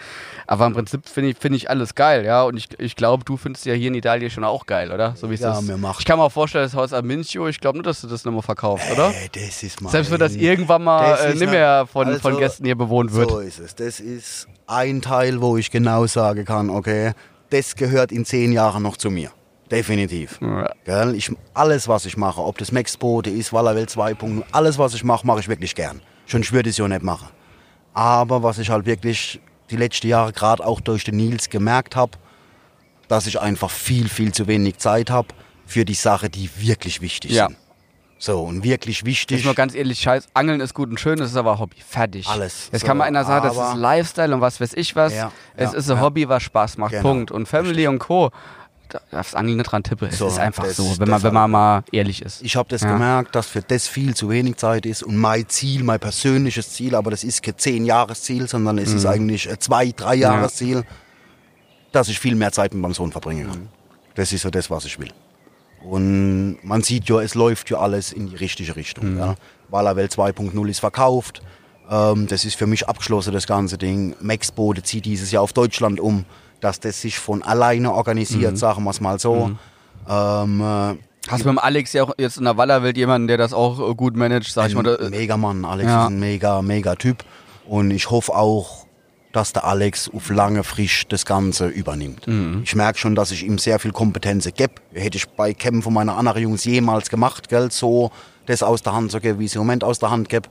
Aber 0.47 0.67
im 0.67 0.73
Prinzip 0.73 1.09
finde 1.09 1.31
ich, 1.31 1.37
finde 1.39 1.57
ich 1.57 1.71
alles 1.71 1.95
geil, 1.95 2.25
ja. 2.25 2.43
Und 2.43 2.57
ich, 2.57 2.69
ich 2.79 2.97
glaube, 2.97 3.25
du 3.25 3.37
findest 3.37 3.65
ja 3.65 3.75
hier 3.75 3.89
in 3.89 3.95
Italien 3.95 4.29
schon 4.31 4.45
auch 4.45 4.67
geil, 4.67 4.91
oder? 4.93 5.15
So 5.17 5.31
wie 5.31 5.35
es 5.35 5.41
Ja, 5.41 5.53
ist. 5.59 5.63
mir 5.69 5.77
macht- 5.77 6.01
Ich 6.01 6.05
kann 6.05 6.19
mir 6.19 6.25
auch 6.25 6.33
vorstellen, 6.33 6.65
das 6.65 6.75
Haus 6.75 6.93
Amincio, 6.93 7.47
ich 7.47 7.61
glaube 7.61 7.79
nicht, 7.79 7.87
dass 7.87 8.01
du 8.01 8.09
das 8.09 8.25
nochmal 8.25 8.43
verkaufst, 8.43 8.91
oder? 8.93 9.11
Äh, 9.11 9.29
das 9.33 9.63
ist 9.63 9.79
Selbst 9.89 10.11
wenn 10.11 10.19
das 10.19 10.35
irgendwann 10.35 10.83
mal 10.85 11.11
Das 11.11 11.25
äh, 11.25 11.35
nicht 11.35 11.51
mehr 11.51 11.87
von, 11.87 12.09
also, 12.09 12.19
von 12.21 12.37
Gästen 12.39 12.65
hier 12.65 12.77
bewohnt 12.77 13.13
wird. 13.15 13.31
So 13.31 13.39
ist 13.39 13.61
es. 13.61 13.75
Das 13.77 14.01
ist 14.01 14.49
ein 14.67 15.01
Teil, 15.01 15.41
wo 15.41 15.57
ich 15.57 15.71
genau 15.71 16.07
sagen 16.07 16.45
kann, 16.45 16.71
okay, 16.71 17.13
das 17.51 17.77
gehört 17.77 18.11
in 18.13 18.25
zehn 18.25 18.51
Jahren 18.53 18.83
noch 18.83 18.97
zu 18.97 19.11
mir. 19.11 19.31
Definitiv. 19.73 20.39
Ja. 20.87 21.11
Ich, 21.11 21.33
alles, 21.55 21.89
was 21.89 22.05
ich 22.07 22.17
mache, 22.17 22.41
ob 22.43 22.59
das 22.59 22.71
Max-Boote 22.71 23.31
ist, 23.31 23.53
Wallerwelt 23.53 23.91
2.0, 23.91 24.43
alles, 24.53 24.79
was 24.79 24.95
ich 24.95 25.03
mache, 25.03 25.27
mache 25.27 25.41
ich 25.41 25.49
wirklich 25.49 25.75
gern. 25.75 26.03
Schon 26.27 26.49
würde 26.51 26.69
ich 26.69 26.75
es 26.75 26.79
ja 26.79 26.87
nicht 26.87 27.03
machen. 27.03 27.29
Aber 27.95 28.43
was 28.43 28.59
ich 28.59 28.71
halt 28.71 28.87
wirklich 28.87 29.41
die 29.71 29.77
letzten 29.77 30.09
Jahre 30.09 30.33
gerade 30.33 30.65
auch 30.65 30.81
durch 30.81 31.05
den 31.05 31.17
Nils 31.17 31.49
gemerkt 31.49 31.97
habe, 31.97 32.13
dass 33.09 33.27
ich 33.27 33.41
einfach 33.41 33.71
viel, 33.71 34.09
viel 34.09 34.33
zu 34.33 34.47
wenig 34.47 34.77
Zeit 34.79 35.11
habe 35.11 35.29
für 35.67 35.85
die 35.85 35.95
Sachen, 35.95 36.31
die 36.31 36.51
wirklich 36.59 37.01
wichtig 37.01 37.33
Ja. 37.33 37.49
sind. 37.49 37.57
So, 38.19 38.41
und 38.43 38.63
wirklich 38.63 39.05
wichtig. 39.05 39.41
Ich 39.41 39.45
mal 39.45 39.55
ganz 39.55 39.75
ehrlich, 39.75 39.99
scheiß, 39.99 40.29
Angeln 40.33 40.61
ist 40.61 40.75
gut 40.75 40.89
und 40.91 41.01
schön, 41.01 41.19
das 41.19 41.31
ist 41.31 41.37
aber 41.37 41.59
Hobby. 41.59 41.79
Fertig. 41.85 42.29
Alles. 42.29 42.69
Jetzt 42.71 42.83
So, 42.83 42.87
kann 42.87 42.97
man 42.99 43.09
einer 43.09 43.25
sagen, 43.25 43.49
das 43.49 43.57
ist 43.57 43.75
Lifestyle 43.77 44.33
und 44.33 44.41
was 44.41 44.61
weiß 44.61 44.75
ich 44.75 44.95
was. 44.95 45.13
Ja, 45.13 45.33
es 45.57 45.73
ja, 45.73 45.79
ist 45.79 45.91
ein. 45.91 46.01
Hobby, 46.01 46.29
was 46.29 46.45
Spaß 46.45 46.79
macht. 46.79 46.93
Genau. 46.93 47.03
Punkt. 47.03 47.33
Und 47.33 47.49
Family 47.49 47.89
und 47.89 47.99
Co. 47.99 48.31
aufs 49.11 49.35
Angeln 49.35 49.57
nicht 49.59 49.71
dran 49.71 49.83
tippe. 49.83 50.07
Es 50.07 50.19
So, 50.19 50.27
ist 50.29 50.39
einfach 50.39 50.65
das- 50.65 50.77
so, 50.77 50.99
wenn 50.99 51.09
man, 51.09 51.23
wenn 51.23 51.35
man 51.35 51.51
mal 51.51 51.85
ehrlich 51.93 52.23
ist. 52.23 52.43
Ich 52.43 52.57
habe 52.57 52.69
das 52.69 52.83
Ja. 52.83 52.93
gemerkt, 52.93 53.35
dass 53.35 53.47
für 53.47 53.63
das 53.63 53.87
viel 53.89 54.15
zu 54.15 54.29
wenig 54.31 54.57
Zeit 54.57 54.87
ist 54.87 55.03
und 55.03 55.17
mein 55.17 55.49
Ziel, 55.49 55.83
mein 55.85 56.01
persönliches 56.01 56.71
Ziel, 56.73 56.95
aber 56.95 57.11
das 57.11 57.25
ist 57.25 57.43
kein 57.43 57.57
zehn 57.59 57.85
Jahresziel, 57.85 58.49
sondern 58.49 58.79
es 58.79 58.91
Mhm. 58.91 58.97
ist 58.97 59.07
eigentlich 59.07 59.51
ein 59.51 59.61
zwei, 59.61 59.93
drei 59.93 60.15
Jahresziel, 60.17 60.85
dass 61.93 62.09
ich 62.09 62.19
viel 62.19 62.35
mehr 62.35 62.53
Zeit 62.53 62.73
mit 62.73 62.83
meinem 62.83 62.95
Sohn 62.95 63.13
verbringen 63.13 63.49
kann. 63.49 63.69
Das 64.15 64.33
ist 64.33 64.43
so 64.43 64.51
das, 64.51 64.71
was 64.71 64.85
ich 64.85 64.99
will. 64.99 65.11
Und 65.83 66.59
man 66.63 66.83
sieht 66.83 67.09
ja, 67.09 67.21
es 67.21 67.35
läuft 67.35 67.71
ja 67.71 67.79
alles 67.79 68.13
in 68.13 68.29
die 68.29 68.37
richtige 68.37 68.77
Richtung. 68.77 69.13
Mhm. 69.15 69.19
Ja. 69.19 69.35
Walerwelt 69.69 70.13
2.0 70.13 70.69
ist 70.69 70.79
verkauft. 70.81 71.43
Ähm, 71.91 72.27
das 72.29 72.45
ist 72.45 72.55
für 72.55 72.67
mich 72.67 72.89
abgeschlossen, 72.89 73.33
das 73.33 73.47
ganze 73.47 73.79
Ding. 73.79 74.15
Max 74.21 74.53
Bode 74.53 74.83
zieht 74.83 75.05
dieses 75.05 75.33
Jahr 75.33 75.43
auf 75.43 75.53
Deutschland 75.53 75.99
um, 75.99 76.25
dass 76.63 76.81
das 76.81 77.01
sich 77.03 77.19
von 77.19 77.43
alleine 77.43 77.89
Mhm. 77.89 77.95
organisiert, 77.95 78.57
sagen 78.57 78.85
wir 78.85 78.91
es 78.91 79.01
mal 79.03 79.19
so. 79.19 79.51
Ähm, 80.09 80.61
äh, 80.61 80.95
Hast 81.29 81.45
du 81.45 81.49
mit 81.49 81.57
dem 81.57 81.59
Alex 81.59 81.93
ja 81.93 82.03
auch 82.05 82.13
jetzt 82.19 82.39
in 82.39 82.45
der 82.45 82.57
Wallerwelt 82.57 82.97
jemanden, 82.97 83.29
der 83.29 83.37
das 83.37 83.53
auch 83.53 83.79
äh, 83.91 83.95
gut 83.95 84.17
managt, 84.17 84.53
sag 84.53 84.69
ich 84.69 84.75
mal. 84.75 84.83
Da, 84.83 85.09
mega 85.11 85.37
Mann. 85.37 85.65
Alex 85.65 85.89
Ja. 85.89 86.05
ist 86.05 86.11
ein 86.11 86.19
mega, 86.19 86.63
mega 86.63 86.95
Typ. 86.97 87.25
Und 87.69 87.91
ich 87.93 88.11
hoffe 88.11 88.35
auch, 88.35 88.87
dass 89.33 89.53
der 89.53 89.65
Alex 89.65 90.11
auf 90.13 90.31
lange 90.31 90.65
frisch 90.65 91.07
das 91.09 91.25
Ganze 91.25 91.69
übernimmt. 91.69 92.27
Mhm. 92.27 92.63
Ich 92.65 92.75
merke 92.75 92.99
schon, 92.99 93.15
dass 93.15 93.31
ich 93.31 93.45
ihm 93.47 93.59
sehr 93.59 93.79
viel 93.79 93.93
Kompetenz 93.93 94.49
gebe. 94.55 94.75
Hätte 94.93 95.17
ich 95.17 95.29
bei 95.29 95.55
Kämpfen 95.55 95.93
meiner 95.95 96.17
anderen 96.17 96.43
Jungs 96.43 96.65
jemals 96.65 97.09
gemacht, 97.09 97.49
gell? 97.49 97.71
so 97.71 98.11
das 98.47 98.63
aus 98.65 98.83
der 98.83 98.93
Hand 98.93 99.11
zu 99.13 99.21
geben, 99.21 99.39
wie 99.39 99.45
ich 99.45 99.53
es 99.53 99.55
im 99.55 99.61
Moment 99.61 99.85
aus 99.85 100.01
der 100.01 100.11
Hand 100.11 100.29
gebe. 100.29 100.49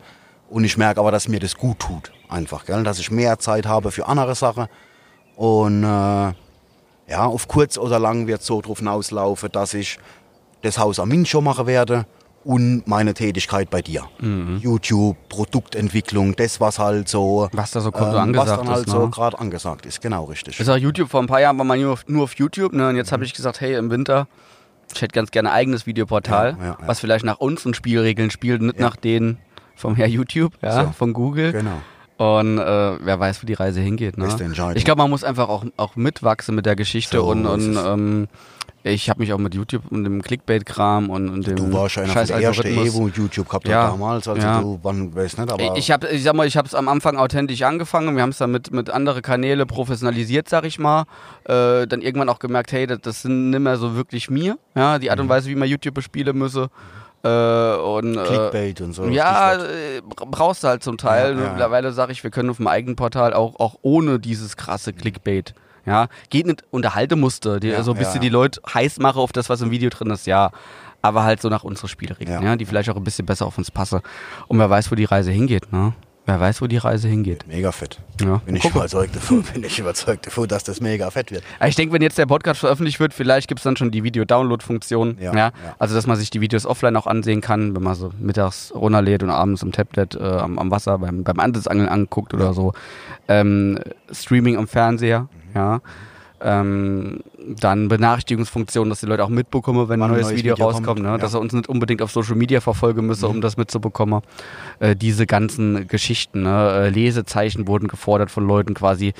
Und 0.49 0.64
ich 0.64 0.78
merke 0.78 0.99
aber, 1.01 1.12
dass 1.12 1.28
mir 1.28 1.39
das 1.39 1.55
gut 1.55 1.80
tut, 1.80 2.12
einfach, 2.30 2.66
gell? 2.66 2.84
dass 2.84 2.97
ich 2.99 3.12
mehr 3.12 3.38
Zeit 3.39 3.66
habe 3.66 3.91
für 3.91 4.07
andere 4.07 4.36
Sachen. 4.36 4.68
Und 5.42 5.84
äh, 5.84 6.34
ja, 7.12 7.26
auf 7.26 7.48
kurz 7.48 7.80
oder 7.80 7.98
lang 7.98 8.28
wird 8.28 8.42
es 8.42 8.46
so 8.46 8.62
drauf 8.62 8.78
hinauslaufen, 8.78 9.50
dass 9.52 9.74
ich 9.74 9.98
das 10.62 10.78
Haus 10.78 11.00
am 11.00 11.10
Min 11.10 11.26
schon 11.26 11.44
machen 11.44 11.66
werde 11.66 12.06
und 12.44 12.84
meine 12.88 13.16
Tätigkeit 13.16 13.72
bei 13.72 13.82
dir. 13.82 14.04
Mhm. 14.20 14.60
YouTube, 14.62 15.18
Produktentwicklung, 15.30 16.36
das 16.36 16.62
was 16.62 16.78
halt 16.78 17.08
so, 17.10 17.50
Was 17.54 17.72
da 17.72 17.82
so 17.82 17.89
kommt, 17.92 18.12
so 18.12 18.18
was 18.18 18.22
angesagt 18.22 18.62
dann 18.62 18.70
halt 18.70 18.86
ist, 18.86 18.92
so 18.92 19.06
ne? 19.06 19.10
gerade 19.10 19.39
angesagt 19.39 19.88
ist, 19.88 20.00
genau 20.00 20.26
richtig. 20.26 20.60
ist 20.60 20.70
auch 20.70 20.78
YouTube, 20.78 21.10
vor 21.10 21.22
ein 21.22 21.28
paar 21.28 21.42
Jahren 21.42 21.58
war 21.58 21.66
man 21.66 21.82
nur 21.82 21.94
auf, 21.94 22.06
nur 22.08 22.24
auf 22.26 22.34
YouTube, 22.36 22.74
ne? 22.74 22.89
Und 22.89 22.96
jetzt 22.96 23.10
Mhm. 23.10 23.14
habe 23.14 23.26
ich 23.26 23.34
gesagt, 23.34 23.62
hey, 23.62 23.74
im 23.76 23.89
Winter, 23.89 24.28
ich 24.94 25.02
hätte 25.02 25.14
ganz 25.14 25.32
gerne 25.32 25.50
ein 25.50 25.56
eigenes 25.56 25.88
Videoportal, 25.88 26.56
Ja, 26.60 26.64
ja, 26.66 26.72
ja. 26.80 26.88
was 26.88 27.00
vielleicht 27.00 27.26
nach 27.26 27.39
unseren 27.39 27.74
Spielregeln 27.74 28.30
spielt, 28.30 28.62
nicht 28.62 28.80
nach 28.80 28.96
denen 28.96 29.39
vom 29.76 29.96
Herr 29.96 30.08
YouTube, 30.08 30.54
ja, 30.62 30.86
So. 30.86 30.92
von 30.92 31.14
Google. 31.14 31.52
Genau. 31.52 31.82
Und 32.22 32.59
äh, 32.59 33.03
wer 33.03 33.19
weiß, 33.19 33.41
wo 33.41 33.47
die 33.47 33.53
Reise 33.55 33.80
hingeht. 33.80 34.15
Ne? 34.15 34.28
Ich 34.76 34.86
glaube, 34.86 35.01
man 35.01 35.09
muss 35.09 35.24
einfach 35.24 35.49
auch, 35.49 35.65
auch 35.78 35.95
mitwachsen 35.95 36.53
mit 36.53 36.67
der 36.67 36.76
Geschichte 36.76 37.17
So 37.17 37.26
und, 37.26 37.47
und 37.47 37.76
ähm, 37.76 38.28
ich 38.84 39.09
habe 39.09 39.22
mich 39.22 39.34
auch 39.34 39.39
mit 39.39 39.55
YouTube 39.55 39.82
und 39.89 40.03
dem 40.03 40.22
Clickbait-Kram 40.22 41.09
und, 41.09 41.30
und 41.30 41.47
dem 41.47 41.55
Du 41.55 41.74
warst 41.74 41.97
einer 41.97 42.13
scheiß 42.13 42.28
der 42.28 42.38
ersten 42.41 42.93
wo 42.93 43.07
YouTube 43.07 43.49
gehabt 43.49 43.67
Ja, 43.67 43.89
damals, 43.89 44.28
also 44.28 44.39
ja. 44.39 44.61
du, 44.61 44.78
wann, 44.84 45.15
weiß 45.15 45.39
nicht, 45.39 45.51
aber 45.51 45.76
Ich 45.78 45.89
habe, 45.89 46.09
ich 46.09 46.22
sag 46.22 46.36
mal, 46.36 46.45
ich 46.45 46.57
habe 46.57 46.67
es 46.67 46.76
am 46.76 46.88
Anfang 46.89 47.17
authentisch 47.17 47.63
angefangen. 47.63 48.15
Wir 48.15 48.22
haben 48.22 48.30
es 48.30 48.38
dann 48.38 48.51
mit 48.51 48.72
mit 48.72 48.91
andere 48.91 49.24
Kanäle 49.24 49.65
professionalisiert, 49.65 50.47
sag 50.47 50.65
ich 50.65 50.78
mal. 50.78 51.05
Äh, 51.45 51.88
dann 51.88 52.03
irgendwann 52.03 52.30
auch 52.30 52.38
gemerkt, 52.39 52.72
hey, 52.72 52.86
das, 52.86 52.99
das 53.01 53.24
sind 53.24 53.49
nicht 53.49 53.59
mehr 53.61 53.78
so 53.78 53.95
wirklich 53.95 54.30
mir. 54.30 54.59
Ja, 54.76 54.99
die 54.99 55.09
Art 55.09 55.17
Mhm. 55.17 55.24
und 55.24 55.30
Weise, 55.30 55.49
wie 55.49 55.55
man 55.55 55.67
YouTube 55.67 55.95
bespielen 55.95 56.38
müsse. 56.38 56.69
Äh, 57.24 57.76
und 57.76 58.17
äh, 58.17 58.24
Clickbait 58.24 58.82
und 58.82 58.93
so. 58.93 59.05
ja, 59.05 59.53
äh, 59.55 60.01
bra- 60.01 60.26
brauchst 60.30 60.63
du 60.63 60.67
halt 60.69 60.84
zum 60.84 60.97
Teil. 60.97 61.36
Ja, 61.38 61.43
ja. 61.43 61.49
Mittlerweile 61.49 61.91
sage 61.91 62.11
ich, 62.11 62.24
wir 62.24 62.32
können 62.32 62.49
auf 62.49 62.57
dem 62.57 62.67
eigenen 62.67 62.95
Portal 62.95 63.34
auch, 63.34 63.59
auch 63.59 63.76
ohne 63.84 64.19
dieses 64.19 64.57
krasse 64.57 64.91
Clickbait. 64.93 65.53
Ja, 65.86 66.07
geht 66.30 66.45
nicht 66.45 66.63
Unterhaltemuster, 66.72 67.59
die, 67.59 67.69
Ja, 67.69 67.82
so 67.84 67.91
ein 67.93 67.97
bisschen 67.97 68.22
die 68.22 68.30
Leute 68.30 68.61
heiß 68.72 68.99
mache 68.99 69.19
auf 69.19 69.32
das, 69.32 69.49
was 69.49 69.61
im 69.61 69.72
Video 69.72 69.89
drin 69.89 70.09
ist, 70.11 70.28
ja. 70.28 70.51
Aber 71.03 71.24
halt 71.24 71.41
so 71.41 71.49
nach 71.49 71.63
unseren 71.63 71.88
Spielregeln, 71.89 72.41
ja. 72.43 72.49
Ja. 72.51 72.55
die 72.55 72.65
vielleicht 72.65 72.89
auch 72.91 72.95
ein 72.95 73.03
bisschen 73.03 73.26
besser 73.26 73.47
auf 73.47 73.57
uns 73.57 73.72
passen. 73.72 74.01
Und 74.47 74.59
wer 74.59 74.69
weiß, 74.69 74.91
wo 74.91 74.95
die 74.95 75.05
Reise 75.05 75.32
hingeht, 75.32 75.72
ne? 75.74 75.93
Wer 76.32 76.39
weiß, 76.39 76.61
wo 76.61 76.67
die 76.67 76.77
Reise 76.77 77.09
hingeht. 77.09 77.45
Mega 77.45 77.73
fett. 77.73 77.99
Ja. 78.21 78.38
Bin 78.45 78.55
ich 78.55 78.63
überzeugt 78.63 79.13
davon, 79.13 79.43
bin 79.53 79.65
ich 79.65 79.77
überzeugt 79.79 80.27
davon, 80.27 80.47
dass 80.47 80.63
das 80.63 80.79
mega 80.79 81.11
fett 81.11 81.29
wird. 81.29 81.43
Ich 81.67 81.75
denke, 81.75 81.93
wenn 81.93 82.01
jetzt 82.01 82.17
der 82.17 82.25
Podcast 82.25 82.61
veröffentlicht 82.61 83.01
wird, 83.01 83.13
vielleicht 83.13 83.49
gibt 83.49 83.59
es 83.59 83.65
dann 83.65 83.75
schon 83.75 83.91
die 83.91 84.01
Video-Download-Funktion. 84.05 85.17
Ja, 85.19 85.36
Ja. 85.36 85.51
Also, 85.77 85.93
dass 85.93 86.07
man 86.07 86.15
sich 86.15 86.29
die 86.29 86.39
Videos 86.39 86.65
offline 86.65 86.95
auch 86.95 87.05
ansehen 87.05 87.41
kann, 87.41 87.75
wenn 87.75 87.84
man 87.84 87.95
so 87.95 88.13
mittags 88.17 88.71
runterlädt 88.73 89.23
und 89.23 89.29
abends 89.29 89.61
im 89.61 89.73
Tablet 89.73 90.15
äh, 90.15 90.23
am, 90.23 90.57
am 90.57 90.71
Wasser 90.71 90.99
beim, 90.99 91.25
beim 91.25 91.38
Ansitzangeln 91.38 91.89
anguckt 91.89 92.34
oder 92.34 92.53
so. 92.53 92.71
Ähm, 93.27 93.79
Streaming 94.09 94.55
am 94.55 94.69
Fernseher, 94.69 95.27
ja. 95.53 95.82
Ähm, 96.44 97.22
dann 97.38 97.88
Benachrichtigungsfunktion, 97.88 98.89
dass 98.89 99.02
die 99.02 99.06
Leute 99.06 99.24
auch 99.24 99.30
mitbekommen, 99.30 99.89
wenn 99.89 100.02
ein 100.02 100.10
neues, 100.10 100.28
neues 100.28 100.38
Video, 100.38 100.56
Video 100.56 100.66
rauskommt, 100.66 100.86
kommt, 100.86 101.02
ne? 101.02 101.10
ja. 101.10 101.18
dass 101.18 101.34
er 101.34 101.39
uns 101.39 101.54
nicht 101.54 101.70
unbedingt 101.70 102.02
auf 102.02 102.12
Social 102.12 102.36
Media 102.36 102.62
verfolgen 102.62 103.06
müsse, 103.06 103.28
um 103.28 103.42
das 103.42 103.58
mitzubekommen. 103.58 104.22
Äh, 104.80 104.96
diese 104.96 105.26
ganzen 105.28 105.88
Geschichten, 105.88 106.44
ne? 106.44 106.86
äh, 106.86 106.89
Lesezeichen 106.89 107.68
wurden 107.68 107.88
gefordert 107.88 108.32
von 108.32 108.48
Leuten 108.48 108.74
quasi, 108.74 109.14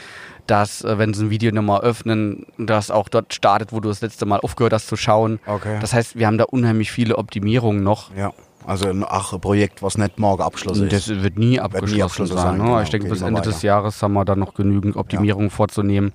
dass, 0.48 0.84
äh, 0.84 0.98
wenn 0.98 1.14
sie 1.14 1.26
ein 1.26 1.30
Video 1.30 1.52
nochmal 1.52 1.82
öffnen, 1.82 2.46
das 2.58 2.92
auch 2.92 3.10
dort 3.10 3.34
startet, 3.34 3.72
wo 3.72 3.80
du 3.80 3.90
das 3.90 4.02
letzte 4.02 4.26
Mal 4.26 4.40
aufgehört 4.40 4.74
hast 4.74 4.88
zu 4.88 4.96
schauen. 4.96 5.40
Okay. 5.46 5.78
Das 5.80 5.94
heißt, 5.94 6.18
wir 6.18 6.28
haben 6.28 6.38
da 6.38 6.46
unheimlich 6.46 6.92
viele 6.92 7.18
Optimierungen 7.18 7.84
noch. 7.84 8.14
Ja, 8.16 8.34
also 8.66 8.90
ein, 8.90 9.04
ach, 9.08 9.40
Projekt, 9.40 9.82
was 9.82 9.98
nicht 9.98 10.20
morgen 10.20 10.44
abgeschlossen 10.44 10.90
Das 10.90 11.08
ist. 11.08 11.24
wird 11.24 11.38
nie 11.38 11.60
abgeschlossen, 11.60 12.02
abgeschlossen 12.02 12.36
sein. 12.36 12.44
sein, 12.44 12.58
ne? 12.58 12.64
genau. 12.64 12.82
Ich 12.82 12.90
denke, 12.90 13.10
bis 13.10 13.22
Ende 13.22 13.40
weiter. 13.40 13.50
des 13.50 13.62
Jahres 13.62 14.02
haben 14.02 14.14
wir 14.14 14.26
da 14.26 14.36
noch 14.36 14.54
genügend 14.54 14.96
Optimierungen 14.96 15.50
vorzunehmen. 15.50 16.14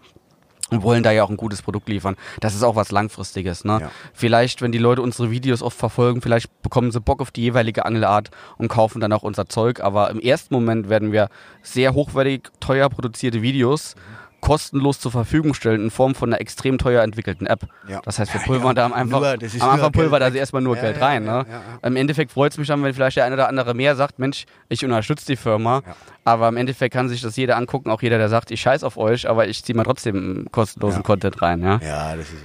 Und 0.70 0.82
wollen 0.82 1.04
da 1.04 1.12
ja 1.12 1.22
auch 1.22 1.30
ein 1.30 1.36
gutes 1.36 1.62
Produkt 1.62 1.88
liefern. 1.88 2.16
Das 2.40 2.54
ist 2.56 2.64
auch 2.64 2.74
was 2.74 2.90
Langfristiges. 2.90 3.64
Ne? 3.64 3.78
Ja. 3.82 3.90
Vielleicht, 4.12 4.62
wenn 4.62 4.72
die 4.72 4.78
Leute 4.78 5.00
unsere 5.00 5.30
Videos 5.30 5.62
oft 5.62 5.78
verfolgen, 5.78 6.22
vielleicht 6.22 6.60
bekommen 6.62 6.90
sie 6.90 7.00
Bock 7.00 7.20
auf 7.20 7.30
die 7.30 7.42
jeweilige 7.42 7.84
Angelart 7.84 8.30
und 8.58 8.66
kaufen 8.66 9.00
dann 9.00 9.12
auch 9.12 9.22
unser 9.22 9.48
Zeug. 9.48 9.80
Aber 9.80 10.10
im 10.10 10.18
ersten 10.18 10.52
Moment 10.52 10.88
werden 10.88 11.12
wir 11.12 11.28
sehr 11.62 11.94
hochwertig, 11.94 12.50
teuer 12.58 12.88
produzierte 12.88 13.42
Videos 13.42 13.94
kostenlos 14.40 15.00
zur 15.00 15.10
Verfügung 15.12 15.54
stellen 15.54 15.84
in 15.84 15.90
Form 15.90 16.14
von 16.14 16.30
einer 16.32 16.40
extrem 16.40 16.78
teuer 16.78 17.02
entwickelten 17.02 17.46
App. 17.46 17.66
Ja. 17.88 18.00
Das 18.04 18.18
heißt, 18.18 18.32
wir 18.34 18.40
pulvern 18.44 18.74
da 18.76 18.84
am 18.86 18.92
einfach, 18.92 19.20
Nur, 19.20 19.36
das 19.36 19.54
ist 19.54 19.62
am 19.62 19.70
Anfang 19.70 19.92
pulvern 19.92 20.20
da 20.20 20.26
weg. 20.32 20.38
erstmal 20.38 20.62
nur 20.62 20.76
Ja, 20.76 20.82
Geld 20.82 20.98
ja, 20.98 21.04
rein. 21.06 21.24
ja, 21.26 21.42
ne? 21.42 21.46
ja, 21.50 21.62
Im 21.88 21.96
Endeffekt 21.96 22.32
freut 22.32 22.52
es 22.52 22.58
mich 22.58 22.68
dann, 22.68 22.82
wenn 22.84 22.94
vielleicht 22.94 23.16
der 23.16 23.24
eine 23.24 23.34
oder 23.34 23.48
andere 23.48 23.74
mehr 23.74 23.96
sagt, 23.96 24.18
Mensch, 24.18 24.44
ich 24.68 24.84
unterstütze 24.84 25.26
die 25.26 25.36
Firma. 25.36 25.82
Ja. 25.86 25.96
Aber 26.24 26.48
im 26.48 26.56
Endeffekt 26.56 26.92
kann 26.94 27.08
sich 27.08 27.20
das 27.20 27.36
jeder 27.36 27.56
angucken, 27.56 27.90
auch 27.90 28.02
jeder, 28.02 28.18
der 28.18 28.28
sagt, 28.28 28.50
ich 28.50 28.60
scheiß 28.60 28.84
auf 28.84 28.96
euch, 28.96 29.28
aber 29.28 29.48
ich 29.48 29.64
ziehe 29.64 29.76
mal 29.76 29.84
trotzdem 29.84 30.46
kostenlosen 30.52 31.00
Ja. 31.00 31.02
Content 31.06 31.40
rein. 31.42 31.62
Ja? 31.62 31.78
Ja, 31.82 32.16
das 32.16 32.26
ist 32.30 32.44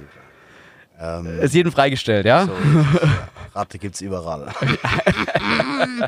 ähm, 1.00 1.40
Ist 1.40 1.54
jedem 1.54 1.72
freigestellt, 1.72 2.26
ja? 2.26 2.44
so 2.46 2.52
es, 2.52 3.02
ja. 3.02 3.08
Ratte 3.54 3.78
gibt's 3.78 4.00
überall. 4.00 4.48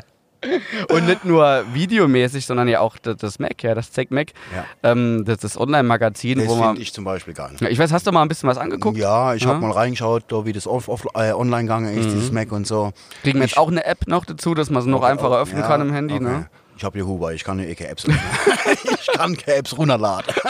Und 0.89 1.05
nicht 1.07 1.25
nur 1.25 1.63
videomäßig, 1.73 2.45
sondern 2.45 2.67
ja 2.67 2.79
auch 2.79 2.97
das, 2.97 3.39
Mac, 3.39 3.61
ja, 3.63 3.75
das 3.75 3.91
Zack 3.91 4.11
Mac, 4.11 4.27
Ja. 4.53 4.65
ähm, 4.91 5.23
das, 5.25 5.39
das 5.39 5.57
Online-Magazin, 5.59 6.39
Das 6.39 6.47
wo 6.47 6.55
man. 6.55 6.69
finde 6.69 6.81
ich 6.81 6.93
zum 6.93 7.03
Beispiel 7.03 7.33
geil. 7.33 7.51
Ja, 7.59 7.69
ich 7.69 7.79
weiß, 7.79 7.91
hast 7.91 8.05
du 8.07 8.11
mal 8.11 8.21
ein 8.21 8.27
bisschen 8.27 8.49
was 8.49 8.57
angeguckt? 8.57 8.97
Ja, 8.97 9.33
ich 9.35 9.43
Ja. 9.43 9.49
habe 9.49 9.59
mal 9.59 9.71
reingeschaut, 9.71 10.23
da, 10.29 10.45
wie 10.45 10.53
das 10.53 10.67
off, 10.67 10.87
off, 10.89 11.05
äh, 11.15 11.31
online 11.31 11.63
gegangen 11.63 11.97
ist, 11.97 12.05
dieses 12.11 12.31
Mac 12.31 12.51
und 12.51 12.67
so. 12.67 12.91
Kriegen 13.23 13.39
wir 13.39 13.45
jetzt 13.45 13.57
auch 13.57 13.69
eine 13.69 13.85
App 13.85 14.07
noch 14.07 14.25
dazu, 14.25 14.53
dass 14.53 14.69
man 14.69 14.81
es 14.81 14.87
noch 14.87 14.99
Okay, 15.01 15.11
einfacher 15.11 15.39
öffnen 15.39 15.61
ja, 15.61 15.67
kann 15.67 15.81
im 15.81 15.91
Handy, 15.93 16.15
okay. 16.15 16.23
ne? 16.23 16.49
Ich 16.77 16.83
habe 16.83 16.97
hier 16.97 17.07
Huber, 17.07 17.33
ich 17.33 17.43
kann 17.45 17.57
hier 17.59 17.69
eh 17.69 17.75
keine 17.75 17.91
Apps 17.91 18.03
ich 18.83 19.07
kann 19.17 19.37
keine 19.37 19.57
Apps 19.59 19.77
runterladen. 19.77 20.33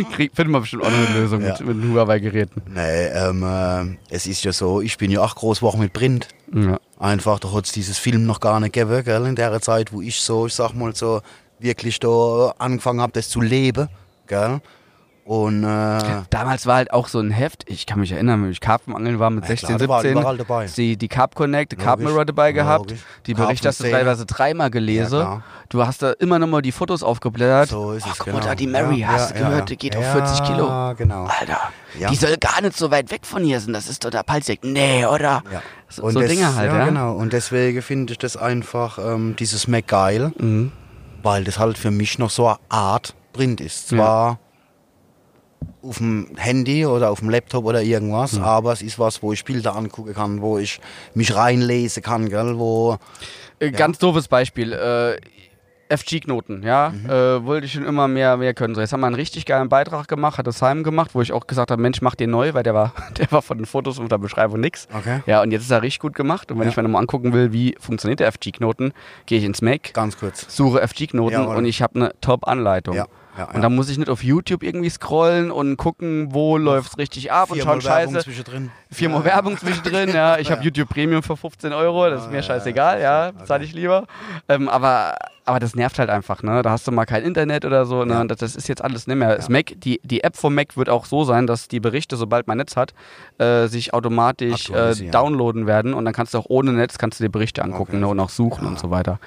Krieg, 0.12 0.32
finden 0.34 0.52
wir 0.52 0.60
bestimmt 0.60 0.84
auch 0.84 0.90
noch 0.90 1.08
eine 1.08 1.18
Lösung 1.20 1.42
Ja. 1.42 1.56
mit, 1.60 1.76
mit 1.76 1.92
Huawei-Geräten. 1.92 2.62
Nee, 2.74 3.06
ähm, 3.06 3.42
äh, 3.42 4.14
es 4.14 4.26
ist 4.26 4.44
ja 4.44 4.52
so, 4.52 4.80
ich 4.80 4.96
bin 4.98 5.10
ja 5.10 5.22
auch 5.22 5.34
groß 5.34 5.62
Woche 5.62 5.78
mit 5.78 5.92
Print. 5.92 6.28
Ja. 6.54 6.78
Einfach, 6.98 7.38
da 7.38 7.52
hat 7.52 7.66
es 7.66 7.72
dieses 7.72 7.98
Film 7.98 8.26
noch 8.26 8.40
gar 8.40 8.60
nicht 8.60 8.72
gegeben, 8.74 9.02
gell, 9.04 9.26
in 9.26 9.36
der 9.36 9.60
Zeit, 9.60 9.92
wo 9.92 10.00
ich 10.02 10.20
so, 10.20 10.46
ich 10.46 10.54
sag 10.54 10.72
mal 10.74 10.94
so, 10.94 11.20
wirklich 11.58 11.98
da 12.00 12.54
angefangen 12.58 13.00
habe, 13.00 13.12
das 13.12 13.28
zu 13.28 13.40
leben, 13.40 13.88
gell. 14.26 14.60
Und 15.24 15.62
äh, 15.62 15.98
Damals 16.30 16.66
war 16.66 16.76
halt 16.76 16.92
auch 16.92 17.06
so 17.06 17.20
ein 17.20 17.30
Heft, 17.30 17.62
ich 17.68 17.86
kann 17.86 18.00
mich 18.00 18.10
erinnern, 18.10 18.42
wenn 18.42 18.50
ich 18.50 18.60
Karpfenangeln 18.60 19.20
war 19.20 19.30
mit 19.30 19.44
Ja, 19.44 19.48
16, 19.50 19.66
klar, 19.68 19.78
da 19.78 19.88
war 19.88 20.00
17, 20.02 20.18
überall 20.18 20.36
dabei. 20.36 20.66
die, 20.66 20.96
die 20.96 21.06
Carp 21.08 21.36
Connect, 21.36 21.70
die 21.72 21.76
Carp. 21.76 22.00
Mirror 22.00 22.24
dabei 22.24 22.50
gehabt, 22.50 22.90
Logisch. 22.90 23.04
die 23.26 23.34
Berichte 23.34 23.68
hast 23.68 23.78
du 23.78 23.88
teilweise 23.88 24.26
dreimal 24.26 24.70
gelesen. 24.70 25.20
Ja, 25.20 25.42
du 25.68 25.86
hast 25.86 26.02
da 26.02 26.10
immer 26.12 26.40
noch 26.40 26.48
mal 26.48 26.60
die 26.60 26.72
Fotos 26.72 27.04
aufgeblättert. 27.04 27.68
so 27.68 27.92
ist 27.92 28.04
oh, 28.04 28.10
es, 28.10 28.18
guck 28.18 28.26
genau. 28.26 28.38
mal 28.38 28.44
da, 28.44 28.54
die 28.56 28.66
Mary, 28.66 28.96
Ja, 28.96 29.08
hast 29.08 29.30
du 29.30 29.38
gehört, 29.38 29.68
die 29.70 29.76
geht 29.76 29.96
auf 29.96 30.02
ja, 30.02 30.12
40 30.12 30.42
Kilo. 30.44 30.94
Genau. 30.98 31.24
Alter, 31.26 31.58
die 32.10 32.16
soll 32.16 32.36
gar 32.38 32.60
nicht 32.60 32.76
so 32.76 32.90
weit 32.90 33.12
weg 33.12 33.24
von 33.24 33.44
hier 33.44 33.60
sein, 33.60 33.72
das 33.74 33.88
ist 33.88 34.04
doch 34.04 34.10
der 34.10 34.24
Palzek. 34.24 34.64
Nee, 34.64 35.06
oder? 35.06 35.44
So, 35.88 36.10
so 36.10 36.18
Dinge 36.20 36.56
halt, 36.56 36.72
ja. 36.72 36.78
ja. 36.78 36.84
genau. 36.86 37.14
Und 37.14 37.32
deswegen 37.32 37.80
finde 37.80 38.12
ich 38.12 38.18
das 38.18 38.36
einfach, 38.36 38.98
ähm, 38.98 39.36
dieses 39.38 39.68
Mac 39.68 39.86
geil, 39.86 40.32
Mhm. 40.38 40.72
weil 41.22 41.44
das 41.44 41.60
halt 41.60 41.78
für 41.78 41.92
mich 41.92 42.18
noch 42.18 42.30
so 42.30 42.48
eine 42.48 42.56
Art 42.70 43.14
Print 43.32 43.60
ist. 43.60 43.88
Zwar 43.88 44.38
auf 45.82 45.98
dem 45.98 46.28
Handy 46.36 46.86
oder 46.86 47.10
auf 47.10 47.20
dem 47.20 47.30
Laptop 47.30 47.64
oder 47.64 47.82
irgendwas, 47.82 48.34
Mhm. 48.34 48.44
aber 48.44 48.72
es 48.72 48.82
ist 48.82 48.98
was, 48.98 49.22
wo 49.22 49.32
ich 49.32 49.44
Bilder 49.44 49.74
angucken 49.76 50.14
kann, 50.14 50.40
wo 50.40 50.58
ich 50.58 50.80
mich 51.14 51.34
reinlesen 51.34 52.02
kann, 52.02 52.28
gell, 52.28 52.58
wo 52.58 52.98
Äh, 53.58 53.70
Ganz 53.70 53.98
doofes 53.98 54.26
Beispiel. 54.28 54.72
Äh, 54.72 55.18
FG-Knoten, 55.94 56.62
ja, 56.62 56.88
Mhm. 56.94 57.10
äh, 57.10 57.44
wollte 57.44 57.66
ich 57.66 57.72
schon 57.72 57.84
immer 57.84 58.08
mehr, 58.08 58.38
mehr 58.38 58.54
können. 58.54 58.74
So, 58.74 58.80
jetzt 58.80 58.94
haben 58.94 59.00
wir 59.00 59.06
einen 59.08 59.14
richtig 59.14 59.44
geilen 59.44 59.68
Beitrag 59.68 60.08
gemacht, 60.08 60.38
hat 60.38 60.46
das 60.46 60.62
Heim 60.62 60.84
gemacht, 60.84 61.10
wo 61.14 61.20
ich 61.20 61.32
auch 61.32 61.46
gesagt 61.46 61.70
habe, 61.70 61.82
Mensch, 61.82 62.00
mach 62.00 62.14
den 62.14 62.30
neu, 62.30 62.54
weil 62.54 62.62
der 62.62 62.72
war, 62.72 62.94
der 63.18 63.30
war 63.30 63.42
von 63.42 63.58
den 63.58 63.66
Fotos 63.66 63.98
und 63.98 64.10
der 64.10 64.16
Beschreibung 64.16 64.58
nix. 64.60 64.88
Okay. 64.96 65.20
Ja, 65.26 65.42
und 65.42 65.50
jetzt 65.50 65.62
ist 65.64 65.70
er 65.70 65.82
richtig 65.82 66.00
gut 66.00 66.14
gemacht. 66.14 66.50
Und 66.50 66.58
wenn 66.58 66.64
Ja. 66.64 66.70
ich 66.70 66.76
mir 66.78 66.82
nochmal 66.84 67.02
angucken 67.02 67.34
will, 67.34 67.52
wie 67.52 67.76
funktioniert 67.78 68.20
der 68.20 68.28
FG-Knoten, 68.32 68.94
gehe 69.26 69.38
ich 69.38 69.44
ins 69.44 69.60
Mac, 69.60 69.92
Ganz 69.92 70.16
kurz. 70.16 70.46
suche 70.48 70.80
FG-Knoten 70.80 71.44
und 71.46 71.64
ich 71.66 71.82
habe 71.82 71.96
eine 71.96 72.14
Top-Anleitung. 72.22 72.96
Ja, 72.96 73.06
ja, 73.38 73.44
Und 73.50 73.62
dann 73.62 73.74
muss 73.74 73.88
ich 73.88 73.96
nicht 73.98 74.10
auf 74.10 74.22
YouTube 74.22 74.62
irgendwie 74.62 74.90
scrollen 74.90 75.50
und 75.50 75.76
gucken, 75.78 76.28
wo 76.34 76.58
läuft's 76.58 76.98
richtig 76.98 77.32
ab 77.32 77.50
und 77.50 77.56
Viermal 77.56 77.80
schauen 77.80 77.90
Werbung 77.90 78.14
Scheiße. 78.14 78.24
zwischendrin. 78.24 78.70
Viermal 78.90 79.24
Werbung 79.24 79.56
zwischendrin, 79.56 80.10
ja. 80.14 80.38
Ich 80.38 80.50
habe 80.50 80.62
YouTube 80.62 80.88
Premium 80.90 81.22
für 81.22 81.36
15 81.36 81.72
Euro, 81.72 82.10
das 82.10 82.24
ist 82.24 82.30
mir 82.30 82.42
scheißegal, 82.42 83.00
ja, 83.00 83.32
zahle 83.44 83.64
ich 83.64 83.72
lieber. 83.72 84.06
Ähm, 84.50 84.68
aber, 84.68 85.14
aber 85.46 85.60
das 85.60 85.74
nervt 85.74 85.98
halt 85.98 86.10
einfach, 86.10 86.42
ne? 86.42 86.60
Da 86.62 86.70
hast 86.70 86.86
du 86.86 86.92
mal 86.92 87.06
kein 87.06 87.22
Internet 87.22 87.64
oder 87.64 87.86
so, 87.86 88.04
ne? 88.04 88.20
Und 88.20 88.28
Das, 88.30 88.38
das 88.38 88.54
ist 88.54 88.68
jetzt 88.68 88.84
alles 88.84 89.06
nicht 89.06 89.16
mehr. 89.16 89.38
Mac, 89.48 89.72
die, 89.76 90.00
die 90.04 90.22
App 90.24 90.36
vom 90.36 90.54
Mac 90.54 90.76
wird 90.76 90.90
auch 90.90 91.06
so 91.06 91.24
sein, 91.24 91.46
dass 91.46 91.68
die 91.68 91.80
Berichte, 91.80 92.16
sobald 92.16 92.46
man 92.46 92.58
Netz 92.58 92.76
hat, 92.76 92.92
äh, 93.38 93.66
sich 93.66 93.94
automatisch 93.94 94.68
äh, 94.68 94.94
downloaden 95.10 95.66
werden 95.66 95.94
und 95.94 96.04
dann 96.04 96.12
kannst 96.12 96.34
du 96.34 96.38
auch 96.38 96.46
ohne 96.48 96.72
Netz 96.72 96.98
kannst 96.98 97.18
du 97.18 97.24
dir 97.24 97.30
Berichte 97.30 97.62
angucken 97.64 97.92
Okay. 97.92 98.00
ne? 98.00 98.08
und 98.08 98.20
auch 98.20 98.28
suchen 98.30 98.66
und 98.66 98.78
so 98.78 98.90
weiter. 98.90 99.18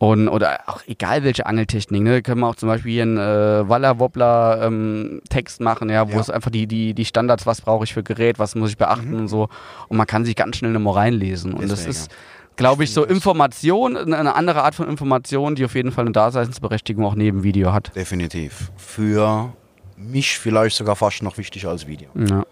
Und, 0.00 0.28
oder 0.28 0.60
auch 0.66 0.82
egal 0.86 1.24
welche 1.24 1.46
Angeltechnik, 1.46 2.00
ne, 2.02 2.22
können 2.22 2.40
wir 2.40 2.46
auch 2.48 2.54
zum 2.54 2.68
Beispiel 2.68 2.92
hier 2.92 3.02
einen 3.02 3.18
äh, 3.18 3.68
Walla-Wobbler 3.68 4.60
ähm, 4.62 5.20
Text 5.28 5.60
machen, 5.60 5.90
ja, 5.90 6.06
wo 6.08 6.12
Ja. 6.14 6.20
es 6.20 6.30
einfach 6.30 6.50
die, 6.52 6.68
die, 6.68 6.94
die 6.94 7.04
Standards, 7.04 7.46
was 7.46 7.60
brauche 7.62 7.82
ich 7.82 7.92
für 7.94 8.04
Gerät, 8.04 8.38
was 8.38 8.54
muss 8.54 8.70
ich 8.70 8.76
beachten 8.76 9.14
und 9.14 9.26
so. 9.26 9.48
Und 9.88 9.96
man 9.96 10.06
kann 10.06 10.24
sich 10.24 10.36
ganz 10.36 10.56
schnell 10.56 10.72
immer 10.74 10.94
reinlesen. 10.94 11.52
Und 11.52 11.62
das 11.62 11.80
Mhm. 11.80 11.86
Deswegen, 11.86 11.90
ist, 11.90 12.10
glaube 12.54 12.84
ich, 12.84 12.92
so 12.92 13.04
Information, 13.04 13.96
eine 13.96 14.34
andere 14.36 14.62
Art 14.62 14.76
von 14.76 14.88
Information, 14.88 15.56
die 15.56 15.64
auf 15.64 15.74
jeden 15.74 15.90
Fall 15.90 16.04
eine 16.04 16.12
Daseinsberechtigung 16.12 17.04
auch 17.04 17.16
neben 17.16 17.42
Video 17.42 17.72
hat. 17.72 17.90
Definitiv. 17.96 18.70
Für 18.76 19.52
mich 19.96 20.38
vielleicht 20.38 20.76
sogar 20.76 20.94
fast 20.94 21.24
noch 21.24 21.38
wichtiger 21.38 21.70
als 21.70 21.88
Video. 21.88 22.08
Ja. 22.14 22.44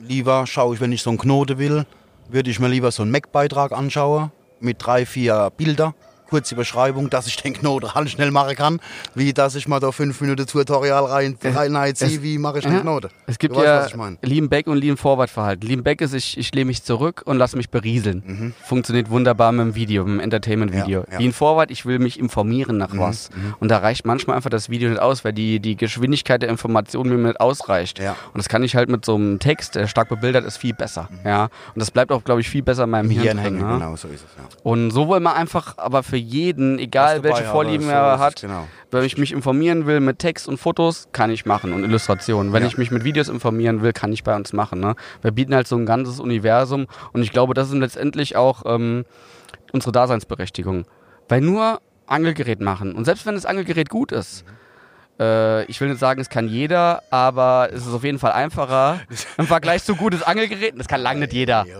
Lieber 0.00 0.46
schaue 0.46 0.74
ich, 0.74 0.80
wenn 0.82 0.92
ich 0.92 1.02
so 1.02 1.08
einen 1.10 1.18
Knoten 1.18 1.58
will, 1.58 1.86
würde 2.28 2.50
ich 2.50 2.58
mir 2.60 2.68
lieber 2.68 2.90
so 2.90 3.02
einen 3.02 3.10
Mac-Beitrag 3.12 3.72
anschauen 3.72 4.30
mit 4.60 4.76
drei, 4.84 5.06
vier 5.06 5.50
Bilder, 5.56 5.94
kurze 6.32 6.54
Beschreibung, 6.54 7.10
dass 7.10 7.26
ich 7.26 7.36
den 7.36 7.52
Knoten 7.52 7.90
schnell 8.08 8.30
machen 8.30 8.56
kann, 8.56 8.80
wie 9.14 9.34
dass 9.34 9.54
ich 9.54 9.68
mal 9.68 9.80
da 9.80 9.92
fünf 9.92 10.18
Minuten 10.22 10.46
Tutorial 10.46 11.04
rein, 11.04 11.36
rein 11.44 11.76
reinziehe, 11.76 12.22
wie 12.22 12.38
mache 12.38 12.60
ich 12.60 12.64
den. 12.64 12.80
Knoten. 12.80 13.10
Es 13.26 13.38
gibt 13.38 13.54
weißt, 13.54 13.94
ja 13.94 14.08
ich. 14.22 14.28
Lean 14.28 14.48
Back 14.48 14.66
und 14.66 14.78
Lean 14.78 14.96
Forward 14.96 15.28
Verhalten. 15.28 15.66
Lean 15.66 15.82
Back 15.82 16.00
ist, 16.00 16.14
ich, 16.14 16.38
ich 16.38 16.54
lehne 16.54 16.68
mich 16.68 16.82
zurück 16.84 17.20
und 17.26 17.36
lasse 17.36 17.58
mich 17.58 17.68
berieseln. 17.68 18.54
Funktioniert 18.64 19.10
wunderbar 19.10 19.52
mit 19.52 19.66
dem 19.66 19.74
Video, 19.74 20.04
mit 20.04 20.14
dem 20.14 20.20
Entertainment-Video. 20.20 21.00
Mhm. 21.00 21.06
Ja, 21.08 21.12
ja. 21.12 21.18
Lean 21.18 21.32
Forward, 21.34 21.70
ich 21.70 21.84
will 21.84 21.98
mich 21.98 22.18
informieren 22.18 22.78
nach 22.78 22.96
was. 22.96 23.28
Und 23.60 23.70
da 23.70 23.78
reicht 23.78 24.06
manchmal 24.06 24.36
einfach 24.36 24.48
das 24.48 24.70
Video 24.70 24.88
nicht 24.88 25.02
aus, 25.02 25.26
weil 25.26 25.34
die, 25.34 25.60
die 25.60 25.76
Geschwindigkeit 25.76 26.40
der 26.40 26.48
Information 26.48 27.10
mir 27.10 27.18
nicht 27.18 27.40
ausreicht. 27.40 27.98
Ja. 27.98 28.12
Und 28.32 28.38
das 28.38 28.48
kann 28.48 28.62
ich 28.62 28.74
halt 28.74 28.88
mit 28.88 29.04
so 29.04 29.16
einem 29.16 29.38
Text, 29.38 29.74
der 29.74 29.86
stark 29.86 30.08
bebildert 30.08 30.46
ist, 30.46 30.56
viel 30.56 30.72
besser. 30.72 31.10
Ja. 31.26 31.44
Und 31.74 31.78
das 31.78 31.90
bleibt 31.90 32.10
auch, 32.10 32.24
glaube 32.24 32.40
ich, 32.40 32.48
viel 32.48 32.62
besser 32.62 32.84
in 32.84 32.90
meinem 32.90 33.10
Hirn, 33.10 33.22
Hirn 33.22 33.38
hängen. 33.38 33.58
hängen, 33.58 33.72
ne? 33.72 33.78
genau, 33.78 33.96
so 33.96 34.08
ist 34.08 34.24
es. 34.24 34.30
Ja. 34.38 34.44
Und 34.62 34.92
so 34.92 35.08
wollen 35.08 35.22
wir 35.22 35.34
einfach, 35.34 35.76
aber 35.76 36.02
für 36.02 36.21
jeden, 36.22 36.78
egal 36.78 37.22
welche 37.22 37.44
Vorlieben 37.44 37.88
er 37.88 38.18
hat, 38.18 38.40
genau. 38.40 38.66
wenn 38.90 39.04
ich 39.04 39.18
mich 39.18 39.32
informieren 39.32 39.86
will 39.86 40.00
mit 40.00 40.18
Text 40.18 40.48
und 40.48 40.58
Fotos, 40.58 41.08
kann 41.12 41.30
ich 41.30 41.44
machen 41.44 41.72
und 41.72 41.84
Illustrationen. 41.84 42.52
Wenn 42.52 42.62
Ja. 42.62 42.68
ich 42.68 42.78
mich 42.78 42.90
mit 42.90 43.04
Videos 43.04 43.28
informieren 43.28 43.82
will, 43.82 43.92
kann 43.92 44.12
ich 44.12 44.24
bei 44.24 44.34
uns 44.34 44.52
machen. 44.52 44.80
Ne? 44.80 44.94
Wir 45.20 45.32
bieten 45.32 45.54
halt 45.54 45.66
so 45.68 45.76
ein 45.76 45.86
ganzes 45.86 46.20
Universum 46.20 46.86
und 47.12 47.22
ich 47.22 47.32
glaube, 47.32 47.54
das 47.54 47.68
ist 47.68 47.74
letztendlich 47.74 48.36
auch 48.36 48.62
ähm, 48.66 49.04
unsere 49.72 49.92
Daseinsberechtigung. 49.92 50.86
Weil 51.28 51.40
nur 51.40 51.80
Angelgerät 52.06 52.60
machen 52.60 52.94
und 52.94 53.04
selbst 53.04 53.26
wenn 53.26 53.34
das 53.34 53.46
Angelgerät 53.46 53.88
gut 53.88 54.12
ist, 54.12 54.44
äh, 55.20 55.64
ich 55.64 55.80
will 55.80 55.88
nicht 55.88 56.00
sagen, 56.00 56.20
es 56.20 56.28
kann 56.28 56.48
jeder, 56.48 57.02
aber 57.10 57.68
es 57.72 57.86
ist 57.86 57.92
auf 57.92 58.04
jeden 58.04 58.18
Fall 58.18 58.32
einfacher 58.32 59.00
im 59.38 59.46
Vergleich 59.46 59.84
zu 59.84 59.94
gutes 59.96 60.22
Angelgerät. 60.22 60.74
Das 60.76 60.88
kann 60.88 61.00
lang 61.00 61.18
nicht 61.18 61.32
jeder. 61.32 61.64
Ja, 61.66 61.76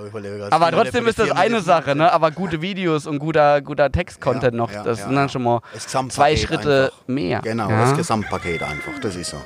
Aber 0.50 0.70
trotzdem 0.70 1.06
ist 1.06 1.18
das 1.18 1.30
eine 1.30 1.60
Sache, 1.60 1.94
ne? 1.94 2.12
Aber 2.12 2.30
gute 2.30 2.62
Videos 2.62 3.06
und 3.06 3.18
guter, 3.18 3.60
guter 3.60 3.90
Textcontent 3.90 4.54
Ja, 4.54 4.58
noch, 4.58 4.72
ja, 4.72 4.82
das 4.82 4.98
ja, 5.00 5.06
sind 5.06 5.14
dann 5.14 5.24
ja. 5.24 5.28
schon 5.28 5.42
mal 5.42 5.60
zwei 6.08 6.36
Schritte 6.36 6.92
einfach. 6.92 7.08
mehr. 7.08 7.40
Genau, 7.40 7.68
ja? 7.68 7.82
das 7.82 7.96
Gesamtpaket 7.96 8.62
einfach, 8.62 8.98
das 9.00 9.16
ist 9.16 9.30
so. 9.30 9.38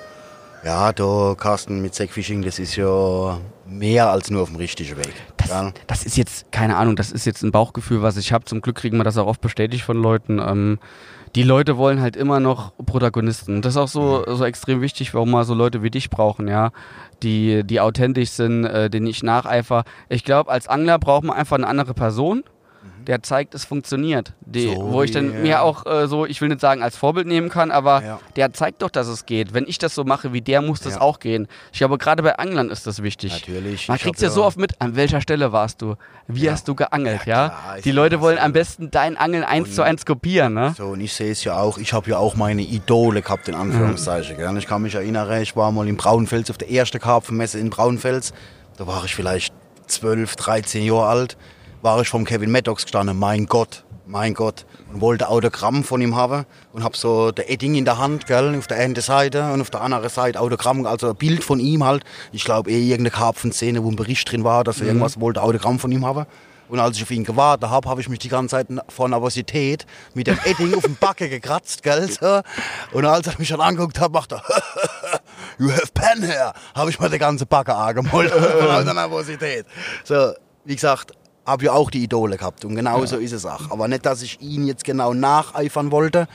Ja, 0.64 0.92
da, 0.92 1.36
Carsten, 1.38 1.80
mit 1.80 1.94
Segfishing, 1.94 2.42
das 2.42 2.58
ist 2.58 2.74
ja 2.74 3.38
mehr 3.68 4.10
als 4.10 4.30
nur 4.30 4.42
auf 4.42 4.48
dem 4.48 4.56
richtigen 4.56 4.96
Weg. 4.96 5.14
Das, 5.36 5.50
gell? 5.50 5.72
das 5.86 6.04
ist 6.04 6.16
jetzt, 6.16 6.50
keine 6.50 6.76
Ahnung, 6.76 6.96
das 6.96 7.12
ist 7.12 7.24
jetzt 7.24 7.42
ein 7.42 7.52
Bauchgefühl, 7.52 8.02
was 8.02 8.16
ich 8.16 8.32
habe. 8.32 8.44
Zum 8.46 8.62
Glück 8.62 8.76
kriegen 8.76 8.96
wir 8.96 9.04
das 9.04 9.16
auch 9.16 9.26
oft 9.28 9.40
bestätigt 9.40 9.84
von 9.84 9.96
Leuten. 9.96 10.40
Ähm, 10.40 10.78
die 11.36 11.42
Leute 11.42 11.76
wollen 11.76 12.00
halt 12.00 12.16
immer 12.16 12.40
noch 12.40 12.72
Protagonisten. 12.84 13.62
Das 13.62 13.74
ist 13.74 13.76
auch 13.76 13.88
so, 13.88 14.24
Mhm. 14.26 14.36
so 14.36 14.44
extrem 14.44 14.80
wichtig, 14.80 15.14
warum 15.14 15.30
wir 15.30 15.44
so 15.44 15.54
Leute 15.54 15.82
wie 15.82 15.90
dich 15.90 16.10
brauchen, 16.10 16.48
ja. 16.48 16.70
Die, 17.22 17.62
die 17.64 17.80
authentisch 17.80 18.30
sind, 18.30 18.64
äh, 18.64 18.90
denen 18.90 19.06
ich 19.06 19.22
nacheifer. 19.22 19.84
Ich 20.08 20.24
glaube, 20.24 20.50
als 20.50 20.66
Angler 20.66 20.98
braucht 20.98 21.24
man 21.24 21.36
einfach 21.36 21.56
eine 21.56 21.66
andere 21.68 21.94
Person, 21.94 22.42
der 23.06 23.22
zeigt, 23.22 23.54
es 23.54 23.64
funktioniert. 23.64 24.32
Die, 24.40 24.66
Mhm. 24.66 24.74
So 24.74 24.92
wo 24.92 25.02
ich 25.02 25.10
dann 25.10 25.32
wie, 25.32 25.38
mir 25.38 25.62
auch 25.62 25.86
äh, 25.86 26.06
so, 26.08 26.26
ich 26.26 26.40
will 26.40 26.48
nicht 26.48 26.60
sagen, 26.60 26.82
als 26.82 26.96
Vorbild 26.96 27.26
nehmen 27.26 27.48
kann, 27.48 27.70
aber 27.70 28.02
Ja. 28.02 28.20
der 28.36 28.52
zeigt 28.52 28.82
doch, 28.82 28.90
dass 28.90 29.06
es 29.08 29.24
geht. 29.26 29.54
Wenn 29.54 29.64
ich 29.66 29.78
das 29.78 29.94
so 29.94 30.04
mache 30.04 30.32
wie 30.32 30.40
der, 30.42 30.60
muss 30.62 30.80
das 30.80 30.94
Ja. 30.94 31.00
auch 31.00 31.18
gehen. 31.20 31.46
Ich 31.72 31.78
glaube, 31.78 31.98
gerade 31.98 32.22
bei 32.22 32.36
Anglern 32.38 32.70
ist 32.70 32.86
das 32.86 33.02
wichtig. 33.02 33.32
Natürlich. 33.32 33.88
Man 33.88 33.98
kriegt 33.98 34.16
hab 34.16 34.22
ja 34.22 34.30
so 34.30 34.44
oft 34.44 34.58
mit, 34.58 34.80
an 34.80 34.96
welcher 34.96 35.20
Stelle 35.20 35.52
warst 35.52 35.82
du? 35.82 35.94
Wie 36.28 36.42
Ja. 36.44 36.52
hast 36.52 36.66
du 36.68 36.74
geangelt, 36.74 37.20
Ja, 37.26 37.48
klar, 37.48 37.76
Die 37.84 37.92
Leute 37.92 38.20
wollen 38.20 38.38
am 38.38 38.52
besten 38.52 38.90
dein 38.90 39.16
Angeln 39.16 39.44
eins 39.44 39.74
zu 39.74 39.82
eins 39.82 40.04
kopieren, 40.04 40.54
ne? 40.54 40.74
So, 40.76 40.86
und 40.88 41.00
ich 41.00 41.12
sehe 41.14 41.30
es 41.30 41.44
ja 41.44 41.58
auch, 41.60 41.78
ich 41.78 41.92
habe 41.92 42.10
ja 42.10 42.18
auch 42.18 42.34
meine 42.36 42.62
Idole 42.62 43.22
gehabt, 43.22 43.48
in 43.48 43.54
Anführungszeichen. 43.54 44.36
Und 44.44 44.56
Ich 44.56 44.66
kann 44.66 44.82
mich 44.82 44.94
erinnern, 44.94 45.40
ich 45.40 45.54
war 45.56 45.70
mal 45.72 45.86
in 45.88 45.96
Braunfels 45.96 46.50
auf 46.50 46.58
der 46.58 46.70
ersten 46.70 46.98
Karpfenmesse 46.98 47.58
in 47.58 47.70
Braunfels. 47.70 48.32
Da 48.76 48.86
war 48.86 49.04
ich 49.04 49.14
vielleicht 49.14 49.54
12, 49.86 50.34
13 50.36 50.82
Jahre 50.82 51.06
alt. 51.06 51.36
War 51.82 52.00
ich 52.00 52.08
vom 52.08 52.24
Kevin 52.24 52.50
Maddox 52.50 52.84
gestanden, 52.84 53.18
mein 53.18 53.46
Gott, 53.46 53.84
mein 54.06 54.34
Gott. 54.34 54.64
Und 54.92 55.00
wollte 55.00 55.28
Autogramm 55.28 55.84
von 55.84 56.00
ihm 56.00 56.16
haben. 56.16 56.46
Und 56.72 56.82
habe 56.82 56.96
so 56.96 57.32
der 57.32 57.50
Edding 57.50 57.74
in 57.74 57.84
der 57.84 57.98
Hand, 57.98 58.26
gell, 58.26 58.56
auf 58.58 58.66
der 58.66 58.78
einen 58.78 58.94
Seite 58.96 59.52
und 59.52 59.60
auf 59.60 59.70
der 59.70 59.82
anderen 59.82 60.08
Seite 60.08 60.40
Autogramm, 60.40 60.86
also 60.86 61.10
ein 61.10 61.16
Bild 61.16 61.44
von 61.44 61.60
ihm 61.60 61.84
halt. 61.84 62.04
Ich 62.32 62.44
glaube 62.44 62.70
eh 62.70 62.80
irgendeine 62.80 63.10
Karpfenszene, 63.10 63.82
wo 63.84 63.90
ein 63.90 63.96
Bericht 63.96 64.30
drin 64.30 64.44
war, 64.44 64.64
dass 64.64 64.80
er 64.80 64.86
irgendwas 64.86 65.20
wollte, 65.20 65.42
Autogramm 65.42 65.78
von 65.78 65.92
ihm 65.92 66.04
haben. 66.04 66.26
Und 66.68 66.80
als 66.80 66.96
ich 66.96 67.02
auf 67.04 67.10
ihn 67.10 67.24
gewartet 67.24 67.70
habe, 67.70 67.88
habe 67.88 68.00
ich 68.00 68.08
mich 68.08 68.18
die 68.18 68.28
ganze 68.28 68.56
Zeit 68.56 68.66
vor 68.88 69.08
Nervosität 69.08 69.86
mit 70.14 70.26
dem 70.26 70.38
Edding 70.44 70.74
auf 70.74 70.82
den 70.82 70.96
Backe 70.96 71.28
gekratzt, 71.28 71.82
gell, 71.82 72.10
so. 72.10 72.40
Und 72.92 73.04
als 73.04 73.28
er 73.28 73.34
mich 73.38 73.48
dann 73.48 73.60
angeguckt 73.60 74.00
hat, 74.00 74.12
macht 74.12 74.32
er, 74.32 74.42
you 75.58 75.70
have 75.70 75.92
pen 75.94 76.22
here, 76.22 76.52
habe 76.74 76.90
ich 76.90 76.98
mir 76.98 77.08
die 77.08 77.18
ganze 77.18 77.46
Backe 77.46 77.74
angemalt 77.74 78.30
vor 78.32 78.66
lauter 78.66 78.94
Nervosität. 78.94 79.66
So, 80.02 80.32
wie 80.64 80.74
gesagt, 80.74 81.12
habe 81.46 81.64
ja 81.66 81.72
auch 81.72 81.90
die 81.90 82.02
Idole 82.02 82.36
gehabt 82.36 82.64
und 82.64 82.74
genau 82.74 83.04
so 83.06 83.16
ist 83.16 83.32
es 83.32 83.46
auch. 83.46 83.70
Aber 83.70 83.88
nicht, 83.88 84.04
dass 84.04 84.22
ich 84.22 84.40
ihn 84.40 84.66
jetzt 84.66 84.84
genau 84.84 85.14
nacheifern 85.14 85.90
wollte. 85.92 86.26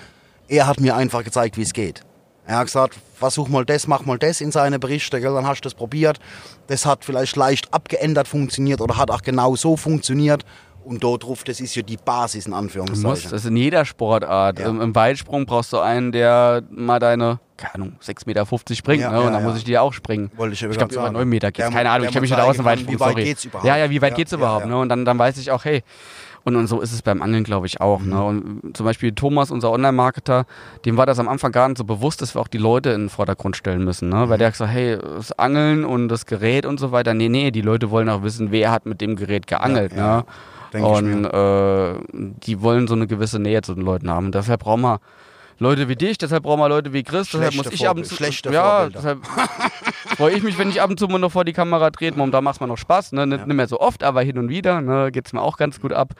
Er 0.47 0.67
hat 0.67 0.79
mir 0.79 0.95
einfach 0.95 1.23
gezeigt, 1.23 1.57
wie 1.57 1.61
es 1.63 1.73
geht. 1.73 2.01
Er 2.45 2.57
hat 2.57 2.65
gesagt, 2.65 2.97
versuch 3.15 3.47
mal 3.49 3.65
das, 3.65 3.87
mach 3.87 4.05
mal 4.05 4.17
das 4.17 4.41
in 4.41 4.51
seine 4.51 4.79
Berichte, 4.79 5.19
dann 5.21 5.45
hast 5.45 5.59
du 5.61 5.63
das 5.63 5.73
probiert. 5.73 6.19
Das 6.67 6.85
hat 6.85 7.05
vielleicht 7.05 7.35
leicht 7.35 7.73
abgeändert 7.73 8.27
funktioniert 8.27 8.81
oder 8.81 8.97
hat 8.97 9.11
auch 9.11 9.21
genau 9.21 9.55
so 9.55 9.77
funktioniert. 9.77 10.43
Und 10.83 11.03
dort 11.03 11.23
drauf, 11.23 11.43
das 11.43 11.59
ist 11.59 11.75
ja 11.75 11.83
die 11.83 11.97
Basis 11.97 12.47
in 12.47 12.51
Du 12.51 12.57
musst, 12.57 12.63
Anführungszeichen. 12.63 13.29
das 13.31 13.41
ist 13.41 13.45
in 13.47 13.55
jeder 13.55 13.85
Sportart. 13.85 14.59
Ja. 14.59 14.67
Im, 14.67 14.81
Im 14.81 14.95
Weitsprung 14.95 15.45
brauchst 15.45 15.71
du 15.73 15.77
einen, 15.77 16.11
der 16.11 16.63
mal 16.71 16.97
deine, 16.99 17.39
keine 17.61 17.75
Ahnung, 17.75 17.93
6,50 18.03 18.27
Meter 18.27 18.45
springt, 18.75 19.01
Ja, 19.01 19.11
ne? 19.11 19.19
Und 19.19 19.25
ja, 19.25 19.31
dann 19.31 19.41
ja. 19.43 19.47
muss 19.49 19.57
ich 19.57 19.63
dir 19.63 19.81
auch 19.81 19.93
springen. 19.93 20.31
Wollte 20.35 20.53
ich 20.53 20.61
ja 20.61 20.69
ich 20.69 20.77
glaube, 20.77 20.93
über 20.93 21.03
sagen. 21.03 21.13
9 21.13 21.29
Meter 21.29 21.51
geht's. 21.51 21.67
Der- 21.67 21.75
Keine 21.75 21.89
Ahnung, 21.89 22.07
ich 22.07 22.11
kenne 22.13 22.21
mich 22.21 22.29
dem 22.31 22.37
zeigen, 22.37 22.65
Weitsprung, 22.65 22.93
wie 22.93 22.99
weit 22.99 23.09
sorry. 23.09 23.23
geht's 23.23 23.45
überhaupt? 23.45 23.65
Ja, 23.67 23.77
ja, 23.77 23.89
wie 23.89 24.01
weit 24.01 24.11
Ja, 24.11 24.17
geht's 24.17 24.31
überhaupt, 24.33 24.65
ne? 24.65 24.77
Und 24.77 24.89
dann, 24.89 25.05
dann 25.05 25.17
weiß 25.19 25.37
ich 25.37 25.51
auch, 25.51 25.63
hey, 25.65 25.83
und, 26.43 26.55
und 26.55 26.65
so 26.67 26.81
ist 26.81 26.91
es 26.91 27.03
beim 27.03 27.21
Angeln, 27.21 27.43
glaube 27.43 27.67
ich, 27.67 27.81
auch. 27.81 27.99
Mhm. 27.99 28.09
Ne? 28.09 28.23
Und 28.23 28.61
zum 28.75 28.85
Beispiel 28.85 29.11
Thomas, 29.13 29.51
unser 29.51 29.71
Online-Marketer, 29.71 30.45
dem 30.85 30.97
war 30.97 31.05
das 31.05 31.19
am 31.19 31.29
Anfang 31.29 31.51
gar 31.51 31.67
nicht 31.67 31.77
so 31.77 31.83
bewusst, 31.83 32.21
dass 32.21 32.35
wir 32.35 32.41
auch 32.41 32.47
die 32.47 32.57
Leute 32.57 32.89
in 32.89 33.01
den 33.03 33.09
Vordergrund 33.09 33.55
stellen 33.55 33.83
müssen. 33.83 34.09
Ne? 34.09 34.25
Mhm. 34.25 34.29
Weil 34.29 34.37
der 34.39 34.47
hat 34.47 34.53
gesagt, 34.55 34.71
hey, 34.71 34.97
das 34.97 35.31
Angeln 35.37 35.85
und 35.85 36.07
das 36.09 36.25
Gerät 36.25 36.65
und 36.65 36.79
so 36.79 36.91
weiter. 36.91 37.13
Nee, 37.13 37.29
nee, 37.29 37.51
die 37.51 37.61
Leute 37.61 37.91
wollen 37.91 38.09
auch 38.09 38.23
wissen, 38.23 38.51
wer 38.51 38.71
hat 38.71 38.87
mit 38.87 39.01
dem 39.01 39.15
Gerät 39.17 39.45
geangelt. 39.45 39.95
Ne? 39.95 40.25
Denk 40.73 40.85
und 40.85 41.25
äh, 41.25 41.93
die 42.13 42.61
wollen 42.61 42.87
so 42.87 42.95
eine 42.95 43.05
gewisse 43.05 43.37
Nähe 43.39 43.61
zu 43.61 43.75
den 43.75 43.83
Leuten 43.83 44.09
haben. 44.09 44.27
Und 44.27 44.35
deshalb 44.35 44.61
brauchen 44.61 44.81
wir 44.81 44.99
Leute 45.61 45.87
wie 45.87 45.95
dich, 45.95 46.17
deshalb 46.17 46.43
brauchen 46.43 46.59
wir 46.59 46.67
Leute 46.69 46.91
wie 46.91 47.03
Chris, 47.03 47.29
deshalb 47.31 47.53
muss 47.55 47.67
Schlechte 47.67 47.75
ich 47.83 47.87
ab 47.89 47.95
und 47.97 48.05
zu. 48.05 48.15
schlechte 48.15 48.51
ja, 48.51 48.79
Vorbilder. 48.89 48.97
deshalb 48.99 49.19
freue 50.17 50.33
ich 50.33 50.41
mich, 50.43 50.57
wenn 50.57 50.69
ich 50.69 50.81
ab 50.81 50.89
und 50.89 50.99
zu 50.99 51.07
mal 51.07 51.19
noch 51.19 51.31
vor 51.31 51.45
die 51.45 51.53
Kamera 51.53 51.91
trete. 51.91 52.17
Momentan 52.17 52.43
macht 52.43 52.55
es 52.55 52.61
mir 52.61 52.67
noch 52.67 52.77
Spaß, 52.77 53.11
ne? 53.11 53.27
Nicht, 53.27 53.45
nicht 53.45 53.55
mehr 53.55 53.67
so 53.67 53.79
oft, 53.79 54.03
aber 54.03 54.23
hin 54.23 54.37
und 54.39 54.49
wieder, 54.49 54.81
ne? 54.81 55.11
Geht 55.11 55.27
es 55.27 55.33
mir 55.33 55.41
auch 55.41 55.57
ganz 55.57 55.79
gut 55.79 55.93
ab. 55.93 56.13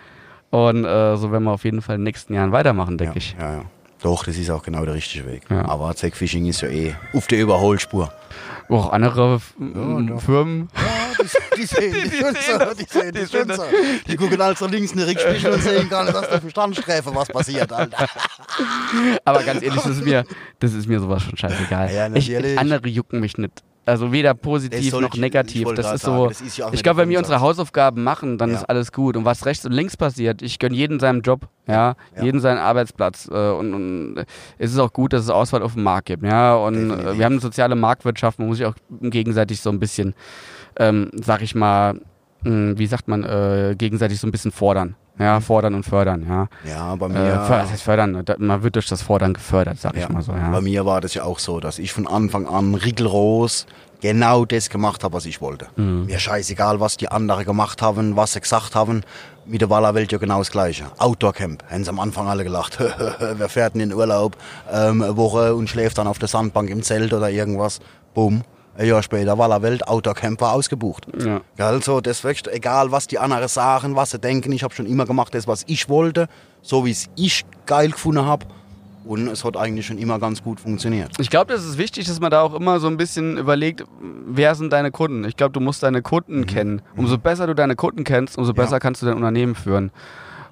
Und 0.52 0.86
äh, 0.86 1.18
so 1.18 1.32
werden 1.32 1.44
wir 1.46 1.52
auf 1.52 1.64
jeden 1.64 1.82
Fall 1.82 1.96
in 1.96 2.02
den 2.02 2.06
nächsten 2.06 2.34
Jahren 2.34 2.52
weitermachen, 2.52 2.98
denke 3.00 3.14
ja, 3.16 3.18
ich. 3.18 3.36
Ja, 3.40 3.54
ja. 3.54 3.66
Doch, 4.04 4.24
das 4.26 4.38
ist 4.38 4.50
auch 4.50 4.64
genau 4.64 4.86
der 4.86 4.94
richtige 4.96 5.26
Weg. 5.28 5.44
Ja. 5.50 5.66
Aber 5.66 5.96
Zackfishing 5.96 6.46
ist 6.46 6.62
ja 6.62 6.70
eh 6.70 6.96
auf 7.14 7.28
der 7.28 7.40
Überholspur. 7.40 8.12
Auch 8.70 8.92
andere 8.92 9.36
F- 9.36 9.54
doch. 9.60 10.22
Firmen. 10.22 10.70
Die 11.58 11.66
sehen 11.66 11.94
Die- 11.94 12.10
die, 12.10 12.20
das. 12.20 12.78
die 12.78 12.86
sehen 12.86 13.14
Die 13.14 13.26
so. 13.56 13.64
Die 14.08 14.16
gucken 14.16 14.42
also 14.42 14.68
links 14.68 14.92
in 14.92 15.00
den 15.00 15.10
Rückspiegel 15.10 15.52
und 15.52 15.62
sehen 15.62 15.90
gar 15.90 16.04
nicht, 16.04 16.16
dass 16.16 16.30
da 16.30 16.40
für 16.40 16.50
Standsträfe 16.50 17.14
was 17.14 17.28
passiert, 17.30 17.72
Alter. 17.72 18.08
Aber 19.26 19.44
ganz 19.44 19.62
ehrlich, 19.62 19.82
das 19.82 19.92
ist 19.98 20.04
mir, 20.06 20.26
das 20.60 20.74
ist 20.74 20.88
mir 20.88 21.00
sowas 21.00 21.24
schon 21.24 21.38
scheißegal. 21.38 21.92
Ja, 21.94 22.10
ich, 22.14 22.58
andere 22.58 22.88
jucken 22.88 23.20
mich 23.20 23.38
nicht. 23.38 23.64
Also 23.84 24.12
weder 24.12 24.36
positiv 24.36 24.94
noch 25.00 25.16
negativ. 25.16 25.68
ich 25.68 25.74
Das 25.76 25.94
ist 25.96 26.02
so. 26.04 26.28
das 26.28 26.40
ist 26.40 26.56
ja 26.58 26.70
ich 26.72 26.84
glaube, 26.84 27.02
wenn 27.02 27.10
wir 27.10 27.18
unsere. 27.18 27.42
Hausaufgaben 27.42 28.04
machen, 28.04 28.38
dann 28.38 28.52
Ja. 28.52 28.58
ist 28.58 28.66
alles 28.66 28.92
gut. 28.92 29.18
Und 29.18 29.26
was 29.26 29.46
rechts 29.48 29.66
und 29.66 29.72
links 29.72 29.98
passiert, 29.98 30.44
ich 30.44 30.60
gönne 30.60 30.76
jeden 30.76 31.00
seinem 31.00 31.22
Job, 31.22 31.48
ja, 31.68 31.96
Ja. 32.16 32.24
jeden 32.24 32.40
seinen 32.40 32.60
Arbeitsplatz. 32.60 33.28
Äh, 33.32 33.34
und, 33.52 33.74
und 33.74 34.26
es 34.60 34.72
ist 34.72 34.78
auch 34.78 34.94
gut, 34.94 35.14
dass 35.14 35.24
es 35.24 35.30
Auswahl 35.32 35.64
auf 35.64 35.74
dem 35.74 35.84
Markt 35.84 36.06
gibt, 36.08 36.24
ja. 36.24 36.54
Und 36.56 36.76
Definitiv. 36.76 37.06
äh, 37.08 37.18
wir 37.18 37.26
haben 37.26 37.34
eine 37.34 37.42
soziale 37.42 37.76
Marktwirtschaft, 37.76 38.38
man 38.38 38.48
muss 38.50 38.58
sich 38.58 38.68
auch 38.68 38.76
gegenseitig 39.02 39.60
so 39.62 39.72
ein 39.72 39.80
bisschen, 39.80 40.14
ähm, 40.78 41.10
sag 41.16 41.42
ich 41.42 41.56
mal, 41.56 42.00
mh, 42.44 42.78
wie 42.78 42.86
sagt 42.86 43.08
man, 43.08 43.24
äh, 43.24 43.76
gegenseitig 43.78 44.20
so 44.20 44.28
ein 44.28 44.32
bisschen 44.32 44.52
fordern. 44.52 44.96
Ja, 45.20 45.40
fordern 45.40 45.76
und 45.76 45.84
fördern, 45.84 46.26
ja. 46.28 46.48
Ja, 46.68 46.96
bei 46.96 47.06
Äh, 47.06 47.10
mir, 47.10 47.40
för- 47.46 47.60
das 47.60 47.72
heißt 47.72 47.84
fördern, 47.84 48.24
da- 48.26 48.36
man 48.40 48.64
wird 48.64 48.76
durch 48.76 48.88
das 48.88 49.02
Fordern 49.04 49.34
gefördert, 49.34 49.78
sag 49.80 49.96
ich 49.96 50.02
ja, 50.02 50.10
mal 50.10 50.22
so, 50.24 50.32
ja. 50.32 50.50
bei 50.50 50.62
mir 50.62 50.86
war 50.86 51.00
das 51.02 51.14
ja 51.14 51.24
auch 51.24 51.38
so, 51.40 51.60
dass 51.60 51.78
ich 51.80 51.94
von 51.94 52.08
Anfang 52.08 52.48
an 52.48 52.74
rigoros 52.74 53.68
genau 54.02 54.46
das 54.46 54.70
gemacht 54.72 55.04
habe, 55.04 55.14
was 55.14 55.26
ich 55.28 55.42
wollte. 55.42 55.68
Mhm. 55.76 56.06
Mir 56.08 56.18
scheißegal, 56.18 56.80
was 56.80 56.98
die 56.98 57.10
anderen 57.10 57.46
gemacht 57.46 57.82
haben, 57.84 58.16
was 58.16 58.34
sie 58.34 58.42
gesagt 58.42 58.74
haben. 58.74 59.02
Mit 59.46 59.62
der 59.62 59.70
Wallerwelt 59.70 60.12
ja 60.12 60.18
genau 60.18 60.38
das 60.40 60.50
Gleiche. 60.52 60.86
Outdoor-Camp. 60.98 61.64
Haben 61.70 61.84
sie 61.84 61.90
am 61.90 62.00
Anfang 62.00 62.28
alle 62.28 62.44
gelacht. 62.44 62.80
Wer 63.20 63.50
fährt 63.50 63.74
denn 63.76 63.82
in 63.82 63.90
den 63.90 63.98
Urlaub 63.98 64.38
ähm, 64.72 65.02
eine 65.04 65.18
Woche 65.18 65.54
und 65.56 65.68
schläft 65.70 65.98
dann 65.98 66.08
auf 66.08 66.20
der 66.20 66.28
Sandbank 66.30 66.70
im 66.70 66.82
Zelt 66.84 67.12
oder 67.14 67.30
irgendwas? 67.30 67.80
Bumm. 68.14 68.42
Ein 68.78 68.88
Jahr 68.88 69.04
später 69.04 69.38
Wallerwelt, 69.38 69.88
Outdoor-Camp 69.88 70.40
war 70.42 70.54
ausgebucht. 70.54 71.08
Ja. 71.20 71.42
Also, 71.58 72.00
das 72.02 72.24
wirklich, 72.24 72.54
egal 72.54 72.92
was 72.92 73.08
die 73.08 73.20
anderen 73.20 73.48
sagen, 73.48 73.96
was 73.96 74.12
sie 74.12 74.20
denken, 74.20 74.52
ich 74.52 74.64
habe 74.64 74.74
schon 74.74 74.86
immer 74.86 75.06
gemacht, 75.06 75.36
das, 75.36 75.48
was 75.48 75.64
ich 75.68 75.90
wollte, 75.90 76.28
so 76.62 76.86
wie 76.86 76.92
es 76.92 77.10
ich 77.16 77.46
geil 77.66 77.92
gefunden 77.92 78.26
habe. 78.26 78.46
Und 79.04 79.28
es 79.28 79.44
hat 79.44 79.58
eigentlich 79.58 79.88
schon 79.88 79.98
immer 79.98 80.20
ganz 80.20 80.44
gut 80.44 80.60
funktioniert. 80.60 81.12
Ich 81.20 81.30
glaube, 81.30 81.52
das 81.52 81.66
ist 81.66 81.78
wichtig, 81.78 82.06
dass 82.06 82.20
man 82.20 82.30
da 82.30 82.44
auch 82.44 82.54
immer 82.54 82.80
so 82.80 82.88
ein 82.88 82.98
bisschen 82.98 83.36
überlegt, 83.38 83.84
wer 84.00 84.54
sind 84.56 84.72
deine 84.72 84.92
Kunden. 84.92 85.26
Ich 85.26 85.36
glaube, 85.36 85.54
du 85.54 85.60
musst 85.60 85.82
deine 85.82 86.02
Kunden 86.04 86.46
kennen. 86.46 86.82
Umso 86.96 87.18
besser 87.18 87.48
du 87.48 87.56
deine 87.56 87.76
Kunden 87.76 88.04
kennst, 88.04 88.38
umso 88.38 88.54
besser 88.54 88.80
kannst 88.80 89.02
du 89.02 89.08
dein 89.08 89.16
Unternehmen 89.16 89.56
führen. 89.56 89.92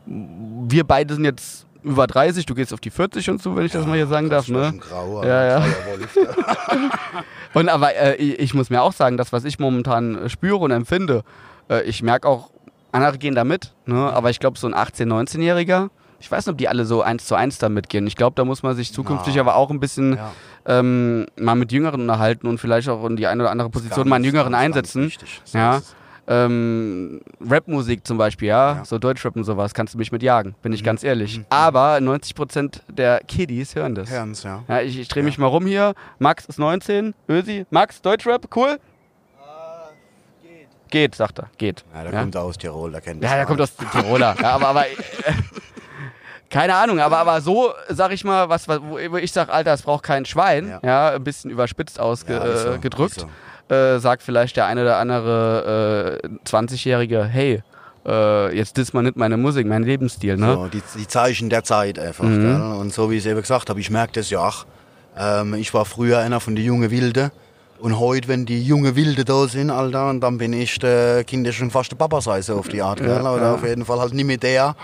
Wir 0.05 0.84
beide 0.84 1.13
sind 1.13 1.26
jetzt 1.26 1.67
über 1.84 2.07
30, 2.07 2.45
du 2.45 2.55
gehst 2.55 2.73
auf 2.73 2.80
die 2.80 2.89
40 2.89 3.30
und 3.30 3.41
so, 3.41 3.55
wenn 3.55 3.65
ich 3.65 3.71
das 3.71 3.86
mal 3.86 3.95
hier 3.95 4.07
sagen 4.07 4.30
darf. 4.30 4.47
Ne? 4.49 4.73
Grau, 4.80 5.23
Ja, 5.23 5.59
ja. 5.59 5.65
Und 7.53 7.69
aber 7.69 7.95
äh, 7.95 8.15
ich, 8.15 8.53
muss 8.53 8.69
mir 8.69 8.82
auch 8.82 8.93
sagen, 8.93 9.17
das, 9.17 9.34
was 9.34 9.43
ich 9.43 9.59
momentan 9.59 10.15
äh, 10.25 10.30
spüre 10.30 10.57
und 10.57 10.71
empfinde, 10.71 11.23
äh, 11.69 11.82
ich 11.84 12.03
merke 12.03 12.27
auch, 12.27 12.51
andere 12.91 13.17
gehen 13.17 13.34
da 13.36 13.43
mit, 13.43 13.73
ne? 13.86 13.95
aber 14.13 14.30
ich 14.30 14.39
glaube, 14.39 14.57
so 14.59 14.67
ein 14.67 14.75
18-, 14.75 15.05
19-Jähriger, 15.07 15.89
ich 16.19 16.30
weiß 16.30 16.45
nicht, 16.45 16.51
ob 16.51 16.57
die 16.57 16.67
alle 16.67 16.86
so 16.86 17.01
eins 17.01 17.25
zu 17.25 17.36
eins 17.36 17.57
da 17.59 17.69
mitgehen. 17.69 18.05
Ich 18.05 18.15
glaube, 18.15 18.36
da 18.36 18.43
muss 18.45 18.61
man 18.61 18.75
sich 18.75 18.93
zukünftig 18.93 19.36
Na. 19.36 19.41
aber 19.41 19.55
auch 19.55 19.69
ein 19.71 19.80
bisschen 19.80 20.17
Ja. 20.17 20.32
ähm, 20.65 21.25
mal 21.39 21.55
mit 21.55 21.71
Jüngeren 21.71 22.01
unterhalten 22.01 22.45
und 22.47 22.57
vielleicht 22.59 22.89
auch 22.89 23.05
in 23.05 23.15
die 23.15 23.25
eine 23.25 23.43
oder 23.43 23.51
andere 23.51 23.69
Position 23.69 24.07
mal 24.09 24.17
einen 24.17 24.25
Jüngeren 24.25 24.53
einsetzen. 24.53 25.05
wichtig. 25.05 25.41
So 25.45 25.57
Ja. 25.57 25.82
Ähm, 26.32 27.21
Rapmusik 27.41 28.05
zum 28.05 28.19
Beispiel, 28.19 28.49
ja, 28.49 28.75
Ja. 28.77 28.86
so 28.86 28.99
Deutschrap 28.99 29.36
und 29.36 29.43
sowas, 29.45 29.73
kannst 29.73 29.95
du 29.95 29.97
mich 29.97 30.11
mit 30.11 30.21
jagen, 30.21 30.53
bin 30.61 30.71
ich 30.73 30.82
Mhm. 30.82 30.86
ganz 30.86 31.03
ehrlich. 31.03 31.39
Mhm. 31.39 31.45
Aber 31.49 31.99
90% 31.99 32.84
der 32.88 33.21
Kiddies 33.27 33.73
hören 33.75 33.95
das. 33.95 34.11
Herrens, 34.11 34.43
ja. 34.43 34.63
Ja, 34.67 34.82
ich, 34.82 34.99
ich 34.99 35.07
drehe 35.07 35.23
Ja. 35.23 35.25
mich 35.25 35.39
mal 35.39 35.47
rum 35.47 35.65
hier. 35.65 35.95
Max 36.19 36.45
ist 36.45 36.59
19, 36.59 37.15
Ösi. 37.27 37.65
Max, 37.71 38.01
Deutschrap, 38.03 38.47
cool? 38.55 38.77
Geht, 40.91 41.13
sagt 41.15 41.39
er. 41.39 41.49
Geht. 41.57 41.84
Ja, 41.93 42.03
der 42.03 42.13
ja? 42.13 42.19
kommt 42.21 42.36
aus 42.36 42.57
Tirol, 42.57 42.91
der 42.91 43.01
kennt 43.01 43.21
ja, 43.23 43.30
das 43.30 43.38
der 43.38 43.45
kommt 43.45 43.61
aus 43.61 43.75
Tiroler. 43.91 44.36
ja, 44.41 44.51
aber, 44.55 44.67
aber 44.69 44.88
äh, 44.88 44.93
keine 46.49 46.73
Ahnung, 46.73 46.99
aber, 46.99 47.19
aber 47.19 47.41
so, 47.41 47.73
sag 47.89 48.11
ich 48.11 48.23
mal, 48.23 48.49
was, 48.49 48.67
was 48.67 48.82
wo 48.82 48.97
ich 49.17 49.32
sag, 49.32 49.49
Alter, 49.49 49.73
es 49.73 49.84
braucht 49.84 50.03
kein 50.03 50.25
Schwein, 50.25 50.67
ja, 50.67 50.80
Ja. 50.84 51.09
ein 51.15 51.23
bisschen 51.23 51.51
überspitzt 51.51 51.97
Ja, 51.97 52.03
ausgedrückt, 52.03 53.19
so. 53.19 53.25
äh, 53.25 53.30
sagt 53.70 54.24
vielleicht 54.24 54.57
der 54.57 54.65
eine 54.65 54.82
oder 54.82 54.97
andere 54.97 56.22
äh, 56.24 56.28
20-Jährige, 56.47 57.24
hey, 57.24 57.61
äh, 58.05 58.55
jetzt 58.55 58.78
diss 58.78 58.93
mal 58.93 59.03
nicht 59.03 59.17
meine 59.17 59.38
Musik, 59.38 59.67
mein 59.67 59.84
Lebensstil, 59.84 60.38
ne? 60.38 60.53
So, 60.53 60.67
die, 60.67 60.82
die 60.97 61.07
Zeichen 61.07 61.49
der 61.49 61.63
Zeit 61.63 61.99
einfach. 61.99 62.26
Mhm. 62.26 62.78
Und 62.80 62.93
so 62.93 63.11
wie 63.11 63.15
ich 63.15 63.26
es 63.26 63.32
eben 63.32 63.41
gesagt 63.41 63.70
habe, 63.70 63.80
ich 63.80 63.89
merke 63.89 64.13
das 64.13 64.30
ja 64.30 64.39
auch. 64.39 64.65
Ähm, 65.17 65.53
ich 65.55 65.74
war 65.74 65.86
früher 65.86 66.20
einer 66.20 66.39
von 66.39 66.55
den 66.55 66.65
jungen 66.65 66.91
Wilde. 66.91 67.32
Und 67.80 67.97
heute, 67.97 68.28
wenn 68.28 68.45
die 68.45 68.61
junge 68.61 68.95
Wilde 68.95 69.24
da 69.24 69.47
sind, 69.47 69.70
Alter, 69.70 70.09
und 70.09 70.20
dann 70.20 70.38
bin 70.38 70.51
ich 70.51 70.80
der 70.80 71.24
Kinder 71.24 71.53
schon 71.53 71.72
fast 71.72 71.91
der 71.91 71.95
Papa 71.95 72.20
sei, 72.20 72.41
so 72.41 72.57
auf 72.57 72.67
die 72.67 72.82
Art. 72.82 72.99
Ja, 72.99 73.22
Oder 73.22 73.41
ja. 73.41 73.53
auf 73.55 73.63
jeden 73.63 73.86
Fall 73.86 73.99
halt 73.99 74.13
nicht 74.13 74.26
mehr 74.26 74.38
der, 74.38 74.76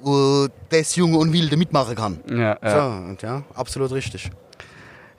wo 0.00 0.46
das 0.70 0.96
Junge 0.96 1.18
und 1.18 1.32
Wilde 1.32 1.58
mitmachen 1.58 1.94
kann. 1.94 2.20
Ja, 2.30 2.56
ja. 2.62 2.70
So, 2.70 3.08
und 3.08 3.20
ja, 3.20 3.42
absolut 3.54 3.92
richtig. 3.92 4.30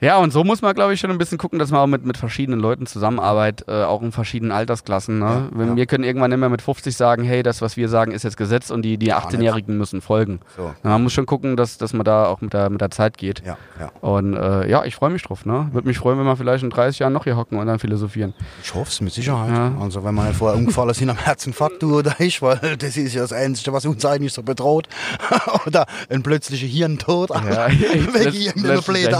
Ja, 0.02 0.18
und 0.18 0.32
so 0.32 0.42
muss 0.42 0.62
man, 0.62 0.74
glaube 0.74 0.92
ich, 0.92 0.98
schon 0.98 1.12
ein 1.12 1.18
bisschen 1.18 1.38
gucken, 1.38 1.60
dass 1.60 1.70
man 1.70 1.80
auch 1.80 1.86
mit, 1.86 2.04
mit 2.04 2.16
verschiedenen 2.16 2.58
Leuten 2.58 2.86
zusammenarbeitet, 2.86 3.68
äh, 3.68 3.84
auch 3.84 4.02
in 4.02 4.10
verschiedenen 4.10 4.50
Altersklassen. 4.50 5.20
Ne? 5.20 5.48
Ja, 5.56 5.64
ja. 5.64 5.76
Wir 5.76 5.86
können 5.86 6.02
irgendwann 6.02 6.30
nicht 6.30 6.40
mehr 6.40 6.48
mit 6.48 6.60
50 6.60 6.96
sagen, 6.96 7.22
hey, 7.22 7.44
das, 7.44 7.62
was 7.62 7.76
wir 7.76 7.88
sagen, 7.88 8.10
ist 8.10 8.24
jetzt 8.24 8.36
Gesetz 8.36 8.70
und 8.70 8.82
die, 8.82 8.98
die 8.98 9.06
Gar 9.06 9.28
18-Jährigen 9.28 9.78
müssen 9.78 10.00
folgen. 10.00 10.40
So, 10.56 10.74
Na, 10.82 10.90
man 10.90 11.04
muss 11.04 11.12
schon 11.12 11.26
gucken, 11.26 11.56
dass, 11.56 11.78
dass 11.78 11.92
man 11.92 12.04
da 12.04 12.26
auch 12.26 12.40
mit 12.40 12.52
der, 12.52 12.68
mit 12.68 12.80
der 12.80 12.90
Zeit 12.90 13.16
geht. 13.16 13.44
ja. 13.46 13.56
Und 14.00 14.34
äh, 14.34 14.68
ja, 14.68 14.84
ich 14.84 14.96
freue 14.96 15.10
mich 15.10 15.22
drauf. 15.22 15.46
Ne? 15.46 15.68
Würde 15.70 15.86
mich 15.86 15.98
freuen, 15.98 16.18
wenn 16.18 16.26
wir 16.26 16.36
vielleicht 16.36 16.64
in 16.64 16.70
30 16.70 16.98
Jahren 16.98 17.12
noch 17.12 17.22
hier 17.22 17.36
hocken 17.36 17.58
und 17.58 17.66
dann 17.68 17.78
philosophieren. 17.78 18.34
Ich 18.62 18.74
hoffe 18.74 18.90
es 18.90 19.00
mit 19.00 19.12
Sicherheit. 19.12 19.50
Ja. 19.50 19.72
Also 19.80 20.02
wenn 20.02 20.16
nicht 20.16 20.34
vorher 20.34 20.58
umgefallen 20.58 20.94
sind 20.94 21.10
am 21.10 21.18
Herzinfarkt, 21.18 21.80
du 21.80 21.98
oder 21.98 22.16
ich, 22.18 22.42
weil 22.42 22.76
das 22.76 22.96
ist 22.96 23.14
ja 23.14 23.22
das 23.22 23.32
Einzige, 23.32 23.72
was 23.72 23.86
uns 23.86 24.04
eigentlich 24.04 24.32
so 24.32 24.42
bedroht. 24.42 24.88
oder 25.66 25.86
ein 26.10 26.24
plötzlicher 26.24 26.66
Hirntod. 26.66 27.30
Ja, 27.30 27.68
Wegen 27.68 28.34
irgendeiner 28.34 28.82
blöden 28.82 29.14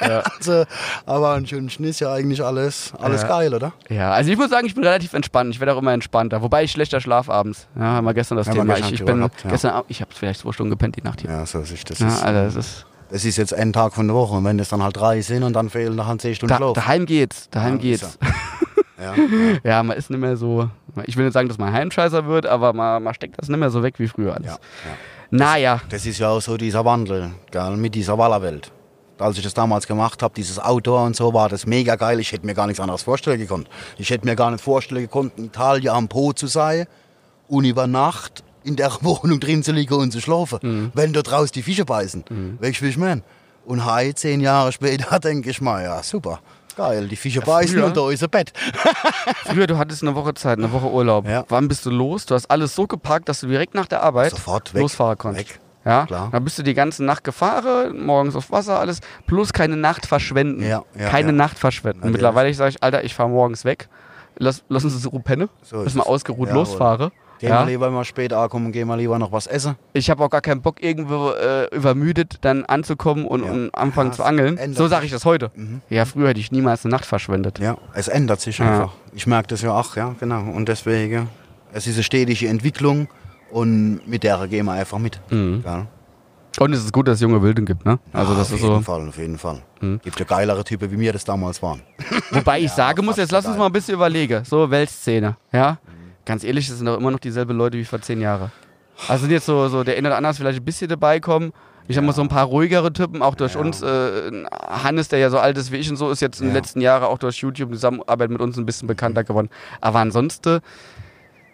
ja. 0.00 0.08
Ja. 0.08 0.22
Also, 0.38 0.64
aber 1.06 1.30
ansonsten 1.30 1.84
ist 1.84 2.00
ja 2.00 2.12
eigentlich 2.12 2.42
alles, 2.42 2.92
alles 3.00 3.22
Ja. 3.22 3.28
geil, 3.28 3.54
oder? 3.54 3.72
ja, 3.88 4.10
also 4.12 4.30
ich 4.30 4.36
muss 4.38 4.50
sagen, 4.50 4.66
ich 4.66 4.74
bin 4.74 4.84
relativ 4.84 5.12
entspannt. 5.14 5.54
Ich 5.54 5.60
werde 5.60 5.74
auch 5.74 5.78
immer 5.78 5.92
entspannter. 5.92 6.42
Wobei 6.42 6.64
ich 6.64 6.72
schlechter 6.72 7.00
schlaf 7.00 7.28
abends. 7.28 7.66
Ja, 7.76 7.82
haben 7.82 8.04
wir 8.04 8.14
gestern 8.14 8.36
das 8.38 8.46
wir 8.46 8.54
Thema. 8.54 8.76
Ich, 8.78 8.92
ich 8.92 9.04
bin 9.04 9.18
gehabt, 9.18 9.44
ja. 9.44 9.50
gestern, 9.50 9.82
ich 9.88 10.00
habe 10.00 10.10
vielleicht 10.14 10.40
zwei 10.40 10.52
Stunden 10.52 10.70
gepennt 10.70 10.96
die 10.96 11.02
Nacht 11.02 11.20
hier. 11.20 11.30
Ja, 11.30 11.46
so 11.46 11.60
ist 11.60 11.90
das. 11.90 11.98
Ja, 11.98 12.08
ist, 12.08 12.22
also 12.22 12.58
es 12.58 12.66
ist 12.66 12.86
das 13.10 13.24
ist 13.24 13.36
jetzt 13.38 13.52
ein 13.52 13.72
Tag 13.72 13.92
von 13.94 14.06
der 14.06 14.14
Woche. 14.14 14.36
Und 14.36 14.44
wenn 14.44 14.56
das 14.56 14.68
dann 14.68 14.82
halt 14.82 14.96
drei 14.96 15.20
sind 15.20 15.42
und 15.42 15.52
dann 15.54 15.68
fehlen 15.68 15.96
nachher 15.96 16.16
zehn 16.18 16.34
Stunden 16.34 16.50
Da, 16.50 16.56
Schlaf. 16.58 16.72
daheim 16.74 17.06
geht's, 17.06 17.50
daheim 17.50 17.74
Ja, 17.74 17.80
geht's. 17.80 18.18
Ja, 19.00 19.14
ja, 19.16 19.58
Ja, 19.64 19.82
man 19.82 19.96
ist 19.96 20.10
nicht 20.10 20.20
mehr 20.20 20.36
so. 20.36 20.70
Ich 21.06 21.16
will 21.16 21.24
nicht 21.24 21.34
sagen, 21.34 21.48
dass 21.48 21.58
man 21.58 21.72
Heimscheißer 21.72 22.26
wird, 22.26 22.46
aber 22.46 22.72
man, 22.72 23.02
man 23.02 23.14
steckt 23.14 23.38
das 23.40 23.48
nicht 23.48 23.58
mehr 23.58 23.70
so 23.70 23.82
weg 23.82 23.94
wie 23.98 24.06
früher 24.08 24.34
alles. 24.34 24.46
ja, 24.46 24.52
ja. 24.52 24.58
Naja. 25.32 25.80
Das 25.88 26.06
ist 26.06 26.18
ja 26.18 26.28
auch 26.28 26.40
so 26.40 26.56
dieser 26.56 26.84
Wandel, 26.84 27.30
gell, 27.50 27.76
mit 27.76 27.94
dieser 27.94 28.18
Wallerwelt. 28.18 28.72
Als 29.20 29.36
ich 29.36 29.44
das 29.44 29.54
damals 29.54 29.86
gemacht 29.86 30.22
habe, 30.22 30.34
dieses 30.34 30.58
Outdoor 30.58 31.04
und 31.04 31.16
so, 31.16 31.32
war 31.34 31.48
das 31.48 31.66
mega 31.66 31.96
geil. 31.96 32.20
Ich 32.20 32.32
hätte 32.32 32.46
mir 32.46 32.54
gar 32.54 32.66
nichts 32.66 32.80
anderes 32.80 33.02
vorstellen 33.02 33.38
gekonnt. 33.38 33.68
Ich 33.98 34.10
hätte 34.10 34.26
mir 34.26 34.36
gar 34.36 34.50
nicht 34.50 34.62
vorstellen 34.62 35.02
gekonnt, 35.02 35.32
in 35.36 35.46
Italien 35.46 35.94
am 35.94 36.08
Po 36.08 36.32
zu 36.32 36.46
sein 36.46 36.86
und 37.48 37.64
über 37.64 37.86
Nacht 37.86 38.42
in 38.64 38.76
der 38.76 38.90
Wohnung 39.02 39.40
drin 39.40 39.62
zu 39.62 39.72
liegen 39.72 39.94
und 39.94 40.12
zu 40.12 40.20
schlafen, 40.20 40.90
wenn 40.94 41.12
dort 41.12 41.30
draußen 41.30 41.52
die 41.52 41.62
Fische 41.62 41.84
beißen. 41.84 42.24
Mhm. 42.28 42.58
Du, 42.60 42.66
wie 42.66 42.88
ich? 42.88 42.98
Und 43.66 43.84
heute, 43.84 44.14
zehn 44.14 44.40
Jahre 44.40 44.72
später, 44.72 45.18
denke 45.20 45.50
ich 45.50 45.60
mal, 45.60 45.82
ja, 45.82 46.02
super. 46.02 46.40
Geil, 46.76 47.08
die 47.08 47.16
Fische 47.16 47.40
beißen 47.40 47.76
früher- 47.76 47.86
und 47.86 47.96
da 47.96 48.10
ist 48.10 48.22
ein 48.22 48.30
Bett. 48.30 48.52
Früher, 49.44 49.66
du 49.66 49.76
hattest 49.76 50.02
eine 50.02 50.14
Woche 50.14 50.34
Zeit, 50.34 50.58
eine 50.58 50.72
Woche 50.72 50.86
Urlaub. 50.88 51.26
Ja. 51.26 51.44
Wann 51.48 51.68
bist 51.68 51.84
du 51.84 51.90
los? 51.90 52.26
Du 52.26 52.34
hast 52.34 52.50
alles 52.50 52.74
so 52.74 52.86
gepackt, 52.86 53.28
dass 53.28 53.40
du 53.40 53.48
direkt 53.48 53.74
nach 53.74 53.86
der 53.86 54.02
Arbeit 54.02 54.30
Sofort 54.30 54.72
weg. 54.72 54.82
losfahren 54.82 55.18
konntest. 55.18 55.50
Weg. 55.50 55.60
Ja, 55.84 56.04
Klar. 56.06 56.28
dann 56.30 56.44
bist 56.44 56.58
du 56.58 56.62
die 56.62 56.74
ganze 56.74 57.02
Nacht 57.04 57.24
gefahren, 57.24 58.04
morgens 58.04 58.36
auf 58.36 58.50
Wasser, 58.50 58.78
alles, 58.78 59.00
plus 59.26 59.52
keine 59.52 59.76
Nacht 59.76 60.04
verschwenden. 60.06 60.62
Ja, 60.62 60.82
ja, 60.98 61.08
keine 61.08 61.28
ja. 61.28 61.32
Nacht 61.32 61.58
verschwenden. 61.58 62.00
Natürlich. 62.00 62.14
Mittlerweile 62.14 62.52
sage 62.52 62.70
ich, 62.70 62.82
Alter, 62.82 63.02
ich 63.04 63.14
fahre 63.14 63.30
morgens 63.30 63.64
weg, 63.64 63.88
lass, 64.38 64.62
lass 64.68 64.84
uns 64.84 65.00
so 65.02 65.10
penne, 65.10 65.48
So 65.62 65.78
dass 65.78 65.86
ist 65.86 65.94
mal 65.94 66.02
ausgeruht 66.04 66.48
Jawohl. 66.48 66.60
losfahre. 66.60 67.12
Gehen 67.38 67.48
Ja. 67.48 67.60
wir 67.64 67.70
lieber 67.70 67.90
mal 67.90 68.04
spät 68.04 68.34
ankommen, 68.34 68.70
gehen 68.70 68.86
wir 68.88 68.98
lieber 68.98 69.18
noch 69.18 69.32
was 69.32 69.46
essen. 69.46 69.76
Ich 69.94 70.10
habe 70.10 70.22
auch 70.22 70.28
gar 70.28 70.42
keinen 70.42 70.60
Bock, 70.60 70.82
irgendwo 70.82 71.30
äh, 71.30 71.74
übermüdet 71.74 72.36
dann 72.42 72.66
anzukommen 72.66 73.24
und, 73.24 73.42
Ja. 73.46 73.50
und 73.50 73.74
anfangen 73.74 74.10
Ja, 74.10 74.16
zu 74.16 74.24
angeln. 74.24 74.74
So 74.74 74.88
sage 74.88 75.06
ich 75.06 75.10
das 75.12 75.24
heute. 75.24 75.50
Mhm. 75.54 75.80
Ja, 75.88 76.04
früher 76.04 76.28
hätte 76.28 76.40
ich 76.40 76.52
niemals 76.52 76.84
eine 76.84 76.92
Nacht 76.92 77.06
verschwendet. 77.06 77.58
Ja, 77.58 77.78
es 77.94 78.08
ändert 78.08 78.42
sich 78.42 78.58
Ja. 78.58 78.70
einfach. 78.70 78.92
Ich 79.14 79.26
merke 79.26 79.48
das 79.48 79.62
ja 79.62 79.72
auch, 79.72 79.96
ja, 79.96 80.14
genau. 80.20 80.42
Und 80.50 80.68
deswegen, 80.68 81.30
es 81.72 81.86
ist 81.86 81.94
eine 81.94 82.02
stetige 82.02 82.46
Entwicklung 82.48 83.08
und 83.50 84.00
mit 84.06 84.22
der 84.22 84.46
gehen 84.48 84.66
wir 84.66 84.72
einfach 84.72 84.98
mit. 84.98 85.20
Mhm. 85.30 85.62
Gell? 85.62 85.86
Und 86.58 86.72
es 86.72 86.84
ist 86.84 86.92
gut, 86.92 87.06
dass 87.06 87.14
es 87.16 87.20
junge 87.20 87.40
Wilden 87.42 87.64
gibt, 87.64 87.84
ne? 87.84 87.98
Also 88.12 88.32
Ja, 88.32 88.38
das 88.38 88.48
auf 88.48 88.54
ist 88.56 88.62
jeden 88.62 88.74
so. 88.76 88.80
Fall, 88.82 89.08
auf 89.08 89.16
jeden 89.18 89.38
Fall. 89.38 89.62
Mhm. 89.80 90.00
Gibt 90.02 90.18
ja 90.18 90.24
geilere 90.26 90.64
Typen, 90.64 90.90
wie 90.90 90.96
mir 90.96 91.12
das 91.12 91.24
damals 91.24 91.62
waren. 91.62 91.80
Wobei 92.32 92.58
ich 92.58 92.64
Ja, 92.70 92.74
sagen 92.74 93.04
muss, 93.04 93.16
jetzt 93.16 93.30
lass 93.32 93.46
uns 93.46 93.56
mal 93.56 93.66
ein 93.66 93.72
bisschen 93.72 93.94
überlegen. 93.94 94.44
So, 94.44 94.68
Weltszene, 94.70 95.36
ja? 95.52 95.72
Mhm. 95.84 96.10
Ganz 96.24 96.44
ehrlich, 96.44 96.68
das 96.68 96.76
sind 96.78 96.86
doch 96.86 96.98
immer 96.98 97.10
noch 97.12 97.20
dieselben 97.20 97.56
Leute 97.56 97.78
wie 97.78 97.84
vor 97.84 98.00
zehn 98.00 98.20
Jahren. 98.20 98.50
Also 99.08 99.22
sind 99.22 99.30
jetzt 99.30 99.46
so, 99.46 99.68
so 99.68 99.84
der 99.84 99.96
eine 99.96 100.08
oder 100.08 100.16
andere 100.18 100.34
vielleicht 100.34 100.58
ein 100.60 100.64
bisschen 100.64 100.88
dabei 100.88 101.20
kommen. 101.20 101.52
Ich 101.88 101.96
sag 101.96 102.04
mal 102.04 102.12
so 102.12 102.20
ein 102.22 102.28
paar 102.28 102.44
ruhigere 102.44 102.92
Typen, 102.92 103.20
auch 103.22 103.34
durch 103.34 103.54
Ja. 103.54 103.60
uns. 103.60 103.82
Äh, 103.82 104.44
Hannes, 104.68 105.08
der 105.08 105.18
ja 105.18 105.30
so 105.30 105.38
alt 105.38 105.56
ist 105.56 105.72
wie 105.72 105.76
ich 105.76 105.90
und 105.90 105.96
so, 105.96 106.10
ist 106.10 106.20
jetzt 106.20 106.40
in 106.40 106.46
den 106.48 106.54
Ja. 106.54 106.60
letzten 106.60 106.80
Jahren 106.80 107.04
auch 107.04 107.18
durch 107.18 107.36
YouTube 107.38 107.72
Zusammenarbeit 107.72 108.30
mit 108.30 108.40
uns 108.40 108.56
ein 108.58 108.66
bisschen 108.66 108.86
bekannter 108.86 109.24
geworden. 109.24 109.48
Aber 109.80 109.98
ansonsten 110.00 110.60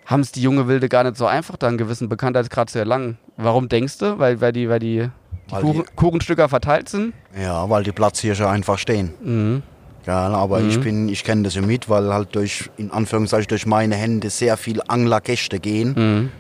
haben 0.07 0.21
es 0.21 0.33
die 0.33 0.41
junge 0.43 0.67
Wilde 0.69 0.89
gar 0.89 1.05
nicht 1.05 1.17
so 1.17 1.27
einfach, 1.27 1.57
da 1.57 1.69
einen 1.69 1.79
gewissen 1.79 2.09
Bekanntheitsgrad 2.09 2.71
zu 2.71 2.79
erlangen. 2.79 3.19
Warum 3.37 3.69
denkst 3.69 3.99
du? 3.99 4.19
Weil, 4.19 4.41
weil 4.41 4.53
die, 4.53 4.69
weil 4.69 4.79
die, 4.79 5.11
die, 5.49 5.53
Weil 5.53 5.63
Kuchen, 5.63 5.83
die- 5.89 5.95
Kuchenstücker 5.97 6.49
verteilt 6.49 6.89
sind? 6.89 7.13
Ja, 7.39 7.69
weil 7.69 7.83
die 7.83 7.93
Platzhirsche 7.93 8.49
einfach 8.49 8.79
stehen. 8.79 9.13
Mhm. 9.23 9.63
Ja, 10.07 10.29
aber 10.29 10.61
ich 10.61 10.81
bin, 10.81 11.09
ich 11.09 11.25
kenne 11.25 11.43
das 11.43 11.57
ja 11.57 11.63
mit, 11.63 11.89
weil 11.91 12.15
halt 12.15 12.33
durch, 12.37 12.71
in 12.77 12.93
Anführungszeichen, 12.93 13.49
durch 13.49 13.67
meine 13.67 13.97
Hände 13.97 14.31
sehr 14.31 14.57
viel 14.57 14.81
Anglergäste 14.87 15.59
gehen. 15.59 15.95
Mhm. 15.97 16.31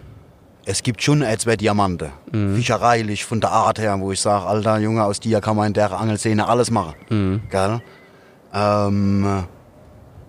Es 0.64 0.84
gibt 0.84 1.02
schon 1.02 1.24
zwei 1.38 1.56
Diamanten. 1.56 2.10
Fischereilich 2.54 3.24
von 3.24 3.40
der 3.40 3.50
Art 3.50 3.80
her, 3.80 3.98
wo 4.00 4.12
ich 4.12 4.20
sage, 4.20 4.46
alter 4.46 4.78
Junge, 4.78 5.02
aus 5.04 5.18
dir 5.18 5.40
kann 5.40 5.56
man 5.56 5.66
in 5.68 5.72
der 5.72 5.90
Angelszene 5.92 6.46
alles 6.48 6.70
machen. 6.70 6.94
Mhm. 7.10 7.40
Gell? 7.50 7.80
Ähm, 8.54 9.44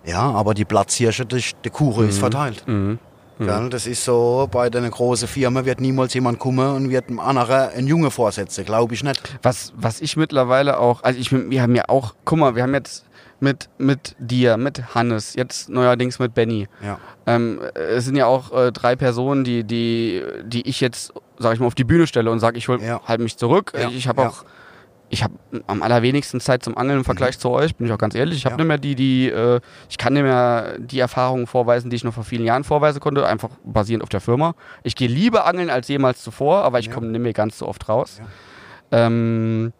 ja, 0.04 0.20
aber 0.20 0.54
die 0.54 0.64
Platzhirsche, 0.64 1.24
die, 1.26 1.42
die 1.64 1.70
Kuchen 1.70 2.08
ist 2.08 2.18
verteilt. 2.18 2.64
Mhm. 2.66 2.98
Gell? 3.38 3.68
Das 3.70 3.86
ist 3.86 4.04
so, 4.04 4.48
bei 4.50 4.66
einer 4.66 4.90
großen 4.90 5.28
Firma 5.28 5.64
wird 5.64 5.80
niemals 5.80 6.12
jemand 6.14 6.38
kommen 6.38 6.74
und 6.74 6.90
wird 6.90 7.08
einem 7.08 7.20
anderen 7.20 7.70
einen 7.70 7.86
Junge 7.86 8.10
vorsetzen, 8.10 8.64
glaube 8.64 8.94
ich 8.94 9.04
nicht. 9.04 9.20
Was, 9.42 9.72
was 9.76 10.00
ich 10.00 10.16
mittlerweile 10.16 10.78
auch, 10.78 11.02
also 11.02 11.18
ich, 11.18 11.30
wir 11.32 11.62
haben 11.62 11.74
ja 11.74 11.84
auch, 11.88 12.14
guck 12.24 12.38
mal, 12.38 12.54
wir 12.56 12.62
haben 12.64 12.74
jetzt 12.74 13.04
mit, 13.40 13.68
mit 13.78 14.16
dir, 14.18 14.56
mit 14.56 14.94
Hannes, 14.96 15.34
jetzt 15.34 15.68
neuerdings 15.68 16.18
mit 16.18 16.34
Benny. 16.34 16.66
Ja. 16.84 16.98
Ähm, 17.26 17.60
es 17.74 18.04
sind 18.04 18.16
ja 18.16 18.26
auch 18.26 18.52
äh, 18.52 18.72
drei 18.72 18.96
Personen, 18.96 19.44
die, 19.44 19.62
die, 19.62 20.22
die 20.44 20.68
ich 20.68 20.80
jetzt, 20.80 21.12
sag 21.38 21.54
ich 21.54 21.60
mal, 21.60 21.66
auf 21.66 21.76
die 21.76 21.84
Bühne 21.84 22.08
stelle 22.08 22.32
und 22.32 22.40
sage, 22.40 22.58
ich 22.58 22.66
hol, 22.66 22.82
Ja. 22.82 23.00
halt 23.06 23.20
mich 23.20 23.36
zurück. 23.36 23.72
Ja, 23.80 23.88
Ich 23.90 24.08
habe 24.08 24.26
auch, 24.28 24.44
ich 25.10 25.22
habe 25.24 25.32
am 25.66 25.82
allerwenigsten 25.82 26.38
Zeit 26.40 26.62
zum 26.62 26.76
Angeln 26.76 26.98
im 26.98 27.04
Vergleich 27.04 27.38
zu 27.38 27.48
euch, 27.50 27.74
bin 27.76 27.86
ich 27.86 27.92
auch 27.92 27.98
ganz 27.98 28.14
ehrlich. 28.14 28.36
Ich 28.38 28.44
habe 28.44 28.54
Mhm. 28.54 28.58
Ja. 28.58 28.64
nicht 28.64 28.68
mehr 28.68 28.78
die, 28.78 28.94
die, 28.94 29.28
äh, 29.30 29.60
ich 29.88 29.96
kann 29.98 30.12
nicht 30.12 30.22
mehr 30.22 30.78
die 30.78 30.98
Erfahrungen 30.98 31.46
vorweisen, 31.46 31.88
die 31.90 31.96
ich 31.96 32.04
noch 32.04 32.12
vor 32.12 32.24
vielen 32.24 32.44
Jahren 32.44 32.62
vorweisen 32.64 33.00
konnte, 33.00 33.26
einfach 33.26 33.48
basierend 33.64 34.02
auf 34.02 34.10
der 34.10 34.20
Firma. 34.20 34.54
Ich 34.82 34.96
gehe 34.96 35.08
lieber 35.08 35.46
angeln 35.46 35.70
als 35.70 35.88
jemals 35.88 36.22
zuvor, 36.22 36.62
aber 36.64 36.78
ich 36.78 36.86
Ja. 36.86 36.92
komme 36.94 37.06
nicht 37.06 37.20
mehr 37.22 37.32
ganz 37.32 37.58
so 37.58 37.66
oft 37.66 37.88
raus. 37.88 38.20
Ähm, 38.90 39.72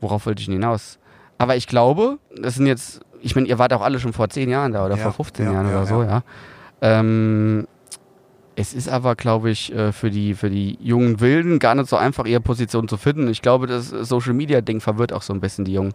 worauf 0.00 0.26
wollte 0.26 0.40
ich 0.40 0.46
denn 0.46 0.54
hinaus? 0.54 0.98
Aber 1.38 1.56
ich 1.56 1.66
glaube, 1.66 2.18
das 2.36 2.54
sind 2.54 2.66
jetzt, 2.66 3.00
ich 3.20 3.34
meine, 3.34 3.48
ihr 3.48 3.58
wart 3.58 3.72
auch 3.72 3.82
alle 3.82 3.98
schon 3.98 4.12
vor 4.12 4.28
10 4.28 4.48
Jahren 4.48 4.72
da 4.72 4.86
oder 4.86 4.96
Ja, 4.96 5.02
vor 5.04 5.12
15 5.12 5.46
ja, 5.46 5.52
Jahren 5.52 5.68
ja, 5.68 5.76
oder 5.76 5.86
so, 5.86 6.02
ja. 6.02 6.08
ja. 6.08 6.22
Ähm, 6.80 7.66
es 8.56 8.74
ist 8.74 8.88
aber, 8.88 9.16
glaube 9.16 9.50
ich, 9.50 9.72
äh, 9.72 9.92
für 9.92 10.10
die, 10.10 10.34
für 10.34 10.50
die 10.50 10.78
jungen 10.80 11.20
Wilden 11.20 11.58
gar 11.58 11.74
nicht 11.74 11.88
so 11.88 11.96
einfach, 11.96 12.26
ihre 12.26 12.40
Position 12.40 12.88
zu 12.88 12.96
finden. 12.96 13.28
Ich 13.28 13.42
glaube, 13.42 13.66
das 13.66 13.88
Social 13.88 14.32
Media 14.32 14.60
Ding 14.60 14.80
verwirrt 14.80 15.12
auch 15.12 15.22
so 15.22 15.32
ein 15.32 15.40
bisschen 15.40 15.64
die 15.64 15.72
Jungen. 15.72 15.94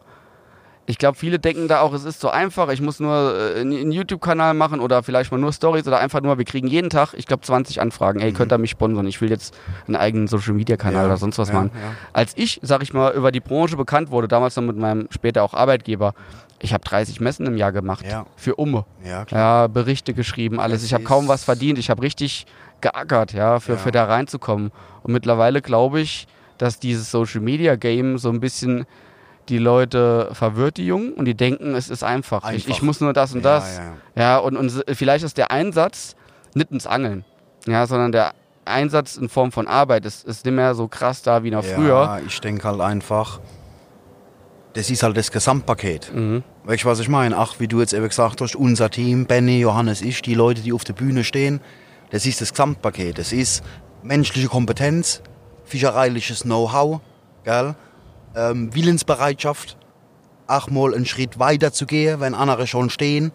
Ich 0.89 0.97
glaube, 0.97 1.15
viele 1.15 1.37
denken 1.37 1.67
da 1.67 1.81
auch, 1.81 1.93
es 1.93 2.03
ist 2.03 2.19
so 2.19 2.29
einfach, 2.31 2.67
ich 2.69 2.81
muss 2.81 2.99
nur 2.99 3.35
äh, 3.55 3.59
einen 3.61 3.91
YouTube-Kanal 3.91 4.55
machen 4.55 4.79
oder 4.79 5.03
vielleicht 5.03 5.31
mal 5.31 5.37
nur 5.37 5.53
Stories 5.53 5.85
oder 5.87 5.99
einfach 5.99 6.21
nur, 6.21 6.39
wir 6.39 6.45
kriegen 6.45 6.65
jeden 6.67 6.89
Tag, 6.89 7.13
ich 7.15 7.27
glaube, 7.27 7.43
20 7.43 7.79
Anfragen. 7.79 8.19
Ey, 8.21 8.31
könnt 8.33 8.51
ihr 8.51 8.57
mich 8.57 8.71
sponsern? 8.71 9.05
Ich 9.05 9.21
will 9.21 9.29
jetzt 9.29 9.55
einen 9.85 9.95
eigenen 9.95 10.27
Social-Media-Kanal 10.27 11.01
Ja, 11.01 11.05
oder 11.05 11.17
sonst 11.17 11.37
was 11.37 11.49
ja, 11.49 11.53
machen. 11.53 11.71
ja. 11.75 11.91
Als 12.11 12.33
ich, 12.37 12.59
sag 12.63 12.81
ich 12.81 12.91
mal, 12.91 13.13
über 13.13 13.31
die 13.31 13.39
Branche 13.39 13.77
bekannt 13.77 14.09
wurde, 14.09 14.27
damals 14.27 14.55
noch 14.55 14.63
mit 14.63 14.77
meinem 14.77 15.07
später 15.11 15.43
auch 15.43 15.53
Arbeitgeber, 15.53 16.15
ich 16.57 16.73
habe 16.73 16.83
30 16.83 17.21
Messen 17.21 17.45
im 17.45 17.55
Jahr 17.55 17.71
gemacht. 17.71 18.03
Ja. 18.09 18.25
Für 18.35 18.55
Umme. 18.55 18.85
Ja, 19.29 19.67
Berichte 19.67 20.15
geschrieben, 20.15 20.59
alles. 20.59 20.81
Das 20.81 20.85
Ich 20.87 20.93
habe 20.95 21.03
kaum 21.03 21.27
was 21.27 21.43
verdient. 21.43 21.77
Ich 21.77 21.91
habe 21.91 22.01
richtig 22.01 22.47
geackert, 22.81 23.31
ja, 23.33 23.59
für, 23.59 23.73
Ja. 23.73 23.77
für 23.77 23.91
da 23.91 24.05
reinzukommen. 24.05 24.71
Und 25.03 25.13
mittlerweile 25.13 25.61
glaube 25.61 26.01
ich, 26.01 26.27
dass 26.57 26.79
dieses 26.79 27.11
Social 27.11 27.41
Media 27.41 27.75
Game 27.75 28.17
so 28.17 28.29
ein 28.29 28.39
bisschen 28.39 28.85
die 29.49 29.57
Leute 29.57 30.29
verwirrt, 30.33 30.77
die 30.77 30.85
Jungen, 30.85 31.13
und 31.13 31.25
die 31.25 31.35
denken, 31.35 31.75
es 31.75 31.89
ist 31.89 32.03
einfach. 32.03 32.49
Ich, 32.51 32.59
ich 32.59 32.67
Einfach. 32.67 32.81
muss 32.83 33.01
nur 33.01 33.13
das 33.13 33.33
und 33.33 33.43
Ja, 33.43 33.55
das. 33.59 33.77
ja, 33.77 33.83
ja. 33.83 33.93
Ja, 34.15 34.37
und, 34.37 34.55
und 34.57 34.83
vielleicht 34.93 35.23
ist 35.25 35.37
der 35.37 35.51
Einsatz 35.51 36.15
nicht 36.53 36.71
ins 36.71 36.87
Angeln, 36.87 37.25
ja, 37.67 37.85
sondern 37.87 38.11
der 38.11 38.33
Einsatz 38.65 39.17
in 39.17 39.29
Form 39.29 39.51
von 39.51 39.67
Arbeit 39.67 40.05
ist, 40.05 40.25
ist 40.25 40.45
nicht 40.45 40.53
mehr 40.53 40.75
so 40.75 40.87
krass 40.87 41.21
da 41.21 41.43
wie 41.43 41.51
noch 41.51 41.63
früher. 41.63 42.03
Ja, 42.03 42.19
ich 42.25 42.39
denke 42.39 42.67
halt 42.67 42.79
einfach, 42.81 43.39
das 44.73 44.89
ist 44.89 45.01
halt 45.03 45.17
das 45.17 45.31
Gesamtpaket. 45.31 46.11
Mhm. 46.13 46.43
Weißt 46.65 46.83
du, 46.83 46.87
was 46.87 46.99
ich 46.99 47.09
meine? 47.09 47.35
Ach, 47.37 47.55
wie 47.59 47.67
du 47.67 47.79
jetzt 47.79 47.93
eben 47.93 48.07
gesagt 48.07 48.41
hast, 48.41 48.55
unser 48.55 48.89
Team, 48.91 49.25
Benny, 49.25 49.59
Johannes, 49.59 50.01
ich, 50.01 50.21
die 50.21 50.35
Leute, 50.35 50.61
die 50.61 50.73
auf 50.73 50.83
der 50.83 50.93
Bühne 50.93 51.23
stehen, 51.23 51.61
das 52.11 52.25
ist 52.25 52.41
das 52.41 52.51
Gesamtpaket. 52.51 53.17
Das 53.17 53.31
ist 53.33 53.63
menschliche 54.03 54.47
Kompetenz, 54.47 55.21
fischereiliches 55.65 56.43
Know-how, 56.43 57.01
gell? 57.43 57.75
Ähm, 58.35 58.73
Willensbereitschaft, 58.75 59.77
auch 60.47 60.69
mal 60.69 60.93
einen 60.93 61.05
Schritt 61.05 61.39
weiter 61.39 61.71
zu 61.71 61.85
gehen, 61.85 62.19
wenn 62.19 62.33
andere 62.35 62.67
schon 62.67 62.89
stehen. 62.89 63.31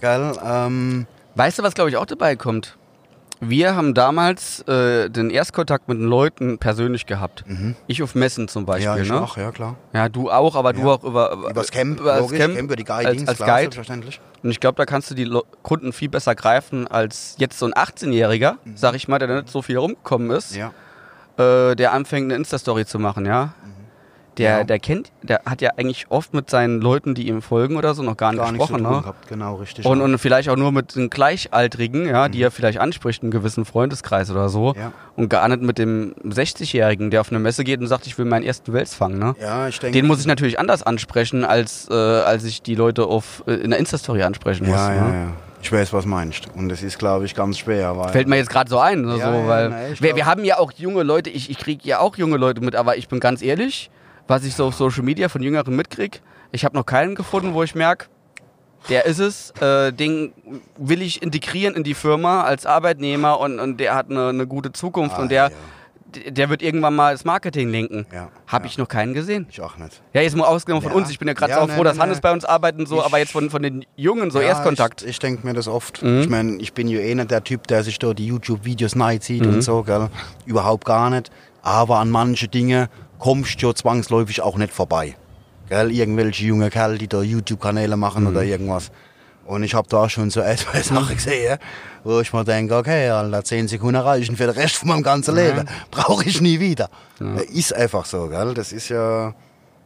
Gell? 0.00 0.32
Ähm, 0.44 1.06
Weißt 1.34 1.58
du, 1.58 1.62
was 1.62 1.74
glaube 1.74 1.88
ich 1.90 1.96
auch 1.96 2.06
dabei 2.06 2.36
kommt? 2.36 2.76
Wir 3.40 3.74
haben 3.74 3.94
damals 3.94 4.60
äh, 4.68 5.08
den 5.10 5.30
Erstkontakt 5.30 5.88
mit 5.88 5.98
den 5.98 6.04
Leuten 6.06 6.58
persönlich 6.58 7.06
gehabt. 7.06 7.42
Ich 7.88 8.00
auf 8.02 8.14
Messen 8.14 8.46
zum 8.46 8.66
Beispiel. 8.66 8.90
Mhm. 8.90 8.96
ja, 8.98 9.02
ich 9.02 9.08
ne? 9.10 9.20
auch, 9.20 9.36
ja 9.36 9.50
klar. 9.50 9.74
Ja, 9.92 10.08
du 10.08 10.30
auch, 10.30 10.54
aber 10.54 10.72
du 10.72 10.80
Ja. 10.82 10.86
auch 10.86 11.02
über, 11.02 11.32
Über 11.32 11.52
das 11.52 11.72
Camp, 11.72 11.98
über 11.98 12.12
das 12.12 12.20
logisch, 12.20 12.38
Camp, 12.38 12.54
Camp, 12.54 12.64
über 12.66 12.76
die 12.76 12.88
als, 12.88 13.04
Guidings, 13.06 13.28
als 13.28 13.36
klar, 13.38 13.48
Guide. 13.48 13.60
selbstverständlich. 13.62 14.20
Und 14.44 14.50
ich 14.50 14.60
glaube, 14.60 14.76
da 14.76 14.84
kannst 14.86 15.10
du 15.10 15.14
die 15.16 15.28
Kunden 15.62 15.92
viel 15.92 16.08
besser 16.08 16.36
greifen 16.36 16.86
als 16.86 17.34
jetzt 17.38 17.58
so 17.58 17.66
ein 17.66 17.72
18-Jähriger, 17.72 18.56
sag 18.76 18.94
ich 18.94 19.08
mal, 19.08 19.18
der 19.18 19.26
da 19.26 19.34
nicht 19.40 19.48
so 19.50 19.60
viel 19.62 19.76
rumgekommen 19.78 20.30
ist, 20.30 20.52
Mhm. 20.52 20.58
Ja. 21.38 21.70
äh, 21.70 21.74
der 21.74 21.92
anfängt 21.94 22.26
eine 22.26 22.34
Insta-Story 22.36 22.84
zu 22.86 23.00
machen, 23.00 23.26
ja. 23.26 23.54
Der, 24.38 24.58
Ja. 24.58 24.64
der 24.64 24.78
kennt, 24.78 25.12
der 25.22 25.42
hat 25.44 25.60
ja 25.60 25.72
eigentlich 25.76 26.06
oft 26.08 26.32
mit 26.32 26.48
seinen 26.48 26.80
Leuten, 26.80 27.14
die 27.14 27.28
ihm 27.28 27.42
folgen 27.42 27.76
oder 27.76 27.94
so, 27.94 28.02
noch 28.02 28.16
gar 28.16 28.32
nicht 28.32 28.40
Gar 28.42 28.52
nichts 28.52 28.66
zu 28.66 28.72
gesprochen. 28.72 28.94
ne? 28.96 29.02
gehabt, 29.02 29.28
genau, 29.28 29.56
richtig. 29.56 29.84
Und, 29.84 29.98
ja. 29.98 30.04
und 30.04 30.18
vielleicht 30.18 30.48
auch 30.48 30.56
nur 30.56 30.72
mit 30.72 30.96
den 30.96 31.10
Gleichaltrigen, 31.10 32.06
ja, 32.06 32.28
die 32.28 32.42
er 32.42 32.50
vielleicht 32.50 32.78
anspricht, 32.78 33.22
einen 33.22 33.30
gewissen 33.30 33.64
Freundeskreis 33.64 34.30
oder 34.30 34.48
so. 34.48 34.72
Mhm. 34.72 34.80
Ja. 34.80 34.92
Und 35.16 35.28
gar 35.28 35.48
nicht 35.48 35.60
mit 35.60 35.76
dem 35.78 36.14
60-Jährigen, 36.24 37.10
der 37.10 37.20
auf 37.20 37.30
eine 37.30 37.38
Messe 37.40 37.62
geht 37.64 37.80
und 37.80 37.88
sagt, 37.88 38.06
ich 38.06 38.16
will 38.16 38.24
meinen 38.24 38.44
ersten 38.44 38.72
Wels 38.72 38.94
fangen. 38.94 39.18
Ne? 39.18 39.34
ja, 39.40 39.68
ich 39.68 39.78
denke. 39.78 39.98
Den 39.98 40.06
muss 40.06 40.20
ich 40.20 40.26
natürlich 40.26 40.58
anders 40.58 40.82
ansprechen, 40.82 41.44
als, 41.44 41.88
äh, 41.90 41.94
als 41.94 42.44
ich 42.44 42.62
die 42.62 42.74
Leute 42.74 43.04
auf, 43.06 43.44
äh, 43.46 43.52
in 43.54 43.70
der 43.70 43.78
Insta-Story 43.78 44.22
ansprechen 44.22 44.66
muss. 44.66 44.76
Ja, 44.76 44.94
ja, 44.94 45.08
ne? 45.08 45.14
ja. 45.14 45.28
Ich 45.64 45.70
weiß, 45.70 45.92
was 45.92 46.06
meinst. 46.06 46.48
Und 46.56 46.70
das 46.70 46.82
ist, 46.82 46.98
glaube 46.98 47.24
ich, 47.24 47.34
ganz 47.36 47.58
schwer. 47.58 47.96
Weil 47.96 48.08
Fällt 48.10 48.26
mir 48.26 48.36
jetzt 48.36 48.50
gerade 48.50 48.68
so 48.68 48.78
ein, 48.78 49.02
ne, 49.02 49.16
Ja, 49.18 49.30
so, 49.30 49.38
ja, 49.38 49.46
weil 49.46 49.68
nee, 49.68 49.92
ich 49.92 50.02
wir, 50.02 50.16
wir 50.16 50.26
haben 50.26 50.44
ja 50.44 50.58
auch 50.58 50.72
junge 50.72 51.04
Leute, 51.04 51.30
ich, 51.30 51.50
ich 51.50 51.58
kriege 51.58 51.86
ja 51.86 52.00
auch 52.00 52.16
junge 52.16 52.36
Leute 52.36 52.60
mit, 52.62 52.74
aber 52.74 52.96
ich 52.96 53.06
bin 53.08 53.20
ganz 53.20 53.42
ehrlich, 53.42 53.88
was 54.28 54.44
ich 54.44 54.54
so 54.54 54.66
auf 54.66 54.74
Social 54.74 55.02
Media 55.02 55.28
von 55.28 55.42
Jüngeren 55.42 55.74
mitkriege, 55.76 56.18
ich 56.52 56.64
habe 56.64 56.76
noch 56.76 56.86
keinen 56.86 57.14
gefunden, 57.14 57.54
wo 57.54 57.62
ich 57.62 57.74
merke, 57.74 58.06
der 58.88 59.06
ist 59.06 59.20
es, 59.20 59.52
äh, 59.60 59.92
den 59.92 60.32
will 60.76 61.02
ich 61.02 61.22
integrieren 61.22 61.74
in 61.74 61.84
die 61.84 61.94
Firma 61.94 62.42
als 62.42 62.66
Arbeitnehmer 62.66 63.38
und, 63.38 63.60
und 63.60 63.78
der 63.78 63.94
hat 63.94 64.10
eine, 64.10 64.28
eine 64.30 64.46
gute 64.46 64.72
Zukunft 64.72 65.16
Ah, 65.16 65.22
und 65.22 65.30
der, 65.30 65.52
ja. 66.24 66.30
der 66.30 66.50
wird 66.50 66.62
irgendwann 66.62 66.96
mal 66.96 67.12
das 67.14 67.24
Marketing 67.24 67.68
lenken. 67.70 68.06
Ja, 68.12 68.28
Habe 68.48 68.64
ja. 68.64 68.70
ich 68.70 68.78
noch 68.78 68.88
keinen 68.88 69.14
gesehen. 69.14 69.46
Ich 69.50 69.60
auch 69.60 69.76
nicht. 69.78 70.02
Ja, 70.12 70.20
jetzt 70.20 70.34
mal 70.36 70.46
ausgenommen 70.46 70.82
von 70.82 70.92
uns. 70.92 71.10
Ich 71.10 71.18
bin 71.20 71.28
ja 71.28 71.34
gerade 71.34 71.54
so 71.54 71.64
nee, 71.66 71.72
froh, 71.74 71.84
dass 71.84 71.94
nee, 71.96 72.02
Hannes 72.02 72.16
nee. 72.16 72.22
bei 72.22 72.32
uns 72.32 72.44
arbeitet 72.44 72.80
und 72.80 72.86
so, 72.88 72.98
Ich- 72.98 73.04
aber 73.04 73.18
jetzt 73.18 73.30
von, 73.30 73.50
von 73.50 73.62
den 73.62 73.84
Jungen 73.94 74.32
so 74.32 74.40
Erstkontakt. 74.40 75.02
Ich, 75.02 75.10
ich 75.10 75.18
denke 75.20 75.46
mir 75.46 75.54
das 75.54 75.68
oft. 75.68 76.02
Mhm. 76.02 76.20
Ich 76.22 76.28
meine, 76.28 76.56
ich 76.56 76.72
bin 76.72 76.88
ja 76.88 76.98
eh 76.98 77.14
nicht 77.14 77.30
der 77.30 77.44
Typ, 77.44 77.68
der 77.68 77.84
sich 77.84 78.00
da 78.00 78.12
die 78.14 78.26
YouTube-Videos 78.26 78.96
zieht 79.20 79.46
Mhm. 79.46 79.54
und 79.54 79.62
so, 79.62 79.84
gell? 79.84 80.08
Überhaupt 80.44 80.84
gar 80.84 81.08
nicht. 81.08 81.30
Aber 81.62 81.98
an 82.00 82.10
manche 82.10 82.48
Dinge 82.48 82.88
kommst 83.22 83.62
du 83.62 83.68
ja 83.68 83.74
zwangsläufig 83.74 84.40
auch 84.42 84.56
nicht 84.56 84.72
vorbei. 84.72 85.14
Gell? 85.68 85.92
Irgendwelche 85.92 86.44
junge 86.44 86.70
Kerle, 86.70 86.98
die 86.98 87.06
da 87.06 87.22
YouTube-Kanäle 87.22 87.96
machen 87.96 88.24
Mhm. 88.24 88.30
oder 88.30 88.42
irgendwas. 88.42 88.90
Und 89.46 89.62
ich 89.62 89.74
habe 89.74 89.86
da 89.88 90.08
schon 90.08 90.28
so 90.30 90.40
etwas 90.54 90.88
Sachen 90.88 91.14
gesehen, 91.16 91.58
wo 92.02 92.18
ich 92.20 92.32
mir 92.32 92.44
denke, 92.44 92.76
okay, 92.76 93.08
Alter, 93.10 93.44
10 93.44 93.68
Sekunden 93.68 94.00
reichen 94.00 94.36
für 94.36 94.46
den 94.46 94.56
Rest 94.56 94.76
von 94.76 94.88
meinem 94.88 95.02
ganzen 95.04 95.36
Leben. 95.36 95.68
Brauche 95.92 96.24
ich 96.24 96.40
nie 96.40 96.58
wieder. 96.58 96.90
Ist 97.52 97.72
einfach 97.74 98.06
so, 98.06 98.28
gell? 98.28 98.54
Das 98.54 98.72
ist 98.72 98.88
ja, 98.88 99.34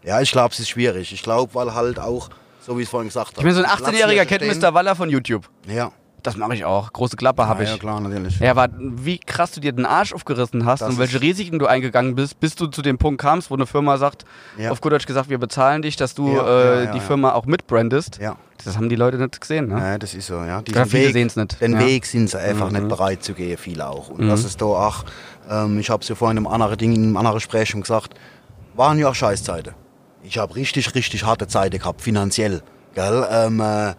ja, 0.02 0.20
ich 0.22 0.30
glaube, 0.32 0.52
es 0.54 0.60
ist 0.60 0.70
schwierig. 0.70 1.12
Ich 1.12 1.22
glaube, 1.22 1.54
weil 1.54 1.74
halt 1.74 1.98
auch, 1.98 2.30
so 2.66 2.76
wie 2.78 2.82
ich 2.82 2.86
es 2.86 2.90
vorhin 2.90 3.08
gesagt 3.08 3.32
habe. 3.36 3.40
Ich 3.40 3.44
bin 3.44 3.54
so 3.54 3.62
ein 3.62 3.66
die 3.66 3.82
18-Jähriger, 3.84 4.24
Platzhirsche 4.24 4.46
kennt. 4.50 4.62
Mr. 4.62 4.72
Waller 4.74 4.96
von 4.96 5.10
YouTube. 5.10 5.48
Ja. 5.68 5.92
Das 6.22 6.36
mache 6.36 6.54
ich 6.54 6.64
auch. 6.64 6.92
Große 6.92 7.16
Klappe 7.16 7.46
habe 7.46 7.62
ja, 7.62 7.68
ich. 7.68 7.74
Ja, 7.76 7.78
klar, 7.80 8.00
natürlich. 8.00 8.40
Ja, 8.40 8.50
aber 8.50 8.68
wie 8.78 9.18
krass 9.18 9.52
du 9.52 9.60
dir 9.60 9.72
den 9.72 9.86
Arsch 9.86 10.12
aufgerissen 10.12 10.64
hast 10.66 10.80
Das 10.80 10.88
und 10.88 10.98
welche 10.98 11.20
Risiken 11.20 11.58
du 11.60 11.66
eingegangen 11.66 12.16
bist, 12.16 12.40
bis 12.40 12.56
du 12.56 12.66
zu 12.66 12.82
dem 12.82 12.98
Punkt 12.98 13.20
kamst, 13.20 13.50
wo 13.50 13.54
eine 13.54 13.66
Firma 13.66 13.96
sagt, 13.96 14.24
Ja. 14.58 14.72
auf 14.72 14.80
gut 14.80 14.92
Deutsch 14.92 15.06
gesagt, 15.06 15.30
wir 15.30 15.38
bezahlen 15.38 15.82
dich, 15.82 15.96
dass 15.96 16.14
du 16.14 16.34
Ja, 16.34 16.82
äh, 16.82 16.92
die. 16.92 17.00
Firma 17.00 17.32
auch 17.32 17.46
mitbrandest. 17.46 18.18
Ja. 18.20 18.36
Das 18.64 18.76
haben 18.76 18.88
die 18.88 18.96
Leute 18.96 19.18
nicht 19.18 19.40
gesehen, 19.40 19.68
ne? 19.68 19.78
Ja, 19.78 19.98
das 19.98 20.14
ist 20.14 20.26
so, 20.26 20.34
ja. 20.34 20.62
Ja, 20.66 20.84
viele 20.86 21.12
sehen's 21.12 21.36
nicht, 21.36 21.60
Den. 21.60 21.72
Mhm. 21.74 21.78
Weg 21.80 22.06
sind 22.06 22.28
sie 22.28 22.40
einfach 22.40 22.70
nicht 22.72 22.88
bereit 22.88 23.22
zu 23.22 23.32
gehen, 23.32 23.56
viele 23.56 23.86
auch. 23.88 24.08
Und 24.08 24.26
das 24.28 24.44
ist 24.44 24.60
da 24.60 24.64
auch, 24.64 25.04
ähm, 25.48 25.78
ich 25.78 25.90
habe 25.90 26.02
es 26.02 26.08
ja 26.08 26.16
vorhin 26.16 26.38
in 26.38 26.46
einem 26.46 26.52
anderen 26.52 26.76
Ding, 26.76 26.92
in 26.92 27.02
einem 27.04 27.16
anderen 27.16 27.36
Gespräch 27.36 27.68
schon 27.68 27.82
gesagt, 27.82 28.14
waren 28.74 28.98
ja 28.98 29.08
auch 29.10 29.14
Scheißzeiten. 29.14 29.74
Ich 30.24 30.38
habe 30.38 30.56
richtig, 30.56 30.92
richtig 30.96 31.24
harte 31.24 31.46
Zeiten 31.46 31.78
gehabt, 31.78 32.00
finanziell. 32.00 32.62
Gell? 32.94 33.26
Ähm, 33.30 33.60
äh, 33.60 33.94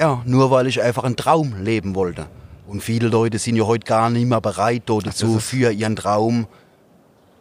ja, 0.00 0.22
nur 0.24 0.50
weil 0.50 0.66
ich 0.66 0.82
einfach 0.82 1.04
einen 1.04 1.16
Traum 1.16 1.54
leben 1.62 1.94
wollte. 1.94 2.26
Und 2.66 2.82
viele 2.82 3.08
Leute 3.08 3.38
sind 3.38 3.56
ja 3.56 3.64
heute 3.64 3.84
gar 3.86 4.10
nicht 4.10 4.26
mehr 4.26 4.40
bereit 4.40 4.82
dazu, 4.86 5.36
ist- 5.36 5.44
für 5.44 5.70
ihren 5.72 5.94
Traum 5.96 6.46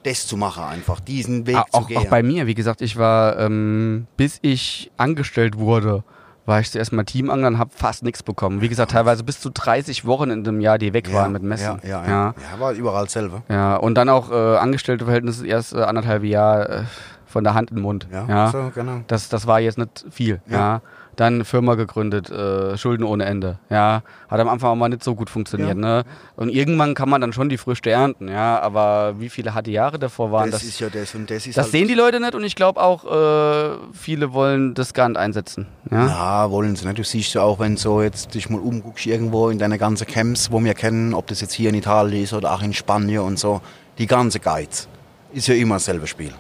das 0.03 0.25
zu 0.27 0.37
machen, 0.37 0.63
einfach 0.63 0.99
diesen 0.99 1.45
Weg 1.45 1.57
Ah, 1.57 1.65
zu 1.71 1.77
auch, 1.77 1.87
gehen. 1.87 1.97
auch 1.97 2.05
bei 2.07 2.23
mir, 2.23 2.47
wie 2.47 2.55
gesagt, 2.55 2.81
ich 2.81 2.97
war, 2.97 3.37
ähm, 3.37 4.07
bis 4.17 4.39
ich 4.41 4.91
angestellt 4.97 5.57
wurde, 5.57 6.03
war 6.45 6.59
ich 6.61 6.71
zuerst 6.71 6.93
mal 6.93 7.03
Teamangler 7.03 7.49
und 7.49 7.59
habe 7.59 7.69
fast 7.75 8.01
nichts 8.03 8.23
bekommen. 8.23 8.61
Wie 8.61 8.69
gesagt, 8.69 8.91
teilweise 8.91 9.23
bis 9.23 9.39
zu 9.39 9.51
30 9.51 10.05
Wochen 10.05 10.31
in 10.31 10.43
dem 10.43 10.61
Jahr, 10.61 10.77
die 10.79 10.93
weg 10.93 11.13
waren 11.13 11.31
mit 11.33 11.43
Messen. 11.43 11.79
Ja, 11.83 12.03
ja, 12.03 12.07
ja. 12.07 12.33
ja. 12.53 12.59
war 12.59 12.71
überall 12.71 13.07
selber. 13.09 13.43
Ja, 13.49 13.75
und 13.75 13.95
dann 13.95 14.09
auch 14.09 14.31
äh, 14.31 14.57
Angestellteverhältnis 14.57 15.41
erst 15.43 15.73
äh, 15.73 15.81
anderthalb 15.83 16.23
Jahr 16.23 16.67
äh, 16.69 16.83
von 17.27 17.43
der 17.43 17.53
Hand 17.53 17.69
in 17.69 17.75
den 17.75 17.83
Mund. 17.83 18.07
Ja, 18.11 18.25
Ja, 18.27 18.47
so, 18.51 18.71
genau. 18.73 19.01
Das, 19.07 19.29
das 19.29 19.45
war 19.45 19.59
jetzt 19.59 19.77
nicht 19.77 20.05
viel. 20.09 20.41
Ja. 20.49 20.81
Dann 21.19 21.43
Firma 21.43 21.75
gegründet, 21.75 22.29
äh, 22.29 22.77
Schulden 22.77 23.03
ohne 23.03 23.25
Ende. 23.25 23.59
Ja, 23.69 24.03
hat 24.29 24.39
am 24.39 24.47
Anfang 24.47 24.69
auch 24.69 24.75
mal 24.75 24.87
nicht 24.87 25.03
so 25.03 25.15
gut 25.15 25.29
funktioniert. 25.29 25.75
Ja. 25.75 25.75
Ne? 25.75 26.03
Und 26.37 26.47
irgendwann 26.47 26.93
kann 26.93 27.09
man 27.09 27.19
dann 27.19 27.33
schon 27.33 27.49
die 27.49 27.57
Früchte 27.57 27.89
ernten. 27.89 28.29
Ja, 28.29 28.61
aber 28.61 29.15
wie 29.19 29.27
viele 29.27 29.53
harte 29.53 29.69
Jahre 29.69 29.99
davor 29.99 30.31
waren, 30.31 30.49
Das, 30.49 30.61
das, 30.61 30.69
ist 30.69 30.79
ja 30.79 30.89
das 30.89 31.13
und 31.15 31.29
das 31.29 31.45
ist 31.45 31.57
das 31.57 31.65
halt, 31.65 31.71
sehen 31.73 31.89
die 31.89 31.93
Leute 31.93 32.21
nicht. 32.21 32.35
Und 32.35 32.45
ich 32.45 32.55
glaube 32.55 32.81
auch, 32.81 33.03
äh, 33.03 33.75
viele 33.91 34.31
wollen 34.31 34.75
das 34.75 34.93
gar 34.93 35.09
nicht 35.09 35.17
einsetzen. 35.17 35.67
Ja, 35.91 36.07
Ja, 36.07 36.51
wollen 36.51 36.77
sie 36.77 36.85
nicht. 36.85 36.97
Du 36.97 37.03
siehst 37.03 37.33
ja 37.33 37.41
auch, 37.41 37.59
wenn 37.59 37.75
so 37.75 38.01
jetzt 38.01 38.33
dich 38.33 38.49
mal 38.49 38.61
umguckst 38.61 39.05
irgendwo 39.05 39.49
in 39.49 39.59
deine 39.59 39.77
ganzen 39.77 40.07
Camps, 40.07 40.53
wo 40.53 40.63
wir 40.63 40.73
kennen, 40.73 41.13
ob 41.13 41.27
das 41.27 41.41
jetzt 41.41 41.51
hier 41.51 41.67
in 41.67 41.75
Italien 41.75 42.23
ist 42.23 42.31
oder 42.31 42.53
auch 42.53 42.61
in 42.61 42.73
Spanien 42.73 43.23
und 43.23 43.37
so, 43.37 43.59
die 43.97 44.07
ganze 44.07 44.39
Geiz 44.39 44.87
ist 45.33 45.49
ja 45.49 45.55
immer 45.55 45.75
dasselbe 45.75 46.07
Spiel. 46.07 46.31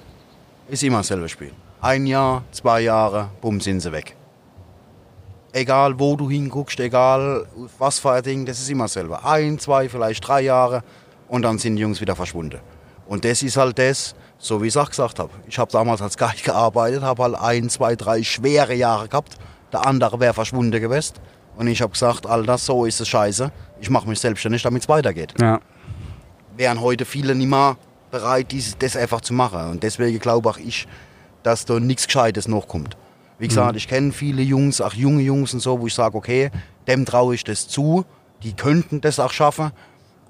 Ist 0.69 0.83
immer 0.83 0.99
dasselbe 0.99 1.27
Spiel. 1.27 1.51
Ein 1.81 2.05
Jahr, 2.05 2.43
zwei 2.51 2.79
Jahre, 2.79 3.29
bumm, 3.41 3.59
sind 3.59 3.81
sie 3.81 3.91
weg. 3.91 4.15
Egal 5.51 5.99
wo 5.99 6.15
du 6.15 6.29
hinguckst, 6.29 6.79
egal 6.79 7.47
was 7.77 7.99
für 7.99 8.11
ein 8.11 8.23
Ding, 8.23 8.45
das 8.45 8.59
ist 8.59 8.69
immer 8.69 8.83
dasselbe. 8.83 9.23
Ein, 9.23 9.57
zwei, 9.57 9.89
vielleicht 9.89 10.27
drei 10.27 10.41
Jahre 10.41 10.83
und 11.27 11.41
dann 11.41 11.57
sind 11.57 11.75
die 11.75 11.81
Jungs 11.81 12.01
wieder 12.01 12.15
verschwunden. 12.15 12.59
Und 13.07 13.25
das 13.25 13.41
ist 13.41 13.57
halt 13.57 13.79
das, 13.79 14.13
so 14.37 14.61
wie 14.61 14.67
ich 14.67 14.77
auch 14.77 14.89
gesagt 14.89 15.17
habe. 15.17 15.31
Ich 15.47 15.57
habe 15.57 15.71
damals 15.71 16.01
als 16.01 16.17
Guide 16.17 16.37
gearbeitet, 16.43 17.01
habe 17.01 17.23
halt 17.23 17.35
ein, 17.35 17.69
zwei, 17.69 17.95
drei 17.95 18.21
schwere 18.23 18.75
Jahre 18.75 19.07
gehabt. 19.07 19.37
Der 19.73 19.85
andere 19.85 20.19
wäre 20.19 20.33
verschwunden 20.33 20.79
gewesen. 20.79 21.15
Und 21.57 21.67
ich 21.67 21.81
habe 21.81 21.91
gesagt, 21.91 22.25
Alter, 22.25 22.57
so 22.57 22.85
ist 22.85 23.01
es 23.01 23.07
scheiße. 23.07 23.51
Ich 23.81 23.89
mache 23.89 24.07
mich 24.07 24.19
selbstständig, 24.19 24.61
damit 24.61 24.83
es 24.83 24.89
weitergeht. 24.89 25.33
ja. 25.39 25.59
Wären 26.55 26.81
heute 26.81 27.05
viele 27.05 27.35
nicht 27.35 27.47
mehr 27.47 27.77
bereit, 28.11 28.51
dies, 28.51 28.77
das 28.77 28.97
einfach 28.97 29.21
zu 29.21 29.33
machen. 29.33 29.71
Und 29.71 29.83
deswegen 29.83 30.19
glaube 30.19 30.49
auch 30.49 30.57
ich, 30.57 30.87
dass 31.41 31.63
da 31.63 31.79
nichts 31.79 32.05
Gescheites 32.05 32.49
noch 32.49 32.67
kommt. 32.67 32.97
Wie 33.39 33.47
gesagt, 33.47 33.75
ich 33.77 33.87
kenne 33.87 34.11
viele 34.11 34.41
Jungs, 34.41 34.81
auch 34.81 34.93
junge 34.93 35.21
Jungs 35.23 35.53
und 35.53 35.61
so, 35.61 35.79
wo 35.79 35.87
ich 35.87 35.93
sage, 35.93 36.15
okay, 36.15 36.51
dem 36.87 37.05
traue 37.05 37.33
ich 37.35 37.43
das 37.43 37.67
zu. 37.67 38.05
Die 38.43 38.53
könnten 38.53 39.01
das 39.01 39.19
auch 39.19 39.31
schaffen. 39.31 39.71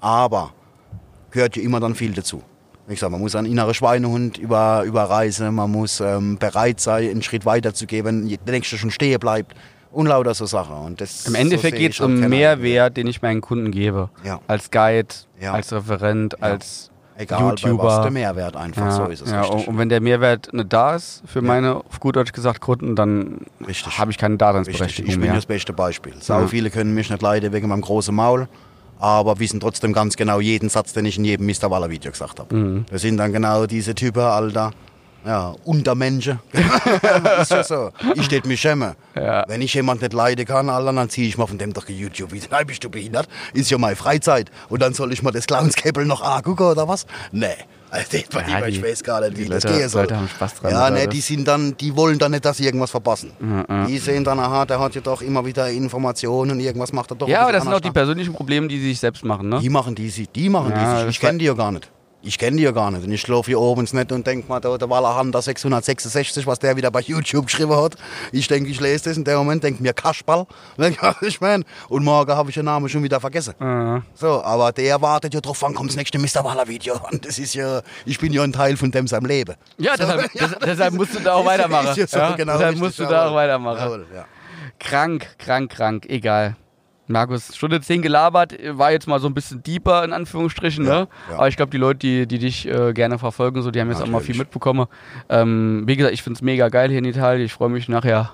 Aber 0.00 0.52
gehört 1.30 1.56
ja 1.56 1.62
immer 1.62 1.80
dann 1.80 1.94
viel 1.94 2.12
dazu. 2.12 2.42
Wie 2.86 2.94
gesagt, 2.94 3.12
man 3.12 3.20
muss 3.20 3.36
einen 3.36 3.46
inneren 3.50 3.74
Schweinehund 3.74 4.38
über, 4.38 4.82
überreisen, 4.84 5.54
man 5.54 5.70
muss 5.70 6.00
ähm, 6.00 6.38
bereit 6.38 6.80
sein, 6.80 7.10
einen 7.10 7.22
Schritt 7.22 7.44
weiter 7.44 7.72
zu 7.74 7.86
gehen, 7.86 8.04
wenn 8.04 8.28
der 8.28 8.38
Nächste 8.54 8.78
schon 8.78 8.90
stehen 8.90 9.20
bleibt 9.20 9.54
und 9.92 10.06
lauter 10.06 10.34
so 10.34 10.46
Sachen. 10.46 10.74
Und 10.76 11.00
das, 11.00 11.26
Im 11.26 11.34
so 11.34 11.38
Endeffekt 11.38 11.76
sehe 11.76 11.80
geht 11.82 11.90
ich 11.90 11.96
es 11.96 12.00
halt 12.00 12.10
um 12.10 12.28
Mehrwert, 12.28 12.96
den 12.96 13.06
ich 13.06 13.22
meinen 13.22 13.40
Kunden 13.42 13.70
gebe. 13.70 14.10
Ja. 14.24 14.40
Als 14.48 14.70
Guide, 14.70 15.08
Ja. 15.40 15.52
als 15.52 15.72
Referent, 15.72 16.34
Ja. 16.40 16.46
als 16.46 16.89
Egal, 17.20 17.50
YouTuber. 17.50 17.84
was 17.84 18.02
der 18.02 18.10
Mehrwert 18.10 18.56
einfach, 18.56 18.86
ja, 18.86 18.90
so 18.92 19.04
ist 19.06 19.20
es 19.22 19.30
ja, 19.30 19.42
richtig. 19.42 19.68
und, 19.68 19.76
wenn 19.78 19.88
der 19.90 20.00
Mehrwert 20.00 20.52
nicht 20.54 20.72
da 20.72 20.94
ist 20.96 21.22
für 21.26 21.42
meine, 21.42 21.76
auf 21.76 22.00
gut 22.00 22.16
Deutsch 22.16 22.32
gesagt, 22.32 22.60
Kunden, 22.60 22.96
dann 22.96 23.40
Richtig. 23.66 23.98
habe 23.98 24.10
ich 24.10 24.16
keine 24.18 24.34
Richtig, 24.34 24.38
Daseinsberechtigung 24.38 25.10
ich 25.10 25.16
bin 25.18 25.26
mehr. 25.26 25.34
das 25.34 25.44
beste 25.46 25.72
Beispiel. 25.74 26.14
Sau 26.20 26.40
Ja. 26.40 26.46
viele 26.46 26.70
können 26.70 26.94
mich 26.94 27.10
nicht 27.10 27.20
leiden 27.20 27.52
wegen 27.52 27.68
meinem 27.68 27.82
großen 27.82 28.14
Maul, 28.14 28.48
aber 28.98 29.38
wissen 29.38 29.60
trotzdem 29.60 29.92
ganz 29.92 30.16
genau 30.16 30.40
jeden 30.40 30.68
Satz, 30.70 30.92
den 30.94 31.04
ich 31.04 31.18
in 31.18 31.24
jedem 31.24 31.46
Mr. 31.46 31.70
Waller 31.70 31.90
Video 31.90 32.10
gesagt 32.10 32.38
habe. 32.40 32.54
Mhm. 32.56 32.84
Das 32.90 33.02
sind 33.02 33.18
dann 33.18 33.32
genau 33.32 33.66
diese 33.66 33.94
Typen, 33.94 34.22
Alter. 34.22 34.70
Ja, 35.24 35.54
Untermenschen. 35.64 36.38
ist 37.40 37.50
ja 37.50 37.62
so. 37.62 37.90
Ich 38.14 38.24
steht 38.24 38.46
mich 38.46 38.60
schämen. 38.60 38.94
Ja. 39.14 39.44
Wenn 39.48 39.60
ich 39.60 39.74
jemand 39.74 40.00
nicht 40.00 40.12
leiden 40.14 40.46
kann, 40.46 40.70
Alter, 40.70 40.92
dann 40.92 41.10
ziehe 41.10 41.28
ich 41.28 41.36
mal 41.36 41.46
von 41.46 41.58
dem 41.58 41.72
doch 41.72 41.88
ein 41.88 41.94
YouTube-Video. 41.96 42.48
Nein, 42.50 42.66
bist 42.66 42.82
du 42.84 42.88
behindert? 42.90 43.28
Ist 43.52 43.70
ja 43.70 43.76
meine 43.78 43.96
Freizeit. 43.96 44.50
Und 44.70 44.80
dann 44.80 44.94
soll 44.94 45.12
ich 45.12 45.22
mal 45.22 45.30
das 45.30 45.46
Clownskäppel 45.46 46.06
noch 46.06 46.22
angucken 46.22 46.62
oder 46.64 46.88
was? 46.88 47.06
Nee. 47.32 47.48
Also, 47.92 48.18
bei 48.32 48.42
Ja, 48.42 48.60
ja, 48.60 48.66
ich 48.66 48.76
die- 48.76 48.84
weiß 48.84 49.02
gar 49.02 49.20
nicht, 49.20 49.36
wie 49.36 49.42
die 49.42 49.48
das 49.50 49.64
Leute- 49.64 49.76
gehen 49.78 49.88
soll. 49.88 50.02
Leute 50.02 50.16
haben 50.16 50.28
Spaß 50.28 50.54
dran, 50.54 50.70
Ja, 50.70 50.94
was? 50.94 51.08
die 51.08 51.20
sind 51.20 51.46
dann, 51.48 51.76
die 51.76 51.94
wollen 51.96 52.18
dann 52.20 52.30
nicht, 52.30 52.44
dass 52.44 52.56
sie 52.58 52.64
irgendwas 52.64 52.92
verpassen. 52.92 53.32
Mhm, 53.40 53.86
Die 53.88 53.98
sehen 53.98 54.22
dann, 54.22 54.38
aha, 54.38 54.64
der 54.64 54.78
hat 54.78 54.94
ja 54.94 55.00
doch 55.00 55.20
immer 55.22 55.44
wieder 55.44 55.68
Informationen 55.68 56.52
und 56.52 56.60
irgendwas 56.60 56.92
macht 56.92 57.10
er 57.10 57.16
doch. 57.16 57.26
Ja, 57.28 57.42
aber 57.42 57.52
das 57.52 57.64
sind 57.64 57.74
auch 57.74 57.80
die 57.80 57.90
persönlichen 57.90 58.32
Probleme, 58.32 58.68
die 58.68 58.78
sie 58.78 58.90
sich 58.90 59.00
selbst 59.00 59.24
machen, 59.24 59.48
ne? 59.48 59.58
Die 59.60 59.68
machen 59.68 59.96
die, 59.96 60.08
die 60.08 60.48
machen 60.48 60.70
Ja, 60.70 60.94
die. 60.94 61.00
sich. 61.00 61.10
Ich 61.16 61.20
kenne 61.20 61.38
die 61.38 61.46
ja 61.46 61.54
gar 61.54 61.72
nicht. 61.72 61.90
Ich 62.22 62.38
kenne 62.38 62.58
die 62.58 62.64
ja 62.64 62.70
gar 62.70 62.90
nicht. 62.90 63.02
Und 63.04 63.10
ich 63.12 63.20
schlafe 63.22 63.46
hier 63.46 63.58
oben 63.58 63.82
nicht 63.90 64.12
und 64.12 64.26
denke 64.26 64.46
mal, 64.46 64.60
da, 64.60 64.76
der 64.76 64.90
Wallerhander 64.90 65.40
666, 65.40 66.46
was 66.46 66.58
der 66.58 66.76
wieder 66.76 66.90
bei 66.90 67.00
YouTube 67.00 67.46
geschrieben 67.46 67.74
hat. 67.74 67.96
Ich 68.30 68.46
denke, 68.46 68.68
ich 68.68 68.78
lese 68.78 69.04
das 69.08 69.16
in 69.16 69.24
dem 69.24 69.38
Moment, 69.38 69.64
denke 69.64 69.82
mir 69.82 69.94
Kasperl. 69.94 70.46
ich 71.22 71.40
mein, 71.40 71.64
und 71.88 72.04
morgen 72.04 72.32
habe 72.32 72.50
ich 72.50 72.54
den 72.54 72.66
Namen 72.66 72.90
schon 72.90 73.02
wieder 73.02 73.20
vergessen. 73.20 73.54
Ja. 73.58 74.02
So, 74.14 74.42
aber 74.44 74.70
der 74.72 75.00
wartet 75.00 75.32
ja 75.32 75.40
drauf, 75.40 75.62
wann 75.62 75.74
kommt 75.74 75.90
das 75.90 75.96
nächste 75.96 76.18
Mr. 76.18 76.44
Waller 76.44 76.68
Video. 76.68 77.00
Und 77.10 77.24
das 77.24 77.38
ist 77.38 77.54
ja, 77.54 77.80
ich 78.04 78.18
bin 78.18 78.32
ja 78.34 78.42
ein 78.42 78.52
Teil 78.52 78.76
von 78.76 78.90
dem 78.90 79.06
seinem 79.06 79.24
Leben. 79.26 79.54
Ja, 79.78 79.96
deshalb, 79.96 80.30
des- 80.34 80.56
deshalb 80.64 80.94
musst 80.94 81.14
du 81.14 81.20
da 81.20 81.34
auch 81.34 81.46
weitermachen. 81.46 81.94
Ja 81.96 82.06
so, 82.06 82.18
ja? 82.18 82.36
genau 82.36 82.52
deshalb 82.52 82.72
richtig, 82.72 82.82
musst 82.82 82.98
du 82.98 83.04
da 83.06 83.30
auch 83.30 83.34
weitermachen. 83.34 84.04
Ja. 84.14 84.26
Krank, 84.78 85.26
krank, 85.38 85.70
krank, 85.70 86.06
egal. 86.08 86.56
Markus, 87.10 87.54
Stunde 87.56 87.80
10 87.80 88.02
gelabert, 88.02 88.54
war 88.70 88.92
jetzt 88.92 89.06
mal 89.06 89.20
so 89.20 89.26
ein 89.26 89.34
bisschen 89.34 89.62
deeper 89.62 90.04
in 90.04 90.12
Anführungsstrichen, 90.12 90.84
ne? 90.84 91.08
ja. 91.30 91.36
Aber 91.36 91.48
ich 91.48 91.56
glaube, 91.56 91.70
die 91.70 91.76
Leute, 91.76 91.98
die, 91.98 92.26
die 92.26 92.38
dich 92.38 92.66
äh, 92.68 92.92
gerne 92.92 93.18
verfolgen, 93.18 93.62
so, 93.62 93.70
die 93.70 93.80
haben 93.80 93.90
jetzt 93.90 94.00
auch 94.00 94.06
mal 94.06 94.20
viel 94.20 94.34
Natürlich. 94.34 94.38
mitbekommen. 94.38 94.86
Ähm, 95.28 95.82
wie 95.86 95.96
gesagt, 95.96 96.14
ich 96.14 96.22
finde 96.22 96.38
es 96.38 96.42
mega 96.42 96.68
geil 96.68 96.88
hier 96.88 96.98
in 96.98 97.04
Italien. 97.04 97.44
Ich 97.44 97.52
freue 97.52 97.68
mich 97.68 97.88
nachher. 97.88 98.30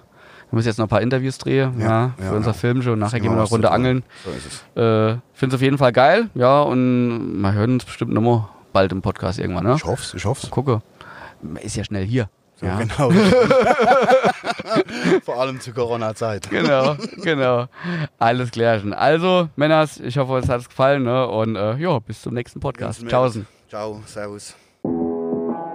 Wir 0.50 0.56
müssen 0.56 0.68
jetzt 0.68 0.78
noch 0.78 0.84
ein 0.86 0.90
paar 0.90 1.00
Interviews 1.00 1.38
drehen, 1.38 1.80
ja, 1.80 1.86
Ja, 1.86 2.14
für 2.18 2.24
ja, 2.24 2.32
unser 2.32 2.50
ja. 2.50 2.52
Filmshow. 2.52 2.92
Und 2.92 3.00
nachher 3.00 3.18
gehen 3.18 3.30
wir 3.30 3.32
immer 3.32 3.42
noch 3.42 3.48
eine 3.50 3.54
Runde 3.54 3.70
angeln. 3.70 4.04
So 4.24 4.30
ist 4.30 4.46
es. 4.46 4.80
Äh, 4.80 5.18
finde 5.32 5.54
es 5.54 5.58
auf 5.58 5.62
jeden 5.62 5.78
Fall 5.78 5.92
geil, 5.92 6.30
ja, 6.34 6.60
und 6.62 7.40
wir 7.42 7.52
hören 7.52 7.72
uns 7.74 7.84
bestimmt 7.84 8.12
nochmal 8.12 8.48
bald 8.72 8.92
im 8.92 9.02
Podcast 9.02 9.38
irgendwann, 9.40 9.64
ne? 9.64 9.74
Ich 9.76 9.84
hoff's, 9.84 10.14
ich 10.14 10.24
hoff's. 10.24 10.48
Gucke. 10.50 10.82
Ist 11.62 11.76
ja 11.76 11.82
schnell 11.84 12.04
hier. 12.04 12.28
So, 12.58 12.66
ja. 12.66 12.78
Genau. 12.78 13.10
Vor 15.24 15.40
allem 15.40 15.60
zur 15.60 15.74
Corona-Zeit. 15.74 16.48
genau, 16.50 16.96
genau. 17.22 17.66
Alles 18.18 18.50
klärchen. 18.50 18.94
Also, 18.94 19.50
Männers, 19.56 20.00
ich 20.00 20.16
hoffe, 20.16 20.38
es 20.38 20.48
hat 20.48 20.62
es 20.62 20.68
gefallen. 20.68 21.02
Ne? 21.02 21.28
Und 21.28 21.56
äh, 21.56 21.76
ja, 21.76 21.98
bis 21.98 22.22
zum 22.22 22.32
nächsten 22.34 22.60
Podcast. 22.60 23.06
Tschaußen. 23.06 23.46
Ciao, 23.68 24.00
servus. 24.06 24.54